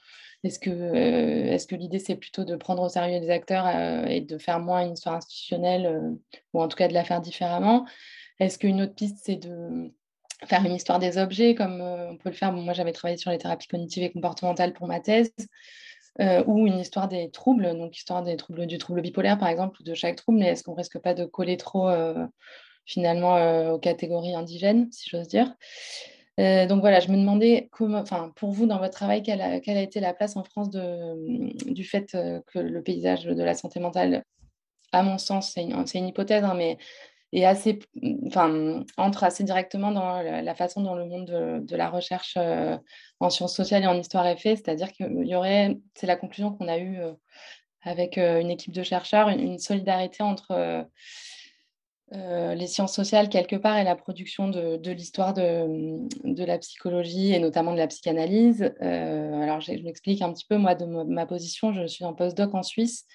est-ce 0.44 0.60
que, 0.60 1.66
que 1.66 1.76
l'idée 1.76 2.00
c'est 2.00 2.16
plutôt 2.16 2.46
de 2.46 2.56
prendre 2.56 2.84
au 2.84 2.90
sérieux 2.90 3.20
les 3.20 3.30
acteurs 3.30 3.68
et 4.08 4.22
de 4.22 4.38
faire 4.38 4.60
moins 4.60 4.86
une 4.86 4.94
histoire 4.94 5.16
institutionnelle 5.16 6.16
ou 6.54 6.62
en 6.62 6.68
tout 6.70 6.78
cas 6.78 6.88
de 6.88 6.94
la 6.94 7.04
faire 7.04 7.20
différemment? 7.20 7.86
Est-ce 8.40 8.58
qu'une 8.58 8.82
autre 8.82 8.96
piste 8.96 9.18
c'est 9.22 9.36
de 9.36 9.92
faire 10.46 10.64
une 10.66 10.76
histoire 10.76 11.00
des 11.00 11.18
objets 11.18 11.56
comme 11.56 11.82
on 11.82 12.16
peut 12.16 12.30
le 12.30 12.36
faire? 12.36 12.54
Moi, 12.54 12.74
j'avais 12.74 12.94
travaillé 12.94 13.18
sur 13.18 13.32
les 13.32 13.38
thérapies 13.38 13.68
cognitives 13.68 14.04
et 14.04 14.12
comportementales 14.12 14.72
pour 14.72 14.88
ma 14.88 15.02
thèse. 15.02 15.34
Euh, 16.20 16.44
ou 16.48 16.68
une 16.68 16.80
histoire 16.80 17.08
des 17.08 17.30
troubles, 17.30 17.78
donc 17.78 17.96
histoire 17.96 18.24
des 18.24 18.36
troubles 18.36 18.66
du 18.66 18.78
trouble 18.78 19.02
bipolaire 19.02 19.38
par 19.38 19.48
exemple, 19.48 19.80
ou 19.80 19.84
de 19.84 19.94
chaque 19.94 20.18
trouble, 20.18 20.40
mais 20.40 20.48
est-ce 20.48 20.64
qu'on 20.64 20.74
risque 20.74 21.00
pas 21.00 21.14
de 21.14 21.24
coller 21.24 21.56
trop 21.56 21.88
euh, 21.88 22.26
finalement 22.86 23.38
euh, 23.38 23.72
aux 23.72 23.80
catégories 23.80 24.36
indigènes, 24.36 24.92
si 24.92 25.10
j'ose 25.10 25.28
dire? 25.28 25.54
Donc 26.38 26.80
voilà, 26.80 27.02
je 27.02 27.12
me 27.12 27.18
demandais 27.18 27.68
comment, 27.70 27.98
enfin, 27.98 28.32
pour 28.38 28.52
vous, 28.52 28.66
dans 28.66 28.80
votre 28.80 28.94
travail, 28.94 29.22
quelle 29.22 29.42
a, 29.42 29.58
été 29.58 30.00
la 30.00 30.14
place 30.14 30.38
en 30.38 30.46
France 30.46 30.70
du 30.70 31.84
fait 31.84 32.14
que 32.14 32.60
le 32.60 32.82
paysage 32.82 33.26
de 33.26 33.44
la 33.44 33.54
santé 33.56 33.82
mentale, 33.82 34.24
à 34.94 35.04
mon 35.04 35.18
sens, 35.18 35.52
c'est 35.54 35.64
une, 35.64 35.84
une, 35.94 36.08
hypothèse, 36.08 36.46
hein, 36.46 36.54
mais 36.56 36.78
et 37.32 37.46
assez, 37.46 37.80
enfin, 38.26 38.84
entre 38.98 39.24
assez 39.24 39.44
directement 39.44 39.92
dans 39.92 40.22
la 40.22 40.56
façon 40.56 40.82
dont 40.82 40.96
le 40.96 41.06
monde 41.06 41.64
de, 41.64 41.76
la 41.76 41.90
recherche 41.90 42.36
euh, 42.38 42.78
en 43.20 43.30
sciences 43.30 43.56
sociales 43.56 43.84
et 43.84 43.88
en 43.88 43.98
histoire 43.98 44.26
est 44.26 44.38
fait. 44.38 44.56
C'est-à-dire 44.56 44.92
qu'il 44.92 45.26
y 45.26 45.36
aurait, 45.36 45.78
c'est 45.94 46.08
la 46.08 46.16
conclusion 46.16 46.52
qu'on 46.52 46.68
a 46.68 46.80
eue 46.80 47.00
euh, 47.00 47.14
avec 47.84 48.18
euh, 48.18 48.40
une 48.40 48.50
équipe 48.50 48.74
de 48.74 48.84
chercheurs, 48.84 49.30
une, 49.30 49.60
solidarité 49.60 50.24
entre 50.24 50.88
les 52.12 52.66
sciences 52.66 52.96
sociales 52.96 53.30
quelque 53.30 53.56
part 53.56 53.78
et 53.78 53.84
la 53.84 53.96
production 53.96 54.48
de, 54.48 54.90
l'histoire 54.90 55.36
de, 55.36 56.44
la 56.44 56.58
psychologie 56.58 57.34
et 57.34 57.40
notamment 57.40 57.72
de 57.72 57.78
la 57.78 57.86
psychanalyse. 57.86 58.74
alors, 58.82 59.62
je, 59.62 59.84
m'explique 59.84 60.24
un 60.24 60.34
petit 60.34 60.46
peu, 60.50 60.58
moi, 60.58 60.74
de 60.74 60.86
ma 60.86 61.28
position, 61.28 61.72
je 61.72 61.86
suis 61.86 62.06
en 62.06 62.16
postdoc 62.16 62.56
en 62.56 62.64
Suisse 62.64 63.06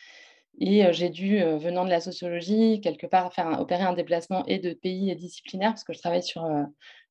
et 0.59 0.93
j'ai 0.93 1.11
dû, 1.11 1.39
venant 1.39 1.85
de 1.85 1.91
la 1.91 2.01
sociologie, 2.01 2.81
quelque 2.81 3.07
part 3.07 3.33
faire 3.33 3.61
opérer 3.61 3.83
un 3.83 3.93
déplacement 3.93 4.45
et 4.47 4.59
de 4.59 4.73
pays 4.73 5.11
et 5.11 5.15
disciplinaire, 5.15 5.71
parce 5.71 5.85
que 5.85 5.93
je 5.93 5.99
travaille 5.99 6.23
sur 6.23 6.47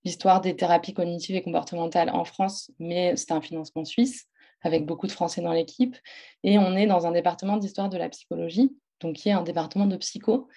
l'histoire 0.04 0.42
des 0.42 0.56
thérapies 0.56 0.94
cognitives 0.94 1.36
et 1.36 1.44
comportementales 1.44 2.10
en 2.10 2.26
France, 2.26 2.72
mais 2.80 3.16
c'est 3.16 3.32
un 3.32 3.42
financement 3.42 3.86
suisse, 3.86 4.28
avec 4.62 4.86
beaucoup 4.86 5.08
de 5.08 5.12
Français 5.12 5.42
dans 5.42 5.54
l'équipe. 5.54 5.96
Et 6.44 6.58
on 6.58 6.76
est 6.76 6.88
dans 6.88 7.06
un 7.06 7.12
département 7.12 7.58
d'histoire 7.58 7.90
de 7.90 7.98
la 7.98 8.10
psychologie, 8.10 8.76
donc 9.02 9.16
qui 9.16 9.30
est 9.30 9.34
un 9.34 9.44
département 9.44 9.86
de 9.86 9.98
psycho. 9.98 10.48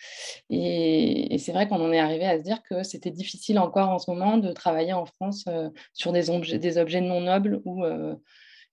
Et, 0.50 1.36
c'est 1.38 1.52
vrai 1.52 1.68
qu'on 1.68 1.84
en 1.84 1.92
est 1.92 1.98
arrivé 1.98 2.24
à 2.24 2.38
se 2.38 2.42
dire 2.42 2.62
que 2.62 2.82
c'était 2.82 3.10
difficile 3.10 3.58
encore 3.58 3.90
en 3.90 3.98
ce 3.98 4.10
moment 4.10 4.38
de 4.38 4.52
travailler 4.52 4.92
en 4.92 5.06
France 5.06 5.44
sur 5.92 6.12
des, 6.12 6.30
objets, 6.30 6.58
des 6.58 6.78
objets 6.78 7.00
non 7.00 7.20
nobles 7.20 7.60
ou 7.64 7.84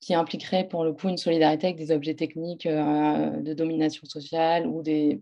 qui 0.03 0.13
impliquerait 0.13 0.67
pour 0.67 0.83
le 0.83 0.93
coup 0.93 1.07
une 1.07 1.17
solidarité 1.17 1.67
avec 1.67 1.77
des 1.77 1.91
objets 1.91 2.15
techniques 2.15 2.65
euh, 2.65 3.29
de 3.41 3.53
domination 3.53 4.05
sociale 4.05 4.67
ou 4.67 4.81
des, 4.83 5.21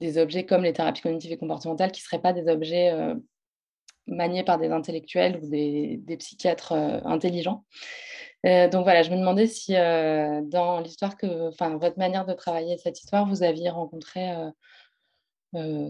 des, 0.00 0.18
objets 0.18 0.44
comme 0.44 0.64
les 0.64 0.74
thérapies 0.74 1.00
cognitives 1.00 1.32
et 1.32 1.38
comportementales 1.38 1.92
qui 1.92 2.02
ne 2.02 2.04
seraient 2.04 2.20
pas 2.20 2.34
des 2.34 2.50
objets 2.50 2.92
euh, 2.92 3.14
maniés 4.06 4.44
par 4.44 4.58
des 4.58 4.70
intellectuels 4.70 5.40
ou 5.42 5.48
des, 5.48 5.96
des 6.02 6.16
psychiatres 6.18 6.72
euh, 6.72 7.00
intelligents. 7.04 7.64
donc 8.44 8.84
voilà, 8.84 9.02
je 9.02 9.10
me 9.10 9.16
demandais 9.16 9.46
si 9.46 9.72
dans 9.72 10.80
l'histoire 10.80 11.16
que, 11.16 11.48
enfin, 11.48 11.76
votre 11.78 11.98
manière 11.98 12.24
de 12.26 12.34
travailler 12.34 12.76
cette 12.78 13.00
histoire, 13.00 13.26
vous 13.26 13.42
aviez 13.42 13.68
rencontré 13.68 14.32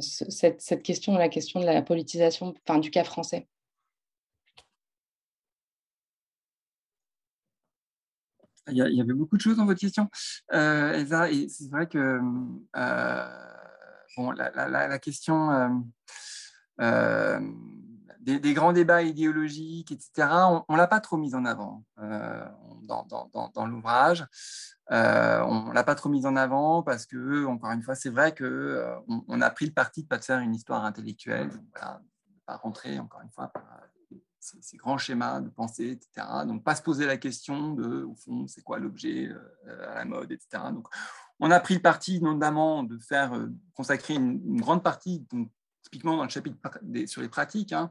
cette, 0.01 0.61
cette, 0.61 0.83
question, 0.83 1.13
la 1.15 1.29
question 1.29 1.61
de 1.61 1.67
la 1.67 1.83
politisation, 1.83 2.55
enfin, 2.67 2.79
du 2.79 2.91
cas 2.91 3.05
français. 3.05 3.47
Il 8.71 8.77
y, 8.77 9.01
avait 9.01 9.13
beaucoup 9.13 9.37
de 9.37 9.43
choses 9.43 9.57
dans 9.57 9.67
votre 9.67 9.81
question, 9.81 10.09
euh, 10.53 10.93
Elsa, 10.93 11.31
et 11.31 11.49
c'est 11.49 11.71
vrai 11.71 11.87
que 11.87 12.21
euh, 12.77 13.29
bon, 14.17 14.31
la, 14.33 14.99
question 14.99 15.83
euh, 16.81 17.41
des, 18.21 18.55
grands 18.55 18.73
débats 18.73 19.03
idéologiques, 19.03 19.93
etc., 19.93 20.29
on 20.69 20.73
ne 20.73 20.77
l'a 20.77 20.87
pas 20.87 21.01
trop 21.01 21.17
mise 21.17 21.35
en 21.35 21.45
avant 21.45 21.85
dans, 21.97 23.67
l'ouvrage. 23.67 24.27
on 24.91 24.95
ne 25.69 25.75
l'a 25.75 25.85
pas 25.85 25.95
trop 25.95 26.09
mise 26.09 26.27
en 26.27 26.37
avant 26.37 26.83
parce 26.83 27.07
que, 27.07 27.47
encore 27.47 27.71
une 27.73 27.83
fois, 27.83 27.95
c'est 27.95 28.11
vrai 28.11 28.35
qu'on 28.35 29.25
on 29.29 29.41
a 29.41 29.51
pris 29.51 29.67
le 29.67 29.73
parti 29.73 30.03
de 30.03 30.07
ne 30.07 30.09
pas 30.09 30.21
faire 30.21 30.41
une 30.41 30.55
histoire 30.55 30.85
intellectuelle, 30.85 31.51
voilà, 31.75 32.01
de 32.01 32.41
pas 32.47 32.57
rentrer, 32.57 32.99
encore 32.99 33.23
une 33.23 33.31
fois, 33.31 33.53
ces, 34.41 34.77
grands 34.77 34.99
schémas 34.99 35.41
de 35.41 35.49
pensée, 35.49 35.91
etc. 35.91 36.27
Donc, 36.47 36.65
pas 36.65 36.75
se 36.75 36.83
poser 36.83 37.07
la 37.07 37.17
question 37.17 37.75
de, 37.75 38.05
au 38.05 38.15
fond, 38.15 38.47
c'est 38.47 38.63
quoi 38.63 38.79
l'objet 38.79 39.31
à 39.67 39.97
la 39.97 40.05
mode, 40.05 40.33
etc. 40.33 40.63
Donc, 40.73 40.89
on 41.41 41.51
a 41.51 41.61
pris 41.61 41.75
le 41.75 41.81
parti, 41.81 42.21
notamment, 42.21 42.83
de 42.83 42.99
faire 42.99 43.33
consacrer 43.75 44.15
une, 44.15 44.61
grande 44.61 44.83
partie, 44.83 45.27
donc, 45.31 45.51
typiquement 45.83 46.17
dans 46.17 46.25
le 46.25 46.31
chapitre 46.31 46.59
sur 47.07 47.23
les 47.23 47.29
pratiques, 47.29 47.73
hein, 47.73 47.91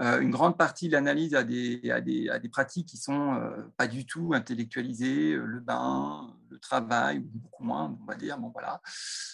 euh, 0.00 0.20
une 0.20 0.30
grande 0.30 0.56
partie 0.56 0.88
de 0.88 0.92
l'analyse 0.92 1.34
a 1.34 1.42
des, 1.44 1.90
a, 1.90 2.00
des, 2.00 2.30
des, 2.40 2.48
pratiques 2.48 2.88
qui 2.88 2.96
sont 2.96 3.34
euh, 3.34 3.68
pas 3.76 3.86
du 3.86 4.06
tout 4.06 4.32
intellectualisées, 4.32 5.32
euh, 5.32 5.44
le 5.44 5.60
bain, 5.60 6.34
le 6.48 6.58
travail, 6.58 7.18
beaucoup 7.18 7.64
moins, 7.64 7.98
on 8.00 8.04
va 8.06 8.14
dire. 8.14 8.38
Bon, 8.38 8.48
voilà. 8.48 8.80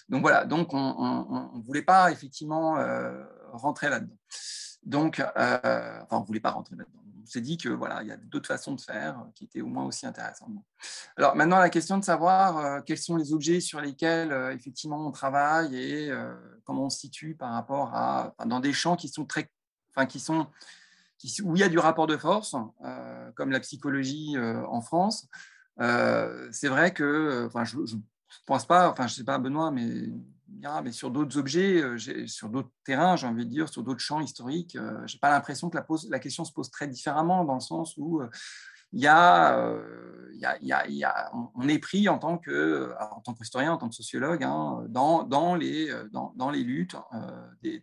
Donc 0.09 0.23
voilà, 0.23 0.45
donc 0.45 0.73
on 0.73 1.53
ne 1.55 1.63
voulait 1.63 1.83
pas 1.83 2.11
effectivement 2.11 2.77
rentrer 3.53 3.89
là-dedans. 3.91 4.17
Donc, 4.87 5.23
enfin, 5.37 6.07
on 6.11 6.21
ne 6.21 6.27
voulait 6.27 6.41
pas 6.41 6.53
rentrer 6.53 6.77
là-dedans. 6.77 7.03
On 7.23 7.27
s'est 7.27 7.41
dit 7.41 7.59
que 7.59 7.69
voilà, 7.69 8.03
il 8.03 8.09
y 8.09 8.13
a 8.13 8.17
d'autres 8.17 8.47
façons 8.47 8.73
de 8.73 8.81
faire 8.81 9.21
qui 9.35 9.45
étaient 9.45 9.61
au 9.61 9.67
moins 9.67 9.85
aussi 9.85 10.07
intéressantes. 10.07 10.53
Alors 11.17 11.35
maintenant, 11.35 11.59
la 11.59 11.71
question 11.71 11.99
de 11.99 12.05
savoir 12.05 12.85
quels 12.85 12.99
sont 12.99 13.17
les 13.17 13.33
objets 13.33 13.59
sur 13.59 13.81
lesquels 13.81 14.33
effectivement 14.55 15.05
on 15.05 15.11
travaille 15.11 15.77
et 15.77 16.13
comment 16.65 16.85
on 16.85 16.91
se 16.91 17.01
situe 17.01 17.35
par 17.35 17.53
rapport 17.53 17.93
à 17.95 18.33
dans 18.47 18.61
des 18.61 18.73
champs 18.73 18.95
qui 18.95 19.09
sont 19.09 19.25
très 19.25 19.51
qui 20.05 20.21
sont, 20.21 20.47
où 21.43 21.57
il 21.57 21.61
y 21.61 21.63
a 21.63 21.69
du 21.69 21.79
rapport 21.79 22.07
de 22.07 22.17
force, 22.17 22.55
euh, 22.85 23.31
comme 23.33 23.51
la 23.51 23.61
psychologie 23.61 24.37
euh, 24.37 24.63
en 24.67 24.83
France. 24.83 25.27
Euh, 25.81 26.49
c'est 26.53 26.69
vrai 26.69 26.93
que, 26.93 27.47
enfin, 27.47 27.65
je 27.65 27.79
ne 27.79 28.01
pense 28.45 28.67
pas, 28.67 28.91
enfin, 28.91 29.07
je 29.07 29.15
ne 29.15 29.17
sais 29.17 29.25
pas, 29.25 29.39
Benoît, 29.39 29.71
mais, 29.71 30.11
mais 30.83 30.93
sur 30.93 31.11
d'autres 31.11 31.39
objets, 31.39 31.83
sur 32.27 32.49
d'autres 32.49 32.71
terrains, 32.85 33.17
j'ai 33.17 33.27
envie 33.27 33.45
de 33.45 33.51
dire, 33.51 33.69
sur 33.69 33.83
d'autres 33.83 34.01
champs 34.01 34.21
historiques, 34.21 34.77
je 35.07 35.15
n'ai 35.15 35.21
pas 35.21 35.31
l'impression 35.31 35.71
que 35.71 35.79
la, 36.09 36.19
question 36.19 36.45
se 36.45 36.53
pose 36.53 36.71
très 36.71 36.89
différemment, 36.89 37.45
dans 37.45 37.55
le 37.55 37.61
sens 37.61 37.95
où 37.97 38.23
il 38.93 39.01
y 39.01 39.07
a, 39.07 39.59
il 40.61 40.95
y 40.97 41.05
a, 41.05 41.33
on 41.55 41.69
est 41.69 41.79
pris 41.79 42.09
en 42.09 42.19
tant 42.19 42.39
que, 42.39 42.93
en 43.01 43.21
tant 43.21 43.35
en 43.35 43.77
tant 43.79 43.89
que 43.89 43.95
sociologue, 43.95 44.45
hein, 44.45 44.85
dans, 44.89 45.23
dans, 45.23 45.55
les, 45.55 45.93
dans, 46.13 46.33
dans 46.37 46.51
les 46.51 46.63
luttes 46.63 46.97
des, 47.63 47.83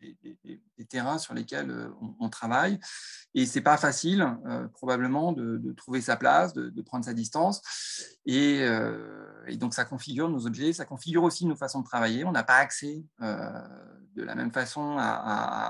terrains 0.90 1.18
sur 1.18 1.34
lesquels 1.34 1.90
on, 2.20 2.30
travaille. 2.30 2.78
Et 3.34 3.46
c'est 3.46 3.62
pas 3.62 3.78
facile, 3.78 4.38
probablement, 4.74 5.32
de, 5.32 5.72
trouver 5.74 6.02
sa 6.02 6.16
place, 6.16 6.54
de, 6.54 6.82
prendre 6.82 7.06
sa 7.06 7.14
distance. 7.14 7.62
Et, 8.26 8.66
donc, 9.58 9.74
ça 9.74 9.86
configure 9.86 10.30
nos 10.30 10.46
objets, 10.46 10.74
ça 10.74 10.86
configure 10.86 11.24
aussi 11.24 11.46
nos 11.46 11.56
façons 11.56 11.80
de 11.80 11.86
travailler. 11.86 12.24
On 12.26 12.32
n'a 12.32 12.44
pas 12.44 12.58
accès 12.58 13.04
de 14.16 14.24
la 14.24 14.36
même 14.36 14.52
façon 14.52 14.98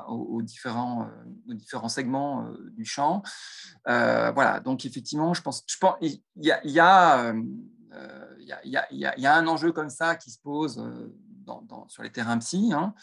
aux, 0.08 0.42
différents, 0.42 1.08
aux 1.48 1.54
différents 1.54 1.90
segments 1.90 2.48
du 2.72 2.86
champ. 2.86 3.24
voilà, 3.86 4.60
donc 4.60 4.86
effectivement, 4.86 5.34
je 5.34 5.42
pense, 5.42 5.64
je 5.68 5.78
pense 5.78 5.96
il 6.02 6.22
y 6.36 6.80
a, 6.80 7.34
un 9.26 9.48
enjeu 9.48 9.72
comme 9.72 9.90
ça 9.90 10.16
qui 10.16 10.32
se 10.32 10.40
pose 10.40 10.84
sur 11.88 12.04
les 12.04 12.12
terrains 12.12 12.38
psy. 12.40 12.72
Hein. 12.74 12.94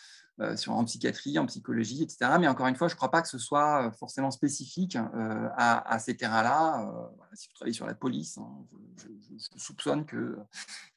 Euh, 0.41 0.57
sur, 0.57 0.73
en 0.73 0.85
psychiatrie, 0.87 1.39
en 1.39 1.45
psychologie, 1.45 2.03
etc. 2.03 2.33
Mais 2.41 2.49
encore 2.49 2.67
une 2.67 2.75
fois, 2.75 2.89
je 2.89 2.95
ne 2.95 2.97
crois 2.97 3.11
pas 3.11 3.21
que 3.21 3.29
ce 3.29 3.37
soit 3.37 3.87
euh, 3.87 3.91
forcément 3.91 4.31
spécifique 4.31 4.97
euh, 4.97 5.49
à, 5.55 5.99
ces 5.99 6.17
terrains-là. 6.17 6.91
si 7.35 7.49
vous 7.49 7.55
travaillez 7.55 7.75
sur 7.75 7.87
la 7.87 7.95
police, 7.95 8.39
hein, 8.39 8.49
je, 8.97 9.59
soupçonne 9.59 10.07
qu'il 10.07 10.37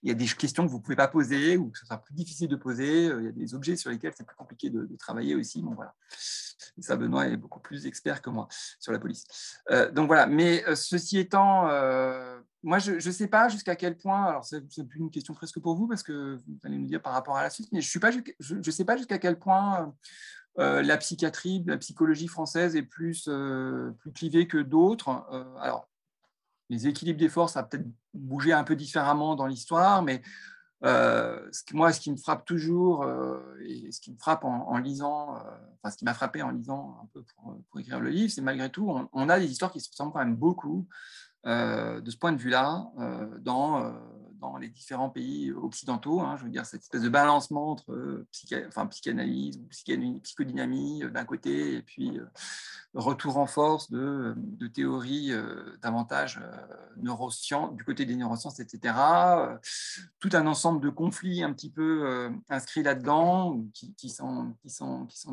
y 0.03 0.11
a 0.11 0.14
des 0.14 0.28
questions 0.28 0.65
que 0.65 0.72
vous 0.72 0.78
ne 0.78 0.82
pouvez 0.84 0.95
pas 0.95 1.10
poser 1.10 1.57
ou 1.57 1.72
que 1.72 1.78
ce 1.78 1.86
sera 1.86 2.02
plus 2.02 2.14
difficile 2.14 2.48
de 2.48 2.56
poser. 2.56 3.07
Il 3.07 3.24
y 3.26 3.28
a 3.28 3.32
des 3.32 3.53
objets 3.53 3.76
sur 3.76 3.90
lesquels 3.90 4.14
c'est 4.15 4.26
plus 4.26 4.36
compliqué 4.36 4.70
de, 4.70 4.88
travailler 4.98 5.36
aussi. 5.36 5.61
Bon, 5.61 5.74
voilà. 5.74 5.94
ça, 6.80 6.95
Benoît 6.95 7.28
est 7.28 7.36
beaucoup 7.36 7.60
plus 7.60 7.86
expert 7.86 8.22
que 8.22 8.30
moi 8.30 8.48
sur 8.80 8.94
la 8.94 8.99
police. 8.99 9.26
donc 9.91 10.07
voilà, 10.07 10.26
mais 10.26 10.64
ceci 10.76 11.18
étant, 11.18 11.68
moi, 12.64 12.80
je 12.80 12.94
ne 12.94 13.14
sais 13.14 13.27
pas 13.27 13.49
jusqu'à 13.49 13.76
quel 13.76 13.98
point, 13.98 14.26
alors 14.26 14.45
c'est 14.45 14.64
une 14.95 15.11
question 15.11 15.34
presque 15.34 15.60
pour 15.60 15.76
vous, 15.76 15.88
parce 15.88 16.02
que 16.02 16.35
vous 16.35 16.60
allez 16.64 16.77
nous 16.77 16.88
dire 16.88 17.02
par 17.02 17.14
rapport 17.14 17.35
à 17.35 17.44
la 17.44 17.49
suite, 17.49 17.69
mais 17.72 17.81
je 17.81 17.99
ne 18.56 18.72
sais 18.72 18.85
pas 18.85 18.98
jusqu'à 18.98 19.18
quel 19.18 19.38
point 19.38 19.94
euh, 20.60 20.81
la 20.84 20.98
psychiatrie, 20.98 21.64
la 21.65 21.77
psychologie 21.77 22.27
française 22.27 22.76
est 22.76 22.84
plus, 22.84 23.27
euh, 23.27 23.91
plus 23.99 24.11
clivée 24.11 24.48
que 24.48 24.60
d'autres. 24.60 25.26
Euh, 25.31 25.44
alors, 25.60 25.90
les 26.69 26.88
équilibres 26.88 27.19
des 27.19 27.30
forces, 27.30 27.57
a 27.57 27.64
peut-être 27.64 27.88
bougé 28.14 28.53
un 28.53 28.64
peu 28.64 28.76
différemment 28.76 29.35
dans 29.35 29.48
l'histoire, 29.48 30.03
mais 30.03 30.22
moi, 31.72 31.94
ce 31.94 31.99
qui 31.99 32.11
me 32.11 32.18
frappe 32.18 32.45
toujours, 32.45 33.07
et 33.64 33.90
ce 33.91 34.02
qui 34.02 34.11
me 34.11 34.18
frappe 34.18 34.44
en, 34.44 34.77
lisant, 34.77 35.35
enfin, 35.35 35.91
ce 35.91 35.95
qui 35.95 36.03
m'a 36.03 36.14
frappé 36.14 36.41
en 36.41 36.49
lisant 36.49 36.99
un 37.02 37.06
peu 37.14 37.23
pour, 37.23 37.57
pour 37.69 37.80
écrire 37.80 38.02
le 38.02 38.10
livre, 38.10 38.31
c'est 38.34 38.41
malgré 38.41 38.69
tout, 38.69 38.90
on, 38.90 39.07
on, 39.14 39.30
a 39.30 39.40
des 39.40 39.49
histoires 39.49 39.72
qui 39.72 39.80
se 39.80 39.90
ressemblent 39.90 40.11
quand 40.11 40.19
même 40.19 40.35
beaucoup. 40.35 40.85
Euh, 41.45 41.99
de 41.99 42.10
ce 42.10 42.15
point 42.15 42.32
de 42.32 42.38
vue-là 42.38 42.90
euh, 42.99 43.28
dans, 43.40 43.84
euh, 43.84 43.91
dans 44.40 44.56
les 44.56 44.70
différents 44.70 45.10
pays 45.10 45.52
occidentaux. 45.52 46.22
Hein, 46.22 46.38
je 46.38 46.45
veux 46.45 46.49
dire, 46.49 46.65
cette 46.65 46.84
espèce 46.84 47.02
de 47.02 47.10
balancement 47.10 47.72
entre 47.72 48.26
psychanalyse 48.32 49.57
ou 49.57 49.68
psychodynamie 50.22 51.03
d'un 51.11 51.26
côté 51.26 51.76
et 51.76 51.82
puis 51.82 52.18
retour 52.94 53.38
en 53.38 53.45
force 53.45 53.91
de, 53.91 54.36
théories 54.74 55.34
davantage 55.82 56.40
neurosciences, 56.95 57.76
du 57.76 57.84
côté 57.84 58.06
des 58.06 58.15
neurosciences, 58.15 58.60
etc. 58.60 58.95
tout 60.20 60.30
un 60.34 60.48
ensemble 60.48 60.82
de 60.82 60.90
conflits 60.90 61.44
un 61.44 61.52
petit 61.52 61.72
peu 61.72 62.32
inscrits 62.49 62.84
là-dedans 62.84 63.65
qui, 63.74 64.10
s'en 64.10 64.56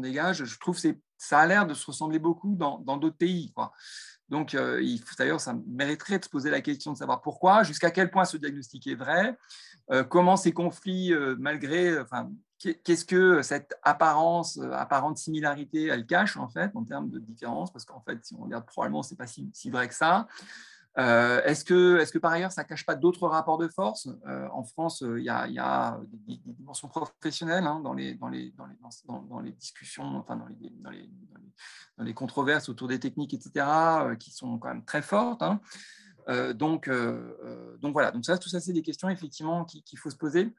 dégagent. 0.00 0.44
Je 0.44 0.58
trouve 0.58 0.80
que 0.80 0.88
ça 1.18 1.38
a 1.38 1.46
l'air 1.46 1.66
de 1.66 1.74
se 1.74 1.86
ressembler 1.86 2.18
beaucoup 2.18 2.56
dans 2.56 2.96
d'autres 2.96 3.16
pays. 3.16 3.52
Donc, 4.30 4.54
euh, 4.54 4.80
d'ailleurs, 5.18 5.40
ça 5.40 5.54
mériterait 5.66 6.18
de 6.20 6.24
se 6.24 6.30
poser 6.30 6.50
la 6.50 6.60
question 6.60 6.92
de 6.92 6.96
savoir 6.96 7.20
pourquoi, 7.20 7.64
jusqu'à 7.64 7.90
quel 7.90 8.10
point 8.10 8.24
ce 8.24 8.36
diagnostic 8.36 8.86
est 8.86 8.94
vrai, 8.94 9.36
euh, 9.90 10.04
comment 10.04 10.36
ces 10.36 10.52
conflits, 10.52 11.12
euh, 11.12 11.34
malgré, 11.38 11.98
enfin, 11.98 12.30
qu'est-ce 12.58 13.04
que 13.04 13.42
cette 13.42 13.74
apparence, 13.82 14.60
apparente 14.72 15.18
similarité, 15.18 15.86
elle 15.86 16.06
cache 16.06 16.36
en 16.36 16.48
fait 16.48 16.70
en 16.76 16.84
termes 16.84 17.10
de 17.10 17.18
différence, 17.18 17.72
parce 17.72 17.84
qu'en 17.84 18.00
fait, 18.00 18.24
si 18.24 18.34
on 18.38 18.44
regarde, 18.44 18.66
probablement, 18.66 19.02
c'est 19.02 19.16
pas 19.16 19.26
si, 19.26 19.50
si, 19.52 19.68
vrai 19.68 19.88
que 19.88 19.94
ça. 19.94 20.28
Euh, 20.98 21.40
est-ce 21.44 21.64
que, 21.64 21.98
est 21.98 22.12
que, 22.12 22.18
par 22.18 22.32
ailleurs, 22.32 22.50
ça 22.52 22.62
ne 22.62 22.68
cache 22.68 22.84
pas 22.84 22.96
d'autres 22.96 23.28
rapports 23.28 23.58
de 23.58 23.68
force? 23.68 24.08
Euh, 24.26 24.48
En 24.52 24.64
France, 24.64 25.02
euh, 25.02 25.20
il 25.20 25.24
y, 25.24 25.28
a, 25.28 26.00
des, 26.26 26.40
dimensions 26.44 26.88
professionnelles 26.88 27.64
dans, 27.64 27.94
les, 27.94 28.18
discussions, 29.52 30.16
enfin 30.16 30.36
dans 30.36 32.04
les, 32.04 32.14
controverses 32.14 32.68
autour 32.68 32.88
des 32.88 32.98
techniques, 32.98 33.34
etc., 33.34 33.66
qui 34.18 34.32
sont 34.32 34.58
quand 34.58 34.68
même 34.68 34.84
très 34.84 35.02
fortes. 35.02 35.42
Hein. 35.42 35.60
donc, 36.54 36.90
donc 37.80 37.92
voilà, 37.92 38.10
donc 38.10 38.24
ça, 38.24 38.36
tout 38.36 38.48
ça, 38.48 38.60
c'est 38.60 38.72
des 38.72 38.82
questions 38.82 39.08
effectivement 39.08 39.64
qu'il 39.64 39.98
faut 39.98 40.10
se 40.10 40.16
poser. 40.16 40.52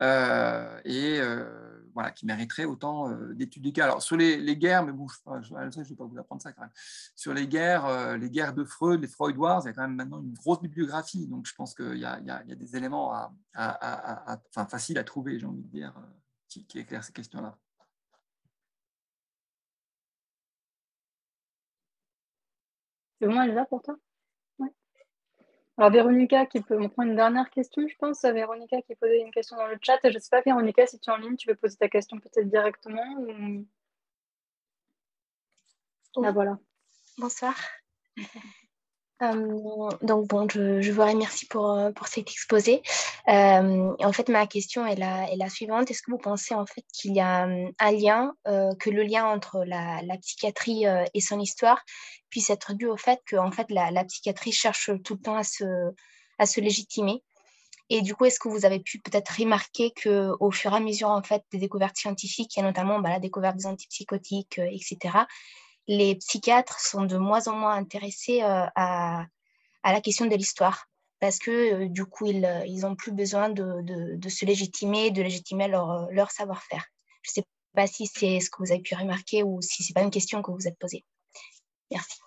Euh, 0.00 0.80
et 0.84 1.18
euh, 1.20 1.44
voilà, 1.92 2.12
qui 2.12 2.24
mériterait 2.26 2.64
autant 2.64 3.10
euh, 3.10 3.34
d'études 3.34 3.62
du 3.62 3.72
cas. 3.72 3.84
Alors 3.84 4.02
sur 4.02 4.16
les, 4.16 4.56
guerres, 4.56 4.84
mais 4.84 4.92
bon, 4.92 5.06
je 5.08 5.54
ne 5.54 5.84
vais 5.84 5.94
pas 5.96 6.04
vous 6.04 6.18
apprendre 6.18 6.40
ça 6.42 6.52
quand 6.52 6.62
même. 6.62 6.70
Sur 7.16 7.34
les 7.34 7.48
guerres, 7.48 8.16
les 8.16 8.30
guerres 8.30 8.54
de 8.54 8.64
Freud, 8.64 9.00
les 9.00 9.08
Freud 9.08 9.36
Wars, 9.36 9.62
il 9.64 9.66
y 9.66 9.70
a 9.70 9.72
quand 9.72 9.82
même 9.82 9.96
maintenant 9.96 10.20
une 10.20 10.34
grosse 10.34 10.60
bibliographie, 10.60 11.26
donc 11.26 11.46
je 11.46 11.54
pense 11.54 11.74
qu'il 11.74 11.98
y, 11.98 12.04
a 12.04 12.42
des 12.44 12.76
éléments 12.76 13.12
à, 13.12 13.32
à, 13.54 14.66
faciles 14.68 14.98
à 14.98 15.04
trouver, 15.04 15.38
j'ai 15.38 15.46
envie 15.46 15.62
de 15.62 15.68
dire, 15.68 15.94
qui, 16.48 16.64
qui 16.66 16.78
éclairent 16.78 17.04
ces 17.04 17.12
questions-là. 17.12 17.56
C'est 23.20 23.26
bon, 23.26 23.42
Elsa, 23.42 23.64
pour 23.64 23.82
toi? 23.82 23.96
Alors, 25.78 25.92
Véronica, 25.92 26.44
qui 26.44 26.60
peut, 26.60 26.76
on 26.76 26.88
prend 26.88 27.04
une 27.04 27.14
dernière 27.14 27.48
question, 27.50 27.86
je 27.86 27.94
pense. 27.98 28.22
Véronica 28.22 28.82
qui 28.82 28.96
posait 28.96 29.20
une 29.20 29.30
question 29.30 29.56
dans 29.56 29.68
le 29.68 29.78
chat. 29.80 29.98
Je 30.02 30.08
ne 30.08 30.18
sais 30.18 30.28
pas, 30.28 30.40
Véronica, 30.40 30.84
si 30.88 30.98
tu 30.98 31.08
es 31.08 31.12
en 31.12 31.18
ligne, 31.18 31.36
tu 31.36 31.46
peux 31.46 31.54
poser 31.54 31.76
ta 31.76 31.88
question 31.88 32.18
peut-être 32.18 32.50
directement. 32.50 33.00
Ah, 36.24 36.32
voilà. 36.32 36.58
Bonsoir. 37.16 37.54
Euh, 39.20 39.90
donc 40.02 40.28
bon, 40.28 40.48
je, 40.48 40.90
vous 40.92 41.02
remercie 41.02 41.46
pour, 41.46 41.72
euh, 41.72 41.90
pour 41.90 42.06
cet 42.06 42.30
exposé. 42.30 42.82
Euh, 43.28 43.92
en 43.98 44.12
fait, 44.12 44.28
ma 44.28 44.46
question 44.46 44.86
est 44.86 44.94
la, 44.94 45.30
est 45.30 45.36
la 45.36 45.48
suivante. 45.48 45.90
Est-ce 45.90 46.02
que 46.02 46.10
vous 46.10 46.18
pensez 46.18 46.54
en 46.54 46.66
fait 46.66 46.84
qu'il 46.92 47.14
y 47.14 47.20
a 47.20 47.42
un 47.42 47.92
lien, 47.92 48.32
que 48.44 48.90
le 48.90 49.02
lien 49.02 49.26
entre 49.26 49.64
la, 49.64 50.00
psychiatrie 50.20 50.84
et 51.14 51.20
son 51.20 51.40
histoire 51.40 51.82
puisse 52.30 52.50
être 52.50 52.74
dû 52.74 52.86
au 52.86 52.96
fait 52.96 53.20
que 53.26 53.36
en 53.36 53.50
fait, 53.50 53.66
la, 53.70 53.90
la, 53.90 54.04
psychiatrie 54.04 54.52
cherche 54.52 54.90
tout 55.04 55.14
le 55.14 55.20
temps 55.20 55.36
à 55.36 55.44
se, 55.44 55.64
à 56.38 56.46
se 56.46 56.60
légitimer? 56.60 57.22
Et 57.90 58.02
du 58.02 58.14
coup, 58.14 58.26
est-ce 58.26 58.38
que 58.38 58.48
vous 58.48 58.66
avez 58.66 58.80
pu 58.80 59.00
peut-être 59.00 59.38
remarquer 59.38 59.92
qu'au 59.92 60.50
fur 60.50 60.72
et 60.72 60.76
à 60.76 60.80
mesure 60.80 61.08
en 61.08 61.22
fait, 61.22 61.42
des 61.52 61.58
découvertes 61.58 61.96
scientifiques, 61.96 62.56
et 62.58 62.62
notamment 62.62 63.00
bah, 63.00 63.08
la 63.08 63.18
découverte 63.18 63.56
des 63.56 63.66
antipsychotiques, 63.66 64.58
etc., 64.58 65.24
les 65.88 66.14
psychiatres 66.16 66.78
sont 66.78 67.04
de 67.04 67.16
moins 67.16 67.48
en 67.48 67.56
moins 67.56 67.74
intéressés 67.74 68.42
euh, 68.42 68.66
à, 68.76 69.26
la 69.82 70.00
question 70.02 70.26
de 70.26 70.36
l'histoire 70.36 70.86
parce 71.18 71.38
que 71.38 71.50
euh, 71.50 71.88
du 71.88 72.04
coup, 72.04 72.26
ils, 72.26 72.44
euh, 72.44 72.64
ils 72.66 72.86
ont 72.86 72.94
plus 72.94 73.10
besoin 73.10 73.48
de, 73.48 74.28
se 74.28 74.44
légitimer, 74.44 75.10
de 75.10 75.22
légitimer 75.22 75.66
leur, 75.66 76.30
savoir-faire. 76.30 76.84
Je 77.22 77.30
ne 77.30 77.34
sais 77.34 77.44
pas 77.74 77.86
si 77.86 78.06
c'est 78.06 78.38
ce 78.38 78.50
que 78.50 78.58
vous 78.58 78.70
avez 78.70 78.82
pu 78.82 78.94
remarquer 78.94 79.42
ou 79.42 79.60
si 79.62 79.82
ce 79.82 79.90
n'est 79.90 79.94
pas 79.94 80.02
une 80.02 80.10
question 80.10 80.42
que 80.42 80.50
vous 80.50 80.58
vous 80.58 80.68
êtes 80.68 80.78
posée. 80.78 81.04
Merci. 81.90 82.20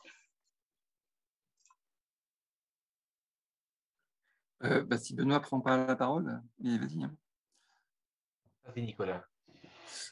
Bah, 4.59 4.97
si 4.97 5.15
Benoît 5.15 5.39
prend 5.39 5.59
pas 5.59 5.85
la 5.85 5.95
parole, 5.95 6.29
hein. 6.29 6.43
vas-y. 6.59 8.83
Nicolas. 8.83 9.30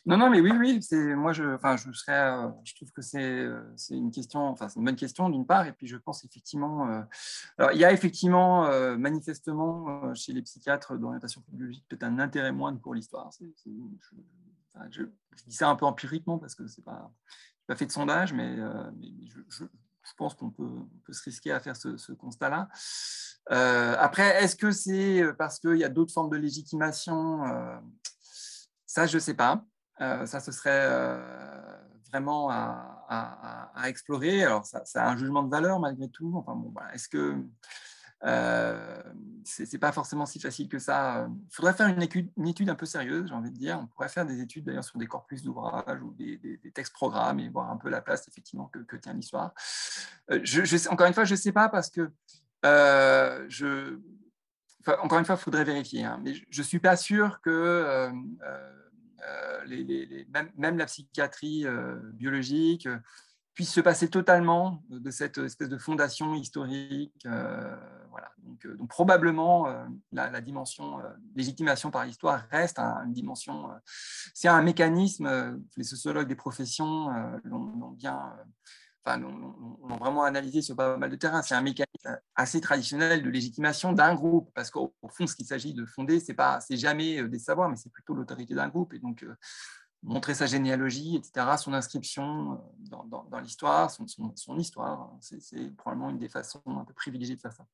Non, 0.05 0.17
non, 0.17 0.29
mais 0.29 0.39
oui, 0.41 0.51
oui, 0.57 0.81
c'est 0.81 1.15
moi, 1.15 1.33
je, 1.33 1.55
enfin, 1.55 1.77
je 1.77 1.91
serais, 1.91 2.31
euh, 2.31 2.49
je 2.63 2.75
trouve 2.75 2.91
que 2.91 3.01
c'est, 3.01 3.21
euh, 3.21 3.61
c'est 3.75 3.95
une 3.95 4.11
question, 4.11 4.47
enfin, 4.47 4.69
c'est 4.69 4.79
une 4.79 4.85
bonne 4.85 4.95
question 4.95 5.29
d'une 5.29 5.45
part, 5.45 5.67
et 5.67 5.73
puis 5.73 5.87
je 5.87 5.97
pense 5.97 6.23
effectivement, 6.23 6.89
euh, 6.89 7.01
alors 7.57 7.71
il 7.73 7.79
y 7.79 7.85
a 7.85 7.91
effectivement, 7.91 8.69
manifestement, 8.97 10.13
chez 10.15 10.33
les 10.33 10.41
psychiatres 10.41 10.97
d'orientation 10.97 11.43
biologique, 11.49 11.85
peut-être 11.87 12.03
un 12.03 12.19
intérêt 12.19 12.51
moindre 12.51 12.79
pour 12.79 12.93
l'histoire. 12.93 13.29
je, 14.89 15.03
dis 15.47 15.55
ça 15.55 15.69
un 15.69 15.75
peu 15.75 15.85
empiriquement 15.85 16.37
parce 16.37 16.55
que 16.55 16.67
c'est 16.67 16.83
pas, 16.83 17.11
pas 17.67 17.75
fait 17.75 17.85
de 17.85 17.91
sondage, 17.91 18.33
mais, 18.33 18.57
je, 18.57 20.13
pense 20.17 20.33
qu'on 20.33 20.49
peut, 20.49 20.67
peut, 21.05 21.13
se 21.13 21.23
risquer 21.23 21.51
à 21.51 21.59
faire 21.59 21.75
ce 21.75 22.11
constat-là. 22.13 22.67
après, 23.47 24.43
est-ce 24.43 24.55
que 24.55 24.71
c'est 24.71 25.23
parce 25.37 25.59
qu'il 25.59 25.77
y 25.77 25.83
a 25.83 25.89
d'autres 25.89 26.13
formes 26.13 26.29
de 26.29 26.37
légitimation 26.37 27.43
ça, 28.89 29.05
je 29.05 29.17
ne 29.17 29.19
sais 29.19 29.35
pas. 29.35 29.63
Euh, 30.01 30.25
ça, 30.25 30.39
ce 30.39 30.51
serait 30.51 30.87
euh, 30.89 31.21
vraiment 32.11 32.49
à, 32.49 33.83
explorer. 33.85 34.43
Alors, 34.43 34.65
ça, 34.65 34.81
a 34.95 35.11
un 35.11 35.15
jugement 35.15 35.43
de 35.43 35.49
valeur 35.49 35.79
malgré 35.79 36.09
tout. 36.09 36.33
Enfin, 36.35 36.55
bon, 36.55 36.73
Est-ce 36.91 37.07
que 37.07 37.37
euh, 38.23 39.03
c'est 39.43 39.77
pas 39.77 39.91
forcément 39.91 40.25
si 40.25 40.39
facile 40.39 40.67
que 40.69 40.79
ça 40.79 41.27
Il 41.29 41.55
faudrait 41.55 41.73
faire 41.73 41.87
une 41.87 42.01
étude, 42.01 42.69
un 42.69 42.75
peu 42.75 42.87
sérieuse, 42.87 43.27
j'ai 43.27 43.35
envie 43.35 43.51
de 43.51 43.57
dire. 43.57 43.79
On 43.79 43.85
pourrait 43.85 44.09
faire 44.09 44.25
des 44.25 44.41
études 44.41 44.65
d'ailleurs 44.65 44.83
sur 44.83 44.97
des 44.97 45.07
corpus 45.07 45.43
d'ouvrages 45.43 46.01
ou 46.01 46.15
des, 46.15 46.59
textes 46.73 46.93
programmes 46.93 47.39
et 47.39 47.47
voir 47.49 47.69
un 47.69 47.77
peu 47.77 47.89
la 47.89 48.01
place 48.01 48.27
effectivement 48.27 48.71
que, 48.73 48.95
tient 48.95 49.13
l'histoire. 49.13 49.53
encore 50.89 51.07
une 51.07 51.13
fois, 51.13 51.25
je 51.25 51.35
ne 51.35 51.39
sais 51.39 51.51
pas 51.51 51.69
parce 51.69 51.91
que 51.91 52.11
je 52.63 53.99
encore 54.87 55.19
une 55.19 55.25
fois, 55.25 55.35
il 55.35 55.41
faudrait 55.41 55.63
vérifier, 55.63 56.03
hein, 56.03 56.19
mais 56.23 56.33
je 56.33 56.61
ne 56.61 56.65
suis 56.65 56.79
pas 56.79 56.95
sûr 56.95 57.41
que 57.41 57.49
euh, 57.49 58.11
euh, 59.27 60.23
même, 60.57 60.77
la 60.77 60.85
psychiatrie 60.85 61.65
euh, 61.65 61.95
biologique 62.13 62.87
puisse 63.53 63.73
se 63.73 63.81
passer 63.81 64.09
totalement 64.09 64.83
de 64.89 65.11
cette 65.11 65.37
espèce 65.37 65.67
de 65.67 65.77
fondation 65.77 66.33
historique. 66.33 67.27
voilà. 68.09 68.31
donc, 68.37 68.65
donc, 68.77 68.87
probablement, 68.87 69.67
la, 70.13 70.39
dimension 70.39 70.99
légitimation 71.35 71.91
par 71.91 72.05
l'histoire 72.05 72.47
reste 72.51 72.79
une 72.79 73.11
dimension, 73.11 73.69
c'est 74.33 74.47
un 74.47 74.61
mécanisme, 74.61 75.59
les 75.75 75.83
sociologues 75.83 76.29
des 76.29 76.35
professions 76.35 77.09
l'ont 77.43 77.91
bien 77.97 78.33
on, 79.05 79.89
a 79.89 79.97
vraiment 79.97 80.23
analysé 80.23 80.61
sur 80.61 80.75
pas 80.75 80.97
mal 80.97 81.09
de 81.09 81.15
terrains. 81.15 81.41
C'est 81.41 81.55
un 81.55 81.61
mécanisme 81.61 82.19
assez 82.35 82.61
traditionnel 82.61 83.23
de 83.23 83.29
légitimation 83.29 83.93
d'un 83.93 84.13
groupe, 84.15 84.51
parce 84.53 84.69
qu'au 84.69 84.93
fond, 85.09 85.27
ce 85.27 85.35
qu'il 85.35 85.45
s'agit 85.45 85.73
de 85.73 85.85
fonder, 85.85 86.19
c'est 86.19 86.33
pas, 86.33 86.59
c'est 86.61 86.77
jamais 86.77 87.21
euh, 87.21 87.27
des 87.27 87.39
savoirs, 87.39 87.69
mais 87.69 87.75
c'est 87.75 87.91
plutôt 87.91 88.13
l'autorité 88.13 88.53
d'un 88.53 88.69
groupe. 88.69 88.93
Et 88.93 88.99
donc, 88.99 89.23
euh, 89.23 89.35
montrer 90.03 90.33
sa 90.33 90.45
généalogie, 90.45 91.17
etc., 91.17 91.57
son 91.57 91.73
inscription 91.73 92.53
euh, 92.53 92.95
dans, 93.05 93.39
l'histoire, 93.39 93.91
son, 93.91 94.57
histoire, 94.57 95.01
hein, 95.01 95.17
c'est 95.21 95.75
probablement 95.75 96.09
une 96.09 96.19
des 96.19 96.29
façons 96.29 96.61
un 96.65 96.85
peu 96.85 96.93
privilégiées 96.93 97.35
de 97.35 97.41
faire 97.41 97.53
ça. 97.53 97.65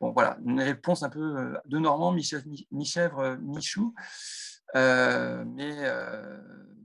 Bon, 0.00 0.12
voilà, 0.12 0.38
une 0.44 0.60
réponse 0.60 1.04
un 1.04 1.08
peu 1.08 1.56
de 1.66 1.78
Normand, 1.78 2.12
Michèvre, 2.12 3.38
Michou. 3.40 3.94
mais 4.74 5.88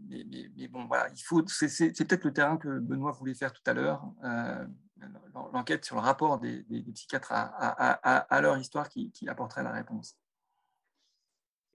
mais, 0.10 0.68
bon, 0.68 0.86
voilà, 0.86 1.10
il 1.16 1.22
faut. 1.22 1.44
C'est 1.48 1.94
peut-être 1.94 2.26
le 2.26 2.34
terrain 2.34 2.58
que 2.58 2.80
Benoît 2.80 3.12
voulait 3.12 3.36
faire 3.36 3.54
tout 3.54 3.62
à 3.66 3.74
l'heure, 3.74 4.04
euh, 4.24 4.66
l'enquête 5.54 5.86
sur 5.86 5.96
le 5.96 6.02
rapport 6.02 6.40
des, 6.40 6.66
psychiatres 6.94 7.32
à, 7.32 8.42
leur 8.42 8.58
histoire 8.58 8.90
qui, 8.90 9.12
apporterait 9.28 9.64
la 9.64 9.72
réponse. 9.72 10.18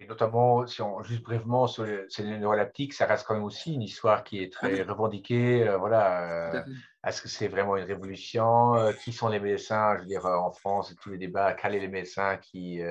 Et 0.00 0.06
notamment, 0.06 0.66
si 0.66 0.82
on, 0.82 1.04
juste 1.04 1.22
brièvement 1.22 1.68
sur 1.68 1.84
les, 1.84 2.38
neuroleptiques, 2.38 2.94
ça 2.94 3.06
reste 3.06 3.24
quand 3.24 3.34
même 3.34 3.44
aussi 3.44 3.74
une 3.74 3.82
histoire 3.82 4.24
qui 4.24 4.42
est 4.42 4.52
très 4.52 4.80
ah 4.80 4.92
revendiquée. 4.92 5.68
Euh, 5.68 5.78
voilà, 5.78 6.56
euh, 6.56 6.64
est-ce 7.06 7.22
que 7.22 7.28
c'est 7.28 7.46
vraiment 7.46 7.76
une 7.76 7.84
révolution 7.84 8.92
Qui 9.04 9.12
sont 9.12 9.28
les 9.28 9.38
médecins 9.38 9.94
Je 9.96 10.00
veux 10.00 10.08
dire, 10.08 10.26
en 10.26 10.50
France, 10.50 10.92
tous 11.00 11.10
les 11.10 11.18
débats, 11.18 11.54
quels 11.54 11.74
sont 11.74 11.78
les 11.78 11.88
médecins 11.88 12.36
qui 12.38 12.82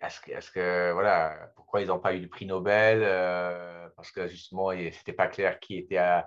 est-ce 0.00 0.50
que, 0.50 0.92
voilà, 0.92 1.50
pourquoi 1.56 1.80
ils 1.80 1.88
n'ont 1.88 1.98
pas 1.98 2.14
eu 2.14 2.20
le 2.20 2.28
prix 2.28 2.46
Nobel 2.46 3.00
euh, 3.02 3.88
Parce 3.96 4.10
que 4.10 4.26
justement, 4.28 4.70
ce 4.70 4.76
n'était 4.76 5.12
pas 5.12 5.26
clair 5.26 5.58
qui 5.58 5.78
était 5.78 5.98
euh, 5.98 6.20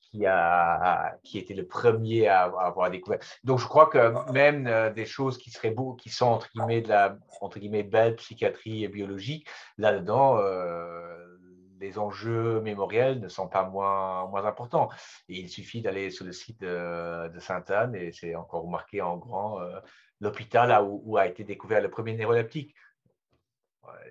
qui, 0.00 0.26
a, 0.26 1.16
qui 1.22 1.38
était 1.38 1.54
le 1.54 1.66
premier 1.66 2.28
à, 2.28 2.42
avoir 2.42 2.90
découvert. 2.90 3.20
Donc, 3.44 3.58
je 3.58 3.66
crois 3.66 3.86
que 3.86 4.32
même 4.32 4.66
euh, 4.66 4.90
des 4.90 5.06
choses 5.06 5.38
qui 5.38 5.50
seraient 5.50 5.70
beaux, 5.70 5.94
qui 5.94 6.10
sont 6.10 6.26
entre 6.26 6.50
guillemets 6.50 6.82
de 6.82 6.88
la 6.88 7.16
entre 7.40 7.58
guillemets 7.58 7.82
belle 7.82 8.16
psychiatrie 8.16 8.84
et 8.84 8.88
biologique, 8.88 9.48
là-dedans, 9.78 10.38
les 11.82 11.98
enjeux 11.98 12.60
mémoriels 12.62 13.20
ne 13.20 13.28
sont 13.28 13.48
pas 13.48 13.68
moins, 13.68 14.26
moins 14.28 14.46
importants. 14.46 14.88
Et 15.28 15.40
il 15.40 15.50
suffit 15.50 15.82
d'aller 15.82 16.10
sur 16.10 16.24
le 16.24 16.32
site 16.32 16.60
de, 16.60 17.38
Sainte-Anne 17.38 17.94
et 17.94 18.12
c'est 18.12 18.34
encore 18.34 18.66
marqué 18.68 19.02
en 19.02 19.18
grand 19.18 19.58
l'hôpital 20.22 20.72
où, 20.82 21.16
a 21.16 21.26
été 21.26 21.44
découvert 21.44 21.82
le 21.82 21.90
premier 21.90 22.14
neuroleptique. 22.16 22.74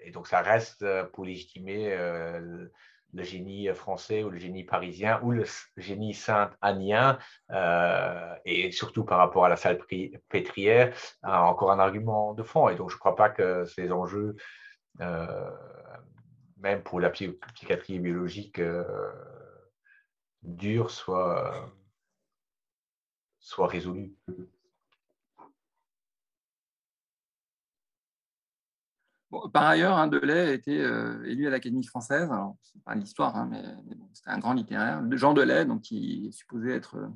Et 0.04 0.12
donc, 0.12 0.28
ça 0.28 0.42
reste 0.42 0.84
euh, 0.84 1.06
pour 1.06 1.26
légitimer 1.26 1.94
euh, 1.94 2.68
le 3.14 3.24
génie 3.24 3.68
français 3.70 4.24
ou 4.24 4.30
le 4.30 4.38
génie 4.38 4.66
parisien 4.66 5.20
ou 5.24 5.32
le 5.32 5.46
génie 5.78 6.14
saint-anien, 6.14 7.18
euh, 7.52 8.36
et 8.46 8.72
surtout 8.72 9.06
par 9.06 9.18
rapport 9.18 9.46
à 9.46 9.50
la 9.50 9.56
salle 9.56 9.80
pétrière, 10.30 10.94
encore 11.24 11.72
un 11.72 11.80
argument 11.80 12.34
de 12.34 12.44
fond. 12.44 12.70
Et 12.70 12.76
donc, 12.76 12.90
je 12.90 12.96
ne 12.96 13.00
crois 13.00 13.16
pas 13.16 13.30
que 13.30 13.66
ces 13.66 13.92
enjeux, 13.92 14.36
même 16.62 16.84
pour 16.84 17.00
la 17.00 17.10
psychiatrie 17.10 18.00
biologique 18.00 18.62
dure, 20.44 20.90
soient, 20.90 21.74
soient 23.40 23.68
résolus. 23.68 24.16
par 29.54 29.64
ailleurs, 29.64 29.98
hein, 29.98 30.08
Delay 30.08 30.40
a 30.40 30.52
été 30.52 30.82
euh, 30.82 31.24
élu 31.26 31.48
à 31.48 31.50
l'Académie 31.50 31.86
française. 31.86 32.30
Alors, 32.32 32.58
c'est 32.62 32.84
pas 32.84 32.96
l'histoire, 32.96 33.36
hein, 33.36 33.48
mais, 33.50 33.64
c'était 34.14 34.30
un 34.30 34.40
grand 34.40 34.54
littéraire. 34.54 35.02
Jean 35.12 35.34
Delay, 35.34 35.66
donc, 35.66 35.82
qui 35.82 36.28
est 36.28 36.32
supposé 36.32 36.72
être. 36.72 36.98
Euh, 36.98 37.08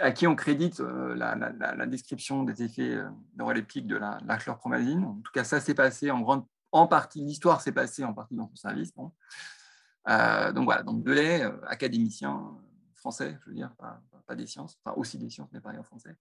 à, 0.00 0.12
qui, 0.12 0.26
on 0.26 0.36
crédite 0.36 0.80
euh, 0.80 1.14
la, 1.14 1.86
description 1.86 2.44
des 2.44 2.62
effets 2.62 2.98
neuroleptiques 3.36 3.86
de 3.86 3.96
la, 3.96 4.18
la 4.26 4.36
chlorpromazine. 4.36 5.04
En 5.04 5.20
tout 5.24 5.32
cas, 5.32 5.44
ça 5.44 5.60
s'est 5.60 5.74
passé 5.74 6.10
en 6.10 6.20
grande 6.20 6.44
en 6.70 6.86
partie, 6.86 7.24
l'histoire 7.24 7.62
s'est 7.62 7.72
passée 7.72 8.04
en 8.04 8.12
partie 8.12 8.34
dans 8.34 8.46
son 8.48 8.56
service. 8.56 8.92
donc 8.94 9.14
voilà, 10.06 10.82
donc 10.82 11.02
Delay, 11.02 11.50
académicien 11.66 12.58
français, 12.98 13.38
je 13.42 13.50
veux 13.50 13.56
dire, 13.56 13.74
pas, 13.76 14.34
des 14.34 14.46
sciences, 14.46 14.78
enfin 14.84 14.94
aussi 14.98 15.16
des 15.16 15.30
sciences, 15.30 15.48
mais 15.52 15.60
pas 15.60 15.72
en 15.72 15.82
français. 15.82 16.14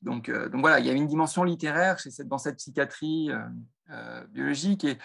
Donc, 0.00 0.28
euh, 0.28 0.48
donc 0.48 0.60
voilà, 0.60 0.78
il 0.78 0.86
y 0.86 0.90
a 0.90 0.92
une 0.92 1.08
dimension 1.08 1.42
littéraire 1.42 1.98
chez 1.98 2.10
cette, 2.10 2.28
dans 2.28 2.38
cette 2.38 2.56
psychiatrie 2.56 3.30
euh, 3.30 3.40
euh, 3.90 4.24
biologique 4.28 4.84
et 4.84 4.98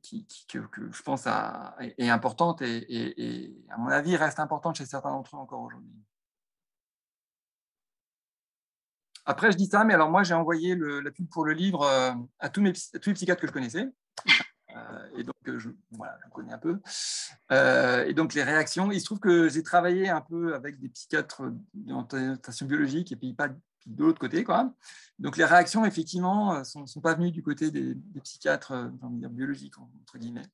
qui, 0.00 0.26
que, 0.48 0.60
je 0.90 1.02
pense 1.02 1.26
est 1.26 2.08
importante 2.08 2.62
et, 2.62 3.56
à 3.70 3.76
mon 3.76 3.88
avis 3.88 4.16
reste 4.16 4.38
importante 4.38 4.76
chez 4.76 4.86
certains 4.86 5.10
d'entre 5.10 5.34
eux 5.34 5.38
encore 5.38 5.62
aujourd'hui. 5.62 5.92
Après, 9.26 9.50
je 9.52 9.56
dis 9.56 9.66
ça, 9.66 9.84
mais 9.84 9.94
alors 9.94 10.10
moi, 10.10 10.22
j'ai 10.22 10.34
envoyé 10.34 10.76
la 10.76 11.10
pub 11.10 11.28
pour 11.28 11.44
le 11.44 11.52
livre 11.52 11.86
à 12.38 12.48
tous, 12.48 12.60
mes, 12.60 12.72
à 12.94 12.98
tous 12.98 13.10
les 13.10 13.14
psychiatres 13.14 13.40
que 13.40 13.46
je 13.46 13.52
connaissais. 13.52 13.88
Euh, 14.76 15.08
et 15.16 15.24
donc, 15.24 15.36
euh, 15.48 15.58
je, 15.58 15.68
voilà, 15.92 16.18
je 16.24 16.30
connais 16.30 16.52
un 16.52 16.58
peu. 16.58 16.80
Euh, 17.52 18.04
et 18.04 18.14
donc, 18.14 18.34
les 18.34 18.42
réactions, 18.42 18.90
il 18.90 19.00
se 19.00 19.04
trouve 19.04 19.20
que 19.20 19.48
j'ai 19.48 19.62
travaillé 19.62 20.08
un 20.08 20.20
peu 20.20 20.54
avec 20.54 20.80
des 20.80 20.88
psychiatres 20.88 21.42
d'orientation 21.74 22.66
biologique 22.66 23.12
et 23.12 23.16
puis 23.16 23.32
pas 23.34 23.48
de 23.48 24.02
l'autre 24.02 24.18
côté. 24.18 24.44
Quoi. 24.44 24.74
Donc, 25.18 25.36
les 25.36 25.44
réactions, 25.44 25.84
effectivement, 25.84 26.58
ne 26.58 26.64
sont, 26.64 27.00
pas 27.00 27.14
venues 27.14 27.30
du 27.30 27.42
côté 27.42 27.70
des, 27.70 27.94
psychiatres 28.22 28.90
dire, 29.12 29.30
biologiques, 29.30 29.78
entre 29.78 30.18
guillemets. 30.18 30.46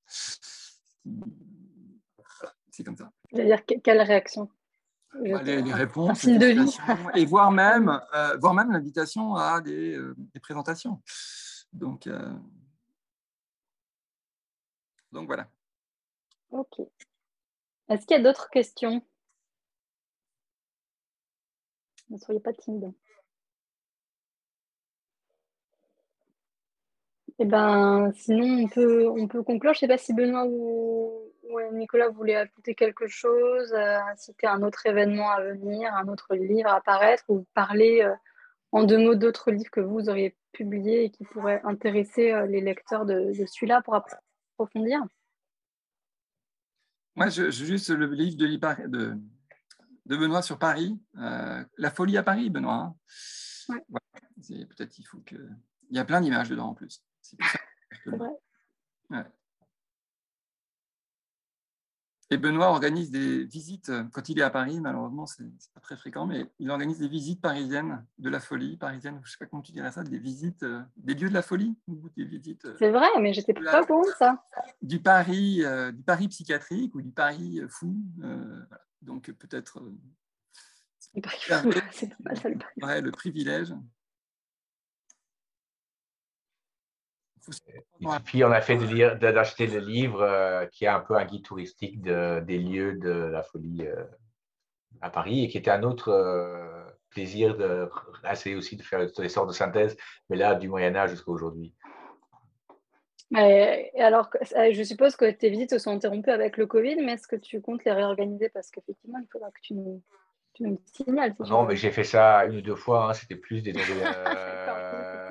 C'est 2.70 2.84
comme 2.84 2.96
ça. 2.96 3.10
C'est-à-dire, 3.32 3.64
quelle 3.82 4.02
réaction? 4.02 4.48
Bah, 5.12 5.42
les, 5.42 5.72
réponses, 5.72 6.24
les 6.24 6.56
et 7.14 7.24
voire 7.26 7.50
même, 7.50 8.00
voire 8.40 8.54
même 8.54 8.72
l'invitation 8.72 9.34
à 9.34 9.60
des, 9.60 9.98
des, 10.16 10.40
présentations. 10.40 11.00
Donc, 11.72 12.08
donc 15.12 15.26
voilà. 15.26 15.48
Ok. 16.50 16.80
Est-ce 17.88 18.06
qu'il 18.06 18.16
y 18.16 18.20
a 18.20 18.22
d'autres 18.22 18.50
questions? 18.50 19.02
Ne 22.08 22.18
soyez 22.18 22.40
pas 22.40 22.52
timide. 22.52 22.92
Eh 27.38 27.44
ben, 27.44 28.12
sinon, 28.14 28.64
on 28.64 28.68
peut, 28.68 29.08
on 29.08 29.26
peut 29.26 29.42
conclure. 29.42 29.72
Je 29.72 29.78
ne 29.78 29.80
sais 29.80 29.88
pas 29.88 29.98
si 29.98 30.12
Benoît 30.12 30.44
ou, 30.46 31.29
Nicolas 31.72 32.08
voulait 32.08 32.36
ajouter 32.36 32.74
quelque 32.74 33.06
chose, 33.06 33.74
citer 34.16 34.46
un 34.46 34.62
autre 34.62 34.86
événement 34.86 35.30
à 35.30 35.40
venir, 35.42 35.94
un 35.94 36.08
autre 36.08 36.34
livre 36.34 36.68
à 36.68 36.76
apparaître, 36.76 37.24
ou 37.28 37.46
parler 37.54 38.06
en 38.72 38.84
deux 38.84 38.98
mots 38.98 39.14
d'autres 39.14 39.50
livres 39.50 39.70
que 39.70 39.80
vous 39.80 40.08
auriez 40.08 40.36
publiés 40.52 41.04
et 41.04 41.10
qui 41.10 41.24
pourraient 41.24 41.60
intéresser 41.64 42.46
les 42.48 42.60
lecteurs 42.60 43.06
de, 43.06 43.32
celui-là 43.32 43.82
pour 43.82 43.94
approfondir? 43.94 45.00
Moi, 47.16 47.28
je, 47.28 47.50
juste 47.50 47.90
le 47.90 48.06
livre 48.06 48.36
de, 48.36 48.86
de, 48.86 49.16
de 50.06 50.16
Benoît 50.16 50.42
sur 50.42 50.58
Paris, 50.58 50.98
La 51.14 51.90
folie 51.90 52.16
à 52.16 52.22
Paris, 52.22 52.50
Benoît. 52.50 52.94
Hein. 53.68 53.78
Peut-être 54.48 54.90
qu'il 54.90 55.06
faut 55.06 55.20
que. 55.20 55.36
Il 55.90 55.96
y 55.96 56.00
a 56.00 56.04
plein 56.04 56.20
d'images 56.20 56.48
dedans 56.48 56.68
en 56.68 56.74
plus. 56.74 57.02
C'est 57.20 57.36
vrai. 58.06 58.30
Et 62.32 62.36
Benoît 62.36 62.68
organise 62.68 63.10
des 63.10 63.44
visites, 63.44 63.88
euh, 63.88 64.04
quand 64.12 64.28
il 64.28 64.38
est 64.38 64.42
à 64.42 64.50
Paris, 64.50 64.80
malheureusement, 64.80 65.26
c'est 65.26 65.44
pas 65.74 65.80
très 65.80 65.96
fréquent, 65.96 66.26
mais 66.26 66.46
il 66.60 66.70
organise 66.70 67.00
des 67.00 67.08
visites 67.08 67.40
parisiennes 67.40 68.06
de 68.18 68.30
la 68.30 68.38
folie, 68.38 68.76
parisienne, 68.76 69.18
je 69.24 69.28
ne 69.28 69.32
sais 69.32 69.38
pas 69.38 69.46
comment 69.46 69.62
tu 69.62 69.72
dirais 69.72 69.90
ça, 69.90 70.04
des 70.04 70.18
visites, 70.18 70.62
euh, 70.62 70.80
des 70.96 71.14
lieux 71.14 71.28
de 71.28 71.34
la 71.34 71.42
folie 71.42 71.76
des 72.16 72.24
visites. 72.24 72.66
Euh, 72.66 72.76
c'est 72.78 72.90
vrai, 72.90 73.08
mais 73.20 73.32
j'étais 73.32 73.52
pas 73.52 73.82
bon 73.82 74.04
ça. 74.16 74.44
Du 74.80 75.00
Paris, 75.00 75.64
du 75.92 76.02
Paris 76.02 76.28
psychiatrique 76.28 76.94
ou 76.94 77.02
du 77.02 77.10
Paris 77.10 77.60
fou. 77.68 77.96
Donc 79.02 79.30
peut-être. 79.32 79.82
le 81.14 81.20
Paris 81.22 81.38
fou, 81.40 81.72
c'est 81.90 82.10
pas 82.10 82.16
mal 82.20 82.36
ça 82.36 82.48
le 82.48 82.58
Paris. 82.58 82.80
Ouais, 82.80 83.00
le 83.00 83.10
privilège. 83.10 83.74
Et 87.29 87.29
puis, 88.24 88.44
on 88.44 88.50
a 88.50 88.60
fait 88.60 88.76
d'acheter 89.16 89.66
le 89.66 89.78
livre 89.78 90.22
euh, 90.22 90.66
qui 90.66 90.84
est 90.84 90.88
un 90.88 91.00
peu 91.00 91.16
un 91.16 91.24
guide 91.24 91.44
touristique 91.44 92.00
des 92.02 92.58
lieux 92.58 92.94
de 92.94 93.10
la 93.10 93.42
folie 93.42 93.86
euh, 93.86 94.04
à 95.00 95.10
Paris 95.10 95.44
et 95.44 95.48
qui 95.48 95.58
était 95.58 95.70
un 95.70 95.82
autre 95.82 96.08
euh, 96.08 96.84
plaisir 97.10 97.56
d'essayer 97.56 98.56
aussi 98.56 98.76
de 98.76 98.82
faire 98.82 99.06
des 99.06 99.28
sortes 99.28 99.48
de 99.48 99.54
synthèse, 99.54 99.96
mais 100.28 100.36
là, 100.36 100.54
du 100.54 100.68
Moyen-Âge 100.68 101.10
jusqu'à 101.10 101.30
aujourd'hui. 101.30 101.74
Et 103.36 104.00
alors, 104.00 104.28
je 104.42 104.82
suppose 104.82 105.14
que 105.14 105.30
tes 105.30 105.50
visites 105.50 105.70
se 105.70 105.78
sont 105.78 105.92
interrompues 105.92 106.30
avec 106.30 106.56
le 106.56 106.66
Covid, 106.66 106.96
mais 106.96 107.12
est-ce 107.12 107.28
que 107.28 107.36
tu 107.36 107.60
comptes 107.60 107.84
les 107.84 107.92
réorganiser? 107.92 108.48
Parce 108.48 108.70
qu'effectivement, 108.70 109.18
il 109.18 109.28
faudra 109.30 109.50
que 109.52 109.60
tu 109.62 109.74
nous, 109.74 110.02
signales. 110.84 111.34
non, 111.48 111.64
mais 111.64 111.76
j'ai 111.76 111.90
fait 111.90 112.04
ça 112.04 112.44
une 112.46 112.56
ou 112.56 112.60
deux 112.60 112.74
fois. 112.74 113.10
Hein. 113.10 113.14
C'était 113.14 113.36
plus 113.36 113.62
des. 113.62 113.72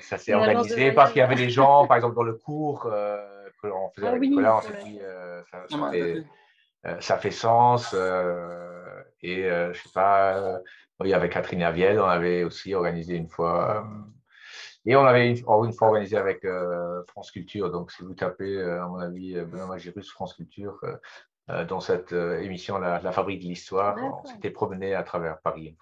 ça 0.00 0.18
s'est 0.18 0.34
organisé 0.34 0.92
parce 0.92 1.12
qu'il 1.12 1.20
y 1.20 1.22
avait 1.22 1.34
des 1.34 1.50
gens, 1.50 1.86
par 1.86 1.96
exemple, 1.96 2.14
dans 2.14 2.22
le 2.22 2.34
cours 2.34 2.86
euh, 2.86 3.16
que 3.60 3.66
l'on 3.66 3.90
faisait 3.90 4.06
ah 4.06 4.10
avec 4.10 4.22
Nicolas, 4.22 4.56
on 4.58 4.60
s'est 4.60 4.84
dit, 4.84 4.98
euh, 5.00 5.42
ça, 5.50 5.64
ça, 5.68 5.90
fait, 5.90 6.24
euh, 6.86 7.00
ça, 7.00 7.18
fait, 7.18 7.30
sens. 7.30 7.94
Euh, 7.94 9.02
et 9.22 9.42
je 9.42 9.78
sais 9.80 9.92
pas, 9.92 10.60
oui, 11.00 11.12
avec 11.12 11.32
Catherine 11.32 11.62
Aviel, 11.62 12.00
on 12.00 12.06
avait 12.06 12.44
aussi 12.44 12.74
organisé 12.74 13.16
une 13.16 13.28
fois. 13.28 13.86
et 14.84 14.94
on 14.96 15.04
avait 15.04 15.30
une, 15.30 15.36
une, 15.36 15.72
fois 15.72 15.88
organisé 15.88 16.16
avec 16.16 16.46
France 17.08 17.30
Culture. 17.30 17.70
Donc, 17.70 17.90
si 17.90 18.02
vous 18.04 18.14
tapez, 18.14 18.60
à 18.62 18.86
mon 18.86 18.98
avis, 18.98 19.34
Benoît 19.34 19.78
Gérus, 19.78 20.10
France 20.10 20.34
Culture, 20.34 20.80
dans 21.48 21.80
cette 21.80 22.12
émission 22.12 22.78
la, 22.78 23.00
la, 23.00 23.10
Fabrique 23.10 23.42
de 23.42 23.48
l'Histoire, 23.48 23.96
on 23.98 24.24
s'était 24.24 24.50
promené 24.50 24.94
à 24.94 25.02
travers 25.02 25.40
Paris. 25.40 25.76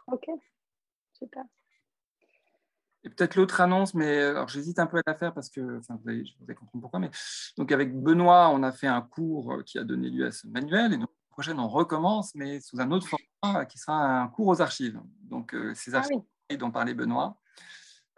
Et 3.06 3.08
peut-être 3.08 3.36
l'autre 3.36 3.60
annonce, 3.60 3.94
mais 3.94 4.18
euh, 4.18 4.30
alors 4.30 4.48
j'hésite 4.48 4.80
un 4.80 4.86
peu 4.86 4.98
à 4.98 5.02
la 5.06 5.14
faire 5.14 5.32
parce 5.32 5.48
que, 5.48 5.78
enfin, 5.78 5.96
vous 6.02 6.08
allez, 6.08 6.26
je 6.26 6.32
vous 6.40 6.54
comprendre 6.54 6.82
pourquoi. 6.82 6.98
Mais 6.98 7.10
donc 7.56 7.70
avec 7.70 7.96
Benoît, 7.96 8.50
on 8.50 8.64
a 8.64 8.72
fait 8.72 8.88
un 8.88 9.00
cours 9.00 9.52
euh, 9.52 9.62
qui 9.62 9.78
a 9.78 9.84
donné 9.84 10.10
lieu 10.10 10.26
à 10.26 10.32
ce 10.32 10.48
manuel, 10.48 10.92
et 10.92 10.96
donc 10.96 11.08
la 11.08 11.30
prochaine 11.30 11.60
on 11.60 11.68
recommence, 11.68 12.34
mais 12.34 12.58
sous 12.58 12.80
un 12.80 12.90
autre 12.90 13.06
format 13.06 13.64
qui 13.66 13.78
sera 13.78 14.22
un 14.22 14.26
cours 14.26 14.48
aux 14.48 14.60
archives. 14.60 15.00
Donc 15.22 15.54
euh, 15.54 15.72
ces 15.76 15.94
ah 15.94 15.98
archives 15.98 16.20
dont 16.58 16.72
parlait 16.72 16.94
Benoît. 16.94 17.38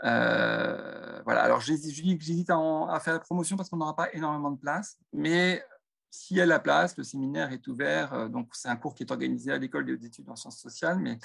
voilà. 0.02 1.43
Alors 1.43 1.60
j'hésite 1.60 2.48
à, 2.48 3.01
faire 3.01 3.12
la 3.12 3.20
promotion 3.20 3.59
parce 3.59 3.69
qu'on 3.69 3.77
n'aura 3.77 3.94
pas 3.94 4.10
énormément 4.15 4.52
de 4.52 4.59
place, 4.59 4.97
mais 5.12 5.62
s'il 6.10 6.39
y 6.39 6.40
a 6.40 6.47
la 6.47 6.60
place, 6.60 6.97
le 6.97 7.05
séminaire 7.05 7.52
est 7.52 7.66
ouvert. 7.69 8.31
donc 8.31 8.48
c'est 8.55 8.69
un 8.69 8.77
cours 8.77 8.94
qui 8.94 9.02
est 9.02 9.10
organisé 9.10 9.52
à 9.52 9.59
l'école 9.59 9.85
des 9.85 10.06
études 10.06 10.31
en 10.31 10.36
sciences 10.36 10.59
sociales, 10.59 10.98
mais 10.98 11.19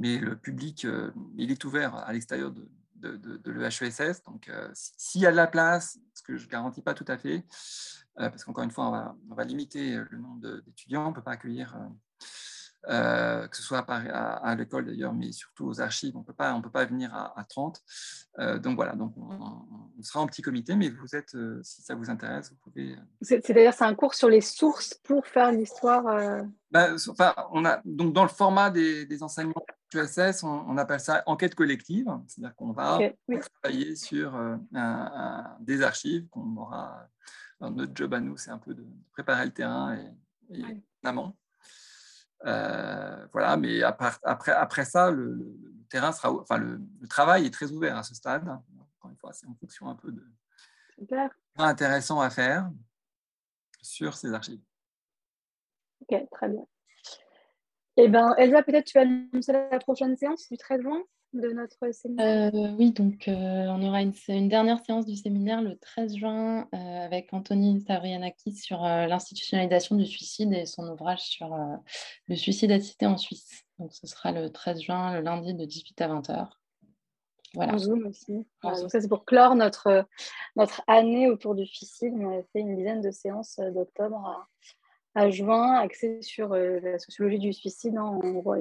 mais 0.00 0.18
le 0.18 0.36
public, 0.36 0.86
il 1.36 1.50
est 1.50 1.64
ouvert 1.64 1.96
à 1.96 2.12
l'extérieur 2.12 2.52
de, 2.52 2.68
de, 3.00 3.16
de, 3.16 3.50
l'EHESS. 3.50 4.22
Donc, 4.24 4.48
euh, 4.48 4.68
s'il 4.74 5.20
y 5.22 5.26
a 5.26 5.30
de 5.30 5.36
la 5.36 5.46
place, 5.46 5.98
ce 6.14 6.22
que 6.22 6.36
je 6.36 6.44
ne 6.44 6.50
garantis 6.50 6.82
pas 6.82 6.94
tout 6.94 7.04
à 7.08 7.16
fait, 7.16 7.44
euh, 8.18 8.28
parce 8.28 8.44
qu'encore 8.44 8.64
une 8.64 8.70
fois, 8.70 8.88
on 8.88 8.90
va, 8.90 9.16
on 9.30 9.34
va, 9.34 9.44
limiter 9.44 9.96
le 10.10 10.18
nombre 10.18 10.60
d'étudiants, 10.62 11.06
on 11.06 11.10
ne 11.10 11.14
peut 11.14 11.22
pas 11.22 11.32
accueillir, 11.32 11.76
euh, 12.88 13.46
que 13.48 13.56
ce 13.56 13.62
soit 13.62 13.84
à, 13.88 14.34
à, 14.36 14.54
l'école 14.54 14.86
d'ailleurs, 14.86 15.12
mais 15.12 15.32
surtout 15.32 15.66
aux 15.66 15.80
archives, 15.80 16.16
on 16.16 16.20
ne 16.20 16.24
peut 16.24 16.70
pas 16.70 16.84
venir 16.84 17.14
à, 17.14 17.44
30. 17.48 17.80
donc 18.60 18.76
voilà, 18.76 18.94
donc 18.94 19.14
on, 19.16 20.02
sera 20.02 20.20
en 20.20 20.26
petit 20.26 20.42
comité, 20.42 20.76
mais 20.76 20.88
vous 20.88 21.14
êtes, 21.14 21.36
si 21.62 21.82
ça 21.82 21.94
vous 21.94 22.10
intéresse, 22.10 22.50
vous 22.50 22.56
pouvez. 22.56 22.96
C'est-à-dire, 23.20 23.74
c'est 23.74 23.84
un 23.84 23.94
cours 23.94 24.14
sur 24.14 24.28
les 24.28 24.40
sources 24.40 24.94
pour 24.94 25.26
faire 25.26 25.52
l'histoire. 25.52 26.42
Bah, 26.70 26.94
enfin, 27.08 27.34
on 27.52 27.64
a 27.64 27.80
donc 27.84 28.12
dans 28.12 28.22
le 28.22 28.28
format 28.28 28.70
des, 28.70 29.06
des 29.06 29.22
enseignements 29.22 29.64
USS, 29.94 30.42
on, 30.44 30.76
appelle 30.76 31.00
ça 31.00 31.22
enquête 31.26 31.54
collective, 31.54 32.08
c'est-à-dire 32.26 32.54
qu'on 32.56 32.72
va 32.72 32.98
travailler 33.62 33.96
sur 33.96 34.34
euh, 34.36 34.56
des 35.60 35.82
archives 35.82 36.28
qu'on 36.28 36.56
aura. 36.56 37.08
notre 37.60 37.92
job 37.94 38.14
à 38.14 38.20
nous, 38.20 38.36
c'est 38.36 38.50
un 38.50 38.58
peu 38.58 38.74
de 38.74 38.84
préparer 39.12 39.46
le 39.46 39.52
terrain 39.52 39.96
et, 39.96 40.58
et 40.58 40.82
l'amont. 41.02 41.34
Euh, 42.44 43.26
voilà, 43.32 43.56
mais 43.56 43.82
après, 43.82 44.10
après, 44.22 44.52
après 44.52 44.84
ça, 44.84 45.10
le, 45.10 45.56
terrain 45.88 46.12
sera, 46.12 46.32
enfin, 46.32 46.58
le, 46.58 46.80
travail 47.08 47.46
est 47.46 47.50
très 47.50 47.70
ouvert 47.72 47.96
à 47.96 48.02
ce 48.02 48.14
stade. 48.14 48.48
Encore 48.48 49.10
une 49.10 49.16
fois, 49.16 49.32
c'est 49.32 49.46
en 49.46 49.54
fonction 49.54 49.88
un 49.88 49.94
peu 49.94 50.12
de 50.12 50.24
Super. 50.98 51.30
intéressant 51.56 52.20
à 52.20 52.30
faire 52.30 52.70
sur 53.82 54.16
ces 54.16 54.32
archives. 54.32 54.62
Ok, 56.00 56.28
très 56.30 56.48
bien. 56.48 56.64
Eh 58.00 58.06
bien, 58.06 58.32
Elsa, 58.36 58.62
peut-être 58.62 58.86
tu 58.86 58.96
vas 58.96 59.02
annoncer 59.02 59.52
la 59.52 59.78
prochaine 59.80 60.16
séance 60.16 60.48
du 60.48 60.56
13 60.56 60.82
juin 60.82 61.02
de 61.32 61.48
notre 61.48 61.92
séminaire. 61.92 62.54
Euh, 62.54 62.76
oui, 62.78 62.92
donc 62.92 63.26
euh, 63.26 63.32
on 63.32 63.82
aura 63.82 64.02
une, 64.02 64.48
dernière 64.48 64.78
séance 64.84 65.04
du 65.04 65.16
séminaire 65.16 65.62
le 65.62 65.76
13 65.76 66.16
juin 66.16 66.68
euh, 66.72 67.04
avec 67.04 67.32
Anthony 67.32 67.80
Stavrianakis 67.80 68.54
sur 68.54 68.82
l'institutionnalisation 68.82 69.96
du 69.96 70.06
suicide 70.06 70.52
et 70.52 70.64
son 70.64 70.88
ouvrage 70.88 71.22
sur 71.22 71.52
le 72.28 72.36
suicide 72.36 72.70
assisté 72.70 73.04
en 73.06 73.16
Suisse. 73.16 73.64
Donc 73.80 73.92
ce 73.92 74.06
sera 74.06 74.30
le 74.30 74.48
13 74.48 74.80
juin, 74.80 75.14
le 75.14 75.20
lundi 75.20 75.52
de 75.52 75.64
18 75.64 76.00
à 76.00 76.08
20h. 76.08 76.48
Voilà. 77.54 77.74
En 77.74 77.78
Zoom 77.78 78.06
aussi. 78.06 78.46
donc 78.62 78.90
ça, 78.90 79.00
c'est 79.00 79.08
pour 79.08 79.24
clore 79.24 79.56
notre, 79.56 80.06
notre 80.54 80.82
année 80.86 81.28
autour 81.28 81.56
du 81.56 81.66
suicide. 81.66 82.12
On 82.16 82.38
a 82.38 82.42
fait 82.52 82.60
une 82.60 82.76
dizaine 82.76 83.00
de 83.00 83.10
séances 83.10 83.58
d'octobre 83.58 84.46
à, 85.14 85.30
juin, 85.30 85.74
axé 85.74 86.20
sur 86.22 86.52
euh, 86.52 86.80
la 86.80 86.98
sociologie 86.98 87.38
du 87.38 87.52
suicide. 87.52 87.96
Hein, 87.96 88.20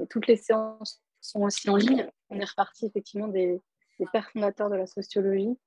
toutes 0.09 0.27
les 0.27 0.37
séances 0.37 1.01
sont 1.21 1.41
aussi 1.41 1.69
en 1.69 1.75
ligne. 1.75 2.07
On 2.29 2.39
est 2.39 2.45
reparti 2.45 2.85
effectivement 2.85 3.27
des, 3.27 3.61
pères 4.11 4.29
fondateurs 4.31 4.69
de 4.69 4.75
la 4.75 4.87
sociologie 4.87 5.57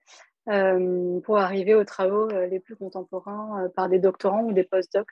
euh, 0.48 1.20
pour 1.20 1.38
arriver 1.38 1.74
aux 1.74 1.84
travaux 1.84 2.30
euh, 2.30 2.46
les 2.46 2.60
plus 2.60 2.76
contemporains 2.76 3.68
par 3.74 3.88
des 3.88 3.98
doctorants 3.98 4.44
ou 4.44 4.52
des 4.52 4.64
postdocs 4.64 5.08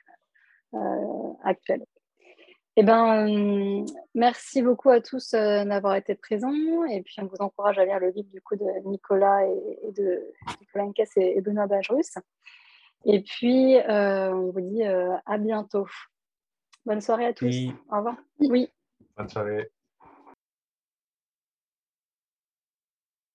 actuels. 1.43 1.83
Eh 2.75 2.83
ben, 2.83 3.85
merci 4.15 4.61
beaucoup 4.61 4.89
à 4.89 5.01
tous 5.01 5.31
d'avoir 5.31 5.95
été 5.95 6.15
présents 6.15 6.85
et 6.89 7.01
puis 7.01 7.15
on 7.17 7.25
vous 7.25 7.35
encourage 7.39 7.77
à 7.77 7.83
lire 7.83 7.99
le 7.99 8.11
livre 8.11 8.29
du 8.31 8.39
coup 8.41 8.55
de 8.55 8.87
Nicolas 8.87 9.45
et, 9.45 9.91
de 9.91 10.31
Nicolas 10.61 10.85
Nkes 10.85 11.17
et, 11.17 11.41
Benoît 11.41 11.67
Bagerus. 11.67 12.17
Et 13.05 13.21
puis, 13.21 13.77
euh, 13.77 14.33
on 14.33 14.51
vous 14.51 14.61
dit 14.61 14.83
euh, 14.83 15.15
à 15.25 15.37
bientôt. 15.37 15.87
Bonne 16.85 17.01
soirée 17.01 17.25
à 17.25 17.33
tous. 17.33 17.55
Au 17.91 17.97
revoir. 17.97 18.15
Oui. 18.39 18.69
Bonne 19.17 19.29
soirée. 19.29 19.71